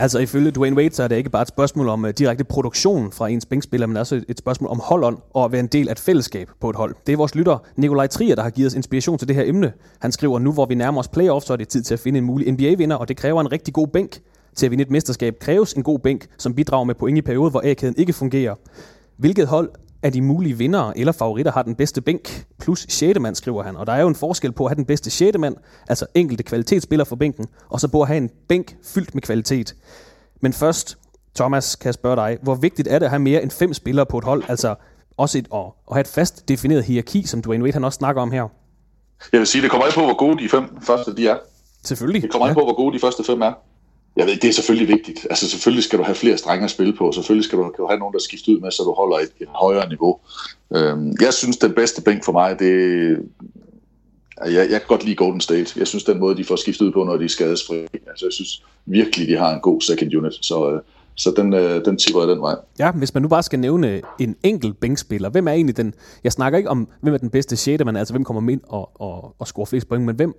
Altså 0.00 0.18
ifølge 0.18 0.50
Dwayne 0.50 0.76
Wade, 0.76 0.94
så 0.94 1.02
er 1.02 1.08
det 1.08 1.16
ikke 1.16 1.30
bare 1.30 1.42
et 1.42 1.48
spørgsmål 1.48 1.88
om 1.88 2.04
uh, 2.04 2.10
direkte 2.10 2.44
produktion 2.44 3.12
fra 3.12 3.28
ens 3.28 3.46
bænkspiller, 3.46 3.86
men 3.86 3.96
også 3.96 4.16
et, 4.16 4.24
et 4.28 4.38
spørgsmål 4.38 4.70
om 4.70 4.80
holdånd 4.84 5.18
og 5.34 5.44
at 5.44 5.52
være 5.52 5.60
en 5.60 5.66
del 5.66 5.88
af 5.88 5.92
et 5.92 5.98
fællesskab 5.98 6.50
på 6.60 6.70
et 6.70 6.76
hold. 6.76 6.94
Det 7.06 7.12
er 7.12 7.16
vores 7.16 7.34
lytter, 7.34 7.58
Nikolaj 7.76 8.06
Trier, 8.06 8.34
der 8.34 8.42
har 8.42 8.50
givet 8.50 8.66
os 8.66 8.74
inspiration 8.74 9.18
til 9.18 9.28
det 9.28 9.36
her 9.36 9.44
emne. 9.46 9.72
Han 9.98 10.12
skriver, 10.12 10.38
nu 10.38 10.52
hvor 10.52 10.66
vi 10.66 10.74
nærmer 10.74 11.00
os 11.00 11.08
playoffs, 11.08 11.46
så 11.46 11.52
er 11.52 11.56
det 11.56 11.68
tid 11.68 11.82
til 11.82 11.94
at 11.94 12.00
finde 12.00 12.18
en 12.18 12.24
mulig 12.24 12.52
NBA-vinder, 12.52 12.96
og 12.96 13.08
det 13.08 13.16
kræver 13.16 13.40
en 13.40 13.52
rigtig 13.52 13.74
god 13.74 13.86
bænk. 13.86 14.20
Til 14.56 14.66
at 14.66 14.70
vinde 14.70 14.82
et 14.82 14.90
mesterskab 14.90 15.38
kræves 15.40 15.72
en 15.72 15.82
god 15.82 15.98
bænk, 15.98 16.26
som 16.38 16.54
bidrager 16.54 16.84
med 16.84 16.94
point 16.94 17.18
i 17.18 17.22
perioder, 17.22 17.50
hvor 17.50 17.62
A-kæden 17.64 17.94
ikke 17.98 18.12
fungerer. 18.12 18.54
Hvilket 19.16 19.46
hold 19.46 19.70
af 20.02 20.12
de 20.12 20.22
mulige 20.22 20.58
vindere 20.58 20.98
eller 20.98 21.12
favoritter 21.12 21.52
har 21.52 21.62
den 21.62 21.74
bedste 21.74 22.00
bænk, 22.00 22.46
plus 22.58 22.86
6. 22.88 23.20
mand, 23.20 23.34
skriver 23.34 23.62
han. 23.62 23.76
Og 23.76 23.86
der 23.86 23.92
er 23.92 24.00
jo 24.00 24.08
en 24.08 24.14
forskel 24.14 24.52
på 24.52 24.64
at 24.64 24.70
have 24.70 24.76
den 24.76 24.84
bedste 24.84 25.10
6. 25.10 25.38
mand, 25.38 25.56
altså 25.88 26.06
enkelte 26.14 26.42
kvalitetsspillere 26.42 27.06
for 27.06 27.16
bænken, 27.16 27.46
og 27.68 27.80
så 27.80 27.88
på 27.88 28.02
at 28.02 28.08
have 28.08 28.16
en 28.16 28.30
bænk 28.48 28.76
fyldt 28.84 29.14
med 29.14 29.22
kvalitet. 29.22 29.74
Men 30.40 30.52
først, 30.52 30.98
Thomas, 31.34 31.76
kan 31.76 31.86
jeg 31.86 31.94
spørge 31.94 32.16
dig, 32.16 32.38
hvor 32.42 32.54
vigtigt 32.54 32.88
er 32.88 32.98
det 32.98 33.06
at 33.06 33.10
have 33.10 33.20
mere 33.20 33.42
end 33.42 33.50
fem 33.50 33.74
spillere 33.74 34.06
på 34.06 34.18
et 34.18 34.24
hold, 34.24 34.42
altså 34.48 34.74
også 35.16 35.38
et, 35.38 35.48
at, 35.54 35.60
at 35.60 35.94
have 35.94 36.00
et 36.00 36.08
fast 36.08 36.48
defineret 36.48 36.84
hierarki, 36.84 37.26
som 37.26 37.42
Dwayne 37.42 37.64
Wade 37.64 37.72
han 37.72 37.84
også 37.84 37.96
snakker 37.96 38.22
om 38.22 38.30
her? 38.30 38.48
Jeg 39.32 39.38
vil 39.38 39.46
sige, 39.46 39.62
det 39.62 39.70
kommer 39.70 39.86
ikke 39.86 39.98
på, 39.98 40.04
hvor 40.04 40.16
gode 40.16 40.42
de 40.42 40.48
fem 40.48 40.64
første 40.82 41.16
de 41.16 41.28
er. 41.28 41.36
Selvfølgelig. 41.84 42.22
Det 42.22 42.30
kommer 42.30 42.48
ikke 42.48 42.60
ja. 42.60 42.64
på, 42.64 42.66
hvor 42.66 42.76
gode 42.76 42.94
de 42.94 43.00
første 43.00 43.24
fem 43.24 43.42
er. 43.42 43.52
Jeg 44.16 44.26
ved, 44.26 44.36
det 44.36 44.48
er 44.48 44.52
selvfølgelig 44.52 44.88
vigtigt. 44.96 45.26
Altså 45.30 45.50
selvfølgelig 45.50 45.84
skal 45.84 45.98
du 45.98 46.04
have 46.04 46.14
flere 46.14 46.36
strenge 46.36 46.64
at 46.64 46.70
spille 46.70 46.92
på. 46.92 47.12
Selvfølgelig 47.12 47.44
skal 47.44 47.58
du, 47.58 47.62
kan 47.62 47.74
du 47.78 47.86
have 47.86 47.98
nogen, 47.98 48.12
der 48.12 48.18
skifter 48.18 48.52
ud 48.52 48.60
med, 48.60 48.70
så 48.70 48.82
du 48.82 48.92
holder 48.92 49.16
et, 49.16 49.30
et 49.40 49.48
højere 49.48 49.88
niveau. 49.88 50.18
Øhm, 50.76 51.16
jeg 51.20 51.34
synes, 51.34 51.56
den 51.56 51.72
bedste 51.74 52.02
bænk 52.02 52.24
for 52.24 52.32
mig, 52.32 52.58
det 52.58 52.72
jeg, 54.44 54.70
jeg 54.70 54.80
kan 54.80 54.88
godt 54.88 55.04
lide 55.04 55.16
Golden 55.16 55.40
State. 55.40 55.78
Jeg 55.78 55.86
synes, 55.86 56.04
den 56.04 56.18
måde, 56.18 56.36
de 56.36 56.44
får 56.44 56.56
skiftet 56.56 56.86
ud 56.86 56.92
på, 56.92 57.04
når 57.04 57.16
de 57.16 57.24
er 57.24 57.28
skadesfri. 57.28 57.74
Altså, 57.76 58.26
jeg 58.26 58.32
synes 58.32 58.62
virkelig, 58.86 59.28
de 59.28 59.36
har 59.36 59.54
en 59.54 59.60
god 59.60 59.80
second 59.80 60.14
unit. 60.14 60.32
Så, 60.40 60.72
øh, 60.72 60.80
så 61.14 61.32
den, 61.36 61.52
øh, 61.52 61.84
den 61.84 61.96
tipper 61.98 62.20
jeg 62.20 62.28
den 62.28 62.40
vej. 62.40 62.56
Ja, 62.78 62.92
hvis 62.92 63.14
man 63.14 63.22
nu 63.22 63.28
bare 63.28 63.42
skal 63.42 63.58
nævne 63.58 64.02
en 64.18 64.36
enkelt 64.42 64.80
bænkspiller, 64.80 65.30
hvem 65.30 65.48
er 65.48 65.52
egentlig 65.52 65.76
den... 65.76 65.94
Jeg 66.24 66.32
snakker 66.32 66.58
ikke 66.58 66.70
om, 66.70 66.88
hvem 67.00 67.14
er 67.14 67.18
den 67.18 67.30
bedste 67.30 67.56
sjette, 67.56 67.84
men 67.84 67.96
altså 67.96 68.14
hvem 68.14 68.24
kommer 68.24 68.52
ind 68.52 68.60
og, 68.68 68.90
og, 68.94 69.34
og 69.38 69.46
scorer 69.46 69.66
flest 69.66 69.88
point, 69.88 70.04
men 70.04 70.16
hvem, 70.16 70.34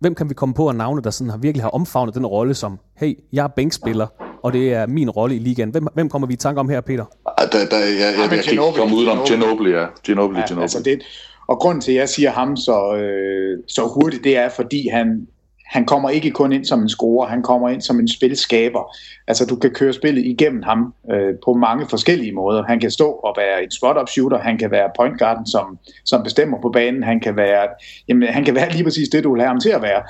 hvem 0.00 0.14
kan 0.14 0.28
vi 0.28 0.34
komme 0.34 0.54
på 0.54 0.68
at 0.68 0.76
navne, 0.76 1.02
der 1.02 1.10
sådan 1.10 1.30
har 1.30 1.38
virkelig 1.38 1.62
har 1.64 1.70
omfavnet 1.70 2.14
den 2.14 2.26
rolle 2.26 2.54
som, 2.54 2.78
hey, 2.96 3.14
jeg 3.32 3.44
er 3.44 3.48
bænkspiller, 3.48 4.06
og 4.42 4.52
det 4.52 4.72
er 4.72 4.86
min 4.86 5.10
rolle 5.10 5.36
i 5.36 5.38
ligaen. 5.38 5.70
Hvem, 5.70 5.86
hvem 5.94 6.08
kommer 6.08 6.28
vi 6.28 6.34
i 6.34 6.36
tanke 6.36 6.60
om 6.60 6.68
her, 6.68 6.80
Peter? 6.80 7.04
Ah, 7.38 7.48
Der, 7.52 7.58
der, 7.66 7.78
jeg, 7.78 7.88
jeg, 7.88 8.00
jeg, 8.00 8.36
jeg 8.36 8.44
kan 8.44 8.52
ikke 8.52 8.62
komme 8.78 8.96
udenom 8.96 9.18
Ginobili, 9.26 9.70
ja. 9.70 9.86
Ginobili, 10.04 10.40
Ja, 10.40 10.46
Ginobili. 10.46 10.62
altså 10.62 10.82
det, 10.82 11.02
og 11.48 11.58
grunden 11.58 11.80
til, 11.80 11.92
at 11.92 11.98
jeg 11.98 12.08
siger 12.08 12.30
ham 12.30 12.56
så, 12.56 12.94
øh, 12.96 13.58
så 13.68 13.82
hurtigt, 13.94 14.24
det 14.24 14.36
er, 14.38 14.48
fordi 14.48 14.88
han, 14.88 15.26
han 15.66 15.84
kommer 15.84 16.10
ikke 16.10 16.30
kun 16.30 16.52
ind 16.52 16.64
som 16.64 16.82
en 16.82 16.88
scorer, 16.88 17.28
han 17.28 17.42
kommer 17.42 17.68
ind 17.68 17.80
som 17.82 18.00
en 18.00 18.08
spilskaber. 18.08 18.96
Altså 19.26 19.46
du 19.46 19.56
kan 19.56 19.70
køre 19.70 19.92
spillet 19.92 20.24
igennem 20.24 20.62
ham 20.62 20.94
øh, 21.12 21.34
på 21.44 21.52
mange 21.52 21.86
forskellige 21.88 22.32
måder. 22.32 22.64
Han 22.64 22.80
kan 22.80 22.90
stå 22.90 23.10
og 23.10 23.34
være 23.38 23.64
en 23.64 23.70
spot-up 23.70 24.08
shooter, 24.08 24.38
han 24.38 24.58
kan 24.58 24.70
være 24.70 24.90
point 24.96 25.18
guarden, 25.18 25.46
som, 25.46 25.78
som 26.04 26.22
bestemmer 26.22 26.60
på 26.62 26.68
banen, 26.68 27.02
han 27.02 27.20
kan, 27.20 27.36
være, 27.36 27.68
jamen, 28.08 28.28
han 28.28 28.44
kan 28.44 28.54
være 28.54 28.72
lige 28.74 28.84
præcis 28.84 29.08
det, 29.08 29.24
du 29.24 29.32
vil 29.32 29.40
have 29.40 29.48
ham 29.48 29.60
til 29.60 29.70
at 29.70 29.82
være. 29.82 30.02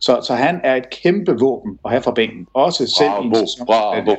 Så, 0.00 0.20
så 0.26 0.34
han 0.34 0.60
er 0.64 0.74
et 0.76 0.90
kæmpe 1.02 1.36
våben 1.40 1.78
at 1.84 1.90
have 1.90 2.02
fra 2.02 2.12
bænken. 2.12 2.46
Også 2.54 2.86
selv 2.98 3.10
i 3.22 3.24
en 3.24 3.32
Bravo, 3.32 3.46
sæson. 3.46 3.66
bravo 3.66 4.16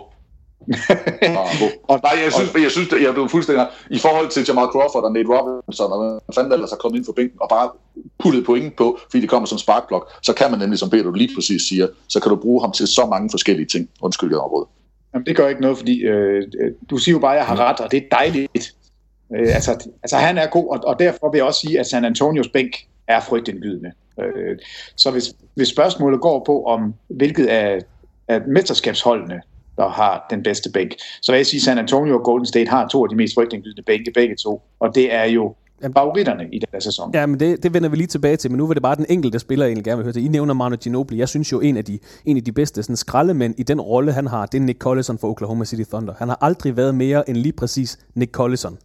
og 1.90 2.00
Nej, 2.04 2.16
jeg 2.24 2.34
synes, 2.34 2.54
jeg 2.54 2.72
synes, 2.72 2.92
jeg 3.06 3.14
blev 3.14 3.30
fuldstændig 3.30 3.68
i 3.90 4.00
forhold 4.00 4.30
til 4.30 4.46
Jamal 4.48 4.68
Crawford 4.74 5.04
og 5.04 5.14
Nate 5.14 5.30
Robinson, 5.30 5.92
og 5.92 6.00
hvad 6.00 6.34
fanden 6.36 6.54
ellers 6.54 6.70
har 6.70 6.78
kommet 6.78 6.98
ind 6.98 7.06
for 7.06 7.14
bænken, 7.14 7.38
og 7.42 7.50
bare 7.50 7.70
puttet 8.20 8.46
point 8.46 8.76
på, 8.76 9.00
fordi 9.10 9.22
det 9.22 9.30
kommer 9.30 9.48
som 9.48 9.58
sparkblok, 9.58 10.12
så 10.22 10.34
kan 10.34 10.52
man 10.52 10.60
nemlig, 10.60 10.80
som 10.80 10.90
Peter 10.90 11.12
lige 11.12 11.36
præcis 11.36 11.62
siger, 11.62 11.88
så 12.08 12.20
kan 12.20 12.30
du 12.30 12.36
bruge 12.36 12.62
ham 12.62 12.72
til 12.72 12.88
så 12.88 13.06
mange 13.06 13.30
forskellige 13.30 13.68
ting. 13.68 13.90
Undskyld, 14.02 14.30
jeg 14.30 14.40
afbrød. 14.40 14.66
Jamen, 15.14 15.26
det 15.26 15.36
gør 15.36 15.48
ikke 15.48 15.62
noget, 15.62 15.78
fordi 15.78 16.02
øh, 16.02 16.48
du 16.90 16.98
siger 16.98 17.14
jo 17.14 17.20
bare, 17.20 17.34
at 17.34 17.38
jeg 17.38 17.46
har 17.46 17.56
ret, 17.56 17.80
og 17.80 17.92
det 17.92 17.98
er 17.98 18.08
dejligt. 18.12 18.76
Øh, 19.36 19.56
altså, 19.56 19.90
altså, 20.04 20.18
han 20.18 20.38
er 20.38 20.48
god, 20.48 20.68
og, 20.70 20.80
og 20.88 21.00
derfor 21.00 21.32
vil 21.32 21.38
jeg 21.38 21.46
også 21.46 21.60
sige, 21.60 21.80
at 21.80 21.88
San 21.88 22.06
Antonios 22.06 22.48
bænk 22.48 22.72
er 23.08 23.20
frygtindgydende. 23.20 23.92
Øh, 24.20 24.58
så 24.96 25.12
hvis, 25.12 25.34
hvis 25.56 25.68
spørgsmålet 25.68 26.22
går 26.22 26.44
på, 26.46 26.64
om 26.64 26.94
hvilket 27.08 27.46
af, 27.46 27.80
af 28.28 28.42
mesterskabsholdene, 28.48 29.42
der 29.78 29.90
har 29.90 30.26
den 30.30 30.44
bedste 30.44 30.70
bænk, 30.72 30.92
så 31.22 31.34
jeg 31.34 31.46
sige, 31.46 31.58
at 31.58 31.64
San 31.64 31.78
Antonio 31.78 32.18
og 32.18 32.24
Golden 32.24 32.46
State 32.46 32.70
har 32.70 32.88
to 32.88 33.04
af 33.04 33.10
de 33.10 33.16
mest 33.16 33.34
frygtindgydende 33.34 33.82
bænke, 33.82 34.12
begge 34.12 34.36
to. 34.36 34.62
Og 34.80 34.96
det 34.96 35.14
er 35.14 35.24
jo 35.24 35.56
favoritterne 35.98 36.44
i 36.52 36.60
den 36.60 36.68
her 36.74 36.80
sæson. 36.80 37.12
Ja, 37.14 37.26
men 37.26 37.40
det, 37.40 37.64
det 37.64 37.74
vender 37.74 37.90
vi 37.90 37.96
lige 37.96 38.08
tilbage 38.08 38.38
til, 38.38 38.52
men 38.52 38.58
nu 38.58 38.68
var 38.68 38.74
det 38.74 38.84
bare 38.84 38.96
den 38.96 39.06
enkelte 39.10 39.40
spiller, 39.40 39.66
jeg 39.66 39.70
egentlig 39.70 39.86
gerne 39.86 39.98
vil 39.98 40.04
høre 40.04 40.14
til. 40.14 40.26
I 40.26 40.28
nævner 40.28 40.54
Manu 40.54 40.76
Ginobili. 40.76 41.20
Jeg 41.20 41.30
synes 41.30 41.52
jo, 41.52 41.60
en 41.60 41.78
af 41.78 41.86
de, 41.86 42.00
en 42.26 42.38
af 42.38 42.44
de 42.44 42.52
bedste 42.52 42.84
sådan, 42.84 42.96
skraldemænd 42.96 43.56
i 43.58 43.64
den 43.64 43.82
rolle, 43.82 44.12
han 44.12 44.28
har, 44.28 44.46
det 44.46 44.58
er 44.58 44.62
Nick 44.62 44.80
Collison 44.80 45.18
for 45.18 45.28
Oklahoma 45.28 45.66
City 45.66 45.90
Thunder. 45.90 46.14
Han 46.18 46.28
har 46.28 46.38
aldrig 46.42 46.78
været 46.78 46.96
mere 46.96 47.30
end 47.30 47.38
lige 47.38 47.54
præcis 47.54 48.00
Nick 48.16 48.32
Collison. 48.32 48.78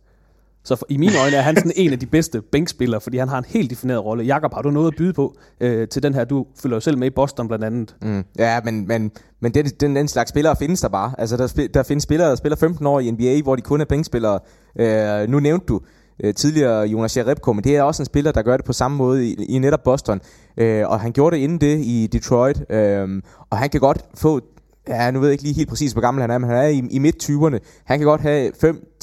Så 0.64 0.76
for, 0.76 0.86
i 0.88 0.96
mine 0.96 1.12
øjne 1.22 1.36
er 1.36 1.40
han 1.40 1.56
sådan 1.56 1.72
en 1.76 1.92
af 1.92 1.98
de 1.98 2.06
bedste 2.06 2.42
bænkspillere, 2.42 3.00
fordi 3.00 3.18
han 3.18 3.28
har 3.28 3.38
en 3.38 3.44
helt 3.48 3.70
defineret 3.70 4.04
rolle. 4.04 4.24
Jakob, 4.24 4.54
har 4.54 4.62
du 4.62 4.70
noget 4.70 4.86
at 4.86 4.94
byde 4.98 5.12
på 5.12 5.36
øh, 5.60 5.88
til 5.88 6.02
den 6.02 6.14
her? 6.14 6.24
Du 6.24 6.46
følger 6.62 6.76
jo 6.76 6.80
selv 6.80 6.98
med 6.98 7.06
i 7.06 7.10
Boston 7.10 7.48
blandt 7.48 7.64
andet. 7.64 7.96
Mm. 8.02 8.24
Ja, 8.38 8.60
men, 8.64 8.86
men, 8.86 9.10
men 9.40 9.54
den, 9.54 9.66
den, 9.66 9.96
den 9.96 10.08
slags 10.08 10.28
spillere 10.28 10.56
findes 10.56 10.80
der 10.80 10.88
bare. 10.88 11.12
Altså, 11.18 11.36
der, 11.36 11.68
der 11.74 11.82
findes 11.82 12.02
spillere, 12.02 12.28
der 12.30 12.36
spiller 12.36 12.56
15 12.56 12.86
år 12.86 13.00
i 13.00 13.10
NBA, 13.10 13.42
hvor 13.42 13.56
de 13.56 13.62
kun 13.62 13.80
er 13.80 13.84
bænkspillere. 13.84 14.38
Øh, 14.78 15.28
nu 15.28 15.40
nævnte 15.40 15.66
du 15.66 15.80
øh, 16.24 16.34
tidligere 16.34 16.86
Jonas 16.86 17.16
Jerebko, 17.16 17.52
men 17.52 17.64
det 17.64 17.76
er 17.76 17.82
også 17.82 18.02
en 18.02 18.06
spiller, 18.06 18.32
der 18.32 18.42
gør 18.42 18.56
det 18.56 18.66
på 18.66 18.72
samme 18.72 18.96
måde 18.96 19.28
i, 19.28 19.34
i 19.48 19.58
netop 19.58 19.82
Boston. 19.82 20.20
Øh, 20.56 20.88
og 20.88 21.00
han 21.00 21.12
gjorde 21.12 21.36
det 21.36 21.42
inden 21.42 21.60
det 21.60 21.80
i 21.84 22.08
Detroit, 22.12 22.64
øh, 22.70 23.22
og 23.50 23.58
han 23.58 23.70
kan 23.70 23.80
godt 23.80 24.04
få 24.14 24.40
Ja, 24.88 25.10
nu 25.10 25.20
ved 25.20 25.28
jeg 25.28 25.32
ikke 25.32 25.44
lige 25.44 25.54
helt 25.54 25.68
præcis, 25.68 25.92
hvor 25.92 26.00
gammel 26.00 26.20
han 26.20 26.30
er, 26.30 26.38
men 26.38 26.50
han 26.50 26.58
er 26.58 26.68
i, 26.68 26.82
i 26.90 26.98
midt-20'erne. 26.98 27.58
Han 27.84 27.98
kan 27.98 28.06
godt 28.06 28.20
have 28.20 28.52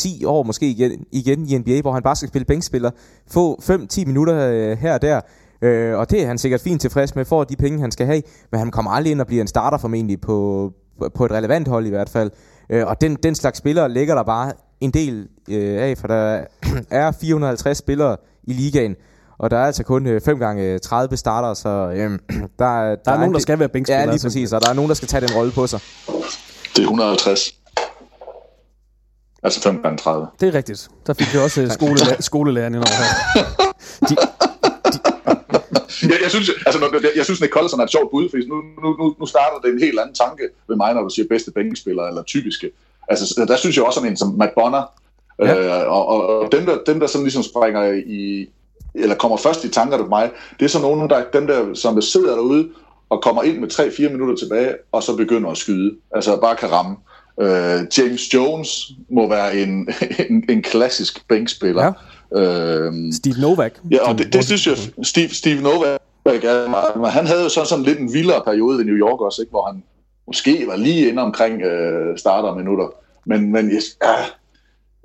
5-10 0.01 0.25
år 0.25 0.43
måske 0.43 0.69
igen, 0.69 1.05
igen 1.11 1.47
i 1.47 1.57
NBA, 1.57 1.81
hvor 1.81 1.91
han 1.91 2.03
bare 2.03 2.15
skal 2.15 2.29
spille 2.29 2.45
bænkspiller. 2.45 2.91
Få 3.27 3.61
5-10 3.61 4.05
minutter 4.05 4.49
øh, 4.51 4.77
her 4.77 4.93
og 4.93 5.01
der. 5.01 5.21
Øh, 5.61 5.97
og 5.97 6.09
det 6.09 6.23
er 6.23 6.27
han 6.27 6.37
sikkert 6.37 6.61
fint 6.61 6.81
tilfreds 6.81 7.15
med, 7.15 7.25
for 7.25 7.43
de 7.43 7.55
penge, 7.55 7.79
han 7.79 7.91
skal 7.91 8.05
have. 8.05 8.21
Men 8.51 8.59
han 8.59 8.71
kommer 8.71 8.91
aldrig 8.91 9.11
ind 9.11 9.21
og 9.21 9.27
bliver 9.27 9.41
en 9.41 9.47
starter 9.47 9.77
formentlig 9.77 10.21
på, 10.21 10.71
på 11.15 11.25
et 11.25 11.31
relevant 11.31 11.67
hold 11.67 11.85
i 11.85 11.89
hvert 11.89 12.09
fald. 12.09 12.31
Øh, 12.69 12.87
og 12.87 13.01
den, 13.01 13.15
den 13.23 13.35
slags 13.35 13.57
spillere 13.57 13.89
ligger 13.89 14.15
der 14.15 14.23
bare 14.23 14.51
en 14.81 14.91
del 14.91 15.27
øh, 15.49 15.81
af, 15.81 15.97
for 15.97 16.07
der 16.07 16.43
er 16.89 17.11
450 17.21 17.77
spillere 17.77 18.17
i 18.43 18.53
ligaen. 18.53 18.95
Og 19.37 19.51
der 19.51 19.57
er 19.57 19.65
altså 19.65 19.83
kun 19.83 20.21
5 20.25 20.35
øh, 20.35 20.39
gange 20.39 20.79
30 20.79 21.17
starter, 21.17 21.53
så 21.53 21.69
øh, 21.69 21.97
der, 21.99 22.19
der, 22.59 22.95
der 22.95 23.11
er 23.11 23.17
nogen, 23.17 23.33
der 23.33 23.39
skal 23.39 23.59
være 23.59 23.69
bænkspillere. 23.69 24.03
Ja, 24.03 24.11
lige 24.11 24.21
præcis, 24.23 24.53
og 24.53 24.61
der 24.61 24.69
er 24.69 24.73
nogen, 24.73 24.89
der 24.89 24.95
skal 24.95 25.07
tage 25.07 25.27
den 25.27 25.35
rolle 25.35 25.51
på 25.51 25.67
sig. 25.67 25.79
Det 26.75 26.79
er 26.79 26.81
150. 26.81 27.55
Altså 29.43 29.61
5 29.61 29.81
gange 29.81 29.97
30. 29.97 30.27
Det 30.39 30.47
er 30.47 30.53
rigtigt. 30.53 30.89
Der 31.07 31.13
fik 31.13 31.33
vi 31.33 31.39
også 31.39 31.69
skolelærer, 31.79 32.21
skolelæreren 32.21 32.73
ind 32.75 32.83
over 32.83 32.95
her. 33.35 33.45
De, 34.09 34.15
jeg, 36.03 36.17
jeg, 36.23 36.31
synes, 36.31 36.49
altså, 36.65 36.79
når, 36.79 36.89
jeg 37.15 37.25
synes, 37.25 37.41
Nick 37.41 37.53
Collison 37.53 37.79
er 37.79 37.83
et 37.83 37.91
sjovt 37.91 38.11
bud, 38.11 38.29
fordi 38.29 38.47
nu, 38.47 38.55
nu, 38.83 39.15
nu 39.19 39.25
starter 39.25 39.59
det 39.63 39.73
en 39.73 39.79
helt 39.79 39.99
anden 39.99 40.15
tanke 40.15 40.43
ved 40.67 40.75
mig, 40.75 40.93
når 40.93 41.01
du 41.01 41.09
siger 41.09 41.27
bedste 41.27 41.51
bænkspillere 41.51 42.07
eller 42.07 42.23
typiske. 42.23 42.71
Altså, 43.07 43.45
der 43.47 43.55
synes 43.55 43.75
jeg 43.75 43.85
også 43.85 43.99
sådan 43.99 44.11
en 44.11 44.17
som 44.17 44.29
Matt 44.37 44.51
Bonner, 44.55 44.83
ja. 45.39 45.83
øh, 45.83 45.91
og, 45.91 46.07
og, 46.07 46.39
og 46.39 46.51
dem, 46.51 46.65
der, 46.65 46.77
dem, 46.87 46.99
der 46.99 47.07
sådan 47.07 47.23
ligesom 47.23 47.43
springer 47.43 47.83
i, 47.91 48.49
eller 48.95 49.15
kommer 49.15 49.37
først 49.37 49.63
i 49.63 49.69
tanker 49.69 49.97
til 49.97 50.05
mig, 50.09 50.31
det 50.59 50.65
er 50.65 50.69
så 50.69 50.81
nogen, 50.81 51.09
der, 51.09 51.23
dem 51.33 51.47
der, 51.47 51.73
som 51.73 51.93
der 51.93 52.01
sidder 52.01 52.35
derude 52.35 52.69
og 53.09 53.21
kommer 53.21 53.43
ind 53.43 53.59
med 53.59 53.71
3-4 53.71 54.11
minutter 54.11 54.35
tilbage, 54.35 54.75
og 54.91 55.03
så 55.03 55.15
begynder 55.15 55.49
at 55.49 55.57
skyde. 55.57 55.95
Altså 56.15 56.37
bare 56.37 56.55
kan 56.55 56.71
ramme. 56.71 56.95
Uh, 57.37 57.97
James 57.97 58.33
Jones 58.33 58.91
må 59.09 59.29
være 59.29 59.57
en, 59.57 59.89
en, 60.29 60.43
en 60.49 60.61
klassisk 60.61 61.27
bænkspiller. 61.27 61.83
Ja. 61.83 62.87
Uh, 62.87 62.93
Steve 63.13 63.35
Novak. 63.41 63.73
Ja, 63.91 64.09
og 64.09 64.17
det, 64.17 64.33
det 64.33 64.45
synes 64.45 64.67
jeg, 64.67 64.77
Steve, 65.03 65.29
Steve 65.29 65.61
Novak, 65.61 65.99
er, 66.25 67.05
han 67.05 67.27
havde 67.27 67.43
jo 67.43 67.49
sådan, 67.49 67.67
sådan 67.67 67.83
lidt 67.83 67.99
en 67.99 68.13
vildere 68.13 68.41
periode 68.45 68.81
i 68.81 68.85
New 68.85 68.95
York 68.95 69.21
også, 69.21 69.41
ikke, 69.41 69.49
hvor 69.49 69.65
han 69.65 69.83
måske 70.27 70.63
var 70.67 70.75
lige 70.75 71.09
inde 71.09 71.21
omkring 71.21 71.53
uh, 71.53 72.17
starterminutter. 72.17 72.87
Men, 73.25 73.51
men 73.51 73.71
ja, 74.03 74.13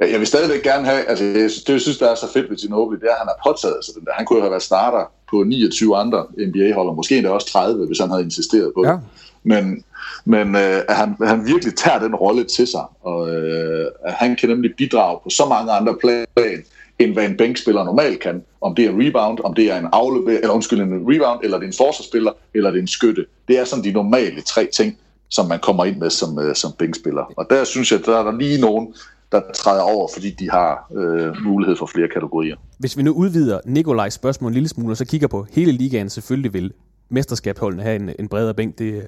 jeg 0.01 0.19
vil 0.19 0.27
stadigvæk 0.27 0.63
gerne 0.63 0.87
have, 0.87 1.05
altså 1.05 1.25
det, 1.25 1.53
det 1.67 1.73
jeg 1.73 1.81
synes, 1.81 1.99
der 1.99 2.11
er 2.11 2.15
så 2.15 2.33
fedt 2.33 2.51
ved 2.51 2.57
Ginobili, 2.57 3.01
det 3.01 3.07
er, 3.07 3.13
at 3.13 3.19
han 3.19 3.29
har 3.29 3.51
påtaget 3.51 3.85
sig 3.85 3.95
den 3.95 4.05
der. 4.05 4.13
Han 4.13 4.27
kunne 4.27 4.41
have 4.41 4.51
været 4.51 4.63
starter 4.63 5.13
på 5.31 5.43
29 5.43 5.97
andre 5.97 6.27
NBA-holder, 6.39 6.93
måske 6.93 7.17
endda 7.17 7.31
også 7.31 7.53
30, 7.53 7.87
hvis 7.87 7.99
han 7.99 8.11
havde 8.11 8.23
insisteret 8.23 8.73
på 8.75 8.87
ja. 8.87 8.93
det. 8.93 9.01
Men, 9.43 9.85
men 10.25 10.57
øh, 10.57 10.83
at 10.89 10.97
han, 10.97 11.17
han 11.23 11.47
virkelig 11.47 11.77
tager 11.77 11.99
den 11.99 12.15
rolle 12.15 12.45
til 12.45 12.67
sig, 12.67 12.85
og 13.03 13.31
øh, 13.31 13.87
at 14.05 14.13
han 14.13 14.37
kan 14.37 14.49
nemlig 14.49 14.71
bidrage 14.79 15.19
på 15.25 15.31
så 15.31 15.47
mange 15.47 15.73
andre 15.73 15.95
plan, 16.01 16.27
end 16.99 17.13
hvad 17.13 17.25
en 17.25 17.37
bænkspiller 17.37 17.85
normalt 17.85 18.21
kan. 18.21 18.45
Om 18.61 18.75
det 18.75 18.85
er 18.85 18.91
en 18.91 19.07
rebound, 19.07 19.39
om 19.45 19.55
det 19.55 19.71
er 19.71 19.79
en 19.79 19.89
aflever, 19.93 20.39
eller 20.39 20.51
undskyld, 20.51 20.81
en 20.81 21.05
rebound, 21.09 21.41
eller 21.43 21.59
det 21.59 21.65
er 21.65 21.69
en 21.69 21.77
forsvarsspiller, 21.77 22.33
eller 22.55 22.71
det 22.71 22.79
er 22.79 22.83
en 22.83 22.89
skytte. 22.89 23.27
Det 23.49 23.59
er 23.59 23.65
sådan 23.65 23.85
de 23.85 23.93
normale 23.93 24.41
tre 24.41 24.67
ting, 24.67 24.99
som 25.29 25.47
man 25.47 25.59
kommer 25.59 25.85
ind 25.85 25.97
med 25.97 26.11
som, 26.11 26.39
øh, 26.39 26.55
som 26.55 26.73
bænkspiller. 26.79 27.33
Og 27.37 27.47
der 27.51 27.65
synes 27.65 27.93
jeg, 27.93 28.07
der 28.07 28.19
er 28.19 28.23
der 28.23 28.39
lige 28.39 28.61
nogen, 28.61 28.95
der 29.33 29.41
træder 29.55 29.83
over, 29.83 30.09
fordi 30.15 30.31
de 30.31 30.51
har 30.51 30.93
øh, 30.97 31.37
mulighed 31.45 31.77
for 31.77 31.87
flere 31.87 32.09
kategorier. 32.09 32.57
Hvis 32.79 32.97
vi 32.97 33.03
nu 33.03 33.13
udvider 33.13 33.61
Nikolajs 33.65 34.15
spørgsmål 34.15 34.51
en 34.51 34.55
lille 34.55 34.69
smule, 34.69 34.93
og 34.93 34.97
så 34.97 35.05
kigger 35.05 35.29
på 35.29 35.47
hele 35.51 35.73
ligaen, 35.73 36.11
selvfølgelig 36.11 36.53
vil 36.53 36.73
mesterskabsholdene 37.09 37.83
have 37.83 37.97
en, 37.97 38.11
en 38.19 38.29
bredere 38.29 38.55
bænk. 38.55 38.79
Det, 38.79 39.07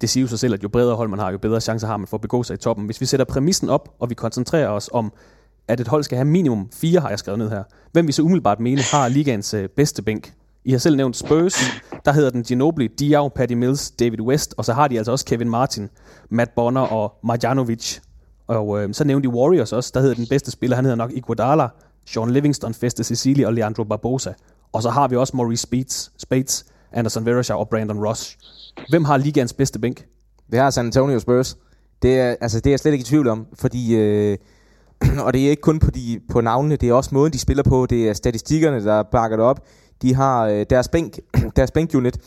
det 0.00 0.10
siger 0.10 0.22
jo 0.22 0.28
sig 0.28 0.38
selv, 0.38 0.54
at 0.54 0.62
jo 0.62 0.68
bredere 0.68 0.96
hold 0.96 1.08
man 1.08 1.18
har, 1.18 1.32
jo 1.32 1.38
bedre 1.38 1.60
chancer 1.60 1.86
har 1.86 1.96
man 1.96 2.06
for 2.06 2.16
at 2.16 2.20
begå 2.20 2.42
sig 2.42 2.54
i 2.54 2.56
toppen. 2.56 2.84
Hvis 2.84 3.00
vi 3.00 3.06
sætter 3.06 3.24
præmissen 3.24 3.68
op, 3.68 3.94
og 3.98 4.10
vi 4.10 4.14
koncentrerer 4.14 4.68
os 4.68 4.90
om, 4.92 5.12
at 5.68 5.80
et 5.80 5.88
hold 5.88 6.02
skal 6.02 6.16
have 6.16 6.24
minimum 6.24 6.70
fire, 6.72 7.00
har 7.00 7.08
jeg 7.08 7.18
skrevet 7.18 7.38
ned 7.38 7.50
her. 7.50 7.62
Hvem 7.92 8.06
vi 8.06 8.12
så 8.12 8.22
umiddelbart 8.22 8.60
mene 8.60 8.82
har 8.82 9.08
ligaens 9.08 9.54
øh, 9.54 9.68
bedste 9.68 10.02
bænk? 10.02 10.32
I 10.64 10.70
har 10.70 10.78
selv 10.78 10.96
nævnt 10.96 11.16
Spurs, 11.16 11.54
der 12.04 12.12
hedder 12.12 12.30
den 12.30 12.42
Ginobili, 12.42 12.86
Diaw, 12.86 13.28
Patty 13.28 13.54
Mills, 13.54 13.90
David 13.90 14.20
West, 14.20 14.54
og 14.56 14.64
så 14.64 14.72
har 14.72 14.88
de 14.88 14.96
altså 14.96 15.12
også 15.12 15.24
Kevin 15.24 15.50
Martin, 15.50 15.88
Matt 16.30 16.54
Bonner 16.54 16.80
og 16.80 17.12
Marjanovic. 17.24 18.00
Og 18.46 18.82
øh, 18.82 18.94
så 18.94 19.04
nævnte 19.04 19.28
de 19.28 19.34
Warriors 19.34 19.72
også, 19.72 19.90
der 19.94 20.00
hedder 20.00 20.14
den 20.14 20.26
bedste 20.26 20.50
spiller, 20.50 20.76
han 20.76 20.84
hedder 20.84 20.96
nok 20.96 21.12
Iguodala, 21.12 21.68
Sean 22.06 22.30
Livingston, 22.30 22.74
Feste 22.74 23.04
Cecilia 23.04 23.46
og 23.46 23.54
Leandro 23.54 23.84
Barbosa. 23.84 24.32
Og 24.72 24.82
så 24.82 24.90
har 24.90 25.08
vi 25.08 25.16
også 25.16 25.36
Maurice 25.36 25.62
Spades, 25.62 26.12
Spades 26.18 26.66
Anderson 26.92 27.26
Verashaw 27.26 27.58
og 27.58 27.68
Brandon 27.68 28.06
Ross. 28.06 28.38
Hvem 28.88 29.04
har 29.04 29.16
ligaens 29.16 29.52
bedste 29.52 29.78
bænk? 29.78 30.06
Det 30.50 30.58
har 30.58 30.70
San 30.70 30.86
Antonio 30.86 31.18
Spurs. 31.18 31.56
Det 32.02 32.20
er, 32.20 32.36
altså, 32.40 32.60
det 32.60 32.66
er 32.66 32.72
jeg 32.72 32.80
slet 32.80 32.92
ikke 32.92 33.02
i 33.02 33.04
tvivl 33.04 33.28
om, 33.28 33.46
fordi... 33.54 33.96
Øh, 33.96 34.38
og 35.24 35.32
det 35.32 35.46
er 35.46 35.50
ikke 35.50 35.62
kun 35.62 35.78
på, 35.78 35.90
de, 35.90 36.20
på 36.30 36.40
navnene, 36.40 36.76
det 36.76 36.88
er 36.88 36.92
også 36.92 37.10
måden, 37.12 37.32
de 37.32 37.38
spiller 37.38 37.62
på. 37.62 37.86
Det 37.86 38.08
er 38.08 38.12
statistikkerne, 38.12 38.84
der 38.84 39.02
bakker 39.02 39.36
det 39.36 39.46
op. 39.46 39.60
De 40.02 40.14
har 40.14 40.46
øh, 40.46 40.66
deres 40.70 40.88
bænk, 40.88 41.18
deres 41.56 41.70
bænkunit, 41.70 42.18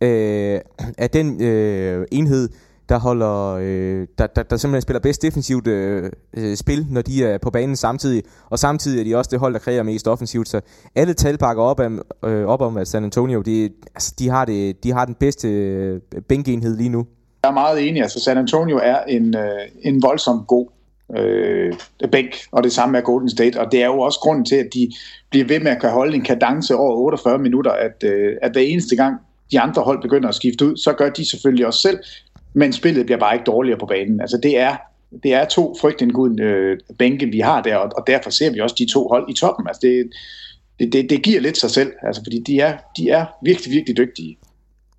øh, 0.00 0.60
er 0.98 1.06
den 1.06 1.42
øh, 1.42 2.06
enhed, 2.12 2.48
der 2.88 2.98
holder 2.98 3.58
øh, 3.60 4.06
der, 4.18 4.26
der, 4.26 4.42
der 4.42 4.56
simpelthen 4.56 4.82
spiller 4.82 5.00
bedst 5.00 5.22
defensivt 5.22 5.66
øh, 5.66 6.10
øh, 6.36 6.56
spil, 6.56 6.86
når 6.90 7.02
de 7.02 7.24
er 7.24 7.38
på 7.38 7.50
banen 7.50 7.76
samtidig. 7.76 8.22
Og 8.50 8.58
samtidig 8.58 9.00
er 9.00 9.04
de 9.04 9.16
også 9.18 9.28
det 9.32 9.40
hold, 9.40 9.52
der 9.52 9.58
kræver 9.58 9.82
mest 9.82 10.08
offensivt. 10.08 10.48
Så 10.48 10.60
alle 10.94 11.14
tal 11.14 11.38
bakker 11.38 11.62
op 11.62 11.80
om, 11.80 12.02
øh, 12.24 12.46
op 12.46 12.60
om 12.60 12.76
at 12.76 12.88
San 12.88 13.04
Antonio, 13.04 13.40
de, 13.40 13.70
altså, 13.94 14.14
de, 14.18 14.28
har 14.28 14.44
det, 14.44 14.84
de 14.84 14.92
har 14.92 15.04
den 15.04 15.14
bedste 15.14 15.48
øh, 15.48 16.00
bænkenhed 16.28 16.76
lige 16.76 16.88
nu. 16.88 17.06
Jeg 17.42 17.50
er 17.50 17.54
meget 17.54 17.88
enig. 17.88 18.02
Altså 18.02 18.20
San 18.20 18.38
Antonio 18.38 18.80
er 18.82 19.02
en, 19.08 19.36
øh, 19.36 19.60
en 19.82 20.02
voldsom 20.02 20.44
god 20.48 20.68
øh, 21.16 21.74
bænk, 22.12 22.36
og 22.52 22.64
det 22.64 22.72
samme 22.72 22.98
er 22.98 23.02
Golden 23.02 23.30
State. 23.30 23.60
Og 23.60 23.72
det 23.72 23.82
er 23.82 23.86
jo 23.86 24.00
også 24.00 24.20
grunden 24.20 24.44
til, 24.44 24.56
at 24.56 24.68
de 24.74 24.92
bliver 25.30 25.46
ved 25.46 25.60
med 25.60 25.70
at 25.70 25.80
kan 25.80 25.90
holde 25.90 26.16
en 26.16 26.24
kadence 26.24 26.76
over 26.76 26.96
48 26.96 27.38
minutter, 27.38 27.70
at, 27.70 28.04
øh, 28.04 28.36
at 28.42 28.52
hver 28.52 28.60
eneste 28.60 28.96
gang 28.96 29.16
de 29.50 29.60
andre 29.60 29.82
hold 29.82 30.02
begynder 30.02 30.28
at 30.28 30.34
skifte 30.34 30.66
ud, 30.66 30.76
så 30.76 30.92
gør 30.92 31.08
de 31.08 31.30
selvfølgelig 31.30 31.66
også 31.66 31.80
selv 31.80 31.98
men 32.56 32.72
spillet 32.72 33.06
bliver 33.06 33.18
bare 33.18 33.34
ikke 33.34 33.44
dårligere 33.44 33.78
på 33.78 33.86
banen. 33.86 34.20
Altså 34.20 34.38
det 34.42 34.58
er, 34.58 34.76
det 35.22 35.34
er 35.34 35.44
to 35.44 35.76
frygtindgudende 35.80 36.42
øh, 36.42 36.78
bænke, 36.98 37.26
vi 37.26 37.38
har 37.38 37.62
der, 37.62 37.76
og, 37.76 37.90
og 37.96 38.04
derfor 38.06 38.30
ser 38.30 38.52
vi 38.52 38.60
også 38.60 38.76
de 38.78 38.92
to 38.92 39.08
hold 39.08 39.30
i 39.30 39.34
toppen. 39.34 39.66
Altså 39.68 39.80
det, 39.82 40.10
det, 40.78 40.92
det, 40.92 41.10
det 41.10 41.22
giver 41.22 41.40
lidt 41.40 41.58
sig 41.58 41.70
selv, 41.70 41.92
altså 42.02 42.22
fordi 42.24 42.38
de 42.46 42.60
er, 42.60 42.76
de 42.96 43.08
er 43.08 43.26
virkelig, 43.42 43.72
virkelig 43.72 43.96
dygtige. 43.96 44.38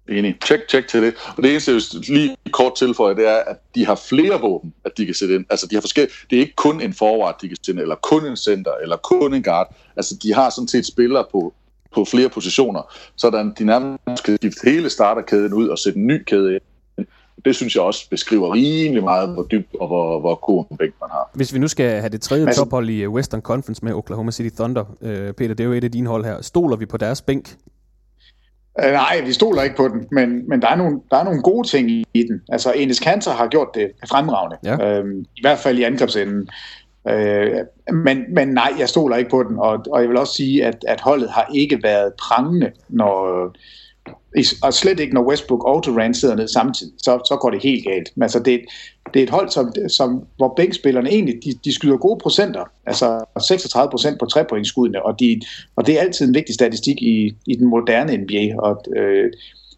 Enig. 0.09 0.35
Tjek, 0.45 0.67
tjek 0.67 0.87
til 0.87 1.03
det. 1.03 1.13
Og 1.37 1.43
det 1.43 1.51
eneste, 1.51 1.71
jeg 1.71 2.09
lige 2.09 2.35
kort 2.51 2.75
tilføje, 2.75 3.15
det 3.15 3.27
er, 3.27 3.35
at 3.47 3.57
de 3.75 3.85
har 3.85 3.95
flere 3.95 4.41
våben, 4.41 4.73
at 4.85 4.91
de 4.97 5.05
kan 5.05 5.15
sætte 5.15 5.35
ind. 5.35 5.45
Altså, 5.49 5.67
de 5.67 5.75
har 5.75 5.81
forskellige... 5.81 6.13
Det 6.29 6.35
er 6.35 6.39
ikke 6.39 6.55
kun 6.55 6.81
en 6.81 6.93
forward, 6.93 7.37
de 7.41 7.47
kan 7.47 7.57
sætte 7.57 7.71
ind, 7.71 7.79
eller 7.79 7.95
kun 7.95 8.25
en 8.25 8.37
center, 8.37 8.71
eller 8.81 8.97
kun 8.97 9.33
en 9.33 9.43
guard. 9.43 9.75
Altså, 9.95 10.15
de 10.23 10.33
har 10.33 10.49
sådan 10.49 10.67
set 10.67 10.85
spillere 10.85 11.25
på, 11.31 11.53
på 11.93 12.05
flere 12.05 12.29
positioner, 12.29 12.93
så 13.15 13.51
de 13.59 13.65
nærmest 13.65 14.23
kan 14.23 14.37
skifte 14.37 14.69
hele 14.71 14.89
starterkæden 14.89 15.53
ud 15.53 15.67
og 15.67 15.79
sætte 15.79 15.99
en 15.99 16.07
ny 16.07 16.23
kæde 16.23 16.53
ind 16.53 16.61
det 17.47 17.55
synes 17.55 17.75
jeg 17.75 17.83
også 17.83 18.09
beskriver 18.09 18.53
rimelig 18.53 19.03
meget, 19.03 19.29
hvor 19.29 19.43
dyb 19.43 19.67
og 19.79 19.87
hvor, 19.87 20.19
hvor 20.19 20.35
god 20.35 20.65
en 20.71 20.77
bænk 20.77 20.93
man 21.01 21.09
har. 21.11 21.29
Hvis 21.33 21.53
vi 21.53 21.59
nu 21.59 21.67
skal 21.67 21.99
have 21.99 22.09
det 22.09 22.21
tredje 22.21 22.45
altså, 22.45 22.61
tophold 22.61 22.89
i 22.89 23.07
Western 23.07 23.41
Conference 23.41 23.85
med 23.85 23.93
Oklahoma 23.93 24.31
City 24.31 24.55
Thunder, 24.55 24.85
øh, 25.01 25.33
Peter, 25.33 25.53
det 25.53 25.59
er 25.59 25.67
jo 25.67 25.73
et 25.73 25.83
af 25.83 25.91
dine 25.91 26.09
hold 26.09 26.25
her. 26.25 26.41
Stoler 26.41 26.75
vi 26.75 26.85
på 26.85 26.97
deres 26.97 27.21
bænk? 27.21 27.55
Øh, 28.83 28.91
nej, 28.91 29.21
vi 29.25 29.33
stoler 29.33 29.61
ikke 29.63 29.75
på 29.75 29.87
den, 29.87 30.07
men, 30.11 30.49
men 30.49 30.61
der, 30.61 30.67
er 30.67 30.75
nogle, 30.75 30.99
der 31.11 31.17
er 31.17 31.23
nogle 31.23 31.41
gode 31.41 31.67
ting 31.67 31.91
i, 31.91 32.05
i 32.13 32.23
den. 32.23 32.41
Altså, 32.49 32.71
Enes 32.71 32.99
Kanter 32.99 33.31
har 33.31 33.47
gjort 33.47 33.67
det 33.73 33.91
fremragende, 34.09 34.57
ja. 34.63 34.99
øhm, 34.99 35.19
i 35.19 35.41
hvert 35.41 35.59
fald 35.59 35.77
i 35.77 35.83
angrebsenden. 35.83 36.49
Øh, 37.09 37.55
men, 37.93 38.23
men 38.33 38.47
nej, 38.47 38.71
jeg 38.79 38.89
stoler 38.89 39.15
ikke 39.15 39.29
på 39.29 39.43
den, 39.43 39.59
og, 39.59 39.85
og 39.91 40.01
jeg 40.01 40.09
vil 40.09 40.17
også 40.17 40.33
sige, 40.33 40.65
at, 40.65 40.85
at 40.87 41.01
holdet 41.01 41.29
har 41.29 41.51
ikke 41.55 41.79
været 41.83 42.13
prangende, 42.13 42.71
når, 42.89 43.55
og 44.63 44.73
slet 44.73 44.99
ikke, 44.99 45.13
når 45.13 45.29
Westbrook 45.29 45.63
og 45.63 45.83
Durant 45.85 46.17
sidder 46.17 46.35
ned 46.35 46.47
samtidig, 46.47 46.93
så, 46.97 47.11
så 47.29 47.37
går 47.41 47.49
det 47.49 47.63
helt 47.63 47.83
galt. 47.83 48.09
Men 48.15 48.23
altså, 48.23 48.39
det, 48.39 48.61
det 49.13 49.19
er 49.19 49.23
et 49.23 49.29
hold, 49.29 49.49
som, 49.49 49.73
som, 49.89 50.23
hvor 50.37 50.53
bænkspillerne 50.57 51.09
egentlig, 51.09 51.35
de, 51.43 51.53
de 51.65 51.73
skyder 51.73 51.97
gode 51.97 52.19
procenter, 52.19 52.63
altså 52.85 53.25
36 53.47 53.89
procent 53.89 54.19
på 54.19 54.25
trepointskuddene, 54.25 55.05
og, 55.05 55.19
de, 55.19 55.41
og 55.75 55.87
det 55.87 55.97
er 55.97 56.01
altid 56.01 56.27
en 56.27 56.35
vigtig 56.35 56.55
statistik 56.55 57.01
i, 57.01 57.35
i 57.47 57.55
den 57.55 57.67
moderne 57.67 58.17
NBA, 58.17 58.55
og, 58.59 58.83
øh, 58.95 59.31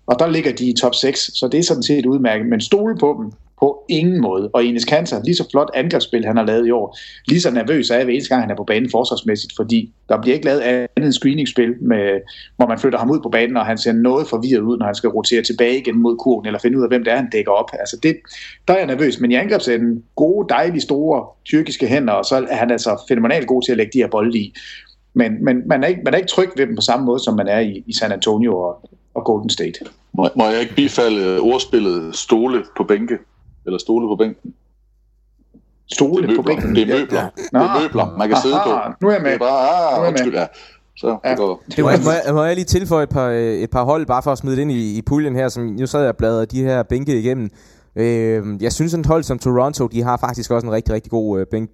og 0.05 0.19
der 0.19 0.27
ligger 0.27 0.51
de 0.51 0.69
i 0.69 0.73
top 0.73 0.95
6, 0.95 1.19
så 1.33 1.47
det 1.51 1.59
er 1.59 1.63
sådan 1.63 1.83
set 1.83 2.05
udmærket, 2.05 2.47
men 2.47 2.61
stole 2.61 2.97
på 2.97 3.19
dem, 3.21 3.31
på 3.59 3.85
ingen 3.89 4.21
måde. 4.21 4.49
Og 4.53 4.65
Enes 4.65 4.85
Kanter, 4.85 5.23
lige 5.23 5.35
så 5.35 5.47
flot 5.51 5.69
angrebsspil, 5.73 6.25
han 6.25 6.37
har 6.37 6.45
lavet 6.45 6.67
i 6.67 6.71
år, 6.71 6.97
lige 7.27 7.41
så 7.41 7.51
nervøs 7.51 7.89
er 7.89 7.95
jeg 7.95 8.03
hver 8.03 8.13
eneste 8.13 8.29
gang, 8.29 8.43
han 8.43 8.51
er 8.51 8.55
på 8.55 8.63
banen 8.63 8.89
forsvarsmæssigt, 8.91 9.53
fordi 9.55 9.93
der 10.09 10.21
bliver 10.21 10.33
ikke 10.33 10.45
lavet 10.45 10.59
andet 10.59 10.89
end 10.97 11.13
screeningsspil, 11.13 11.73
med, 11.81 12.19
hvor 12.57 12.67
man 12.67 12.79
flytter 12.79 12.99
ham 12.99 13.11
ud 13.11 13.19
på 13.19 13.29
banen, 13.29 13.57
og 13.57 13.65
han 13.65 13.77
ser 13.77 13.91
noget 13.91 14.27
forvirret 14.27 14.61
ud, 14.61 14.77
når 14.77 14.85
han 14.85 14.95
skal 14.95 15.09
rotere 15.09 15.41
tilbage 15.41 15.77
igen 15.77 15.97
mod 15.97 16.17
kurven, 16.17 16.45
eller 16.45 16.59
finde 16.59 16.77
ud 16.77 16.83
af, 16.83 16.89
hvem 16.89 17.03
det 17.03 17.13
er, 17.13 17.17
han 17.17 17.29
dækker 17.29 17.51
op. 17.51 17.69
Altså 17.79 17.97
det, 18.03 18.17
der 18.67 18.73
er 18.73 18.77
jeg 18.77 18.87
nervøs, 18.87 19.19
men 19.19 19.31
i 19.31 19.35
angrebsenden, 19.35 20.03
gode, 20.15 20.49
dejlige, 20.49 20.81
store 20.81 21.25
tyrkiske 21.45 21.87
hænder, 21.87 22.13
og 22.13 22.25
så 22.25 22.45
er 22.49 22.55
han 22.55 22.71
altså 22.71 23.01
fænomenalt 23.07 23.47
god 23.47 23.61
til 23.63 23.71
at 23.71 23.77
lægge 23.77 23.91
de 23.93 23.97
her 23.97 24.07
bolde 24.07 24.39
i. 24.39 24.53
Men, 25.13 25.45
men 25.45 25.67
man, 25.67 25.83
er 25.83 25.87
ikke, 25.87 26.01
man 26.05 26.13
er 26.13 26.17
ikke 26.17 26.29
tryg 26.29 26.49
ved 26.57 26.67
dem 26.67 26.75
på 26.75 26.81
samme 26.81 27.05
måde, 27.05 27.19
som 27.19 27.35
man 27.35 27.47
er 27.47 27.59
i, 27.59 27.83
i 27.87 27.93
San 27.93 28.11
Antonio 28.11 28.57
og, 28.57 28.89
og 29.13 29.25
Golden 29.25 29.49
State. 29.49 29.79
Må, 30.13 30.27
må 30.35 30.45
jeg 30.45 30.61
ikke 30.61 30.75
bifalde 30.75 31.21
øh, 31.21 31.39
ordspillet 31.39 32.15
stole 32.15 32.63
på 32.77 32.83
bænke? 32.83 33.17
Eller 33.65 33.79
stole 33.79 34.07
på 34.07 34.15
bænken? 34.15 34.53
Stole 35.91 36.27
det 36.27 36.31
er 36.31 36.35
på 36.35 36.41
møbler. 36.41 36.55
bænken? 36.55 36.75
Det 36.75 36.83
er 36.89 36.99
møbler. 36.99 37.19
Ja. 37.21 37.27
Det 37.35 37.65
er 37.65 37.81
møbler, 37.81 38.17
man 38.17 38.29
kan 38.29 38.37
sidde 38.43 38.55
på. 38.65 38.71
Aha, 38.71 38.89
nu 39.01 39.07
er 39.07 39.11
jeg 39.13 39.21
med. 39.21 39.29
Det 39.31 39.35
er 39.35 39.39
bare, 39.39 39.51
Nu 39.51 39.95
er 39.95 39.97
ah, 39.97 40.01
jeg 40.01 40.09
undskyld, 40.09 40.31
med. 40.31 40.39
ja. 40.39 40.47
Så, 40.97 41.17
det 41.23 41.37
går. 41.37 41.63
Det 41.75 41.83
må, 41.83 41.89
jeg, 41.89 41.99
må, 42.03 42.11
jeg, 42.25 42.33
må 42.33 42.43
jeg 42.43 42.55
lige 42.55 42.65
tilføje 42.65 43.03
et 43.03 43.09
par, 43.09 43.27
øh, 43.27 43.53
et 43.53 43.69
par 43.69 43.83
hold, 43.83 44.05
bare 44.05 44.23
for 44.23 44.31
at 44.31 44.37
smide 44.37 44.55
det 44.55 44.61
ind 44.61 44.71
i, 44.71 44.97
i 44.97 45.01
puljen 45.01 45.35
her, 45.35 45.49
som 45.49 45.63
nu 45.63 45.85
sad 45.87 45.99
jeg 45.99 46.09
og 46.09 46.17
bladrede 46.17 46.45
de 46.45 46.63
her 46.63 46.83
bænke 46.83 47.19
igennem. 47.19 47.49
Øh, 47.95 48.63
jeg 48.63 48.73
synes, 48.73 48.93
at 48.93 48.99
et 48.99 49.05
hold 49.05 49.23
som 49.23 49.39
Toronto, 49.39 49.87
de 49.87 50.03
har 50.03 50.17
faktisk 50.17 50.51
også 50.51 50.67
en 50.67 50.73
rigtig, 50.73 50.93
rigtig 50.93 51.11
god 51.11 51.39
øh, 51.39 51.45
bænk. 51.51 51.69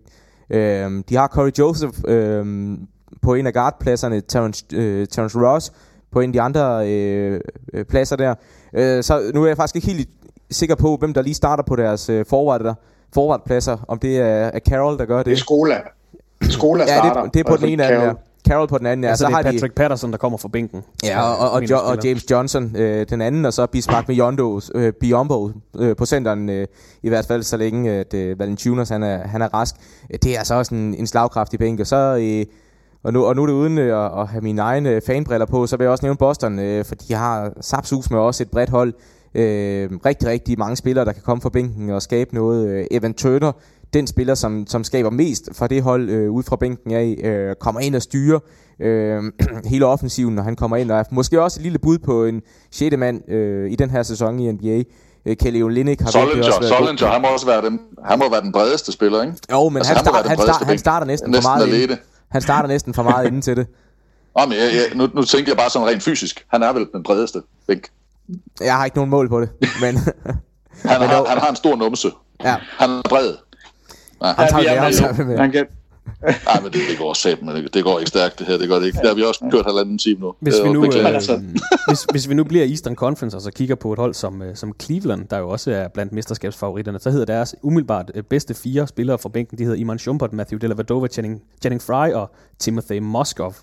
Øh, 0.50 1.04
de 1.10 1.16
har 1.16 1.28
Corey 1.28 1.52
Joseph 1.60 1.94
øh, 2.08 2.46
på 3.22 3.34
en 3.34 3.48
af 3.48 3.54
guardpladserne, 3.54 4.22
Terrence, 4.22 4.66
øh, 4.74 5.08
Terrence 5.08 5.40
Ross 5.40 5.72
på 6.12 6.20
en 6.20 6.30
af 6.30 6.34
de 6.34 6.42
andre 6.42 6.92
øh, 6.92 7.40
øh, 7.74 7.86
pladser 7.86 8.16
der. 8.16 8.36
Øh, 8.74 9.04
så 9.04 9.32
nu 9.34 9.44
er 9.44 9.48
jeg 9.48 9.58
faktisk 9.58 9.76
ikke 9.76 9.88
helt 9.88 10.10
sikker 10.52 10.76
på, 10.76 10.96
hvem 11.00 11.14
der 11.14 11.22
lige 11.22 11.34
starter 11.34 11.64
på 11.64 11.76
deres 11.76 12.10
øh, 12.10 12.26
forward 12.30 12.64
der, 12.64 12.74
forwardpladser, 13.14 13.78
om 13.88 14.00
det 14.00 14.18
er, 14.20 14.26
er 14.26 14.60
Carroll, 14.70 14.98
der 14.98 15.06
gør 15.06 15.18
det. 15.18 15.26
Det 15.26 15.32
er 15.32 15.38
Skola. 15.38 15.78
Skola 16.42 16.84
Ja, 16.84 16.98
starter. 16.98 17.22
det, 17.24 17.34
det 17.34 17.40
er 17.40 17.44
på 17.50 17.58
den 17.58 17.70
ene 17.70 17.84
af 17.86 18.00
dem, 18.00 18.08
ja. 18.08 18.14
Carroll 18.48 18.68
på 18.68 18.78
den 18.78 18.86
anden, 18.86 19.04
ja. 19.04 19.10
altså, 19.10 19.22
så 19.24 19.28
det 19.28 19.36
har 19.36 19.44
er 19.44 19.52
de, 19.52 19.56
Patrick 19.58 19.76
Patterson, 19.76 20.12
der 20.12 20.18
kommer 20.18 20.38
fra 20.38 20.48
bænken. 20.48 20.84
Ja, 21.04 21.22
og, 21.22 21.38
og, 21.38 21.52
og, 21.52 21.70
jo, 21.70 21.78
og. 21.84 21.98
James 22.04 22.32
Johnson 22.32 22.76
øh, 22.76 23.06
den 23.10 23.22
anden, 23.22 23.46
og 23.46 23.54
så 23.54 23.66
Bismarck 23.66 24.08
Biondo, 24.08 24.60
øh, 24.76 24.94
Biombo 24.94 25.52
øh, 25.78 25.96
på 25.96 26.06
centeren, 26.06 26.50
øh, 26.50 26.68
i 27.04 27.10
hvert 27.10 27.26
fald 27.26 27.44
så 27.44 27.58
længe 27.58 27.92
at 27.92 28.14
øh, 28.14 28.40
Valanciunas 28.40 28.90
han 28.90 29.04
er, 29.04 29.28
han 29.28 29.42
er 29.42 29.54
rask. 29.54 29.76
Øh, 30.14 30.20
Det 30.24 30.34
er 30.34 30.38
altså 30.38 30.56
også 30.56 30.76
en, 30.76 30.96
en 30.96 31.08
slagkraftig 31.08 31.60
bænk, 31.60 31.80
og 31.80 31.88
så... 31.88 32.18
Øh, 32.22 32.46
og 33.04 33.14
nu, 33.14 33.26
og 33.26 33.36
nu 33.36 33.42
er 33.42 33.46
det 33.46 33.54
uden 33.54 33.78
øh, 33.78 34.06
at, 34.06 34.20
at 34.22 34.28
have 34.28 34.42
mine 34.42 34.62
egne 34.62 34.90
øh, 34.90 35.02
fanbriller 35.08 35.46
på, 35.46 35.68
så 35.68 35.78
vil 35.78 35.84
jeg 35.84 35.92
også 35.92 36.06
nævne 36.06 36.18
Boston, 36.18 36.60
øh, 36.60 36.86
for 36.86 36.96
de 36.96 37.14
har 37.14 37.52
sapsus 37.62 38.10
med 38.12 38.20
også 38.20 38.44
et 38.44 38.52
bredt 38.52 38.70
hold. 38.70 38.94
Øh, 39.36 39.90
rigtig, 40.06 40.28
rigtig 40.28 40.60
mange 40.60 40.76
spillere, 40.76 41.06
der 41.06 41.12
kan 41.12 41.22
komme 41.22 41.42
fra 41.42 41.50
bænken 41.50 41.90
og 41.90 42.02
skabe 42.02 42.36
noget. 42.36 42.68
Øh, 42.68 42.86
Evan 42.92 43.14
Turner, 43.14 43.52
den 43.94 44.08
spiller, 44.08 44.36
som, 44.36 44.68
som 44.68 44.84
skaber 44.84 45.10
mest 45.10 45.50
fra 45.54 45.68
det 45.68 45.84
hold 45.84 46.10
øh, 46.10 46.32
ud 46.32 46.44
fra 46.44 46.56
bænken 46.56 46.92
af, 46.92 47.18
øh, 47.24 47.56
kommer 47.56 47.82
ind 47.82 47.96
og 47.96 48.02
styrer 48.02 48.40
øh, 48.80 49.24
hele 49.72 49.86
offensiven, 49.86 50.36
når 50.36 50.44
han 50.44 50.56
kommer 50.56 50.78
ind, 50.78 50.92
og 50.92 51.00
er 51.00 51.04
måske 51.12 51.42
også 51.42 51.60
et 51.60 51.64
lille 51.64 51.80
bud 51.80 51.98
på 51.98 52.26
en 52.26 52.42
6. 52.72 52.98
mand 52.98 53.32
øh, 53.32 53.72
i 53.72 53.76
den 53.76 53.90
her 53.90 54.04
sæson 54.04 54.40
i 54.40 54.52
NBA. 54.52 54.84
Øh, 55.26 55.38
Kelly 55.38 55.62
Olynyk 55.62 56.02
har 56.02 56.12
Solinger, 56.12 56.46
også 56.46 56.60
været. 56.60 56.74
Solinger, 56.74 57.08
han 57.08 57.22
må 57.22 57.28
også 57.28 57.46
være 57.46 57.62
den, 57.62 57.80
han 58.06 58.20
må 58.20 58.30
være 58.30 58.42
den 58.42 58.52
bredeste 58.52 58.92
spiller, 58.92 59.22
ikke? 59.22 59.36
Jo, 59.52 59.70
men 59.70 59.78
altså, 59.78 59.94
han, 59.94 60.06
start, 60.06 60.28
han, 60.28 60.38
start, 60.38 60.68
han 60.68 60.78
starter 60.78 61.08
næsten, 61.08 61.32
næsten 61.32 61.44
for 61.44 61.50
meget 61.50 61.68
alene. 61.68 61.84
inden. 61.84 61.98
Han 62.30 62.42
starter 62.42 62.68
næsten 62.68 62.94
for 62.94 63.04
meget 63.04 63.28
inden 63.28 63.42
til 63.42 63.58
det. 63.58 63.68
Nå, 64.38 64.46
men 64.46 64.58
jeg, 64.58 64.70
jeg, 64.74 64.98
nu, 64.98 65.10
nu 65.14 65.24
tænker 65.24 65.52
jeg 65.52 65.58
bare 65.58 65.70
sådan 65.70 65.88
rent 65.88 66.04
fysisk. 66.04 66.46
Han 66.48 66.64
er 66.64 66.74
vel 66.74 66.88
den 66.94 67.04
bredeste 67.04 67.42
bænk. 67.68 67.90
Jeg 68.62 68.76
har 68.76 68.86
ikke 68.86 68.98
nogen 68.98 69.10
mål 69.10 69.30
på 69.30 69.42
det, 69.42 69.50
men... 69.82 69.96
Han, 69.96 71.00
Men 71.02 71.10
har, 71.10 71.26
han 71.26 71.38
har 71.38 71.50
en 71.50 71.56
stor 71.56 71.76
numse. 71.76 72.12
Ja. 72.44 72.56
Han 72.62 72.90
er 72.90 73.02
bred. 73.10 73.34
Ja. 74.22 74.34
Han 74.34 74.50
tager 74.50 74.72
er 74.72 74.92
det 74.92 75.18
nu. 75.20 75.26
med. 75.26 75.38
Han 75.38 75.52
kan, 75.52 75.66
Ej, 76.48 76.62
men 76.62 76.72
det, 76.72 76.82
det 76.90 76.98
går 76.98 77.14
sæt, 77.14 77.42
men 77.42 77.56
det, 77.56 77.74
det 77.74 77.84
går 77.84 78.00
ikke 78.00 78.10
stærkt, 78.10 78.40
det 78.40 78.48
her. 78.48 78.58
Det 78.58 78.70
går 78.70 78.76
det 78.76 78.86
ikke. 78.86 79.00
Det 79.00 79.08
har 79.08 79.16
vi 79.16 79.24
også 79.24 79.46
kørt 79.52 79.66
halvanden 79.66 79.98
time 79.98 80.20
nu. 80.20 80.34
Hvis 80.40 80.54
vi, 80.64 80.68
jo 80.68 80.74
nu, 80.74 80.86
øh, 80.86 81.06
altså- 81.06 81.42
hvis, 81.88 82.04
hvis 82.12 82.30
vi 82.30 82.34
nu 82.34 82.44
bliver 82.44 82.66
i 82.66 82.70
Eastern 82.70 82.96
Conference 82.96 83.38
og 83.38 83.42
så 83.42 83.52
kigger 83.52 83.76
på 83.76 83.94
et 83.94 84.00
hold 84.00 84.14
som, 84.14 84.42
øh, 84.42 84.56
som 84.56 84.74
Cleveland, 84.82 85.28
der 85.28 85.38
jo 85.38 85.50
også 85.50 85.72
er 85.72 85.88
blandt 85.88 86.14
mesterskabsfavoritterne, 86.14 87.00
så 87.00 87.10
hedder 87.10 87.26
deres 87.26 87.56
umiddelbart 87.62 88.12
øh, 88.16 88.24
bedste 88.24 88.54
fire 88.54 88.88
spillere 88.88 89.18
fra 89.18 89.30
bænken, 89.30 89.58
de 89.58 89.64
hedder 89.64 89.78
Iman 89.78 90.00
Shumpert, 90.00 90.34
Matthew 90.34 90.60
Dellavedova, 90.60 91.08
Channing, 91.08 91.42
Channing 91.62 91.82
Fry 91.82 92.12
og 92.12 92.32
Timothy 92.60 93.00
Moskov. 93.00 93.56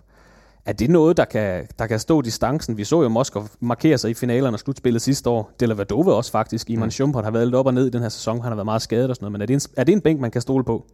Er 0.66 0.72
det 0.72 0.90
noget, 0.90 1.16
der 1.16 1.24
kan, 1.24 1.66
der 1.78 1.86
kan 1.86 1.98
stå 1.98 2.20
distancen? 2.22 2.76
Vi 2.76 2.84
så 2.84 3.02
jo 3.02 3.08
Moskov 3.08 3.48
markere 3.60 3.98
sig 3.98 4.10
i 4.10 4.14
finalerne 4.14 4.54
og 4.54 4.58
slutspillet 4.60 5.02
sidste 5.02 5.30
år. 5.30 5.50
Dellavedova 5.60 6.10
også 6.12 6.30
faktisk. 6.30 6.70
Iman 6.70 6.86
Mm. 6.86 6.90
Shumpert 6.90 7.24
har 7.24 7.30
været 7.30 7.46
lidt 7.46 7.54
op 7.54 7.66
og 7.66 7.74
ned 7.74 7.86
i 7.86 7.90
den 7.90 8.02
her 8.02 8.08
sæson. 8.08 8.36
Han 8.40 8.48
har 8.48 8.54
været 8.54 8.64
meget 8.64 8.82
skadet 8.82 9.10
og 9.10 9.16
sådan 9.16 9.24
noget. 9.24 9.32
Men 9.32 9.42
er 9.42 9.46
det 9.46 9.54
en, 9.54 9.60
er 9.76 9.84
det 9.84 9.92
en 9.92 10.00
bænk, 10.00 10.20
man 10.20 10.30
kan 10.30 10.40
stole 10.40 10.64
på? 10.64 10.86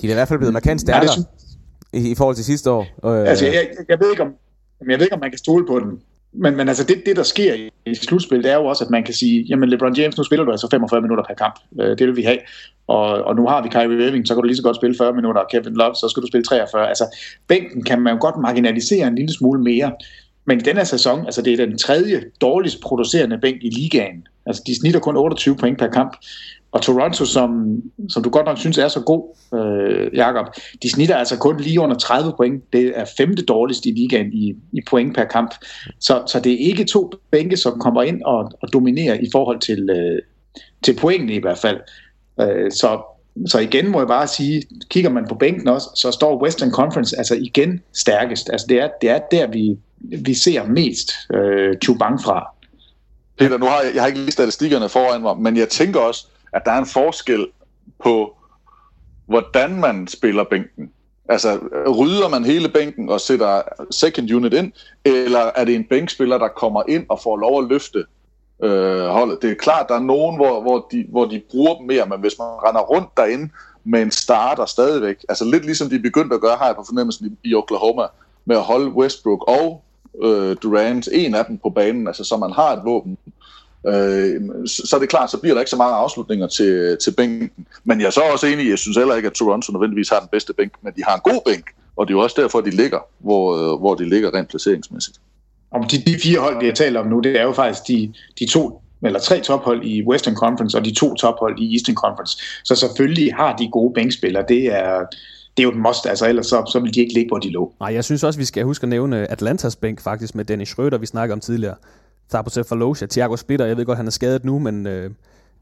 De 0.00 0.06
er 0.06 0.10
i 0.10 0.14
hvert 0.14 0.28
fald 0.28 0.38
blevet 0.38 0.52
markant 0.52 0.68
Ja, 0.68 0.72
det 0.72 0.80
stærkere 1.10 1.12
synes- 1.12 2.06
i, 2.06 2.10
i 2.10 2.14
forhold 2.14 2.36
til 2.36 2.44
sidste 2.44 2.70
år. 2.70 2.86
Øh, 3.04 3.28
Altså, 3.28 3.44
jeg, 3.46 3.68
jeg, 3.88 4.00
ved 4.00 4.10
ikke, 4.10 4.22
om, 4.22 4.28
jeg 4.88 4.98
ved 4.98 5.06
ikke, 5.06 5.14
om 5.14 5.20
man 5.20 5.30
kan 5.30 5.38
stole 5.38 5.66
på 5.66 5.80
den. 5.80 6.00
Men, 6.32 6.56
men 6.56 6.68
altså, 6.68 6.84
det, 6.84 7.02
det, 7.06 7.16
der 7.16 7.22
sker 7.22 7.54
i, 7.54 7.70
i 7.86 7.94
det 8.30 8.46
er 8.46 8.54
jo 8.54 8.64
også, 8.64 8.84
at 8.84 8.90
man 8.90 9.04
kan 9.04 9.14
sige, 9.14 9.42
jamen 9.48 9.68
LeBron 9.68 9.96
James, 9.96 10.16
nu 10.16 10.24
spiller 10.24 10.44
du 10.44 10.50
altså 10.50 10.68
45 10.70 11.00
minutter 11.00 11.24
per 11.24 11.34
kamp. 11.34 11.54
Øh, 11.80 11.98
det 11.98 12.06
vil 12.06 12.16
vi 12.16 12.22
have. 12.22 12.38
Og, 12.86 13.06
og 13.06 13.36
nu 13.36 13.46
har 13.46 13.62
vi 13.62 13.68
Kyrie 13.68 14.06
Irving, 14.06 14.28
så 14.28 14.34
kan 14.34 14.42
du 14.42 14.46
lige 14.46 14.56
så 14.56 14.62
godt 14.62 14.76
spille 14.76 14.96
40 14.98 15.12
minutter, 15.12 15.40
og 15.40 15.48
Kevin 15.50 15.74
Love, 15.74 15.94
så 15.94 16.08
skal 16.08 16.22
du 16.22 16.26
spille 16.26 16.44
43. 16.44 16.88
Altså, 16.88 17.16
bænken 17.48 17.84
kan 17.84 18.00
man 18.00 18.14
jo 18.14 18.20
godt 18.20 18.36
marginalisere 18.42 19.06
en 19.06 19.14
lille 19.14 19.34
smule 19.34 19.62
mere. 19.62 19.92
Men 20.44 20.58
i 20.58 20.60
den 20.60 20.76
her 20.76 20.84
sæson, 20.84 21.24
altså 21.24 21.42
det 21.42 21.52
er 21.52 21.66
den 21.66 21.78
tredje 21.78 22.22
dårligst 22.40 22.80
producerende 22.80 23.38
bænk 23.38 23.56
i 23.62 23.70
ligaen. 23.70 24.26
Altså, 24.46 24.62
de 24.66 24.80
snitter 24.80 25.00
kun 25.00 25.16
28 25.16 25.56
point 25.56 25.78
per 25.78 25.88
kamp. 25.88 26.16
Og 26.72 26.82
Toronto, 26.82 27.24
som, 27.24 27.82
som 28.08 28.22
du 28.22 28.30
godt 28.30 28.46
nok 28.46 28.58
synes 28.58 28.78
er 28.78 28.88
så 28.88 29.00
god, 29.00 29.36
øh, 29.54 30.14
Jakob, 30.14 30.46
de 30.82 30.90
snitter 30.90 31.16
altså 31.16 31.38
kun 31.38 31.60
lige 31.60 31.80
under 31.80 31.96
30 31.96 32.32
point. 32.36 32.72
Det 32.72 32.92
er 32.94 33.04
femte 33.16 33.42
dårligst 33.42 33.86
i 33.86 33.90
ligaen 33.90 34.32
i, 34.32 34.54
i 34.72 34.80
point 34.86 35.14
per 35.14 35.24
kamp. 35.24 35.54
Så, 36.00 36.22
så 36.26 36.40
det 36.40 36.52
er 36.52 36.58
ikke 36.58 36.84
to 36.84 37.10
bænke, 37.30 37.56
som 37.56 37.78
kommer 37.78 38.02
ind 38.02 38.22
og, 38.22 38.52
og 38.62 38.72
dominerer 38.72 39.14
i 39.14 39.28
forhold 39.32 39.60
til, 39.60 39.90
øh, 39.90 40.22
til 40.82 40.96
pointene 40.96 41.34
i 41.34 41.40
hvert 41.40 41.58
fald. 41.58 41.80
Øh, 42.40 42.72
så, 42.72 43.00
så 43.46 43.58
igen 43.58 43.88
må 43.88 43.98
jeg 43.98 44.08
bare 44.08 44.26
sige, 44.26 44.62
kigger 44.90 45.10
man 45.10 45.26
på 45.28 45.34
bænken 45.34 45.68
også, 45.68 45.88
så 45.96 46.10
står 46.10 46.42
Western 46.42 46.70
Conference 46.70 47.16
altså 47.18 47.34
igen 47.34 47.80
stærkest. 47.94 48.50
Altså 48.52 48.66
det 48.68 48.80
er, 48.80 48.88
det 49.00 49.10
er 49.10 49.18
der, 49.30 49.46
vi, 49.46 49.78
vi 49.98 50.34
ser 50.34 50.66
mest 50.66 51.12
øh, 51.34 51.76
Chubang 51.84 52.22
fra. 52.22 52.54
Peter, 53.38 53.58
nu 53.58 53.66
har 53.66 53.80
jeg, 53.80 53.94
jeg 53.94 54.02
har 54.02 54.06
ikke 54.06 54.20
lige 54.20 54.30
statistikkerne 54.32 54.88
foran 54.88 55.22
mig, 55.22 55.38
men 55.38 55.56
jeg 55.56 55.68
tænker 55.68 56.00
også, 56.00 56.26
at 56.52 56.62
der 56.64 56.72
er 56.72 56.78
en 56.78 56.86
forskel 56.86 57.46
på, 58.04 58.36
hvordan 59.26 59.80
man 59.80 60.08
spiller 60.08 60.44
bænken. 60.44 60.90
Altså, 61.28 61.58
rydder 61.98 62.28
man 62.28 62.44
hele 62.44 62.68
bænken 62.68 63.08
og 63.08 63.20
sætter 63.20 63.62
second 63.90 64.32
unit 64.32 64.52
ind, 64.52 64.72
eller 65.04 65.50
er 65.54 65.64
det 65.64 65.74
en 65.74 65.84
bænkspiller, 65.84 66.38
der 66.38 66.48
kommer 66.48 66.82
ind 66.88 67.06
og 67.08 67.20
får 67.22 67.36
lov 67.36 67.62
at 67.62 67.68
løfte 67.68 68.04
øh, 68.62 69.04
holdet? 69.06 69.42
Det 69.42 69.50
er 69.50 69.54
klart, 69.54 69.88
der 69.88 69.94
er 69.94 70.00
nogen, 70.00 70.36
hvor, 70.36 70.60
hvor, 70.60 70.86
de, 70.92 71.06
hvor 71.08 71.24
de 71.24 71.42
bruger 71.50 71.74
dem 71.78 71.86
mere, 71.86 72.06
men 72.06 72.20
hvis 72.20 72.38
man 72.38 72.46
render 72.46 72.80
rundt 72.80 73.08
derinde 73.16 73.48
med 73.84 74.02
en 74.02 74.10
starter 74.10 74.66
stadigvæk, 74.66 75.16
altså 75.28 75.44
lidt 75.44 75.64
ligesom 75.64 75.90
de 75.90 75.98
begyndte 75.98 76.34
at 76.34 76.40
gøre, 76.40 76.56
har 76.56 76.66
jeg 76.66 76.76
på 76.76 76.84
fornemmelsen 76.88 77.26
i, 77.26 77.48
i 77.50 77.54
Oklahoma, 77.54 78.02
med 78.44 78.56
at 78.56 78.62
holde 78.62 78.90
Westbrook 78.90 79.44
og 79.48 79.82
øh, 80.22 80.56
Durant, 80.62 81.08
en 81.12 81.34
af 81.34 81.44
dem 81.44 81.58
på 81.58 81.70
banen, 81.70 82.06
altså 82.06 82.24
så 82.24 82.36
man 82.36 82.52
har 82.52 82.76
et 82.76 82.84
våben, 82.84 83.18
øh, 83.26 83.32
så, 84.66 84.82
så 84.84 84.96
er 84.96 85.00
det 85.00 85.08
klart, 85.08 85.30
så 85.30 85.38
bliver 85.38 85.54
der 85.54 85.60
ikke 85.60 85.70
så 85.70 85.76
mange 85.76 85.94
afslutninger 85.94 86.46
til, 86.46 86.96
til 87.04 87.14
bænken. 87.16 87.66
Men 87.84 88.00
jeg 88.00 88.06
er 88.06 88.10
så 88.10 88.20
også 88.20 88.46
enig, 88.46 88.70
jeg 88.70 88.78
synes 88.78 88.96
heller 88.96 89.14
ikke, 89.14 89.26
at 89.26 89.32
Toronto 89.32 89.72
nødvendigvis 89.72 90.08
har 90.08 90.20
den 90.20 90.28
bedste 90.32 90.52
bænk, 90.52 90.72
men 90.82 90.92
de 90.96 91.04
har 91.04 91.14
en 91.14 91.20
god 91.24 91.40
bænk, 91.46 91.64
og 91.96 92.06
det 92.06 92.14
er 92.14 92.16
jo 92.16 92.22
også 92.22 92.36
derfor, 92.42 92.60
de 92.60 92.70
ligger, 92.70 92.98
hvor, 93.18 93.56
øh, 93.56 93.78
hvor 93.80 93.94
de 93.94 94.08
ligger 94.08 94.34
rent 94.34 94.48
placeringsmæssigt. 94.48 95.16
Om 95.70 95.84
de, 95.84 96.02
de 96.06 96.18
fire 96.22 96.40
hold, 96.40 96.60
vi 96.60 96.66
har 96.66 96.72
talt 96.72 96.96
om 96.96 97.06
nu, 97.06 97.20
det 97.20 97.40
er 97.40 97.42
jo 97.42 97.52
faktisk 97.52 97.88
de, 97.88 98.12
de 98.38 98.46
to 98.46 98.82
eller 99.04 99.20
tre 99.20 99.40
tophold 99.40 99.84
i 99.84 100.04
Western 100.06 100.34
Conference 100.34 100.78
og 100.78 100.84
de 100.84 100.94
to 100.94 101.14
tophold 101.14 101.58
i 101.58 101.74
Eastern 101.74 101.94
Conference. 101.94 102.38
Så 102.64 102.74
selvfølgelig 102.74 103.34
har 103.34 103.56
de 103.56 103.68
gode 103.72 103.94
bænkspillere. 103.94 104.44
Det 104.48 104.66
er, 104.66 104.98
det 105.56 105.62
er 105.62 105.62
jo 105.62 105.70
et 105.70 105.76
must, 105.76 106.06
altså 106.06 106.28
ellers 106.28 106.46
så, 106.46 106.70
så 106.72 106.80
vil 106.80 106.94
de 106.94 107.00
ikke 107.00 107.14
ligge, 107.14 107.28
hvor 107.28 107.38
de 107.38 107.50
lå. 107.50 107.72
Nej, 107.80 107.94
jeg 107.94 108.04
synes 108.04 108.24
også, 108.24 108.38
vi 108.38 108.44
skal 108.44 108.64
huske 108.64 108.84
at 108.84 108.88
nævne 108.88 109.30
Atlantas 109.30 109.76
bænk 109.76 110.00
faktisk 110.00 110.34
med 110.34 110.44
Dennis 110.44 110.72
Schröder, 110.72 110.96
vi 110.96 111.06
snakkede 111.06 111.32
om 111.32 111.40
tidligere. 111.40 111.74
Thabo 112.30 112.50
Sefolosha, 112.50 113.06
Thiago 113.06 113.36
Splitter, 113.36 113.66
jeg 113.66 113.76
ved 113.76 113.84
godt, 113.84 113.96
han 113.96 114.06
er 114.06 114.10
skadet 114.10 114.44
nu, 114.44 114.58
men 114.58 114.86
øh, 114.86 115.10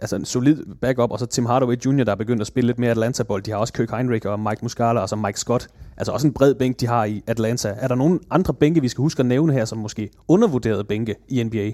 altså 0.01 0.17
en 0.17 0.25
solid 0.25 0.65
backup, 0.81 1.11
og 1.11 1.19
så 1.19 1.27
Tim 1.27 1.47
Hardaway 1.47 1.77
Jr., 1.87 2.05
der 2.05 2.13
er 2.13 2.17
begyndt 2.17 2.41
at 2.41 2.47
spille 2.47 2.67
lidt 2.67 2.79
mere 2.79 2.91
Atlanta-bold. 2.91 3.43
De 3.43 3.51
har 3.51 3.59
også 3.59 3.73
Kirk 3.73 3.91
Heinrich 3.91 4.27
og 4.27 4.41
Mike 4.41 4.59
Muscala 4.63 5.01
og 5.01 5.09
så 5.09 5.17
Mike 5.17 5.41
Scott. 5.41 5.69
Altså 5.97 6.13
også 6.13 6.27
en 6.27 6.33
bred 6.33 6.55
bænk, 6.55 6.81
de 6.81 6.87
har 6.87 7.05
i 7.05 7.23
Atlanta. 7.27 7.75
Er 7.77 7.89
der 7.89 7.95
nogen 7.95 8.21
andre 8.31 8.55
bænke, 8.55 8.81
vi 8.81 8.89
skal 8.89 9.03
huske 9.03 9.21
at 9.21 9.27
nævne 9.27 9.53
her, 9.53 9.65
som 9.65 9.79
måske 9.79 10.11
undervurderede 10.29 10.85
bænke 10.85 11.15
i 11.29 11.43
NBA? 11.43 11.71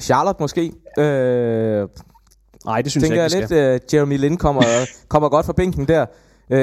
Charlotte 0.00 0.42
måske. 0.42 0.72
Øh, 0.98 1.88
Nej, 2.64 2.82
det 2.82 2.90
synes 2.90 3.02
tænker 3.04 3.22
jeg 3.22 3.36
ikke, 3.36 3.48
vi 3.48 3.54
lidt, 3.54 3.82
uh, 3.92 3.94
Jeremy 3.94 4.18
Lin 4.18 4.36
kommer, 4.36 4.62
kommer 5.08 5.28
godt 5.28 5.46
fra 5.46 5.52
bænken 5.52 5.88
der. 5.88 6.06
Uh, 6.50 6.56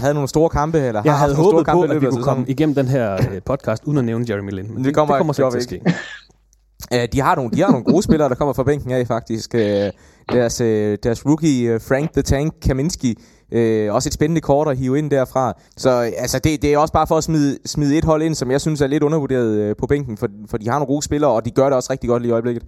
havde 0.00 0.14
nogle 0.14 0.28
store 0.28 0.48
kampe, 0.48 0.78
eller 0.78 1.02
Jeg 1.04 1.12
har 1.12 1.18
havde 1.18 1.34
store 1.34 1.44
håbet 1.44 1.66
på, 1.66 1.80
kampe 1.80 1.94
i 1.94 1.96
at 1.96 2.02
vi 2.02 2.06
kunne 2.06 2.22
komme 2.22 2.44
igennem 2.48 2.74
den 2.74 2.86
her 2.86 3.14
øh, 3.14 3.42
podcast 3.42 3.84
uden 3.84 3.98
at 3.98 4.04
nævne 4.04 4.26
Jeremy 4.28 4.50
Lin. 4.50 4.66
Men 4.68 4.76
det, 4.76 4.84
det 4.84 4.94
kommer, 4.94 5.14
det 5.14 5.36
kommer 5.36 5.54
ikke 5.54 5.68
til 5.68 5.76
at 5.76 5.82
ske. 5.84 5.94
Uh, 6.94 7.00
de, 7.12 7.20
har 7.20 7.34
nogle, 7.36 7.50
de 7.50 7.60
har 7.60 7.70
nogle 7.70 7.84
gode 7.84 8.02
spillere, 8.08 8.28
der 8.28 8.34
kommer 8.34 8.52
fra 8.52 8.62
bænken 8.62 8.90
af, 8.90 9.06
faktisk. 9.06 9.54
Uh, 9.54 9.60
deres, 10.32 10.60
uh, 10.60 10.66
deres 11.02 11.26
rookie, 11.26 11.74
uh, 11.74 11.80
Frank 11.80 12.12
the 12.12 12.22
Tank 12.22 12.54
Kaminski, 12.62 13.18
uh, 13.52 13.94
også 13.94 14.08
et 14.08 14.12
spændende 14.12 14.40
kort 14.40 14.68
at 14.68 14.76
hive 14.76 14.98
ind 14.98 15.10
derfra. 15.10 15.52
Så 15.76 16.00
uh, 16.00 16.06
altså, 16.22 16.38
det, 16.38 16.62
det 16.62 16.72
er 16.72 16.78
også 16.78 16.92
bare 16.92 17.06
for 17.06 17.16
at 17.16 17.24
smide, 17.24 17.58
smide 17.66 17.98
et 17.98 18.04
hold 18.04 18.22
ind, 18.22 18.34
som 18.34 18.50
jeg 18.50 18.60
synes 18.60 18.80
er 18.80 18.86
lidt 18.86 19.02
undervurderet 19.02 19.70
uh, 19.70 19.76
på 19.76 19.86
bænken, 19.86 20.16
for, 20.16 20.28
for 20.50 20.56
de 20.58 20.68
har 20.68 20.74
nogle 20.78 20.86
gode 20.86 21.02
spillere, 21.02 21.30
og 21.30 21.44
de 21.44 21.50
gør 21.50 21.64
det 21.64 21.72
også 21.72 21.92
rigtig 21.92 22.08
godt 22.08 22.22
lige 22.22 22.30
i 22.30 22.32
øjeblikket. 22.32 22.62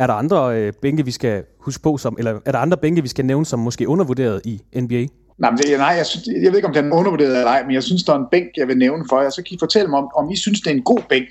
Er 0.00 0.06
der 0.06 0.14
andre 0.14 0.60
øh, 0.60 0.72
bænke, 0.82 1.04
vi 1.04 1.10
skal 1.10 1.44
huske 1.58 1.82
på, 1.82 1.96
som, 1.96 2.16
eller 2.18 2.38
er 2.46 2.52
der 2.52 2.58
andre 2.58 2.76
bænke, 2.76 3.02
vi 3.02 3.08
skal 3.08 3.24
nævne, 3.24 3.46
som 3.46 3.58
måske 3.58 3.84
er 3.84 3.88
undervurderet 3.88 4.40
i 4.44 4.60
NBA? 4.74 5.06
Nej, 5.38 5.50
men 5.50 5.58
det, 5.58 5.78
nej 5.78 5.88
jeg, 5.88 6.06
synes, 6.06 6.26
jeg 6.42 6.50
ved 6.50 6.56
ikke, 6.58 6.68
om 6.68 6.74
den 6.74 6.92
er 6.92 6.96
undervurderet 6.96 7.36
eller 7.36 7.50
ej, 7.50 7.62
men 7.62 7.74
jeg 7.74 7.82
synes, 7.82 8.02
der 8.02 8.12
er 8.12 8.18
en 8.18 8.26
bænk, 8.30 8.48
jeg 8.56 8.68
vil 8.68 8.78
nævne 8.78 9.04
for 9.10 9.20
jer. 9.20 9.30
Så 9.30 9.42
kan 9.42 9.54
I 9.54 9.58
fortælle 9.58 9.90
mig, 9.90 9.98
om, 9.98 10.08
om 10.16 10.30
I 10.30 10.36
synes, 10.36 10.60
det 10.60 10.70
er 10.70 10.74
en 10.74 10.82
god 10.82 11.00
bænk. 11.08 11.28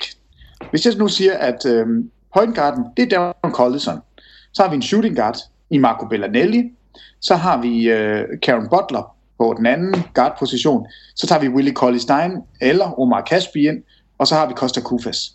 Hvis 0.70 0.86
jeg 0.86 0.96
nu 0.96 1.08
siger, 1.08 1.38
at 1.38 1.66
øh, 1.66 1.88
point 2.34 2.56
guarden, 2.56 2.86
det 2.98 3.04
er 3.04 3.10
Darren 3.10 3.54
Collison. 3.54 4.00
Så 4.54 4.64
har 4.64 4.70
vi 4.70 4.76
en 4.76 4.82
shooting 4.82 5.16
guard 5.16 5.38
i 5.70 5.78
Marco 5.78 6.08
Bellanelli. 6.08 6.72
Så 7.22 7.36
har 7.36 7.62
vi 7.62 7.90
øh, 7.90 8.26
Karen 8.44 8.70
Butler 8.70 9.16
på 9.38 9.54
den 9.58 9.66
anden 9.66 10.04
guard-position. 10.14 10.88
Så 11.16 11.28
tager 11.28 11.42
vi 11.42 11.48
Willie 11.48 11.74
Colley 11.74 12.00
Stein 12.00 12.32
eller 12.62 13.00
Omar 13.00 13.26
Caspi 13.30 13.68
ind. 13.68 13.84
Og 14.18 14.28
så 14.28 14.36
har 14.36 14.48
vi 14.48 14.54
Costa 14.54 14.82
Kufas. 14.82 15.32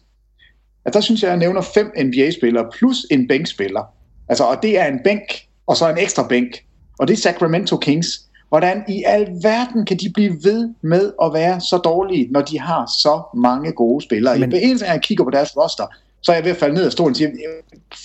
Altså, 0.85 0.99
der 0.99 1.01
synes 1.01 1.23
jeg, 1.23 1.29
jeg 1.29 1.37
nævner 1.37 1.61
fem 1.61 1.93
NBA-spillere 2.05 2.71
plus 2.79 3.07
en 3.11 3.29
bænkspiller. 3.29 3.83
Altså, 4.29 4.45
og 4.45 4.63
det 4.63 4.79
er 4.79 4.87
en 4.87 5.01
bænk, 5.05 5.23
og 5.67 5.77
så 5.77 5.89
en 5.89 5.99
ekstra 5.99 6.29
bænk. 6.29 6.65
Og 6.99 7.09
det 7.09 7.15
er 7.15 7.19
Sacramento 7.19 7.77
Kings. 7.77 8.07
Hvordan 8.55 8.85
i 8.89 9.03
al 9.07 9.29
verden 9.43 9.87
kan 9.87 9.97
de 9.97 10.11
blive 10.15 10.37
ved 10.43 10.75
med 10.83 11.13
at 11.23 11.33
være 11.33 11.61
så 11.61 11.77
dårlige, 11.77 12.29
når 12.31 12.41
de 12.41 12.61
har 12.61 12.87
så 13.03 13.23
mange 13.37 13.73
gode 13.73 14.05
spillere? 14.05 14.39
Men... 14.39 14.53
I 14.53 14.63
eneste 14.63 14.87
gang 14.87 14.95
jeg 14.95 15.03
kigger 15.03 15.25
på 15.25 15.31
deres 15.31 15.57
roster, 15.57 15.87
så 16.23 16.33
er 16.33 16.37
jeg 16.37 16.45
ved 16.45 16.51
at 16.51 16.57
falde 16.57 16.75
ned 16.75 16.85
af 16.85 16.93
stolen 16.93 17.11
og 17.11 17.17
sige, 17.17 17.33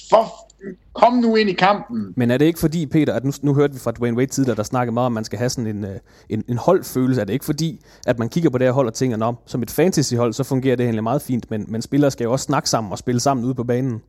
for 0.09 0.49
kom 0.93 1.13
nu 1.13 1.35
ind 1.35 1.49
i 1.49 1.53
kampen. 1.53 2.13
Men 2.15 2.31
er 2.31 2.37
det 2.37 2.45
ikke 2.45 2.59
fordi, 2.59 2.85
Peter, 2.85 3.13
at 3.13 3.23
nu, 3.23 3.31
nu 3.41 3.53
hørte 3.53 3.73
vi 3.73 3.79
fra 3.79 3.91
Dwayne 3.91 4.17
Wade 4.17 4.31
tidligere, 4.31 4.55
der 4.55 4.63
snakkede 4.63 4.93
meget 4.93 5.05
om, 5.05 5.13
at 5.13 5.15
man 5.15 5.23
skal 5.23 5.39
have 5.39 5.49
sådan 5.49 5.67
en, 5.67 5.83
øh, 5.85 5.95
en, 6.29 6.43
en 6.47 6.57
holdfølelse. 6.57 7.21
Er 7.21 7.25
det 7.25 7.33
ikke 7.33 7.45
fordi, 7.45 7.81
at 8.07 8.19
man 8.19 8.29
kigger 8.29 8.49
på 8.49 8.57
det 8.57 8.67
her 8.67 8.71
hold 8.71 8.87
og 8.87 8.93
tænker, 8.93 9.25
om 9.25 9.37
som 9.45 9.61
et 9.63 9.71
fantasyhold, 9.71 10.33
så 10.33 10.43
fungerer 10.43 10.75
det 10.75 10.83
egentlig 10.83 11.03
meget 11.03 11.21
fint, 11.21 11.51
men, 11.51 11.65
men 11.67 11.81
spillere 11.81 12.11
skal 12.11 12.23
jo 12.23 12.31
også 12.31 12.43
snakke 12.43 12.69
sammen 12.69 12.91
og 12.91 12.97
spille 12.97 13.19
sammen 13.19 13.45
ude 13.45 13.55
på 13.55 13.63
banen? 13.63 14.01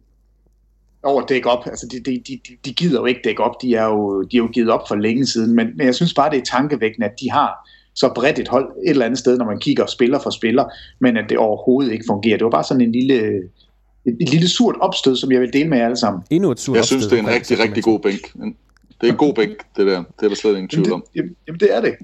Over 1.02 1.26
dække 1.26 1.50
op. 1.50 1.66
Altså, 1.66 1.86
de, 1.86 2.00
de, 2.10 2.22
de, 2.28 2.40
de 2.64 2.72
gider 2.72 3.00
jo 3.00 3.06
ikke 3.06 3.20
dække 3.24 3.42
op. 3.42 3.62
De 3.62 3.74
er 3.74 3.84
jo, 3.84 4.22
de 4.22 4.36
er 4.36 4.42
jo 4.42 4.46
givet 4.46 4.70
op 4.70 4.88
for 4.88 4.94
længe 4.94 5.26
siden. 5.26 5.56
Men, 5.56 5.66
men 5.76 5.86
jeg 5.86 5.94
synes 5.94 6.14
bare, 6.14 6.30
det 6.30 6.38
er 6.38 6.44
tankevækkende, 6.44 7.06
at 7.06 7.20
de 7.20 7.30
har 7.30 7.68
så 7.94 8.12
bredt 8.14 8.38
et 8.38 8.48
hold 8.48 8.68
et 8.86 8.90
eller 8.90 9.06
andet 9.06 9.18
sted, 9.18 9.38
når 9.38 9.44
man 9.44 9.58
kigger 9.58 9.86
spiller 9.86 10.18
for 10.18 10.30
spiller, 10.30 10.64
men 11.00 11.16
at 11.16 11.24
det 11.28 11.38
overhovedet 11.38 11.92
ikke 11.92 12.04
fungerer. 12.08 12.36
Det 12.36 12.44
var 12.44 12.50
bare 12.50 12.64
sådan 12.64 12.80
en 12.80 12.92
lille, 12.92 13.14
et, 14.06 14.16
et 14.20 14.28
lille 14.28 14.48
surt 14.48 14.76
opstød, 14.80 15.16
som 15.16 15.32
jeg 15.32 15.40
vil 15.40 15.52
dele 15.52 15.68
med 15.68 15.78
jer 15.78 15.84
alle 15.84 15.96
sammen. 15.96 16.22
Endnu 16.30 16.50
et 16.50 16.60
surt 16.60 16.76
Jeg 16.76 16.84
synes, 16.84 17.06
det 17.06 17.18
er 17.18 17.22
en 17.22 17.28
rigtig, 17.28 17.58
rigtig 17.58 17.84
god 17.84 18.00
bænk. 18.00 18.32
Det 19.00 19.08
er 19.08 19.12
en 19.12 19.18
god 19.18 19.34
bænk, 19.34 19.56
det 19.76 19.86
der. 19.86 19.98
Det 19.98 20.24
er 20.24 20.28
der 20.28 20.34
slet 20.34 20.50
ingen 20.50 20.68
tvivl 20.68 20.92
om. 20.92 21.04
Jamen, 21.16 21.36
jamen, 21.46 21.60
det 21.60 21.76
er 21.76 21.80
det. 21.80 21.94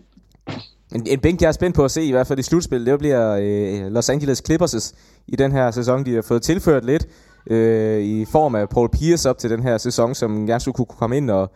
En, 0.95 1.07
en 1.07 1.19
bænk, 1.19 1.41
jeg 1.41 1.49
er 1.49 1.53
spændt 1.53 1.77
på 1.77 1.85
at 1.85 1.91
se, 1.91 2.03
i 2.05 2.11
hvert 2.11 2.27
fald 2.27 2.39
i 2.39 2.43
slutspil, 2.43 2.87
det 2.87 2.99
bliver 2.99 3.37
øh, 3.41 3.93
Los 3.93 4.09
Angeles 4.09 4.43
Clippers' 4.51 4.95
i 5.27 5.37
den 5.37 5.53
her 5.53 5.71
sæson. 5.71 6.07
De 6.07 6.15
har 6.15 6.23
fået 6.23 6.43
tilført 6.43 6.85
lidt 6.85 7.07
øh, 7.51 8.01
i 8.03 8.25
form 8.25 8.55
af 8.55 8.69
Paul 8.69 8.89
Pierce 8.89 9.31
op 9.31 9.39
til 9.39 9.51
den 9.51 9.63
her 9.63 9.79
sæson, 9.79 10.15
som 10.15 10.47
gerne 10.47 10.61
skulle 10.61 10.75
kunne 10.75 10.87
komme 10.87 11.17
ind 11.17 11.31
og, 11.31 11.51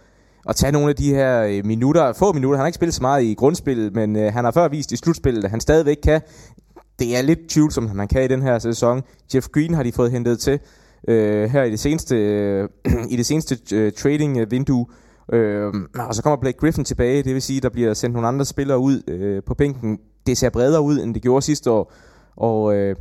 og 0.47 0.57
tage 0.57 0.73
nogle 0.73 0.89
af 0.89 0.97
de 0.97 1.15
her 1.15 1.43
øh, 1.43 1.67
minutter, 1.67 2.13
få 2.13 2.33
minutter. 2.33 2.57
Han 2.57 2.63
har 2.63 2.67
ikke 2.67 2.75
spillet 2.75 2.95
så 2.95 3.03
meget 3.03 3.25
i 3.25 3.35
grundspillet, 3.35 3.95
men 3.95 4.17
øh, 4.17 4.33
han 4.33 4.45
har 4.45 4.51
før 4.51 4.69
vist 4.69 4.93
i 4.93 4.97
slutspillet, 4.97 5.45
at 5.45 5.51
han 5.51 5.61
stadigvæk 5.61 5.97
kan. 6.03 6.21
Det 6.99 7.17
er 7.17 7.23
lidt 7.23 7.39
tvivlsomt, 7.49 7.91
at 7.91 7.97
man 7.97 8.09
kan 8.09 8.25
i 8.25 8.29
den 8.29 8.43
her 8.43 8.59
sæson. 8.59 9.03
Jeff 9.35 9.49
Green 9.49 9.75
har 9.75 9.83
de 9.83 9.93
fået 9.93 10.11
hentet 10.11 10.41
til 10.41 10.59
øh, 11.09 11.51
her 11.51 11.63
i 11.63 11.71
det 11.71 11.81
seneste, 11.81 12.17
øh, 12.17 12.69
i 13.13 13.17
det 13.17 13.27
seneste 13.27 13.59
øh, 13.73 13.93
trading-vindue. 13.93 14.87
Øh, 15.33 15.73
og 16.09 16.15
så 16.15 16.23
kommer 16.23 16.37
Blake 16.37 16.59
Griffin 16.59 16.85
tilbage, 16.85 17.23
det 17.23 17.35
vil 17.35 17.43
sige, 17.43 17.57
at 17.57 17.63
der 17.63 17.69
bliver 17.69 17.95
sendt 17.95 18.15
nogle 18.15 18.29
andre 18.29 18.45
spillere 18.45 18.79
ud 18.79 19.03
øh, 19.09 19.43
på 19.47 19.55
bænken. 19.55 19.99
Det 20.27 20.39
ser 20.39 20.51
bredere 20.51 20.81
ud, 20.81 20.99
end 21.03 21.15
det 21.15 21.23
gjorde 21.23 21.43
sidste 21.43 21.71
år. 21.71 21.93
Og 22.37 22.77
øh, 22.77 22.97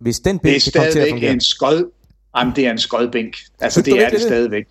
hvis 0.00 0.20
den 0.20 0.38
bænk 0.38 0.62
kan 0.62 0.72
komme 0.76 0.92
til 0.92 0.98
at 0.98 1.08
fungere... 1.10 1.32
en 1.32 1.40
skold, 1.40 1.90
Jamen, 2.36 2.56
det 2.56 2.66
er 2.66 2.70
en 2.70 2.78
skodbænk. 2.78 3.36
Altså, 3.60 3.82
det 3.82 3.92
er 3.92 4.04
det, 4.04 4.12
det 4.12 4.20
stadigvæk. 4.20 4.64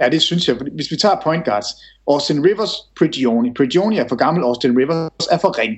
Ja, 0.00 0.08
det 0.08 0.22
synes 0.22 0.48
jeg. 0.48 0.56
Hvis 0.74 0.90
vi 0.90 0.96
tager 0.96 1.16
point 1.22 1.44
guards, 1.44 1.66
Austin 2.06 2.44
Rivers, 2.44 2.72
Prigioni. 2.98 3.52
Prigioni 3.52 3.98
er 3.98 4.08
for 4.08 4.16
gammel, 4.16 4.44
Austin 4.44 4.78
Rivers 4.78 5.26
er 5.30 5.38
for 5.38 5.58
ring. 5.58 5.74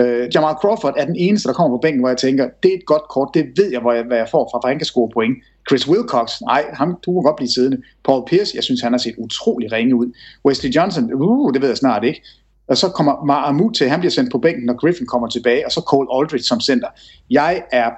Uh, 0.00 0.34
Jamal 0.34 0.54
Crawford 0.54 0.94
er 0.96 1.04
den 1.04 1.16
eneste, 1.16 1.48
der 1.48 1.54
kommer 1.54 1.76
på 1.76 1.80
bænken, 1.80 2.00
hvor 2.00 2.08
jeg 2.08 2.18
tænker, 2.18 2.48
det 2.62 2.70
er 2.70 2.76
et 2.76 2.86
godt 2.86 3.02
kort, 3.10 3.28
det 3.34 3.46
ved 3.56 3.70
jeg, 3.70 3.80
hvor 3.80 3.92
jeg, 3.92 4.04
hvad 4.04 4.16
jeg 4.16 4.28
får 4.30 4.48
fra, 4.52 4.58
for 4.58 4.68
han 4.68 4.78
kan 4.78 4.86
score 4.86 5.10
point. 5.14 5.36
Chris 5.68 5.88
Wilcox, 5.88 6.40
nej, 6.40 6.64
ham 6.72 6.98
du 7.06 7.12
må 7.12 7.22
godt 7.22 7.36
blive 7.36 7.48
siddende. 7.48 7.82
Paul 8.04 8.24
Pierce, 8.26 8.52
jeg 8.54 8.64
synes, 8.64 8.80
han 8.80 8.92
har 8.92 8.98
set 8.98 9.14
utrolig 9.18 9.72
ringe 9.72 9.94
ud. 9.94 10.12
Wesley 10.44 10.70
Johnson, 10.70 11.14
uh, 11.14 11.52
det 11.54 11.62
ved 11.62 11.68
jeg 11.68 11.76
snart 11.76 12.04
ikke. 12.04 12.22
Og 12.68 12.76
så 12.76 12.88
kommer 12.88 13.24
Mahamud 13.24 13.72
til, 13.74 13.88
han 13.88 14.00
bliver 14.00 14.10
sendt 14.10 14.32
på 14.32 14.38
bænken, 14.38 14.64
når 14.64 14.74
Griffin 14.74 15.06
kommer 15.06 15.28
tilbage, 15.28 15.66
og 15.66 15.72
så 15.72 15.80
Cole 15.80 16.08
Aldridge 16.18 16.44
som 16.44 16.60
center. 16.60 16.88
Jeg 17.30 17.62
er 17.72 17.90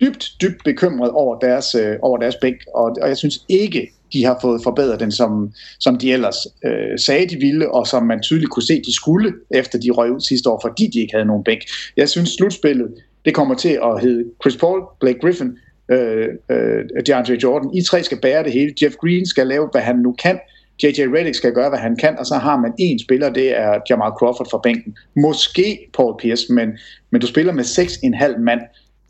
dybt, 0.00 0.32
dybt 0.42 0.64
bekymret 0.64 1.10
over 1.10 1.38
deres, 1.38 1.74
øh, 1.74 1.96
over 2.02 2.18
deres 2.18 2.36
bænk, 2.40 2.56
og, 2.74 2.96
og 3.02 3.08
jeg 3.08 3.16
synes 3.16 3.44
ikke, 3.48 3.92
de 4.12 4.24
har 4.24 4.38
fået 4.42 4.60
forbedret 4.62 5.00
den, 5.00 5.12
som, 5.12 5.52
som 5.80 5.98
de 5.98 6.12
ellers 6.12 6.36
øh, 6.64 6.98
sagde, 6.98 7.26
de 7.26 7.36
ville, 7.36 7.74
og 7.74 7.86
som 7.86 8.02
man 8.02 8.22
tydeligt 8.22 8.50
kunne 8.50 8.62
se, 8.62 8.82
de 8.82 8.94
skulle, 8.94 9.32
efter 9.50 9.78
de 9.78 9.90
røg 9.90 10.12
ud 10.12 10.20
sidste 10.20 10.50
år, 10.50 10.60
fordi 10.64 10.86
de 10.86 11.00
ikke 11.00 11.14
havde 11.14 11.26
nogen 11.26 11.44
bænk. 11.44 11.60
Jeg 11.96 12.08
synes, 12.08 12.30
slutspillet, 12.30 12.94
det 13.24 13.34
kommer 13.34 13.54
til 13.54 13.78
at 13.82 14.00
hedde 14.00 14.24
Chris 14.42 14.56
Paul, 14.56 14.82
Blake 15.00 15.18
Griffin, 15.18 15.58
øh, 15.88 16.28
øh, 16.50 16.84
DeAndre 17.06 17.38
Jordan. 17.42 17.70
I 17.74 17.82
tre 17.82 18.02
skal 18.02 18.20
bære 18.20 18.44
det 18.44 18.52
hele. 18.52 18.74
Jeff 18.82 18.94
Green 18.96 19.26
skal 19.26 19.46
lave, 19.46 19.68
hvad 19.72 19.82
han 19.82 19.96
nu 19.96 20.12
kan. 20.12 20.38
JJ 20.82 21.02
Redick 21.14 21.34
skal 21.34 21.52
gøre, 21.52 21.68
hvad 21.68 21.78
han 21.78 21.96
kan, 21.96 22.18
og 22.18 22.26
så 22.26 22.34
har 22.34 22.56
man 22.56 22.72
en 22.78 22.98
spiller, 22.98 23.30
det 23.30 23.58
er 23.58 23.80
Jamal 23.90 24.12
Crawford 24.18 24.50
fra 24.50 24.60
bænken. 24.62 24.96
Måske 25.16 25.78
Paul 25.94 26.14
Pierce, 26.18 26.52
men, 26.52 26.68
men 27.10 27.20
du 27.20 27.26
spiller 27.26 27.52
med 27.52 27.64
6,5 27.64 28.38
mand. 28.38 28.60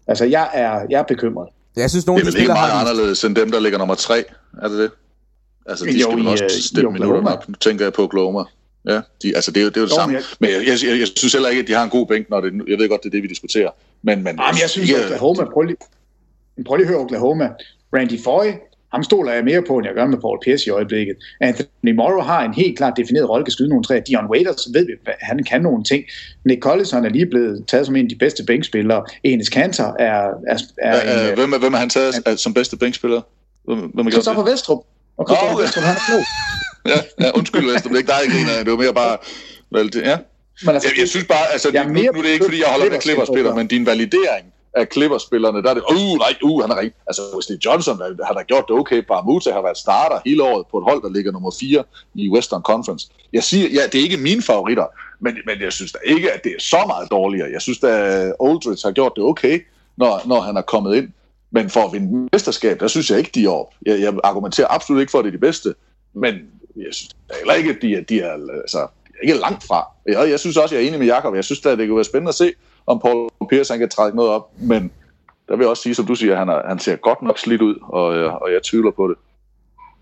Altså, 0.08 0.24
jeg 0.24 0.50
er, 0.54 0.86
jeg 0.90 0.98
er 0.98 1.02
bekymret. 1.02 1.48
Jeg 1.76 1.90
synes, 1.90 2.06
nogle 2.06 2.22
det 2.22 2.28
er 2.28 2.32
vel 2.32 2.40
ikke 2.40 2.52
meget 2.52 2.72
har 2.72 2.80
anderledes 2.80 3.24
end 3.24 3.36
dem, 3.36 3.50
der 3.50 3.60
ligger 3.60 3.78
nummer 3.78 3.94
tre. 3.94 4.24
Er 4.62 4.68
det 4.68 4.78
det? 4.78 4.90
Altså, 5.66 5.84
de 5.84 5.90
jo, 5.90 5.98
skal 6.00 6.16
vel 6.16 6.26
også 6.26 6.44
øh, 6.44 6.50
stemme 6.50 6.90
minutter 6.90 7.32
op. 7.32 7.48
Nu 7.48 7.54
tænker 7.54 7.84
jeg 7.84 7.92
på 7.92 8.02
Oklahoma. 8.02 8.42
Ja, 8.88 9.00
de, 9.22 9.36
altså 9.36 9.50
det 9.50 9.60
er 9.60 9.64
jo 9.64 9.68
det, 9.68 9.76
er 9.76 9.80
jo 9.80 9.86
det 9.86 9.94
samme. 9.94 10.14
Jeg, 10.14 10.22
men 10.40 10.50
jeg, 10.50 10.58
jeg, 10.66 10.78
jeg, 10.88 11.00
jeg, 11.00 11.08
synes 11.16 11.32
heller 11.32 11.48
ikke, 11.48 11.62
at 11.62 11.68
de 11.68 11.72
har 11.72 11.84
en 11.84 11.90
god 11.90 12.06
bænk, 12.06 12.30
når 12.30 12.40
det, 12.40 12.52
jeg 12.68 12.78
ved 12.78 12.88
godt, 12.88 13.02
det 13.02 13.08
er 13.08 13.10
det, 13.10 13.22
vi 13.22 13.28
diskuterer. 13.28 13.70
Men, 14.02 14.22
men, 14.24 14.38
Jamen, 14.38 14.60
jeg 14.60 14.70
synes, 14.70 14.92
at 14.92 15.04
Oklahoma, 15.04 15.44
prøv 15.44 15.62
lige, 15.62 15.76
prøv 16.66 16.76
lige 16.76 16.86
at 16.86 16.92
høre 16.92 17.00
Oklahoma. 17.00 17.50
Randy 17.94 18.22
Foy, 18.24 18.46
ham 18.92 19.02
stoler 19.02 19.32
jeg 19.32 19.44
mere 19.44 19.62
på, 19.62 19.76
end 19.76 19.86
jeg 19.86 19.94
gør 19.94 20.06
med 20.06 20.18
Paul 20.18 20.38
Pierce 20.44 20.66
i 20.66 20.70
øjeblikket. 20.70 21.16
Anthony 21.40 21.94
Morrow 21.96 22.20
har 22.20 22.44
en 22.44 22.54
helt 22.54 22.76
klart 22.78 22.92
defineret 22.96 23.28
rolle, 23.28 23.44
kan 23.44 23.52
skyde 23.52 23.68
nogle 23.68 23.84
træer. 23.84 24.00
Dion 24.00 24.26
Waiters 24.26 24.66
ved 24.74 24.86
vi, 24.86 24.92
han 25.20 25.44
kan 25.44 25.62
nogle 25.62 25.84
ting. 25.84 26.04
Nick 26.44 26.62
Collison 26.62 27.04
er 27.04 27.08
lige 27.08 27.26
blevet 27.26 27.64
taget 27.66 27.86
som 27.86 27.96
en 27.96 28.06
af 28.06 28.08
de 28.08 28.16
bedste 28.16 28.44
bænkspillere. 28.44 29.04
Enes 29.24 29.48
Kanter 29.48 29.92
er... 29.98 30.20
er, 30.48 30.58
er 30.78 31.28
en, 31.28 31.34
hvem, 31.34 31.52
er, 31.52 31.58
hvem 31.58 31.74
er 31.74 31.78
han 31.78 31.88
taget 31.88 32.14
han, 32.26 32.36
som 32.36 32.54
bedste 32.54 32.76
bænkspiller? 32.76 33.20
Hvem, 33.64 33.78
hvem 33.78 34.06
er 34.06 34.10
Christopher 34.10 34.44
Vestrup. 34.44 34.78
Og 35.18 35.26
Christopher 35.28 35.56
oh, 35.56 35.62
Vestrup, 35.62 35.84
han 35.84 35.96
er 35.96 36.24
ja, 36.92 37.24
ja, 37.24 37.30
undskyld 37.38 37.72
Vestrup, 37.72 37.90
det 37.90 37.96
er 37.96 37.98
ikke 37.98 38.12
dig, 38.12 38.20
jeg 38.24 38.30
griner. 38.32 38.64
Det 38.64 38.72
var 38.72 38.78
mere 38.78 38.94
bare... 38.94 39.16
Vel, 39.70 39.92
det, 39.92 40.02
ja. 40.02 40.16
Men 40.62 40.74
altså, 40.74 40.88
jeg, 40.88 41.00
jeg, 41.00 41.08
synes 41.08 41.26
bare, 41.26 41.46
altså, 41.52 41.68
nu, 41.72 41.82
nu, 41.82 42.00
nu 42.12 42.18
er 42.18 42.22
det 42.22 42.30
ikke, 42.30 42.44
fordi 42.44 42.58
jeg 42.58 42.68
holder 42.68 42.90
med 42.90 43.00
Clippers, 43.00 43.28
Peter, 43.34 43.54
men 43.54 43.66
din 43.66 43.86
validering 43.86 44.46
af 44.76 44.86
Clippers-spillerne, 44.92 45.62
der 45.62 45.70
er 45.70 45.74
det, 45.74 45.82
uh, 45.90 46.18
nej, 46.18 46.34
uh, 46.42 46.60
han 46.62 46.70
er 46.70 46.78
ring. 46.80 46.92
Altså, 47.06 47.22
Wesley 47.34 47.56
Johnson 47.64 48.00
har 48.26 48.34
da 48.34 48.42
gjort 48.42 48.64
det 48.68 48.76
okay. 48.76 49.02
Barmuta 49.08 49.52
har 49.52 49.62
været 49.62 49.76
starter 49.76 50.18
hele 50.24 50.42
året 50.42 50.66
på 50.70 50.78
et 50.78 50.84
hold, 50.84 51.02
der 51.02 51.10
ligger 51.10 51.32
nummer 51.32 51.50
4 51.60 51.84
i 52.14 52.30
Western 52.30 52.62
Conference. 52.62 53.08
Jeg 53.32 53.42
siger, 53.42 53.68
ja, 53.68 53.82
det 53.92 53.94
er 53.94 54.02
ikke 54.02 54.16
mine 54.16 54.42
favoritter, 54.42 54.86
men, 55.20 55.34
men 55.46 55.60
jeg 55.60 55.72
synes 55.72 55.92
da 55.92 55.98
ikke, 56.04 56.32
at 56.32 56.44
det 56.44 56.52
er 56.52 56.60
så 56.60 56.84
meget 56.86 57.10
dårligere. 57.10 57.48
Jeg 57.52 57.62
synes 57.62 57.78
da, 57.78 57.88
Aldridge 58.44 58.82
har 58.84 58.92
gjort 58.92 59.12
det 59.16 59.24
okay, 59.24 59.60
når, 59.96 60.22
når 60.26 60.40
han 60.40 60.56
er 60.56 60.62
kommet 60.62 60.96
ind. 60.96 61.08
Men 61.50 61.70
for 61.70 61.80
at 61.80 61.92
vinde 61.92 62.28
mesterskab, 62.32 62.80
der 62.80 62.88
synes 62.88 63.10
jeg 63.10 63.18
ikke, 63.18 63.30
de 63.34 63.44
er 63.44 63.50
op. 63.50 63.74
Jeg, 63.86 64.00
jeg 64.00 64.14
argumenterer 64.24 64.66
absolut 64.70 65.00
ikke 65.00 65.10
for, 65.10 65.18
at 65.18 65.24
det 65.24 65.28
er 65.28 65.32
de 65.32 65.38
bedste, 65.38 65.74
men 66.14 66.34
jeg 66.76 66.94
synes 66.94 67.16
heller 67.38 67.54
ikke, 67.54 67.70
at 67.70 67.76
de 67.82 67.94
er, 67.94 68.00
de 68.00 68.20
er, 68.20 68.32
altså, 68.62 68.86
ikke 69.22 69.34
langt 69.34 69.64
fra. 69.64 69.88
Jeg, 70.06 70.30
jeg 70.30 70.40
synes 70.40 70.56
også, 70.56 70.74
jeg 70.74 70.84
er 70.84 70.88
enig 70.88 70.98
med 70.98 71.06
Jakob. 71.06 71.34
Jeg 71.34 71.44
synes 71.44 71.66
at 71.66 71.78
det 71.78 71.88
kunne 71.88 71.96
være 71.96 72.04
spændende 72.04 72.28
at 72.28 72.34
se, 72.34 72.52
om 72.86 73.00
Paul 73.00 73.30
Pierce 73.48 73.72
han 73.72 73.80
kan 73.80 73.88
trække 73.88 74.16
noget 74.16 74.30
op, 74.30 74.50
men 74.60 74.92
der 75.48 75.56
vil 75.56 75.62
jeg 75.62 75.70
også 75.70 75.82
sige, 75.82 75.94
som 75.94 76.06
du 76.06 76.14
siger, 76.14 76.36
han, 76.36 76.48
er, 76.48 76.68
han 76.68 76.78
ser 76.78 76.96
godt 76.96 77.22
nok 77.22 77.38
slidt 77.38 77.62
ud, 77.62 77.74
og, 77.82 78.16
øh, 78.16 78.34
og 78.34 78.52
jeg 78.52 78.62
tvivler 78.62 78.90
på 78.90 79.08
det. 79.08 79.16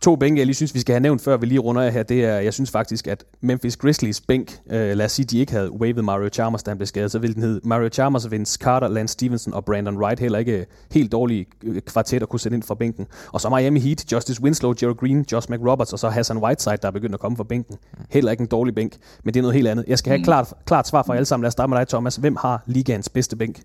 To 0.04 0.16
bænke, 0.16 0.38
jeg 0.38 0.46
lige 0.46 0.54
synes, 0.54 0.74
vi 0.74 0.80
skal 0.80 0.92
have 0.92 1.00
nævnt, 1.00 1.22
før 1.22 1.36
vi 1.36 1.46
lige 1.46 1.58
runder 1.58 1.82
af 1.82 1.92
her, 1.92 2.02
det 2.02 2.24
er, 2.24 2.38
jeg 2.38 2.54
synes 2.54 2.70
faktisk, 2.70 3.06
at 3.06 3.24
Memphis 3.40 3.76
Grizzlies 3.76 4.20
bænk, 4.20 4.58
øh, 4.70 4.96
lad 4.96 5.04
os 5.04 5.12
sige, 5.12 5.26
de 5.26 5.38
ikke 5.38 5.52
havde 5.52 5.72
waved 5.72 6.02
Mario 6.02 6.28
Chalmers, 6.28 6.62
da 6.62 6.70
han 6.70 6.78
blev 6.78 6.86
skadet, 6.86 7.10
så 7.10 7.18
ville 7.18 7.34
den 7.34 7.42
hedde 7.42 7.60
Mario 7.64 7.88
Chalmers, 7.88 8.30
Vince 8.30 8.58
Carter, 8.62 8.88
Lance 8.88 9.12
Stevenson 9.12 9.54
og 9.54 9.64
Brandon 9.64 9.96
Wright, 9.96 10.20
heller 10.20 10.38
ikke 10.38 10.66
helt 10.92 11.12
dårlige 11.12 11.46
øh, 11.64 11.82
kvartet 11.82 12.22
at 12.22 12.28
kunne 12.28 12.40
sætte 12.40 12.56
ind 12.56 12.62
fra 12.62 12.74
bænken. 12.74 13.06
Og 13.32 13.40
så 13.40 13.48
Miami 13.48 13.80
Heat, 13.80 14.12
Justice 14.12 14.42
Winslow, 14.42 14.74
Jerry 14.82 14.94
Green, 14.94 15.24
Josh 15.32 15.50
McRoberts, 15.50 15.92
og 15.92 15.98
så 15.98 16.08
Hassan 16.08 16.38
Whiteside, 16.38 16.76
der 16.76 16.88
er 16.88 16.92
begyndt 16.92 17.14
at 17.14 17.20
komme 17.20 17.36
fra 17.36 17.44
bænken. 17.44 17.76
Heller 18.10 18.30
ikke 18.30 18.40
en 18.40 18.46
dårlig 18.46 18.74
bænk, 18.74 18.92
men 19.24 19.34
det 19.34 19.40
er 19.40 19.42
noget 19.42 19.54
helt 19.54 19.68
andet. 19.68 19.84
Jeg 19.88 19.98
skal 19.98 20.10
have 20.10 20.18
et 20.18 20.24
klart, 20.24 20.52
klart 20.66 20.88
svar 20.88 21.02
fra 21.02 21.14
alle 21.14 21.26
sammen. 21.26 21.42
Lad 21.42 21.48
os 21.48 21.52
starte 21.52 21.70
med 21.70 21.78
dig, 21.78 21.88
Thomas. 21.88 22.16
Hvem 22.16 22.36
har 22.36 22.62
ligaens 22.66 23.08
bedste 23.08 23.36
bænk? 23.36 23.60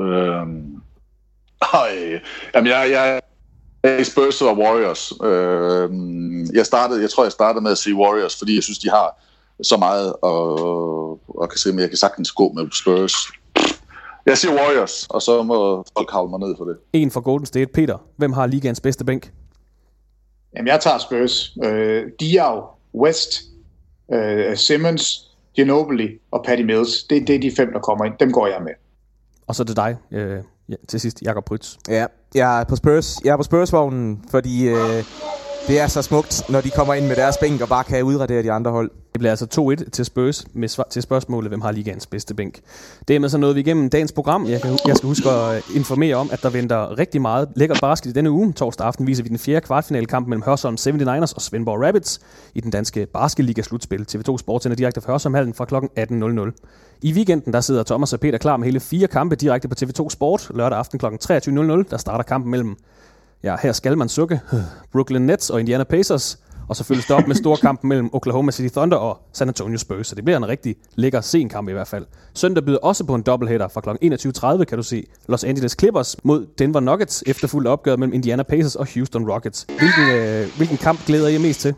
Øhm, 0.00 0.74
øh, 1.74 2.20
jamen, 2.54 2.70
jeg, 2.70 2.88
jeg, 2.90 3.20
Spurs 4.04 4.42
og 4.42 4.58
Warriors. 4.58 5.12
Øh, 5.24 5.90
jeg, 6.56 6.66
startede, 6.66 7.02
jeg 7.02 7.10
tror, 7.10 7.24
jeg 7.24 7.32
startede 7.32 7.62
med 7.62 7.70
at 7.70 7.78
sige 7.78 7.96
Warriors, 7.96 8.38
fordi 8.38 8.54
jeg 8.54 8.62
synes, 8.62 8.78
de 8.78 8.90
har 8.90 9.22
så 9.62 9.76
meget, 9.76 10.12
og, 10.22 11.38
og 11.40 11.48
kan 11.48 11.58
se, 11.58 11.68
at 11.68 11.76
jeg 11.76 11.88
kan 11.88 11.98
sagtens 11.98 12.32
gå 12.32 12.52
med 12.52 12.66
Spurs. 12.72 13.14
Jeg 14.26 14.38
siger 14.38 14.54
Warriors, 14.54 15.06
og 15.10 15.22
så 15.22 15.42
må 15.42 15.84
folk 15.98 16.10
havle 16.10 16.30
mig 16.30 16.40
ned 16.40 16.54
for 16.58 16.64
det. 16.64 16.76
En 16.92 17.10
for 17.10 17.20
Golden 17.20 17.46
State. 17.46 17.66
Peter, 17.66 17.98
hvem 18.16 18.32
har 18.32 18.46
ligaens 18.46 18.80
bedste 18.80 19.04
bænk? 19.04 19.32
Jamen, 20.56 20.68
jeg 20.68 20.80
tager 20.80 20.98
Spurs. 20.98 21.56
Øh, 21.64 22.02
jo 22.20 22.64
West, 22.94 23.42
øh, 24.12 24.56
Simmons, 24.56 25.30
Ginobili 25.54 26.08
og 26.30 26.44
Patty 26.44 26.62
Mills. 26.62 27.04
Det, 27.04 27.28
det 27.28 27.36
er 27.36 27.40
de 27.40 27.52
fem, 27.56 27.72
der 27.72 27.80
kommer 27.80 28.04
ind. 28.04 28.14
Dem 28.20 28.32
går 28.32 28.46
jeg 28.46 28.62
med. 28.62 28.72
Og 29.46 29.54
så 29.54 29.62
er 29.62 29.64
det 29.64 29.76
dig, 29.76 29.96
øh, 30.10 30.42
ja, 30.68 30.74
til 30.88 31.00
sidst, 31.00 31.22
Jakob 31.22 31.44
Prytz. 31.44 31.76
Ja, 31.88 32.06
jeg 32.34 32.60
er 32.60 32.64
på 32.64 32.76
Spurs. 32.76 33.16
Jeg 33.24 33.32
er 33.32 33.36
på 33.36 33.42
Spurs-vognen, 33.42 34.24
fordi 34.30 34.68
øh, 34.68 35.04
det 35.68 35.80
er 35.80 35.86
så 35.86 36.02
smukt, 36.02 36.42
når 36.48 36.60
de 36.60 36.70
kommer 36.70 36.94
ind 36.94 37.06
med 37.06 37.16
deres 37.16 37.36
bænk 37.36 37.60
og 37.60 37.68
bare 37.68 37.84
kan 37.84 38.02
udradere 38.02 38.42
de 38.42 38.52
andre 38.52 38.70
hold. 38.70 38.90
Det 39.12 39.18
bliver 39.18 39.30
altså 39.30 39.76
2-1 39.84 39.90
til 39.90 40.04
Spurs 40.04 40.46
med 40.52 40.68
svar, 40.68 40.86
til 40.90 41.02
spørgsmålet, 41.02 41.50
hvem 41.50 41.60
har 41.60 41.72
ligaens 41.72 42.06
bedste 42.06 42.34
bænk. 42.34 42.60
Det 43.08 43.16
er 43.16 43.20
med 43.20 43.28
så 43.28 43.38
noget 43.38 43.56
vi 43.56 43.60
igennem 43.60 43.90
dagens 43.90 44.12
program. 44.12 44.46
Jeg, 44.48 44.62
kan, 44.62 44.78
jeg 44.86 44.96
skal 44.96 45.06
huske 45.06 45.30
at 45.30 45.56
øh, 45.56 45.76
informere 45.76 46.16
om, 46.16 46.28
at 46.32 46.42
der 46.42 46.50
venter 46.50 46.98
rigtig 46.98 47.22
meget 47.22 47.48
lækker 47.56 47.76
basket 47.80 48.10
i 48.10 48.12
denne 48.12 48.30
uge. 48.30 48.52
Torsdag 48.52 48.86
aften 48.86 49.06
viser 49.06 49.22
vi 49.22 49.28
den 49.28 49.38
fjerde 49.38 49.66
kvartfinale-kamp 49.66 50.28
mellem 50.28 50.42
Hørsholm 50.42 50.76
79ers 50.80 51.34
og 51.34 51.42
Svendborg 51.42 51.86
Rabbits 51.86 52.20
i 52.54 52.60
den 52.60 52.70
danske 52.70 53.06
basketliga-slutspil. 53.06 54.06
TV2 54.12 54.38
Sport 54.38 54.62
sender 54.62 54.76
direkte 54.76 55.00
fra 55.00 55.12
Hørsholmhallen 55.12 55.54
fra 55.54 55.64
kl. 55.64 55.74
18.00. 55.74 56.98
I 57.02 57.12
weekenden 57.12 57.52
der 57.52 57.60
sidder 57.60 57.82
Thomas 57.82 58.12
og 58.12 58.20
Peter 58.20 58.38
klar 58.38 58.56
med 58.56 58.64
hele 58.64 58.80
fire 58.80 59.06
kampe 59.06 59.36
direkte 59.36 59.68
på 59.68 59.74
TV2 59.82 60.08
Sport. 60.08 60.50
Lørdag 60.54 60.78
aften 60.78 60.98
kl. 60.98 61.06
23.00 61.06 61.10
der 61.90 61.96
starter 61.96 62.24
kampen 62.24 62.50
mellem, 62.50 62.76
ja 63.44 63.56
her 63.62 63.72
skal 63.72 63.98
man 63.98 64.08
sukke, 64.08 64.40
Brooklyn 64.92 65.22
Nets 65.22 65.50
og 65.50 65.60
Indiana 65.60 65.84
Pacers. 65.84 66.38
Og 66.68 66.76
så 66.76 66.84
følges 66.84 67.06
det 67.06 67.16
op 67.16 67.26
med 67.26 67.36
storkampen 67.36 67.88
mellem 67.88 68.10
Oklahoma 68.12 68.52
City 68.52 68.74
Thunder 68.74 68.96
og 68.96 69.18
San 69.32 69.48
Antonio 69.48 69.78
Spurs. 69.78 70.06
Så 70.06 70.14
det 70.14 70.24
bliver 70.24 70.36
en 70.36 70.48
rigtig 70.48 70.76
lækker 70.94 71.20
sen 71.20 71.48
kamp 71.48 71.68
i 71.68 71.72
hvert 71.72 71.88
fald. 71.88 72.06
Søndag 72.34 72.64
byder 72.64 72.78
også 72.78 73.04
på 73.04 73.14
en 73.14 73.22
doubleheader 73.22 73.68
fra 73.68 73.80
kl. 73.80 73.90
21.30, 74.58 74.64
kan 74.64 74.78
du 74.78 74.82
se 74.82 75.06
Los 75.28 75.44
Angeles 75.44 75.76
Clippers 75.78 76.16
mod 76.22 76.46
Denver 76.58 76.80
Nuggets, 76.80 77.24
efterfulgt 77.26 77.68
opgør 77.68 77.96
mellem 77.96 78.14
Indiana 78.14 78.42
Pacers 78.42 78.76
og 78.76 78.86
Houston 78.94 79.30
Rockets. 79.30 79.66
Hvilken, 79.78 80.10
øh, 80.10 80.56
hvilken 80.56 80.76
kamp 80.76 81.06
glæder 81.06 81.28
I 81.28 81.38
mest 81.38 81.60
til? 81.60 81.74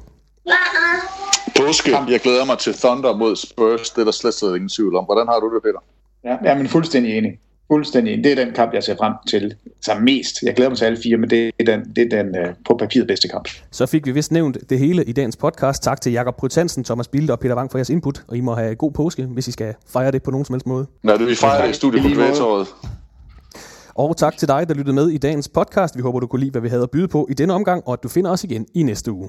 Påske. 1.57 1.97
Jeg 2.09 2.21
glæder 2.21 2.45
mig 2.45 2.59
til 2.59 2.75
Thunder 2.75 3.17
mod 3.17 3.37
Spurs. 3.37 3.91
Det 3.91 4.01
er 4.01 4.05
der 4.05 4.13
slet, 4.13 4.35
slet 4.35 4.55
ingen 4.55 4.69
tvivl 4.69 4.97
om. 4.97 5.05
Hvordan 5.05 5.27
har 5.27 5.41
du 5.41 5.55
det, 5.55 5.63
Peter? 5.63 5.79
Ja, 6.25 6.51
ja 6.51 6.55
men 6.55 6.69
fuldstændig 6.69 7.19
enig. 7.19 7.39
Fuldstændig. 7.69 8.25
Det 8.25 8.33
er 8.33 8.45
den 8.45 8.55
kamp, 8.55 8.75
jeg 8.75 8.83
ser 8.83 8.97
frem 8.97 9.13
til 9.29 9.55
så 9.81 9.93
mest. 10.01 10.43
Jeg 10.43 10.55
glæder 10.55 10.71
mig 10.71 10.79
til 10.79 10.85
alle 10.85 10.99
fire, 11.03 11.17
men 11.17 11.31
det 11.31 11.51
er 11.59 11.65
den, 11.65 11.95
det 11.97 12.13
er 12.13 12.23
den 12.23 12.29
uh, 12.29 12.55
på 12.69 12.77
papiret 12.77 13.07
bedste 13.07 13.29
kamp. 13.29 13.49
Så 13.71 13.87
fik 13.87 14.07
vi 14.07 14.13
vist 14.13 14.33
nævnt 14.33 14.59
det 14.71 14.79
hele 14.79 15.05
i 15.05 15.13
dagens 15.13 15.37
podcast. 15.37 15.83
Tak 15.83 16.01
til 16.01 16.13
Jakob 16.13 16.37
Prytansen, 16.37 16.85
Thomas 16.85 17.09
Bilde 17.09 17.33
og 17.33 17.41
Peter 17.41 17.57
Wang 17.57 17.71
for 17.71 17.79
jeres 17.79 17.91
input. 17.91 18.23
Og 18.29 18.37
I 18.37 18.41
må 18.41 18.55
have 18.55 18.75
god 18.75 18.93
påske, 18.93 19.25
hvis 19.25 19.49
I 19.49 19.53
skal 19.53 19.75
fejre 19.89 20.11
det 20.11 20.23
på 20.23 20.31
nogen 20.31 20.45
som 20.45 20.55
helst 20.55 20.67
måde. 20.67 20.87
Ja, 21.05 21.13
det 21.13 21.27
vi 21.27 21.35
fejrer 21.35 21.63
det 21.63 21.71
i 21.71 21.75
studiet 21.75 22.03
på 22.03 22.09
Kvætåret. 22.15 22.67
Og 23.95 24.17
tak 24.17 24.37
til 24.37 24.49
dig, 24.49 24.69
der 24.69 24.75
lyttede 24.75 24.95
med 24.95 25.09
i 25.09 25.19
dagens 25.19 25.49
podcast. 25.49 25.97
Vi 25.97 26.03
håber, 26.03 26.21
du 26.21 26.27
kunne 26.27 26.41
lide, 26.41 26.51
hvad 26.51 26.61
vi 26.61 26.69
havde 26.69 26.83
at 26.83 26.91
byde 26.91 27.09
på 27.09 27.27
i 27.31 27.35
denne 27.35 27.55
omgang, 27.55 27.83
og 27.87 27.93
at 27.93 28.03
du 28.03 28.09
finder 28.09 28.31
os 28.31 28.45
igen 28.45 28.67
i 28.75 28.83
næste 28.83 29.13
uge. 29.13 29.29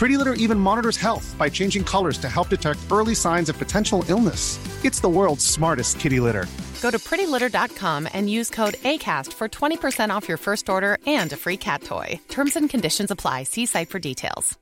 Pretty 0.00 0.16
Litter 0.16 0.32
even 0.32 0.58
monitors 0.58 0.96
health 0.96 1.36
by 1.36 1.50
changing 1.50 1.84
colors 1.84 2.16
to 2.16 2.26
help 2.26 2.48
detect 2.48 2.78
early 2.90 3.14
signs 3.14 3.50
of 3.50 3.58
potential 3.58 4.02
illness. 4.08 4.58
It's 4.82 4.98
the 4.98 5.10
world's 5.10 5.44
smartest 5.44 6.00
kitty 6.00 6.20
litter. 6.20 6.46
Go 6.80 6.90
to 6.90 6.98
prettylitter.com 6.98 8.08
and 8.14 8.30
use 8.30 8.48
code 8.48 8.76
ACAST 8.92 9.34
for 9.34 9.46
20% 9.46 10.08
off 10.08 10.26
your 10.26 10.38
first 10.38 10.70
order 10.70 10.96
and 11.06 11.30
a 11.34 11.36
free 11.36 11.58
cat 11.58 11.82
toy. 11.82 12.18
Terms 12.30 12.56
and 12.56 12.70
conditions 12.70 13.10
apply. 13.10 13.42
See 13.42 13.66
site 13.66 13.90
for 13.90 13.98
details. 13.98 14.56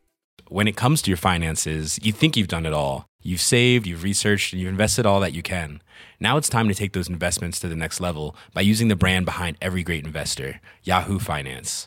When 0.49 0.67
it 0.67 0.75
comes 0.75 1.03
to 1.03 1.11
your 1.13 1.17
finances, 1.17 2.01
you 2.03 2.11
think 2.11 2.37
you've 2.37 2.49
done 2.49 2.67
it 2.67 2.73
all. 2.73 3.07
You've 3.23 3.41
saved, 3.41 3.87
you've 3.87 4.03
researched, 4.03 4.53
and 4.53 4.61
you've 4.61 4.71
invested 4.71 5.07
all 5.07 5.21
that 5.21 5.35
you 5.35 5.43
can. 5.45 5.83
Now 6.19 6.37
it's 6.37 6.49
time 6.49 6.67
to 6.67 6.75
take 6.75 6.95
those 6.95 7.09
investments 7.09 7.61
to 7.61 7.69
the 7.69 7.77
next 7.77 8.01
level 8.01 8.35
by 8.55 8.63
using 8.63 8.89
the 8.89 8.97
brand 8.97 9.25
behind 9.25 9.57
every 9.63 9.85
great 9.85 10.05
investor, 10.05 10.61
Yahoo 10.83 11.21
Finance. 11.21 11.87